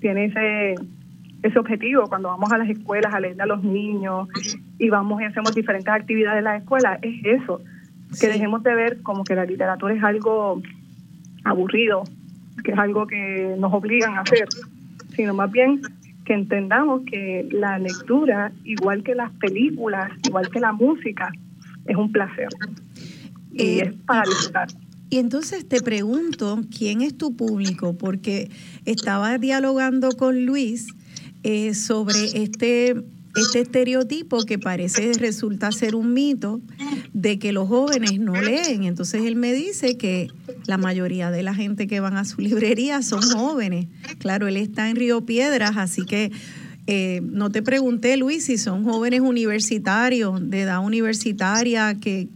tiene 0.00 0.26
ese, 0.26 0.74
ese 1.42 1.58
objetivo 1.58 2.08
cuando 2.08 2.28
vamos 2.28 2.50
a 2.52 2.58
las 2.58 2.68
escuelas 2.68 3.12
a 3.14 3.20
leer 3.20 3.40
a 3.40 3.46
los 3.46 3.62
niños 3.62 4.28
y 4.78 4.88
vamos 4.88 5.20
y 5.20 5.24
hacemos 5.24 5.54
diferentes 5.54 5.92
actividades 5.92 6.38
en 6.38 6.44
las 6.44 6.62
escuelas, 6.62 6.98
es 7.02 7.24
eso, 7.24 7.60
que 8.20 8.28
dejemos 8.28 8.62
de 8.62 8.74
ver 8.74 9.02
como 9.02 9.24
que 9.24 9.34
la 9.34 9.44
literatura 9.44 9.94
es 9.94 10.02
algo 10.02 10.62
aburrido, 11.44 12.04
que 12.64 12.72
es 12.72 12.78
algo 12.78 13.06
que 13.06 13.54
nos 13.58 13.72
obligan 13.72 14.14
a 14.14 14.20
hacer, 14.20 14.48
sino 15.14 15.34
más 15.34 15.50
bien 15.50 15.80
que 16.24 16.34
entendamos 16.34 17.02
que 17.10 17.48
la 17.50 17.78
lectura, 17.78 18.52
igual 18.64 19.02
que 19.02 19.14
las 19.14 19.32
películas, 19.32 20.10
igual 20.26 20.50
que 20.50 20.60
la 20.60 20.72
música, 20.72 21.32
es 21.86 21.96
un 21.96 22.12
placer. 22.12 22.48
Y 23.52 23.62
eh, 23.62 23.82
es 23.84 23.94
para 24.06 24.22
disfrutar. 24.22 24.68
Y 25.10 25.18
entonces 25.18 25.66
te 25.66 25.80
pregunto, 25.80 26.60
¿quién 26.76 27.00
es 27.00 27.16
tu 27.16 27.34
público? 27.34 27.96
Porque 27.96 28.50
estaba 28.84 29.38
dialogando 29.38 30.10
con 30.10 30.44
Luis 30.44 30.88
eh, 31.44 31.72
sobre 31.72 32.24
este 32.34 32.94
este 33.38 33.60
estereotipo 33.60 34.44
que 34.44 34.58
parece 34.58 35.12
resulta 35.14 35.72
ser 35.72 35.94
un 35.94 36.12
mito 36.12 36.60
de 37.12 37.38
que 37.38 37.52
los 37.52 37.68
jóvenes 37.68 38.18
no 38.20 38.40
leen. 38.40 38.84
Entonces 38.84 39.22
él 39.24 39.36
me 39.36 39.52
dice 39.52 39.96
que 39.96 40.28
la 40.66 40.78
mayoría 40.78 41.30
de 41.30 41.42
la 41.42 41.54
gente 41.54 41.86
que 41.86 42.00
van 42.00 42.16
a 42.16 42.24
su 42.24 42.40
librería 42.40 43.02
son 43.02 43.22
jóvenes. 43.22 43.86
Claro, 44.18 44.48
él 44.48 44.56
está 44.56 44.90
en 44.90 44.96
Río 44.96 45.24
Piedras, 45.24 45.76
así 45.76 46.04
que 46.04 46.30
eh, 46.86 47.20
no 47.22 47.50
te 47.50 47.62
pregunté, 47.62 48.16
Luis, 48.16 48.46
si 48.46 48.56
son 48.56 48.84
jóvenes 48.84 49.20
universitarios, 49.20 50.40
de 50.50 50.62
edad 50.62 50.84
universitaria, 50.84 51.94
que 52.00 52.28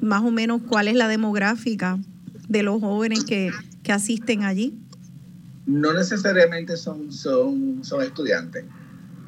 más 0.00 0.22
o 0.22 0.30
menos 0.30 0.62
cuál 0.68 0.88
es 0.88 0.94
la 0.94 1.08
demográfica 1.08 1.98
de 2.48 2.62
los 2.62 2.80
jóvenes 2.80 3.24
que, 3.24 3.50
que 3.82 3.92
asisten 3.92 4.42
allí. 4.42 4.78
No 5.64 5.94
necesariamente 5.94 6.76
son, 6.76 7.12
son, 7.12 7.84
son 7.84 8.02
estudiantes 8.02 8.64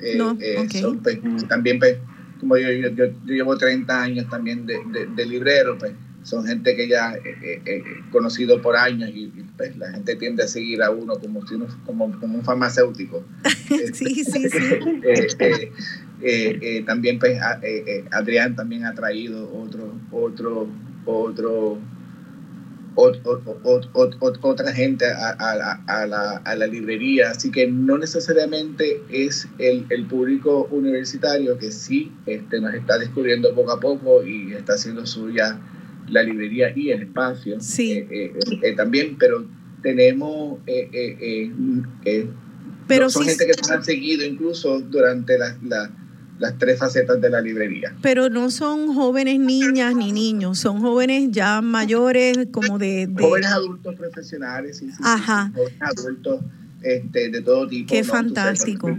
eh, 0.01 0.19
eh, 0.41 0.67
pues, 1.03 1.19
también, 1.49 1.79
pues, 1.79 1.99
como 2.41 2.57
yo, 2.57 2.71
yo, 2.71 3.05
llevo 3.27 3.57
30 3.57 4.03
años 4.03 4.29
también 4.29 4.67
de, 4.67 4.81
de, 5.15 5.27
librero, 5.27 5.79
pues 5.79 5.93
son 6.23 6.45
gente 6.47 6.75
que 6.75 6.89
ya 6.89 7.15
he 7.15 7.61
eh, 7.65 7.85
conocido 8.11 8.61
por 8.63 8.77
años 8.77 9.11
y, 9.13 9.31
pues, 9.57 9.77
la 9.77 9.93
gente 9.93 10.17
tiende 10.17 10.43
a 10.43 10.49
seguir 10.49 10.83
a 10.83 10.91
uno 10.91 11.17
como, 11.19 11.47
si 11.47 11.55
uno, 11.55 11.67
como, 11.87 12.19
como 12.19 12.39
un 12.39 12.45
farmacéutico. 12.45 13.25
sí, 13.93 14.25
sí, 14.25 14.49
sí. 14.49 14.59
también 16.87 17.19
pues 17.19 17.39
Adrián 18.11 18.57
también 18.57 18.87
ha 18.87 18.95
traído 18.95 19.53
otro, 19.53 19.93
otro, 20.11 20.67
otro 21.05 21.79
otra 22.95 24.73
gente 24.73 25.07
a, 25.07 26.57
la, 26.57 26.67
librería, 26.67 27.31
así 27.31 27.51
que 27.51 27.67
no 27.67 27.99
necesariamente 27.99 29.03
es 29.11 29.49
el, 29.59 30.07
público 30.07 30.69
universitario 30.71 31.59
que 31.59 31.71
sí 31.73 32.13
este, 32.27 32.61
nos 32.61 32.75
está 32.75 32.99
descubriendo 32.99 33.55
poco 33.55 33.73
a 33.73 33.81
poco 33.81 34.25
y 34.25 34.53
está 34.53 34.75
haciendo 34.75 35.07
suya 35.07 35.59
la 36.09 36.23
librería 36.23 36.73
y 36.77 36.91
el 36.91 37.03
espacio 37.03 37.61
sí. 37.61 37.93
Eh, 37.93 38.07
eh, 38.11 38.33
eh, 38.63 38.73
también, 38.77 39.17
pero 39.19 39.47
tenemos... 39.83 40.59
pero 42.87 43.11
son 43.11 43.25
gente 43.25 43.47
que 43.47 43.53
nos 43.61 43.71
han 43.71 43.85
seguido 43.85 44.25
incluso 44.25 44.81
durante 44.81 45.39
la 45.39 45.91
las 46.39 46.59
tres 46.59 46.79
facetas 46.79 47.21
de 47.21 47.31
la 47.31 47.41
librería. 47.41 47.95
Pero 48.03 48.29
no 48.29 48.51
son 48.51 48.95
jóvenes 48.95 49.39
niñas 49.39 49.95
ni 49.95 50.13
niños, 50.13 50.59
son 50.59 50.81
jóvenes 50.81 51.29
ya 51.31 51.61
mayores, 51.61 52.39
como 52.51 52.79
de... 52.79 53.09
Jóvenes 53.19 53.51
adultos 53.51 53.95
profesionales, 53.95 54.79
sí, 54.79 54.91
sí, 54.91 54.99
Ajá. 55.03 55.53
jóvenes 55.55 55.79
adultos 55.81 56.41
este, 56.83 57.31
de 57.31 57.41
todo 57.41 57.69
tipo. 57.69 57.93
Qué 57.93 58.03
fantástico. 58.03 58.97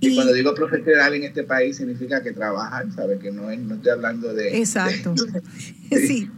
y, 0.00 0.14
cuando 0.14 0.32
digo 0.32 0.54
profesional 0.54 1.14
en 1.14 1.24
este 1.24 1.44
país 1.44 1.76
significa 1.76 2.22
que 2.22 2.32
trabajan, 2.32 2.92
¿sabes? 2.92 3.18
Que 3.20 3.30
no, 3.32 3.54
no 3.54 3.74
estoy 3.74 3.92
hablando 3.92 4.32
de... 4.32 4.58
Exacto. 4.58 5.14
sí, 5.90 6.30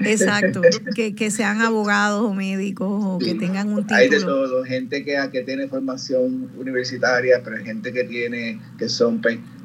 exacto. 0.00 0.62
Que, 0.94 1.14
que, 1.14 1.30
sean 1.30 1.60
abogados 1.60 2.22
o 2.24 2.34
médicos 2.34 2.88
o 2.90 3.18
que 3.18 3.34
tengan 3.34 3.68
un 3.68 3.82
título. 3.82 3.96
Hay 3.96 4.08
de 4.08 4.20
todo, 4.20 4.64
gente 4.64 5.04
que, 5.04 5.16
que 5.30 5.42
tiene 5.42 5.68
formación 5.68 6.50
universitaria, 6.56 7.42
pero 7.44 7.58
gente 7.58 7.92
que 7.92 8.04
tiene, 8.04 8.60
que 8.78 8.88
son 8.88 9.20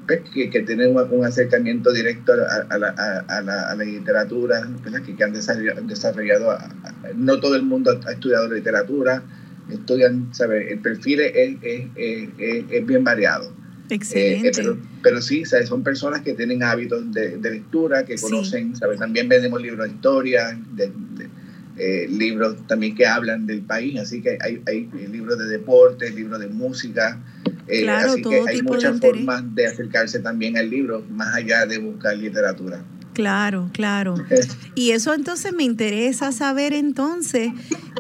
que, 0.08 0.50
que 0.50 0.62
tienen 0.62 0.96
un, 0.96 1.26
acercamiento 1.26 1.92
directo 1.92 2.34
a, 2.34 2.78
la, 2.78 2.90
a, 2.90 3.42
la, 3.42 3.70
a 3.70 3.76
la, 3.76 3.84
literatura, 3.84 4.68
que, 5.06 5.16
que, 5.16 5.24
han 5.24 5.34
desarrollado, 5.34 6.58
no 7.16 7.40
todo 7.40 7.56
el 7.56 7.64
mundo 7.64 8.00
ha 8.06 8.12
estudiado 8.12 8.48
literatura, 8.54 9.24
estudian, 9.72 10.30
¿sabe? 10.34 10.72
El 10.72 10.80
perfil 10.80 11.22
es, 11.22 11.58
es, 11.62 11.88
es, 11.96 12.30
es 12.70 12.86
bien 12.86 13.04
variado. 13.04 13.52
Excelente. 13.90 14.64
pero, 15.04 15.22
sí, 15.22 15.44
son 15.46 15.84
personas 15.84 16.22
que 16.22 16.34
tienen 16.34 16.64
hábitos 16.64 17.12
de, 17.12 17.38
lectura, 17.38 18.06
que 18.06 18.16
conocen, 18.16 18.76
¿sabes? 18.76 19.00
También 19.00 19.30
vendemos 19.30 19.62
libros 19.62 19.88
de 19.88 19.94
historia, 19.94 20.60
de, 20.74 20.92
libros 22.08 22.56
también 22.68 22.96
que 22.96 23.06
hablan 23.06 23.46
del 23.46 23.62
país, 23.62 24.00
así 24.00 24.22
que 24.22 24.38
hay, 24.42 24.62
hay 24.66 24.90
libros 25.12 25.38
de 25.38 25.46
deporte, 25.46 26.10
libros 26.10 26.40
de 26.40 26.48
música, 26.48 27.20
así 27.68 28.22
que 28.22 28.44
hay 28.48 28.62
muchas 28.62 29.00
formas 29.00 29.44
de 29.56 29.68
acercarse 29.68 30.20
también 30.20 30.58
al 30.58 30.70
libro, 30.70 31.04
más 31.10 31.36
allá 31.36 31.66
de 31.66 31.78
buscar 31.80 32.18
literatura. 32.18 32.84
Claro, 33.16 33.70
claro. 33.72 34.16
Y 34.78 34.92
eso 34.92 35.14
entonces 35.14 35.54
me 35.54 35.64
interesa 35.64 36.34
saber 36.34 36.74
entonces 36.74 37.50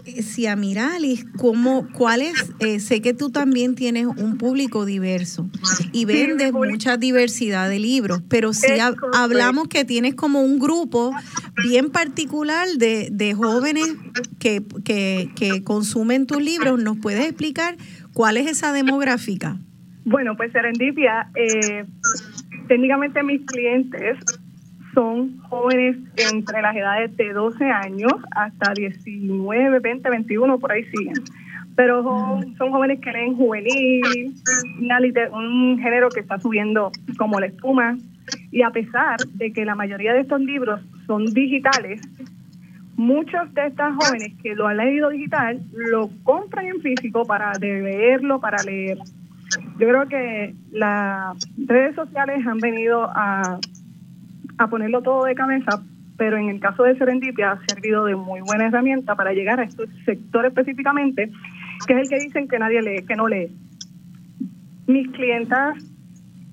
eh, 0.03 0.21
si 0.21 0.45
a 0.45 0.57
Miralis, 0.57 1.25
cómo, 1.37 1.87
cuál 1.93 2.21
es, 2.21 2.33
eh, 2.59 2.81
sé 2.81 3.01
que 3.01 3.13
tú 3.13 3.29
también 3.29 3.75
tienes 3.75 4.07
un 4.07 4.37
público 4.37 4.83
diverso 4.83 5.49
y 5.93 6.03
vendes 6.03 6.51
mucha 6.51 6.97
diversidad 6.97 7.69
de 7.69 7.79
libros, 7.79 8.21
pero 8.27 8.51
si 8.51 8.67
hablamos 9.13 9.69
que 9.69 9.85
tienes 9.85 10.15
como 10.15 10.41
un 10.41 10.59
grupo 10.59 11.13
bien 11.63 11.91
particular 11.91 12.67
de, 12.77 13.07
de 13.09 13.33
jóvenes 13.33 13.87
que, 14.37 14.61
que, 14.83 15.31
que 15.37 15.63
consumen 15.63 16.27
tus 16.27 16.43
libros, 16.43 16.77
¿nos 16.83 16.97
puedes 16.97 17.23
explicar 17.23 17.77
cuál 18.15 18.37
es 18.37 18.47
esa 18.47 18.73
demográfica? 18.73 19.57
Bueno, 20.05 20.35
pues 20.37 20.51
Serendipia, 20.51 21.27
eh, 21.35 21.83
técnicamente 22.67 23.21
mis 23.21 23.45
clientes 23.45 24.17
son 24.93 25.37
jóvenes 25.49 25.97
entre 26.15 26.61
las 26.61 26.75
edades 26.75 27.15
de 27.17 27.33
12 27.33 27.65
años 27.65 28.13
hasta 28.31 28.73
19, 28.73 29.79
20, 29.79 30.09
21, 30.09 30.57
por 30.57 30.71
ahí 30.71 30.85
siguen. 30.85 31.13
Pero 31.75 32.01
son, 32.57 32.71
jóvenes 32.71 33.01
que 33.01 33.11
leen 33.11 33.35
juvenil, 33.35 34.33
un 35.33 35.77
género 35.79 36.07
que 36.07 36.21
está 36.21 36.39
subiendo 36.39 36.91
como 37.17 37.39
la 37.39 37.47
espuma. 37.47 37.97
Y 38.51 38.61
a 38.61 38.69
pesar 38.69 39.17
de 39.33 39.51
que 39.51 39.65
la 39.65 39.75
mayoría 39.75 40.13
de 40.13 40.21
estos 40.21 40.39
libros 40.39 40.79
son 41.05 41.25
digitales, 41.25 41.99
muchos 42.95 43.53
de 43.53 43.67
estas 43.67 43.95
jóvenes 43.95 44.33
que 44.41 44.55
lo 44.55 44.67
han 44.67 44.77
leído 44.77 45.09
digital 45.09 45.61
lo 45.73 46.09
compran 46.23 46.67
en 46.67 46.81
físico 46.81 47.25
para 47.25 47.53
leerlo, 47.53 48.39
para 48.39 48.63
leer. 48.63 48.97
Yo 49.79 49.87
creo 49.87 50.07
que 50.07 50.55
las 50.71 51.37
redes 51.57 51.95
sociales 51.95 52.45
han 52.47 52.57
venido 52.57 53.03
a 53.03 53.59
a 54.57 54.67
ponerlo 54.67 55.01
todo 55.01 55.25
de 55.25 55.35
cabeza, 55.35 55.81
pero 56.17 56.37
en 56.37 56.49
el 56.49 56.59
caso 56.59 56.83
de 56.83 56.97
Serendipia 56.97 57.51
ha 57.51 57.65
servido 57.65 58.05
de 58.05 58.15
muy 58.15 58.41
buena 58.41 58.67
herramienta 58.67 59.15
para 59.15 59.33
llegar 59.33 59.59
a 59.59 59.63
este 59.63 59.85
sector 60.05 60.45
específicamente, 60.45 61.29
que 61.87 61.93
es 61.93 61.99
el 61.99 62.09
que 62.09 62.25
dicen 62.25 62.47
que 62.47 62.59
nadie 62.59 62.81
lee, 62.81 63.05
que 63.05 63.15
no 63.15 63.27
lee. 63.27 63.49
Mis 64.87 65.09
clientas 65.11 65.77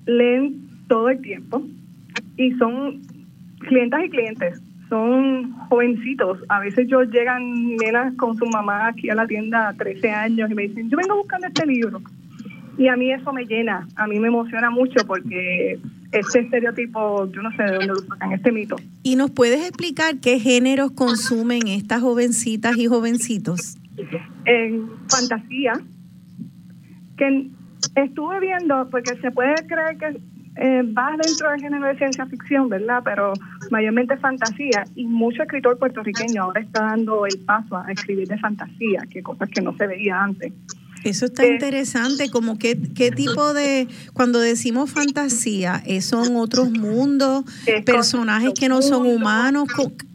leen 0.05 0.67
todo 0.87 1.09
el 1.09 1.21
tiempo 1.21 1.63
y 2.35 2.51
son 2.53 3.01
clientas 3.59 4.03
y 4.05 4.09
clientes, 4.09 4.61
son 4.93 5.53
jovencitos. 5.69 6.37
A 6.49 6.59
veces 6.59 6.87
yo 6.87 7.01
llegan 7.01 7.75
nenas 7.77 8.13
con 8.15 8.37
su 8.37 8.45
mamá 8.45 8.89
aquí 8.89 9.09
a 9.09 9.15
la 9.15 9.25
tienda 9.25 9.69
a 9.69 9.73
13 9.73 10.11
años 10.11 10.51
y 10.51 10.53
me 10.53 10.67
dicen, 10.67 10.87
yo 10.87 10.97
vengo 10.97 11.17
buscando 11.17 11.47
este 11.47 11.65
libro. 11.65 11.99
Y 12.77 12.87
a 12.87 12.95
mí 12.95 13.11
eso 13.11 13.33
me 13.33 13.45
llena, 13.45 13.87
a 13.95 14.05
mí 14.05 14.19
me 14.19 14.27
emociona 14.27 14.69
mucho 14.69 15.03
porque 15.07 15.79
este 16.11 16.41
estereotipo, 16.41 17.27
yo 17.31 17.41
no 17.41 17.49
sé 17.55 17.63
de 17.63 17.71
dónde 17.71 17.87
lo 17.87 17.95
sacan, 17.95 18.33
este 18.33 18.51
mito. 18.51 18.75
¿Y 19.01 19.15
nos 19.15 19.31
puedes 19.31 19.67
explicar 19.67 20.19
qué 20.19 20.39
géneros 20.39 20.91
consumen 20.91 21.67
estas 21.67 22.01
jovencitas 22.01 22.77
y 22.77 22.85
jovencitos? 22.85 23.77
En 24.45 24.89
fantasía, 25.09 25.73
que 27.17 27.49
estuve 27.95 28.39
viendo, 28.41 28.87
porque 28.91 29.15
se 29.15 29.31
puede 29.31 29.55
creer 29.65 29.97
que 29.97 30.19
eh, 30.55 30.83
va 30.83 31.15
dentro 31.21 31.49
del 31.49 31.59
género 31.59 31.87
de 31.87 31.97
ciencia 31.97 32.25
ficción, 32.27 32.69
¿verdad? 32.69 33.01
Pero 33.03 33.33
mayormente 33.71 34.17
fantasía 34.17 34.83
y 34.95 35.05
mucho 35.05 35.43
escritor 35.43 35.77
puertorriqueño 35.79 36.43
ahora 36.43 36.61
está 36.61 36.83
dando 36.83 37.25
el 37.25 37.39
paso 37.45 37.77
a 37.77 37.91
escribir 37.91 38.27
de 38.27 38.37
fantasía, 38.37 39.01
que 39.09 39.23
cosas 39.23 39.49
que 39.49 39.61
no 39.61 39.75
se 39.77 39.87
veía 39.87 40.21
antes. 40.21 40.53
Eso 41.03 41.25
está 41.25 41.45
interesante, 41.45 42.29
como 42.31 42.57
qué, 42.57 42.77
qué 42.95 43.11
tipo 43.11 43.53
de, 43.53 43.87
cuando 44.13 44.39
decimos 44.39 44.89
fantasía, 44.89 45.83
¿son 46.01 46.37
otros 46.37 46.71
mundos, 46.71 47.43
personajes 47.85 48.53
que 48.57 48.69
no 48.69 48.81
son 48.81 49.05
humanos? 49.07 49.67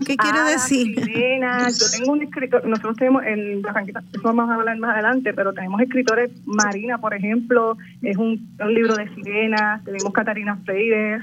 ¿Qué 0.05 0.17
quiere 0.17 0.39
ah, 0.39 0.51
decir? 0.51 0.97
yo 0.97 1.87
tengo 1.99 2.13
un 2.13 2.23
escritor, 2.23 2.67
nosotros 2.67 2.97
tenemos, 2.97 3.23
en 3.25 3.59
eso 3.59 4.23
vamos 4.23 4.51
a 4.51 4.55
hablar 4.55 4.79
más 4.79 4.95
adelante, 4.95 5.33
pero 5.35 5.53
tenemos 5.53 5.81
escritores, 5.81 6.31
Marina, 6.47 6.99
por 6.99 7.15
ejemplo, 7.15 7.77
es 8.03 8.17
un, 8.17 8.49
libro 8.69 8.97
de 8.97 9.09
sirenas, 9.15 9.85
tenemos 9.85 10.13
Catarina 10.13 10.59
Freire, 10.65 11.21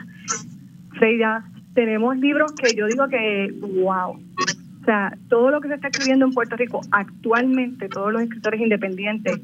Freya, 0.98 1.44
tenemos 1.74 2.18
libros 2.18 2.54
que 2.54 2.76
yo 2.76 2.88
digo 2.88 3.08
que, 3.08 3.54
wow, 3.60 4.20
o 4.86 4.88
sea, 4.88 5.18
todo 5.30 5.49
lo 5.49 5.62
que 5.62 5.68
se 5.68 5.74
está 5.74 5.88
escribiendo 5.88 6.26
en 6.26 6.32
Puerto 6.32 6.56
Rico 6.56 6.80
actualmente, 6.91 7.90
todos 7.90 8.14
los 8.14 8.22
escritores 8.22 8.62
independientes 8.62 9.41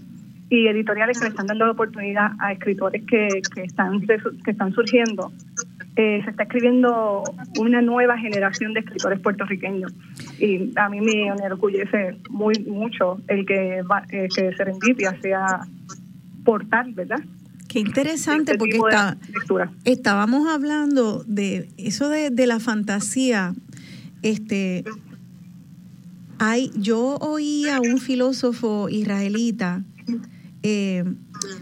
y 0.52 0.68
editoriales 0.68 1.18
que 1.18 1.24
le 1.24 1.30
están 1.32 1.48
dando 1.48 1.66
la 1.66 1.72
oportunidad 1.72 2.34
a 2.38 2.52
escritores 2.52 3.04
que, 3.08 3.28
que 3.56 3.64
están 3.64 4.02
que 4.02 4.52
están 4.52 4.72
surgiendo. 4.72 5.32
Eh, 5.96 6.22
se 6.24 6.30
está 6.30 6.44
escribiendo 6.44 7.24
una 7.58 7.82
nueva 7.82 8.20
generación 8.20 8.76
de 8.76 8.82
escritores 8.82 9.20
puertorriqueños 9.20 9.92
y 10.40 10.72
a 10.76 10.90
mí 10.90 11.02
me 11.02 11.26
enorgullece 11.26 12.18
muy 12.30 12.54
mucho 12.68 13.20
el 13.28 13.44
que, 13.44 13.80
eh, 13.80 14.28
que 14.36 14.54
Serendipia 14.56 15.20
sea 15.24 15.62
portal, 16.46 16.94
¿verdad? 16.94 17.22
Qué 17.68 17.80
interesante, 17.80 18.52
este 18.52 18.60
porque 18.60 18.78
está, 18.78 19.18
estábamos 19.86 20.48
hablando 20.48 21.24
de 21.26 21.68
eso 21.78 22.10
de, 22.10 22.30
de, 22.30 22.46
la 22.46 22.60
fantasía. 22.60 23.56
Este, 24.22 24.84
hay, 26.44 26.72
yo 26.76 27.18
oí 27.22 27.70
a 27.70 27.80
un 27.80 28.00
filósofo 28.00 28.90
israelita 28.90 29.84
eh, 30.64 31.04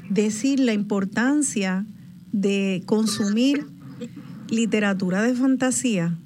decir 0.09 0.61
la 0.61 0.71
importancia 0.71 1.85
de 2.31 2.81
consumir 2.85 3.65
literatura 4.49 5.21
de 5.21 5.35
fantasía, 5.35 6.17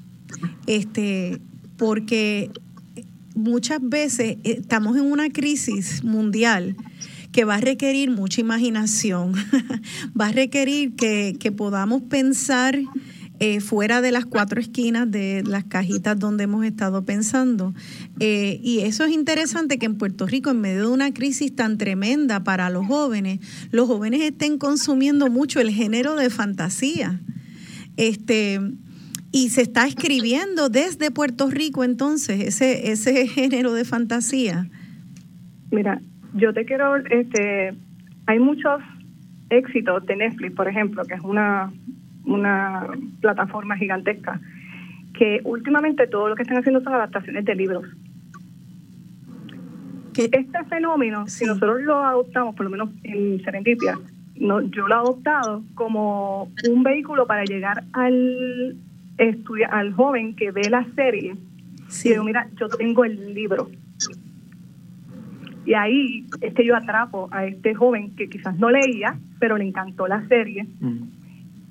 este, 0.67 1.41
porque 1.77 2.51
muchas 3.33 3.79
veces 3.81 4.37
estamos 4.43 4.97
en 4.97 5.05
una 5.05 5.31
crisis 5.31 6.03
mundial 6.03 6.75
que 7.31 7.45
va 7.45 7.55
a 7.55 7.59
requerir 7.59 8.11
mucha 8.11 8.39
imaginación, 8.39 9.33
va 10.19 10.27
a 10.27 10.31
requerir 10.31 10.95
que, 10.95 11.35
que 11.39 11.51
podamos 11.51 12.03
pensar 12.03 12.79
eh, 13.45 13.59
fuera 13.59 13.99
de 13.99 14.13
las 14.13 14.25
cuatro 14.25 14.61
esquinas 14.61 15.11
de 15.11 15.43
las 15.45 15.65
cajitas 15.65 16.17
donde 16.17 16.45
hemos 16.45 16.63
estado 16.63 17.03
pensando. 17.03 17.73
Eh, 18.21 18.61
y 18.63 18.79
eso 18.79 19.03
es 19.03 19.11
interesante 19.11 19.77
que 19.77 19.85
en 19.85 19.97
Puerto 19.97 20.25
Rico, 20.25 20.51
en 20.51 20.61
medio 20.61 20.87
de 20.87 20.93
una 20.93 21.13
crisis 21.13 21.53
tan 21.53 21.77
tremenda 21.77 22.45
para 22.45 22.69
los 22.69 22.87
jóvenes, 22.87 23.41
los 23.69 23.87
jóvenes 23.87 24.21
estén 24.21 24.57
consumiendo 24.57 25.29
mucho 25.29 25.59
el 25.59 25.71
género 25.71 26.15
de 26.15 26.29
fantasía. 26.29 27.19
Este, 27.97 28.61
y 29.33 29.49
se 29.49 29.63
está 29.63 29.87
escribiendo 29.87 30.69
desde 30.69 31.11
Puerto 31.11 31.49
Rico 31.49 31.83
entonces 31.83 32.39
ese, 32.39 32.93
ese 32.93 33.27
género 33.27 33.73
de 33.73 33.83
fantasía. 33.83 34.69
Mira, 35.69 35.99
yo 36.33 36.53
te 36.53 36.63
quiero, 36.63 36.95
este, 36.95 37.73
hay 38.25 38.39
muchos 38.39 38.81
éxitos 39.49 40.05
de 40.05 40.15
Netflix, 40.15 40.55
por 40.55 40.69
ejemplo, 40.69 41.03
que 41.03 41.15
es 41.15 41.21
una 41.21 41.73
una 42.25 42.87
plataforma 43.21 43.77
gigantesca, 43.77 44.39
que 45.13 45.41
últimamente 45.43 46.07
todo 46.07 46.29
lo 46.29 46.35
que 46.35 46.43
están 46.43 46.57
haciendo 46.57 46.81
son 46.81 46.93
adaptaciones 46.93 47.45
de 47.45 47.55
libros. 47.55 47.85
Que 50.13 50.25
este 50.25 50.63
fenómeno, 50.69 51.27
si 51.27 51.45
nosotros 51.45 51.81
lo 51.81 52.03
adoptamos, 52.03 52.55
por 52.55 52.65
lo 52.65 52.69
menos 52.69 52.89
en 53.03 53.43
Serendipia, 53.43 53.97
no, 54.35 54.61
yo 54.61 54.87
lo 54.87 54.95
he 54.95 54.97
adoptado 54.97 55.63
como 55.75 56.51
un 56.69 56.83
vehículo 56.83 57.25
para 57.25 57.43
llegar 57.43 57.83
al 57.93 58.77
al 59.69 59.93
joven 59.93 60.35
que 60.35 60.49
ve 60.51 60.67
la 60.71 60.85
serie 60.95 61.35
y 62.03 62.09
digo, 62.09 62.23
mira, 62.23 62.47
yo 62.59 62.67
tengo 62.67 63.05
el 63.05 63.33
libro. 63.35 63.69
Y 65.65 65.75
ahí 65.75 66.25
es 66.41 66.53
que 66.55 66.65
yo 66.65 66.75
atrapo 66.75 67.29
a 67.31 67.45
este 67.45 67.75
joven 67.75 68.15
que 68.15 68.27
quizás 68.27 68.57
no 68.57 68.71
leía, 68.71 69.17
pero 69.39 69.55
le 69.55 69.65
encantó 69.65 70.07
la 70.07 70.27
serie. 70.27 70.65
Mm 70.79 71.22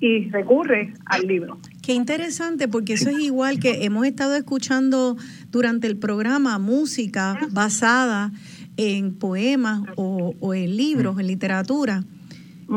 y 0.03 0.29
recurre 0.31 0.93
al 1.05 1.21
libro. 1.21 1.57
Qué 1.81 1.93
interesante, 1.93 2.67
porque 2.67 2.93
eso 2.93 3.09
es 3.09 3.19
igual 3.19 3.61
que 3.61 3.85
hemos 3.85 4.05
estado 4.05 4.35
escuchando 4.35 5.15
durante 5.49 5.87
el 5.87 5.95
programa 5.95 6.59
música 6.59 7.39
basada 7.51 8.33
en 8.75 9.13
poemas 9.13 9.83
o, 9.95 10.53
en 10.53 10.75
libros, 10.75 11.17
en 11.21 11.27
literatura. 11.27 12.03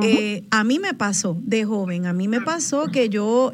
Eh, 0.03 0.45
a 0.51 0.63
mí 0.63 0.79
me 0.79 0.95
pasó 0.95 1.41
de 1.43 1.65
joven, 1.65 2.07
a 2.07 2.13
mí 2.13 2.29
me 2.29 2.41
pasó 2.41 2.87
que 2.87 3.09
yo 3.09 3.53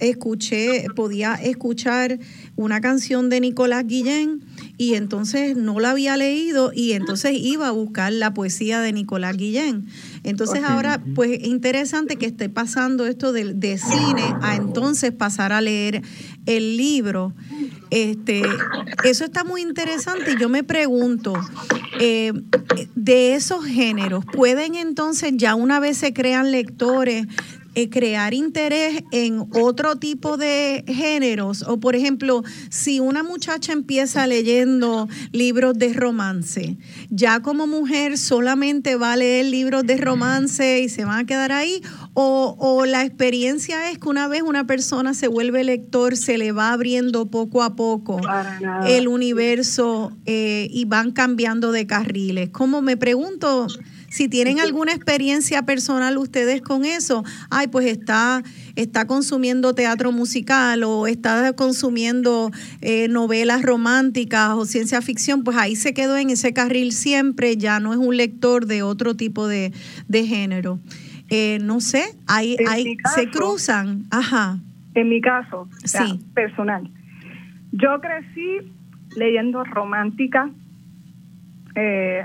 escuché, 0.00 0.86
podía 0.94 1.34
escuchar 1.34 2.18
una 2.56 2.80
canción 2.80 3.28
de 3.28 3.40
Nicolás 3.40 3.86
Guillén 3.86 4.42
y 4.78 4.94
entonces 4.94 5.56
no 5.56 5.78
la 5.78 5.90
había 5.90 6.16
leído 6.16 6.72
y 6.74 6.92
entonces 6.92 7.32
iba 7.34 7.68
a 7.68 7.72
buscar 7.72 8.12
la 8.12 8.32
poesía 8.32 8.80
de 8.80 8.92
Nicolás 8.92 9.36
Guillén. 9.36 9.86
Entonces 10.26 10.64
ahora, 10.64 11.00
pues 11.14 11.38
interesante 11.44 12.16
que 12.16 12.26
esté 12.26 12.48
pasando 12.48 13.06
esto 13.06 13.32
de, 13.32 13.54
de, 13.54 13.78
cine 13.78 14.34
a 14.42 14.56
entonces 14.56 15.12
pasar 15.12 15.52
a 15.52 15.60
leer 15.60 16.02
el 16.46 16.76
libro. 16.76 17.32
Este, 17.90 18.42
eso 19.04 19.24
está 19.24 19.44
muy 19.44 19.62
interesante 19.62 20.32
y 20.32 20.40
yo 20.40 20.48
me 20.48 20.64
pregunto, 20.64 21.32
eh, 22.00 22.32
de 22.96 23.34
esos 23.34 23.64
géneros, 23.64 24.24
¿pueden 24.24 24.74
entonces 24.74 25.32
ya 25.36 25.54
una 25.54 25.78
vez 25.78 25.96
se 25.96 26.12
crean 26.12 26.50
lectores 26.50 27.26
eh, 27.78 27.90
crear 27.90 28.32
interés 28.32 29.04
en 29.12 29.50
otro 29.52 29.96
tipo 29.96 30.38
de 30.38 30.82
géneros. 30.88 31.62
O 31.68 31.78
por 31.78 31.94
ejemplo, 31.94 32.42
si 32.70 33.00
una 33.00 33.22
muchacha 33.22 33.74
empieza 33.74 34.26
leyendo 34.26 35.08
libros 35.30 35.78
de 35.78 35.92
romance, 35.92 36.78
ya 37.10 37.40
como 37.40 37.66
mujer 37.66 38.16
solamente 38.16 38.96
va 38.96 39.12
a 39.12 39.16
leer 39.18 39.44
libros 39.44 39.84
de 39.84 39.98
romance 39.98 40.80
y 40.80 40.88
se 40.88 41.04
van 41.04 41.18
a 41.18 41.26
quedar 41.26 41.52
ahí. 41.52 41.82
O, 42.14 42.84
la 42.86 43.04
experiencia 43.04 43.90
es 43.90 43.98
que 43.98 44.08
una 44.08 44.26
vez 44.26 44.40
una 44.40 44.66
persona 44.66 45.12
se 45.12 45.28
vuelve 45.28 45.62
lector, 45.62 46.16
se 46.16 46.38
le 46.38 46.52
va 46.52 46.72
abriendo 46.72 47.26
poco 47.30 47.62
a 47.62 47.76
poco 47.76 48.22
el 48.86 49.06
universo 49.06 50.16
eh, 50.24 50.66
y 50.70 50.86
van 50.86 51.12
cambiando 51.12 51.72
de 51.72 51.86
carriles. 51.86 52.48
Como 52.48 52.80
me 52.80 52.96
pregunto, 52.96 53.66
si 54.16 54.30
tienen 54.30 54.60
alguna 54.60 54.92
experiencia 54.92 55.66
personal 55.66 56.16
ustedes 56.16 56.62
con 56.62 56.86
eso, 56.86 57.22
ay, 57.50 57.66
pues 57.66 57.84
está, 57.84 58.42
está 58.74 59.06
consumiendo 59.06 59.74
teatro 59.74 60.10
musical 60.10 60.84
o 60.84 61.06
está 61.06 61.52
consumiendo 61.52 62.50
eh, 62.80 63.08
novelas 63.08 63.60
románticas 63.60 64.52
o 64.52 64.64
ciencia 64.64 65.02
ficción, 65.02 65.44
pues 65.44 65.58
ahí 65.58 65.76
se 65.76 65.92
quedó 65.92 66.16
en 66.16 66.30
ese 66.30 66.54
carril 66.54 66.92
siempre, 66.92 67.58
ya 67.58 67.78
no 67.78 67.92
es 67.92 67.98
un 67.98 68.16
lector 68.16 68.64
de 68.64 68.82
otro 68.82 69.16
tipo 69.16 69.48
de, 69.48 69.70
género. 70.10 70.78
Eh, 71.28 71.58
no 71.60 71.80
sé, 71.80 72.02
ahí, 72.26 72.56
ahí 72.66 72.96
se 73.14 73.28
cruzan. 73.28 74.06
Ajá. 74.10 74.60
En 74.94 75.10
mi 75.10 75.20
caso, 75.20 75.68
sí. 75.84 76.24
personal, 76.32 76.88
yo 77.72 78.00
crecí 78.00 78.72
leyendo 79.14 79.62
romántica. 79.62 80.48
Eh, 81.74 82.24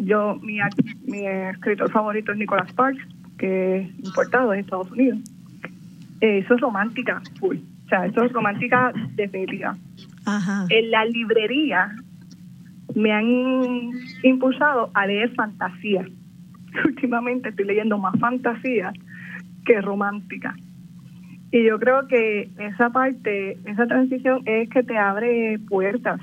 yo, 0.00 0.36
mi, 0.42 0.58
mi 1.06 1.26
escritor 1.26 1.90
favorito 1.90 2.32
es 2.32 2.38
Nicholas 2.38 2.68
Sparks, 2.70 3.02
que 3.38 3.78
es 3.78 3.98
importado 4.04 4.50
de 4.50 4.60
Estados 4.60 4.90
Unidos. 4.90 5.18
Eso 6.20 6.54
es 6.54 6.60
romántica, 6.60 7.22
full. 7.38 7.56
O 7.86 7.88
sea, 7.88 8.06
eso 8.06 8.24
es 8.24 8.32
romántica 8.32 8.92
definitiva. 9.14 9.76
Ajá. 10.26 10.66
En 10.68 10.90
la 10.90 11.04
librería 11.04 11.94
me 12.94 13.12
han 13.12 13.90
impulsado 14.22 14.90
a 14.94 15.06
leer 15.06 15.34
fantasía. 15.34 16.06
Últimamente 16.84 17.50
estoy 17.50 17.66
leyendo 17.66 17.98
más 17.98 18.18
fantasía 18.18 18.92
que 19.64 19.80
romántica. 19.80 20.54
Y 21.52 21.64
yo 21.64 21.78
creo 21.78 22.06
que 22.06 22.48
esa 22.58 22.90
parte, 22.90 23.58
esa 23.64 23.86
transición 23.86 24.42
es 24.46 24.68
que 24.70 24.82
te 24.82 24.96
abre 24.96 25.58
puertas. 25.68 26.20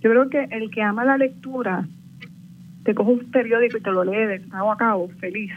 Yo 0.00 0.10
creo 0.10 0.28
que 0.28 0.44
el 0.50 0.70
que 0.70 0.82
ama 0.82 1.04
la 1.04 1.16
lectura 1.16 1.88
te 2.84 2.94
cojo 2.94 3.12
un 3.12 3.30
periódico 3.30 3.78
y 3.78 3.80
te 3.80 3.90
lo 3.90 4.04
lees 4.04 4.42
de 4.42 4.56
a 4.56 4.76
cabo, 4.76 5.08
feliz. 5.20 5.50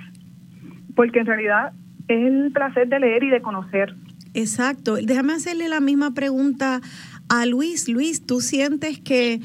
Porque 0.95 1.19
en 1.19 1.25
realidad 1.25 1.73
es 2.07 2.25
el 2.25 2.51
placer 2.51 2.87
de 2.87 2.99
leer 2.99 3.23
y 3.23 3.29
de 3.29 3.41
conocer. 3.41 3.95
Exacto. 4.33 4.95
Déjame 4.95 5.33
hacerle 5.33 5.67
la 5.67 5.79
misma 5.79 6.13
pregunta 6.13 6.81
a 7.29 7.45
Luis. 7.45 7.89
Luis, 7.89 8.25
¿tú 8.25 8.41
sientes 8.41 8.99
que 8.99 9.41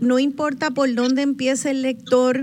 no 0.00 0.18
importa 0.18 0.70
por 0.72 0.92
dónde 0.94 1.22
empiece 1.22 1.70
el 1.70 1.82
lector 1.82 2.42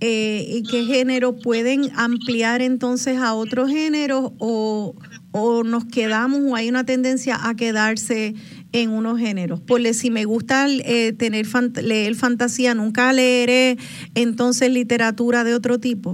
eh, 0.00 0.44
y 0.48 0.62
qué 0.64 0.84
género 0.84 1.36
pueden 1.36 1.90
ampliar 1.96 2.60
entonces 2.62 3.18
a 3.18 3.34
otros 3.34 3.70
géneros 3.70 4.32
o, 4.38 4.94
o 5.30 5.62
nos 5.62 5.84
quedamos 5.84 6.40
o 6.40 6.56
hay 6.56 6.68
una 6.68 6.84
tendencia 6.84 7.38
a 7.48 7.54
quedarse 7.54 8.34
en 8.74 8.90
unos 8.90 9.20
géneros. 9.20 9.60
Porque 9.60 9.94
si 9.94 10.10
me 10.10 10.24
gusta 10.24 10.66
eh, 10.68 11.12
tener 11.12 11.46
leer 11.80 12.14
fantasía, 12.16 12.74
nunca 12.74 13.12
leeré 13.12 13.78
entonces 14.16 14.70
literatura 14.70 15.44
de 15.44 15.54
otro 15.54 15.78
tipo. 15.78 16.12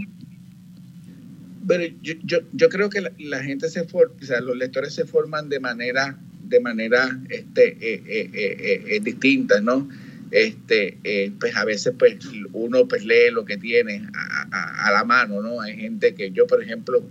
Pero 1.66 1.84
yo, 2.02 2.14
yo, 2.22 2.38
yo 2.52 2.68
creo 2.68 2.90
que 2.90 3.00
la, 3.18 3.42
gente 3.42 3.70
se 3.70 3.84
forma, 3.84 4.14
los 4.42 4.56
lectores 4.56 4.94
se 4.94 5.06
forman 5.06 5.48
de 5.48 5.58
manera, 5.58 6.18
de 6.44 6.60
manera 6.60 7.18
este, 7.30 7.78
eh, 7.80 8.30
eh, 8.34 9.00
distinta, 9.02 9.60
¿no? 9.62 9.88
Este, 10.30 10.98
pues 11.40 11.56
a 11.56 11.64
veces 11.64 11.94
pues 11.98 12.18
uno 12.52 12.86
pues 12.86 13.04
lee 13.04 13.32
lo 13.32 13.44
que 13.44 13.56
tiene 13.56 14.06
a, 14.14 14.86
a, 14.86 14.92
la 14.92 15.04
mano, 15.04 15.42
¿no? 15.42 15.60
Hay 15.60 15.76
gente 15.76 16.14
que 16.14 16.30
yo, 16.30 16.46
por 16.46 16.62
ejemplo, 16.62 17.02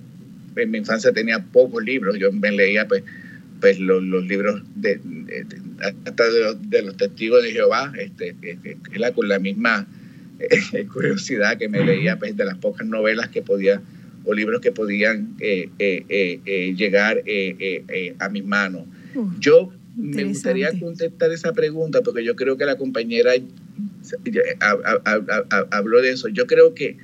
en 0.55 0.71
mi 0.71 0.77
infancia 0.77 1.11
tenía 1.11 1.39
pocos 1.39 1.83
libros, 1.83 2.17
yo 2.19 2.31
me 2.31 2.51
leía 2.51 2.87
pues 2.87 3.03
pues 3.59 3.79
los, 3.79 4.03
libros 4.25 4.61
de, 4.75 4.99
hasta 6.05 6.23
de, 6.29 6.81
los, 6.81 6.97
testigos 6.97 7.43
de 7.43 7.51
Jehová, 7.51 7.91
este, 7.97 8.35
la, 8.95 9.11
con 9.11 9.27
la 9.27 9.39
misma 9.39 9.87
eh, 10.39 10.85
curiosidad 10.93 11.57
que 11.57 11.67
me 11.67 11.83
leía 11.83 12.17
pues, 12.17 12.35
de 12.37 12.45
las 12.45 12.57
pocas 12.57 12.87
novelas 12.87 13.29
que 13.29 13.41
podía 13.41 13.81
o 14.25 14.33
libros 14.33 14.61
que 14.61 14.71
podían 14.71 15.35
eh, 15.39 15.69
eh, 15.79 16.73
llegar 16.75 17.23
a 18.19 18.29
mis 18.29 18.45
manos. 18.45 18.83
yo 19.39 19.71
me 19.95 20.23
gustaría 20.25 20.77
contestar 20.79 21.31
esa 21.31 21.51
pregunta 21.53 22.01
porque 22.01 22.23
yo 22.23 22.35
creo 22.35 22.57
que 22.57 22.65
la 22.65 22.77
compañera 22.77 23.31
habló 25.71 26.01
de 26.01 26.11
eso. 26.11 26.27
Yo 26.27 26.47
creo 26.47 26.73
que 26.73 26.97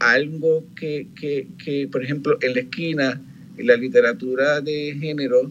algo 0.00 0.64
que, 0.76 1.06
que, 1.18 1.48
que, 1.64 1.88
por 1.90 2.04
ejemplo, 2.04 2.38
en 2.42 2.54
la 2.54 2.60
esquina 2.60 3.20
la 3.58 3.76
literatura 3.76 4.60
de 4.60 4.96
género 5.00 5.50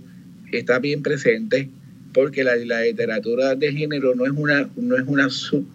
está 0.51 0.79
bien 0.79 1.01
presente 1.01 1.69
porque 2.13 2.43
la, 2.43 2.55
literatura 2.55 3.55
de 3.55 3.71
género 3.73 4.13
no 4.15 4.25
es 4.25 4.31
una 4.31 4.69
no 4.75 4.95
es 4.95 5.03
una 5.07 5.29
sub, 5.29 5.65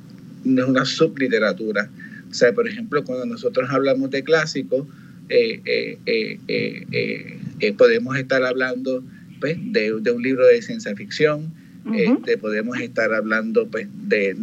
no 0.45 0.63
es 0.63 0.69
una 0.69 0.85
subliteratura. 0.85 1.91
O 2.31 2.35
sea, 2.35 2.53
por 2.53 2.69
ejemplo, 2.69 3.03
cuando 3.05 3.27
nosotros 3.27 3.69
hablamos 3.71 4.11
de 4.11 4.23
clásicos, 4.23 4.87
eh, 5.29 5.99
eh, 6.07 6.39
eh, 6.47 7.73
podemos 7.73 8.17
estar 8.17 8.45
hablando 8.45 9.03
pues, 9.41 9.57
de, 9.73 9.93
un 9.93 10.23
libro 10.23 10.47
de 10.47 10.63
ciencia 10.63 10.95
ficción, 10.95 11.53
este, 11.95 12.37
podemos 12.37 12.79
estar 12.81 13.13
hablando 13.15 13.67
pues, 13.67 13.89
de, 14.09 14.37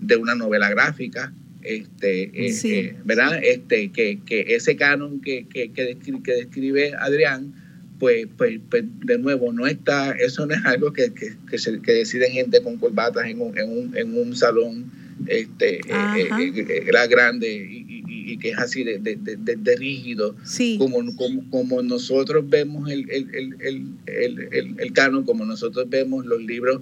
de 0.00 0.16
una 0.16 0.34
novela 0.34 0.68
gráfica, 0.70 1.32
este, 1.62 2.22
eh, 2.24 2.54
eh, 2.64 2.96
¿verdad? 3.04 3.40
Este, 3.42 3.90
que, 3.90 4.20
que 4.24 4.54
ese 4.54 4.76
canon 4.76 5.20
que, 5.20 5.46
que, 5.46 5.72
que, 5.72 5.96
describe, 6.24 6.94
Adrián, 6.98 7.54
pues, 7.98 8.26
pues, 8.36 8.60
pues, 8.70 8.84
de 9.04 9.18
nuevo, 9.18 9.52
no 9.52 9.66
está, 9.66 10.12
eso 10.12 10.46
no 10.46 10.54
es 10.54 10.64
algo 10.64 10.92
que, 10.92 11.12
que, 11.12 11.58
se, 11.58 11.80
que 11.82 11.92
decide 11.92 12.30
gente 12.30 12.62
con 12.62 12.78
corbatas 12.78 13.26
en 13.26 13.40
un, 13.40 13.58
en 13.58 13.68
un, 13.68 13.96
en 13.96 14.18
un 14.18 14.34
salón 14.34 14.90
este, 15.26 15.80
eh, 15.86 17.08
grande 17.08 17.52
y, 17.52 18.04
y, 18.08 18.38
que 18.38 18.50
es 18.50 18.58
así 18.58 18.84
de, 18.84 18.98
de, 18.98 19.16
de, 19.16 19.76
rígido, 19.76 20.34
como, 20.78 21.14
como, 21.16 21.50
como, 21.50 21.82
nosotros 21.82 22.48
vemos 22.48 22.90
el, 22.90 23.10
el, 23.10 23.54
el, 23.60 23.96
el, 24.06 24.74
el 24.78 24.92
canon, 24.92 25.24
como 25.24 25.44
nosotros 25.44 25.90
vemos 25.90 26.24
los 26.24 26.40
libros 26.40 26.80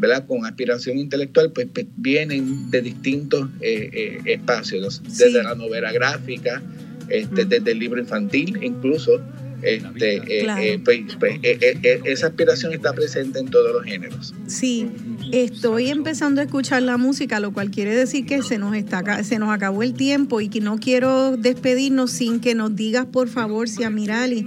¿verdad? 0.00 0.26
con 0.26 0.44
aspiración 0.46 0.98
intelectual, 0.98 1.52
pues, 1.52 1.68
pues 1.72 1.86
vienen 1.96 2.70
de 2.70 2.82
distintos 2.82 3.48
eh, 3.60 3.90
eh, 3.92 4.18
espacios, 4.24 5.02
desde 5.04 5.42
la 5.42 5.54
novela 5.54 5.92
gráfica, 5.92 6.62
este, 7.08 7.44
desde 7.44 7.72
el 7.72 7.78
libro 7.78 8.00
infantil 8.00 8.58
incluso. 8.62 9.20
Este, 9.62 10.22
eh, 10.40 10.80
pues, 10.82 11.00
pues 11.18 11.38
esa 11.42 12.28
aspiración 12.28 12.72
está 12.72 12.94
presente 12.94 13.40
en 13.40 13.48
todos 13.48 13.74
los 13.74 13.84
géneros. 13.84 14.34
Sí, 14.46 14.90
estoy 15.32 15.90
empezando 15.90 16.40
a 16.40 16.44
escuchar 16.44 16.82
la 16.82 16.96
música, 16.96 17.40
lo 17.40 17.52
cual 17.52 17.70
quiere 17.70 17.94
decir 17.94 18.24
que 18.24 18.42
se 18.42 18.56
nos, 18.56 18.74
está, 18.74 19.22
se 19.22 19.38
nos 19.38 19.50
acabó 19.50 19.82
el 19.82 19.92
tiempo 19.92 20.40
y 20.40 20.48
que 20.48 20.62
no 20.62 20.78
quiero 20.78 21.36
despedirnos 21.36 22.10
sin 22.10 22.40
que 22.40 22.54
nos 22.54 22.74
digas, 22.74 23.04
por 23.04 23.28
favor, 23.28 23.68
si 23.68 23.86
Mirali, 23.86 24.46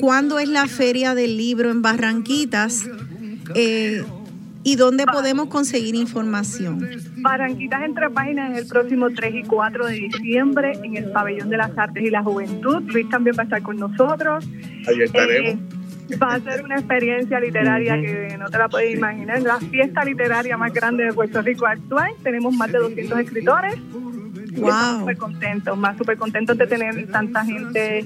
¿cuándo 0.00 0.38
es 0.38 0.48
la 0.48 0.66
feria 0.66 1.14
del 1.14 1.36
libro 1.36 1.70
en 1.70 1.82
Barranquitas? 1.82 2.84
Eh, 3.54 4.02
¿Y 4.64 4.76
dónde 4.76 5.04
podemos 5.06 5.48
conseguir 5.48 5.94
información? 5.94 6.88
Barranquitas 7.18 7.82
entre 7.84 8.08
páginas 8.08 8.56
el 8.58 8.66
próximo 8.66 9.10
3 9.10 9.34
y 9.34 9.42
4 9.42 9.86
de 9.86 9.94
diciembre 9.94 10.72
en 10.82 10.96
el 10.96 11.10
Pabellón 11.12 11.50
de 11.50 11.58
las 11.58 11.76
Artes 11.76 12.02
y 12.02 12.10
la 12.10 12.22
Juventud. 12.22 12.82
Luis 12.86 13.06
también 13.10 13.36
va 13.38 13.42
a 13.42 13.44
estar 13.44 13.62
con 13.62 13.76
nosotros. 13.76 14.48
Ahí 14.88 15.02
estaremos. 15.02 15.60
Eh, 16.10 16.16
va 16.16 16.34
a 16.34 16.40
ser 16.40 16.64
una 16.64 16.76
experiencia 16.76 17.38
literaria 17.40 18.00
que 18.00 18.36
no 18.38 18.48
te 18.48 18.56
la 18.56 18.70
puedes 18.70 18.94
imaginar. 18.96 19.42
La 19.42 19.58
fiesta 19.58 20.02
literaria 20.02 20.56
más 20.56 20.72
grande 20.72 21.04
de 21.04 21.12
Puerto 21.12 21.42
Rico 21.42 21.66
actual. 21.66 22.12
Tenemos 22.22 22.54
más 22.54 22.72
de 22.72 22.78
200 22.78 23.20
escritores. 23.20 23.76
Wow. 24.56 25.00
Súper 25.00 25.16
contentos, 25.18 25.76
más 25.76 25.98
súper 25.98 26.16
contentos 26.16 26.56
de 26.56 26.66
tener 26.66 27.10
tanta 27.10 27.44
gente 27.44 28.02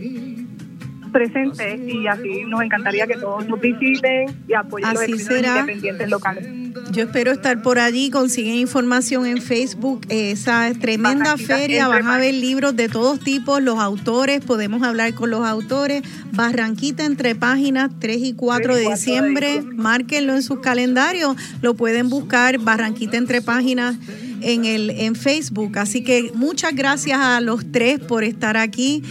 presentes 1.08 1.80
y 1.86 2.06
así 2.06 2.44
nos 2.46 2.62
encantaría 2.62 3.06
que 3.06 3.14
todos 3.16 3.46
nos 3.46 3.60
visiten 3.60 4.34
y 4.46 4.54
apoyen 4.54 4.92
los 4.92 5.02
Así 5.02 5.12
escritores 5.12 5.40
será. 5.40 5.60
independientes 5.60 6.10
locales. 6.10 6.46
Yo 6.92 7.04
espero 7.04 7.32
estar 7.32 7.60
por 7.62 7.78
allí, 7.78 8.10
consiguen 8.10 8.54
información 8.54 9.26
en 9.26 9.42
Facebook, 9.42 10.06
esa 10.08 10.70
tremenda 10.80 11.24
Barranquita 11.24 11.56
feria, 11.56 11.88
van 11.88 12.06
a 12.06 12.18
ver 12.18 12.34
libros 12.34 12.76
de 12.76 12.88
todos 12.88 13.20
tipos, 13.20 13.62
los 13.62 13.78
autores, 13.78 14.42
podemos 14.44 14.82
hablar 14.82 15.14
con 15.14 15.30
los 15.30 15.44
autores. 15.44 16.02
Barranquita 16.32 17.04
entre 17.04 17.34
páginas 17.34 17.90
3 17.98 18.18
y 18.18 18.32
4 18.34 18.74
de 18.76 18.82
3 18.82 18.82
y 18.82 18.84
4 18.84 18.88
de 18.88 18.94
diciembre, 18.94 19.46
diciembre. 19.48 19.76
márquenlo 19.76 20.34
en 20.34 20.42
sus 20.42 20.60
calendarios, 20.60 21.36
lo 21.62 21.74
pueden 21.74 22.08
buscar 22.08 22.58
Barranquita 22.58 23.16
entre 23.16 23.42
páginas 23.42 23.96
en 24.40 24.64
el 24.64 24.90
en 24.90 25.14
Facebook. 25.14 25.78
Así 25.78 26.02
que 26.02 26.30
muchas 26.34 26.74
gracias 26.74 27.18
a 27.20 27.40
los 27.40 27.70
tres 27.70 28.00
por 28.00 28.24
estar 28.24 28.56
aquí, 28.56 29.02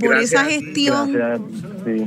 por 0.00 0.16
esa 0.16 0.44
gestión 0.44 1.12
Gracias. 1.12 1.48
Sí. 1.84 2.06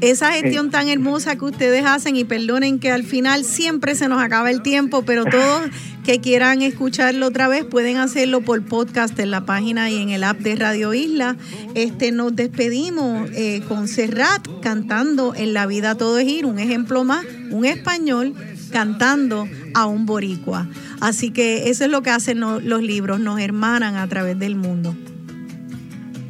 esa 0.00 0.32
gestión 0.32 0.70
tan 0.70 0.88
hermosa 0.88 1.36
que 1.36 1.44
ustedes 1.44 1.84
hacen 1.84 2.16
y 2.16 2.24
perdonen 2.24 2.78
que 2.78 2.90
al 2.90 3.04
final 3.04 3.44
siempre 3.44 3.94
se 3.94 4.08
nos 4.08 4.20
acaba 4.20 4.50
el 4.50 4.62
tiempo, 4.62 5.02
pero 5.04 5.24
todos 5.24 5.70
que 6.04 6.20
quieran 6.20 6.62
escucharlo 6.62 7.26
otra 7.26 7.46
vez 7.46 7.64
pueden 7.64 7.98
hacerlo 7.98 8.40
por 8.40 8.64
podcast 8.64 9.18
en 9.20 9.30
la 9.30 9.44
página 9.44 9.90
y 9.90 9.98
en 10.02 10.10
el 10.10 10.24
app 10.24 10.38
de 10.38 10.56
Radio 10.56 10.92
Isla. 10.92 11.36
Este 11.74 12.10
nos 12.10 12.34
despedimos 12.34 13.30
eh, 13.32 13.62
con 13.68 13.86
Serrat 13.86 14.46
cantando 14.60 15.34
En 15.34 15.54
la 15.54 15.66
vida 15.66 15.94
todo 15.94 16.18
es 16.18 16.26
ir, 16.26 16.44
un 16.46 16.58
ejemplo 16.58 17.04
más, 17.04 17.24
un 17.50 17.64
español 17.64 18.34
cantando 18.72 19.46
a 19.74 19.86
un 19.86 20.06
boricua. 20.06 20.66
Así 21.02 21.32
que 21.32 21.68
eso 21.68 21.84
es 21.84 21.90
lo 21.90 22.00
que 22.02 22.10
hacen 22.10 22.38
no- 22.38 22.60
los 22.60 22.80
libros, 22.80 23.18
nos 23.18 23.40
hermanan 23.40 23.96
a 23.96 24.06
través 24.06 24.38
del 24.38 24.54
mundo. 24.54 24.94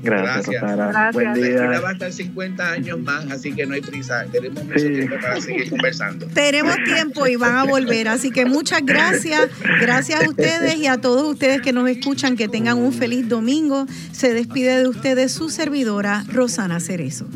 Gracias, 0.03 0.49
Gracias. 0.49 0.77
Gracias. 0.77 1.13
Buen 1.15 1.27
La 1.27 1.33
escuela 1.35 1.71
día. 1.73 1.81
va 1.81 1.89
a 1.91 1.93
estar 1.93 2.13
50 2.13 2.73
años 2.73 2.99
más, 2.99 3.31
así 3.31 3.53
que 3.53 3.67
no 3.67 3.75
hay 3.75 3.83
prisa. 3.83 4.25
Tenemos 4.33 4.65
mucho 4.65 4.79
Sí. 4.81 4.89
tiempo 4.89 5.15
para 5.21 5.41
seguir 5.41 5.71
conversando. 5.71 6.27
tenemos 6.35 6.75
tiempo 6.85 7.27
y 7.29 7.37
van 7.37 7.55
a 7.55 7.65
volver. 7.65 8.09
Así 8.09 8.31
que 8.33 8.45
muchas 8.47 8.81
gracias. 8.85 9.49
Gracias 9.81 10.25
a 10.25 10.29
ustedes 10.29 10.77
y 10.79 10.87
a 10.87 10.97
todos 11.01 11.31
ustedes 11.31 11.61
que 11.61 11.73
nos 11.73 11.89
escuchan. 11.89 12.35
Que 12.37 12.49
tengan 12.49 12.79
un 12.79 12.93
feliz 12.95 13.29
domingo. 13.29 13.87
Se 14.11 14.33
despide 14.33 14.79
de 14.79 14.89
ustedes 14.89 15.31
su 15.33 15.51
servidora, 15.51 16.25
Rosana 16.33 16.81
Cerezo. 16.81 17.27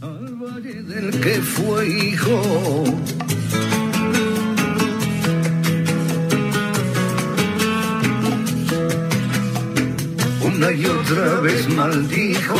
al 0.00 0.34
valle 0.34 0.82
del 0.82 1.10
que 1.20 1.34
fue 1.42 1.86
hijo. 1.88 2.84
Una 10.60 10.72
y 10.72 10.84
otra 10.84 11.40
vez 11.40 11.66
maldijo 11.70 12.54